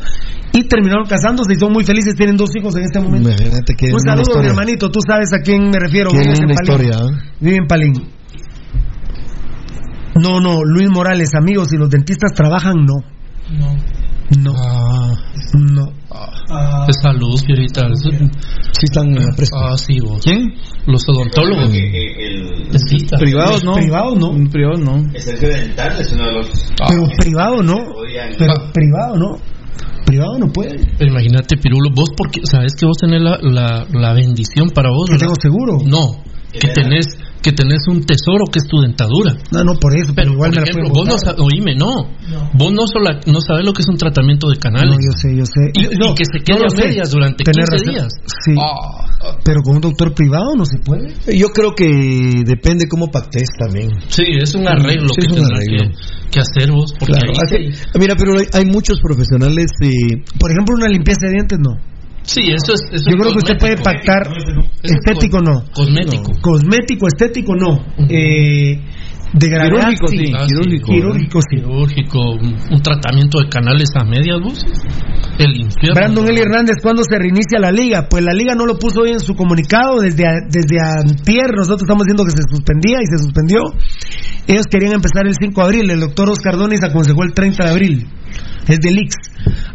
[0.54, 3.30] y terminaron casándose y son muy felices, tienen dos hijos en este momento.
[3.30, 4.50] Imagínate que Un saludo, mi historia.
[4.52, 6.10] hermanito, tú sabes a quién me refiero.
[6.12, 6.88] Qué vives en linda Palín.
[6.90, 7.32] historia, ¿eh?
[7.40, 7.94] Vive en Palín.
[10.16, 12.96] No, no, Luis Morales, amigos, si los dentistas trabajan, no.
[13.58, 13.76] No.
[14.36, 14.54] No.
[16.86, 17.88] De salud, Fierita.
[17.96, 19.16] Sí están
[19.54, 20.22] Ah, sí, vos.
[20.24, 20.54] ¿Quién?
[20.86, 21.72] Los odontólogos.
[21.72, 23.20] Dentistas.
[23.20, 23.74] Privados no.
[23.76, 24.50] Privado no.
[24.50, 24.98] Privados no.
[25.14, 26.74] El servicio dental es uno de los.
[26.90, 27.78] Pero privado no.
[28.38, 29.38] Pero privado no.
[30.06, 30.80] Privado no puede.
[30.98, 35.06] Pero imagínate, Pirulo, vos porque sabes que vos tenés la, la, la bendición para vos.
[35.10, 35.28] Que ¿verdad?
[35.28, 35.78] tengo seguro.
[35.86, 39.38] No, que tenés que tenés un tesoro que es tu dentadura.
[39.52, 42.12] No, no, por eso, pero, igual Por me la vos no sabes, oíme, no.
[42.54, 44.92] Vos no, sola- no sabes lo que es un tratamiento de canales.
[44.92, 45.72] No, yo sé, yo sé.
[45.74, 46.88] Y, que se quede no a sé.
[46.88, 47.94] medias durante Tenés 15 razón.
[47.94, 48.14] días.
[48.44, 48.56] Sí.
[49.44, 51.14] Pero con un doctor privado no se puede.
[51.38, 51.88] Yo creo que
[52.46, 53.90] depende cómo pactes también.
[54.10, 55.84] Sí, es un arreglo Sí, que es un tendrás arreglo.
[55.92, 56.94] que, que hacer vos.
[57.00, 61.28] Porque Claro, ahí hace- mira, pero hay, hay muchos profesionales eh, Por ejemplo, una limpieza
[61.28, 61.78] de dientes no.
[62.28, 62.82] Sí, eso es.
[62.92, 64.28] Eso Yo es creo que usted puede pactar
[64.84, 65.64] es estético no.
[65.74, 66.32] Cosmético.
[66.42, 67.80] Cosmético, estético no.
[68.10, 68.80] Eh,
[69.34, 70.92] de gravedad Quirúrgico, sí, Ah, quirúrgico.
[70.92, 71.56] Quirúrgico sí.
[71.58, 74.66] Quirúrgico, un un tratamiento de canales a medias, vos.
[75.40, 75.96] El infierno.
[75.96, 78.08] Brandon Eli Hernández, ¿cuándo se reinicia la liga?
[78.10, 81.52] Pues la liga no lo puso hoy en su comunicado desde, a- desde antier.
[81.56, 83.60] Nosotros estamos diciendo que se suspendía y se suspendió.
[84.48, 85.92] Ellos querían empezar el 5 de abril.
[85.92, 88.08] El doctor Oscar Donis aconsejó el 30 de abril.
[88.68, 89.16] Es del Ix.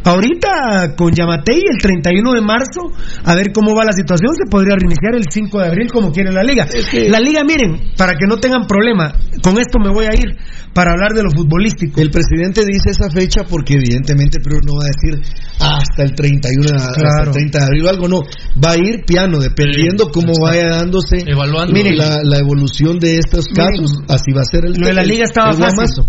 [0.05, 2.81] Ahorita con Yamatei el 31 de marzo,
[3.25, 6.33] a ver cómo va la situación, se podría reiniciar el 5 de abril como quiere
[6.33, 6.67] la liga.
[7.09, 9.13] La liga, miren, para que no tengan problema,
[9.43, 10.37] con esto me voy a ir
[10.75, 12.01] para hablar de lo futbolístico.
[12.01, 16.77] El presidente dice esa fecha porque evidentemente pero no va a decir hasta el 31
[16.77, 17.33] hasta el Claro.
[17.33, 18.21] 30 de abril o algo, no,
[18.63, 21.73] va a ir piano dependiendo cómo vaya dándose Evaluando.
[21.95, 25.03] la, la evolución de estos Miren, casos, así va a ser el Lo de la
[25.03, 26.05] liga estaba fácil.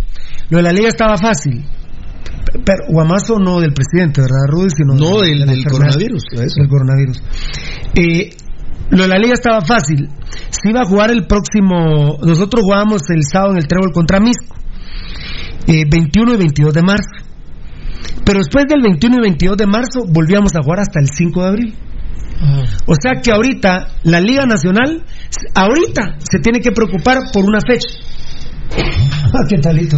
[0.50, 1.64] Lo de la liga estaba fácil.
[2.66, 4.70] Pero Guamazo no del presidente, ¿verdad, Rudy?
[4.76, 6.24] Sino No, de- del- del coronavirus.
[6.56, 7.24] Del coronavirus.
[7.96, 8.30] Eh,
[8.92, 10.08] lo de la liga estaba fácil.
[10.50, 12.18] Se iba a jugar el próximo.
[12.24, 14.56] Nosotros jugábamos el sábado en el Trébol contra Misco.
[15.66, 17.10] eh, 21 y 22 de marzo.
[18.26, 21.48] Pero después del 21 y 22 de marzo volvíamos a jugar hasta el 5 de
[21.48, 21.74] abril.
[22.42, 25.04] Ah, O sea que ahorita la Liga Nacional,
[25.56, 27.88] ahorita se tiene que preocupar por una fecha.
[29.36, 29.98] Ah, ¿Qué talito?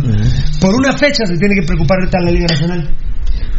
[0.61, 2.89] Por una fecha se tiene que preocupar ahorita la Liga Nacional.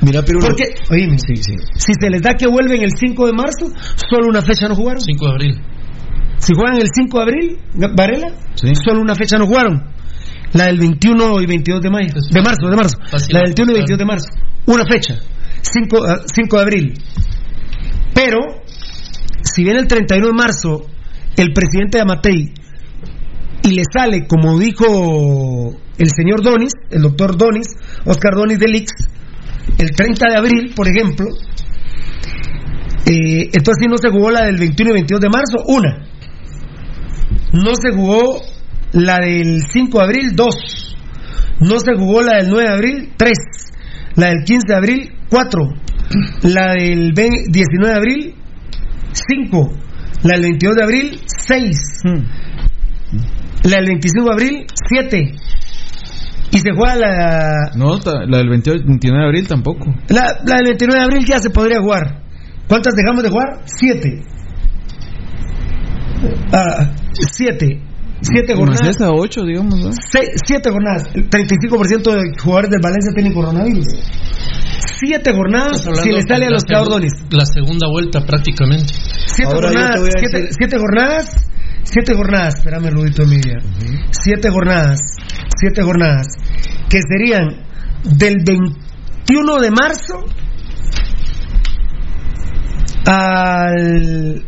[0.01, 1.53] Mira, pero Porque, oíme, sí, sí.
[1.75, 3.67] si se les da que vuelven el 5 de marzo,
[4.09, 5.01] solo una fecha no jugaron.
[5.03, 5.61] 5 de abril.
[6.39, 7.59] Si juegan el 5 de abril,
[7.95, 9.85] Varela, solo una fecha no jugaron.
[10.53, 12.15] La del 21 y 22 de mayo.
[12.31, 12.99] De marzo, de marzo.
[13.11, 13.35] Fácil.
[13.35, 14.29] La del 21 y 22 de marzo.
[14.67, 15.19] Una fecha.
[15.61, 16.95] 5, ah, 5 de abril.
[18.15, 18.39] Pero,
[19.43, 20.87] si viene el 31 de marzo,
[21.37, 22.55] el presidente de Amatei,
[23.63, 27.67] y le sale, como dijo el señor Donis, el doctor Donis,
[28.05, 28.93] Oscar Donis del Ix,
[29.79, 31.27] el 30 de abril, por ejemplo,
[33.07, 36.07] eh, entonces no se jugó la del 21 y 22 de marzo, una.
[37.53, 38.41] No se jugó
[38.93, 40.97] la del 5 de abril, dos.
[41.61, 43.39] No se jugó la del 9 de abril, tres.
[44.17, 45.61] La del 15 de abril, cuatro.
[46.43, 48.35] La del ve- 19 de abril,
[49.13, 49.73] cinco.
[50.23, 51.77] La del 22 de abril, seis.
[53.69, 55.33] La del 25 de abril, siete.
[56.53, 59.85] Y se juega la, No, la del 28, 29 de abril tampoco.
[60.09, 62.23] la, la del 29 de abril ya se podría jugar.
[62.69, 63.61] ¿Cuántas dejamos de jugar?
[63.67, 64.23] Siete.
[66.53, 66.93] Ah,
[67.31, 67.83] siete.
[68.23, 68.97] Siete Más jornadas.
[68.97, 69.93] esa, 8, digamos, ¿no?
[69.93, 71.05] Se- siete jornadas.
[71.15, 73.87] El 35% de jugadores del Valencia tienen coronavirus.
[74.99, 77.13] Siete jornadas Estás si le sale a los cabrones.
[77.31, 78.95] La segunda vuelta prácticamente.
[79.27, 80.01] Siete Ahora yo te jornadas.
[80.01, 81.47] voy a Siete, decir- siete jornadas.
[81.89, 82.57] Siete jornadas.
[82.57, 83.59] Espérame, Rudito de mi vida.
[84.11, 84.99] Siete jornadas.
[85.57, 86.27] Siete jornadas.
[86.91, 87.65] Que serían
[88.03, 90.25] del 21 de marzo
[93.07, 94.45] al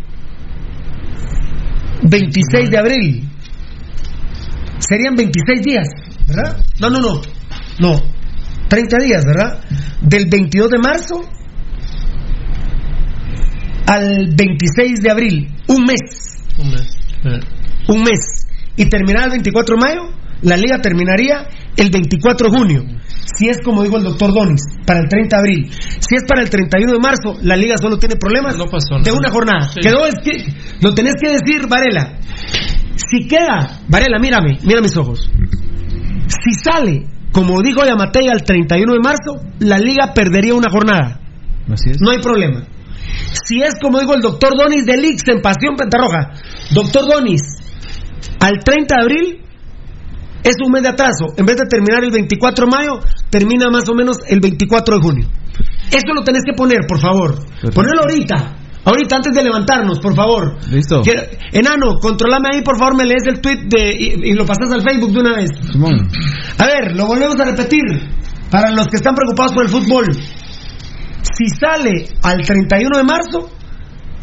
[2.02, 3.28] 26 de abril.
[4.81, 5.89] Serían 26 días,
[6.26, 6.60] ¿verdad?
[6.81, 7.20] No, no, no.
[7.78, 8.02] No.
[8.68, 9.60] 30 días, ¿verdad?
[10.00, 11.20] Del 22 de marzo
[13.86, 15.55] al 26 de abril.
[15.68, 16.00] Un mes.
[17.89, 18.47] Un mes.
[18.76, 22.84] Y terminar el 24 de mayo, la liga terminaría el 24 de junio.
[23.36, 25.70] Si es como dijo el doctor Donis, para el 30 de abril.
[25.73, 29.70] Si es para el 31 de marzo, la liga solo tiene problemas de una jornada.
[29.81, 30.44] Quedó es que
[30.81, 32.18] lo tenés que decir, Varela.
[32.97, 35.31] Si queda, Varela, mírame, mira mis ojos.
[36.28, 41.20] Si sale, como dijo Yamatei, al 31 de marzo, la liga perdería una jornada.
[42.00, 42.65] No hay problema.
[43.44, 46.33] Si es como dijo el doctor Donis de Lix en Pasión Pentarroja,
[46.73, 47.42] doctor Donis,
[48.40, 49.44] al 30 de abril
[50.42, 51.26] es un mes de atraso.
[51.36, 55.02] En vez de terminar el 24 de mayo, termina más o menos el 24 de
[55.02, 55.28] junio.
[55.90, 57.34] Esto lo tenés que poner, por favor.
[57.74, 58.56] Ponelo ahorita.
[58.84, 60.56] Ahorita, antes de levantarnos, por favor.
[60.70, 61.02] Listo.
[61.52, 65.12] enano, controlame ahí, por favor, me lees el tweet de, y, lo pasas al Facebook
[65.12, 65.50] de una vez.
[66.58, 67.82] A ver, lo volvemos a repetir.
[68.50, 70.06] Para los que están preocupados por el fútbol.
[71.36, 73.50] Si sale al 31 de marzo,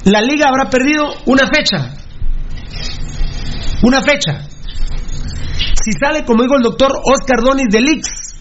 [0.05, 1.93] la liga habrá perdido una fecha.
[3.83, 4.47] Una fecha.
[5.83, 8.35] Si sale, como dijo el doctor Oscar Donis de Lix,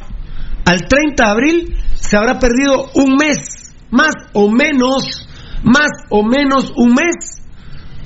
[0.65, 5.29] al 30 de abril se habrá perdido un mes, más o menos,
[5.63, 7.43] más o menos un mes.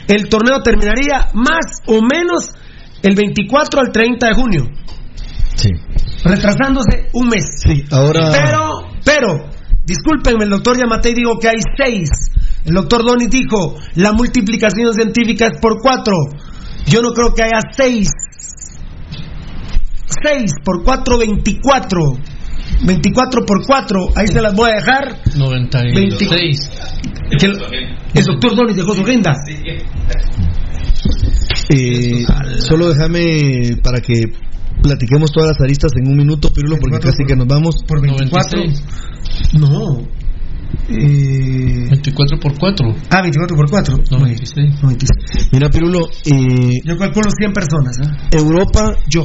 [0.09, 2.55] El torneo terminaría más o menos
[3.03, 4.65] el 24 al 30 de junio.
[5.55, 5.71] Sí.
[6.25, 7.45] Retrasándose un mes.
[7.63, 8.33] Sí, ahora.
[8.33, 8.71] Pero,
[9.05, 9.51] pero,
[9.85, 12.09] discúlpenme, el doctor Yamatei dijo que hay seis.
[12.65, 16.15] El doctor Donis dijo, la multiplicación científica es por cuatro.
[16.87, 18.09] Yo no creo que haya seis
[20.23, 22.01] 6 por 4, 24.
[22.85, 25.17] 24 por 4, ahí se las voy a dejar.
[25.37, 26.71] 96.
[28.15, 29.35] el doctor Donis dejó su agenda.
[31.71, 32.25] Eh,
[32.59, 34.23] solo déjame para que
[34.83, 37.83] platiquemos todas las aristas en un minuto, Pirulo, porque casi que nos vamos.
[37.87, 38.63] Por 24.
[39.59, 40.18] No.
[40.89, 41.89] Eh...
[41.91, 42.87] 24 por 4.
[43.11, 43.97] Ah, 24 por 4.
[44.11, 45.51] 96.
[45.53, 46.09] Mira, Pirulo.
[46.25, 46.81] Eh...
[46.85, 47.99] Yo calculo 100 personas.
[48.01, 48.37] ¿eh?
[48.37, 49.25] Europa, yo.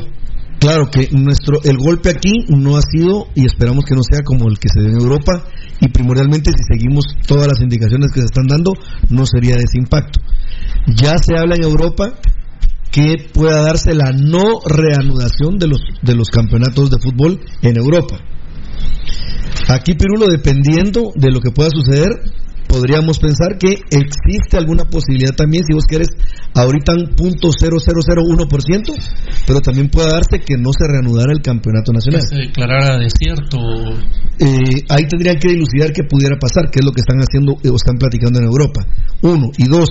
[0.59, 4.47] Claro que nuestro el golpe aquí no ha sido y esperamos que no sea como
[4.47, 5.43] el que se dio en Europa
[5.81, 8.71] y primordialmente si seguimos todas las indicaciones que se están dando
[9.09, 10.21] no sería de ese impacto.
[10.87, 12.13] Ya se habla en Europa
[12.91, 18.19] que pueda darse la no reanudación de los de los campeonatos de fútbol en Europa.
[19.69, 22.09] Aquí Pirulo dependiendo de lo que pueda suceder
[22.73, 26.09] podríamos pensar que existe alguna posibilidad también, si vos querés,
[26.55, 28.93] ahorita un punto ciento
[29.45, 32.21] pero también puede darse que no se reanudara el campeonato nacional.
[32.21, 33.59] Que se declarara desierto.
[34.39, 37.75] Eh, ahí tendrían que dilucidar qué pudiera pasar, qué es lo que están haciendo o
[37.75, 38.81] están platicando en Europa.
[39.21, 39.51] Uno.
[39.57, 39.89] Y dos,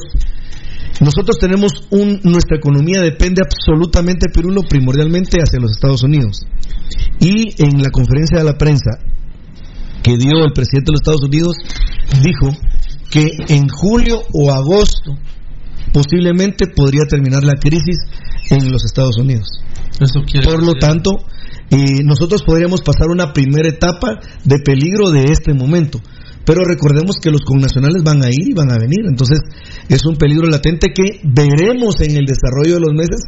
[1.01, 6.47] nosotros tenemos un, nuestra economía depende absolutamente, Pirulo, primordialmente hacia los Estados Unidos.
[7.19, 8.99] Y en la conferencia de la prensa
[10.03, 11.57] que dio el presidente de los Estados Unidos,
[12.23, 12.57] dijo
[13.11, 15.17] que en julio o agosto
[15.93, 17.99] posiblemente podría terminar la crisis
[18.51, 19.47] en los Estados Unidos.
[20.45, 21.11] Por lo tanto,
[21.71, 26.01] eh, nosotros podríamos pasar una primera etapa de peligro de este momento.
[26.45, 29.07] Pero recordemos que los connacionales van a ir y van a venir.
[29.07, 29.39] Entonces
[29.89, 33.23] es un peligro latente que veremos en el desarrollo de los meses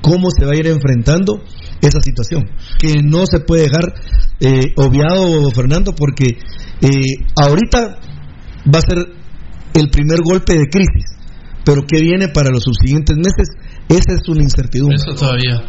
[0.00, 1.42] cómo se va a ir enfrentando
[1.80, 2.44] esa situación.
[2.78, 3.94] Que no se puede dejar
[4.40, 6.38] eh, obviado, Fernando, porque
[6.80, 7.98] eh, ahorita
[8.72, 8.98] va a ser
[9.74, 11.16] el primer golpe de crisis.
[11.64, 13.48] Pero ¿qué viene para los subsiguientes meses?
[13.88, 14.96] Esa es una incertidumbre.
[14.96, 15.60] Eso todavía.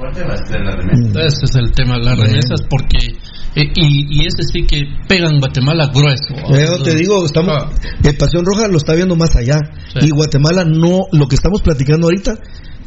[1.25, 3.17] Ese es el tema, las remesas, porque
[3.55, 6.35] eh, y, ese sí que pegan Guatemala grueso.
[6.83, 7.69] te digo, estamos, ah.
[8.03, 9.59] el Pasión Roja lo está viendo más allá.
[10.01, 12.35] Y Guatemala no, lo que estamos platicando ahorita,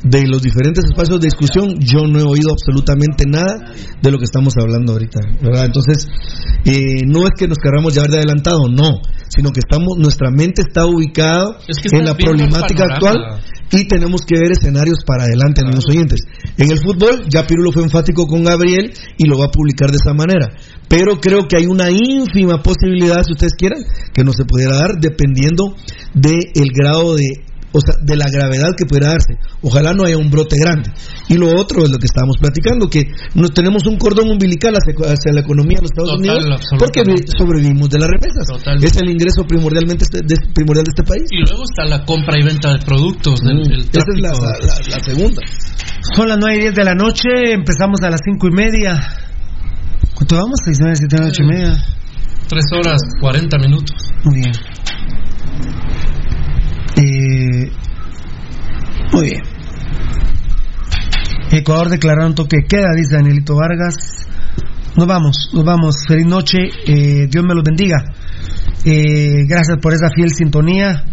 [0.04, 4.24] de los diferentes espacios de discusión, yo no he oído absolutamente nada de lo que
[4.24, 5.20] estamos hablando ahorita.
[5.40, 5.64] ¿verdad?
[5.64, 6.06] Entonces,
[6.64, 10.62] eh, no es que nos queramos llevar de adelantado, no, sino que estamos, nuestra mente
[10.62, 11.56] está ubicada
[11.90, 13.16] en la problemática actual
[13.72, 15.68] y tenemos que ver escenarios para adelante, claro.
[15.68, 16.20] amigos oyentes.
[16.58, 19.96] En el fútbol, ya Pirulo fue enfático con Gabriel y lo va a publicar de
[19.96, 20.52] esa manera.
[20.88, 25.00] Pero creo que hay una ínfima posibilidad, si ustedes quieran, que no se pudiera dar
[25.00, 25.74] dependiendo
[26.12, 27.24] del grado de
[27.74, 29.34] o sea, de la gravedad que pudiera darse.
[29.60, 30.94] Ojalá no haya un brote grande.
[31.28, 35.32] Y lo otro es lo que estábamos platicando, que nos tenemos un cordón umbilical hacia,
[35.34, 36.44] la economía de los Estados Unidos
[36.78, 37.02] porque
[37.36, 38.46] sobrevivimos de las remesas.
[38.80, 41.26] Es el ingreso primordialmente este, de, primordial de este país.
[41.30, 43.40] Y luego está la compra y venta de productos.
[43.42, 45.42] Esa es la, segunda.
[46.14, 49.00] Son las 9 y 10 de la noche, empezamos a las 5 y media.
[50.14, 50.60] ¿Cuánto vamos?
[50.64, 51.84] 6, 9, 7, 8 y media.
[52.48, 53.96] 3 horas 40 minutos.
[54.22, 54.52] Muy bien.
[56.96, 57.72] Eh,
[59.14, 59.42] muy bien.
[61.52, 64.26] Ecuador declararon toque queda, dice Danielito Vargas.
[64.96, 65.94] Nos vamos, nos vamos.
[66.06, 66.58] Feliz noche.
[66.86, 68.04] Eh, Dios me los bendiga.
[68.84, 71.04] Eh, gracias por esa fiel sintonía.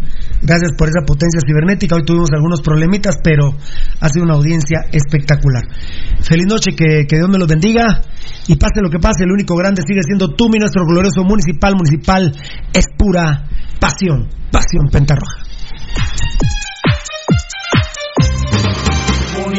[0.42, 1.94] Gracias por esa potencia cibernética.
[1.94, 3.54] Hoy tuvimos algunos problemitas, pero
[4.00, 5.62] ha sido una audiencia espectacular.
[6.20, 8.02] Feliz noche, que, que Dios me los bendiga.
[8.48, 11.74] Y pase lo que pase, el único grande sigue siendo tú, mi nuestro glorioso municipal.
[11.76, 12.32] Municipal
[12.72, 13.44] es pura
[13.78, 15.42] pasión, pasión pentarroja.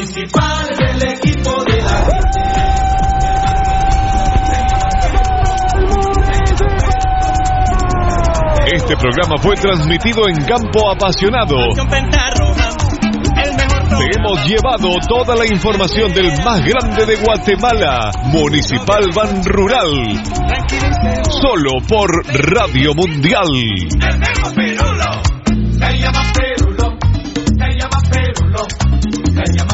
[0.03, 2.43] Municipal es el equipo de la gente.
[8.75, 11.55] Este programa fue transmitido en Campo Apasionado.
[13.97, 20.21] Te hemos llevado toda la información del más grande de Guatemala, Municipal Ban Rural.
[21.29, 22.09] Solo por
[22.51, 23.47] Radio Mundial.
[25.79, 26.97] Se llama Perulo,
[27.57, 28.67] se llama Perulo,
[29.33, 29.72] se llama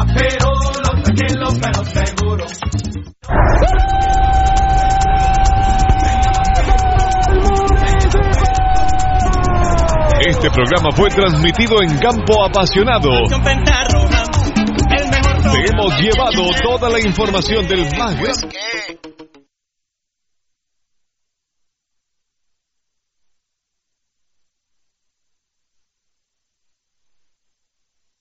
[10.42, 13.10] Este programa fue transmitido en Campo Apasionado.
[15.52, 18.89] Te hemos llevado toda la información del más grande.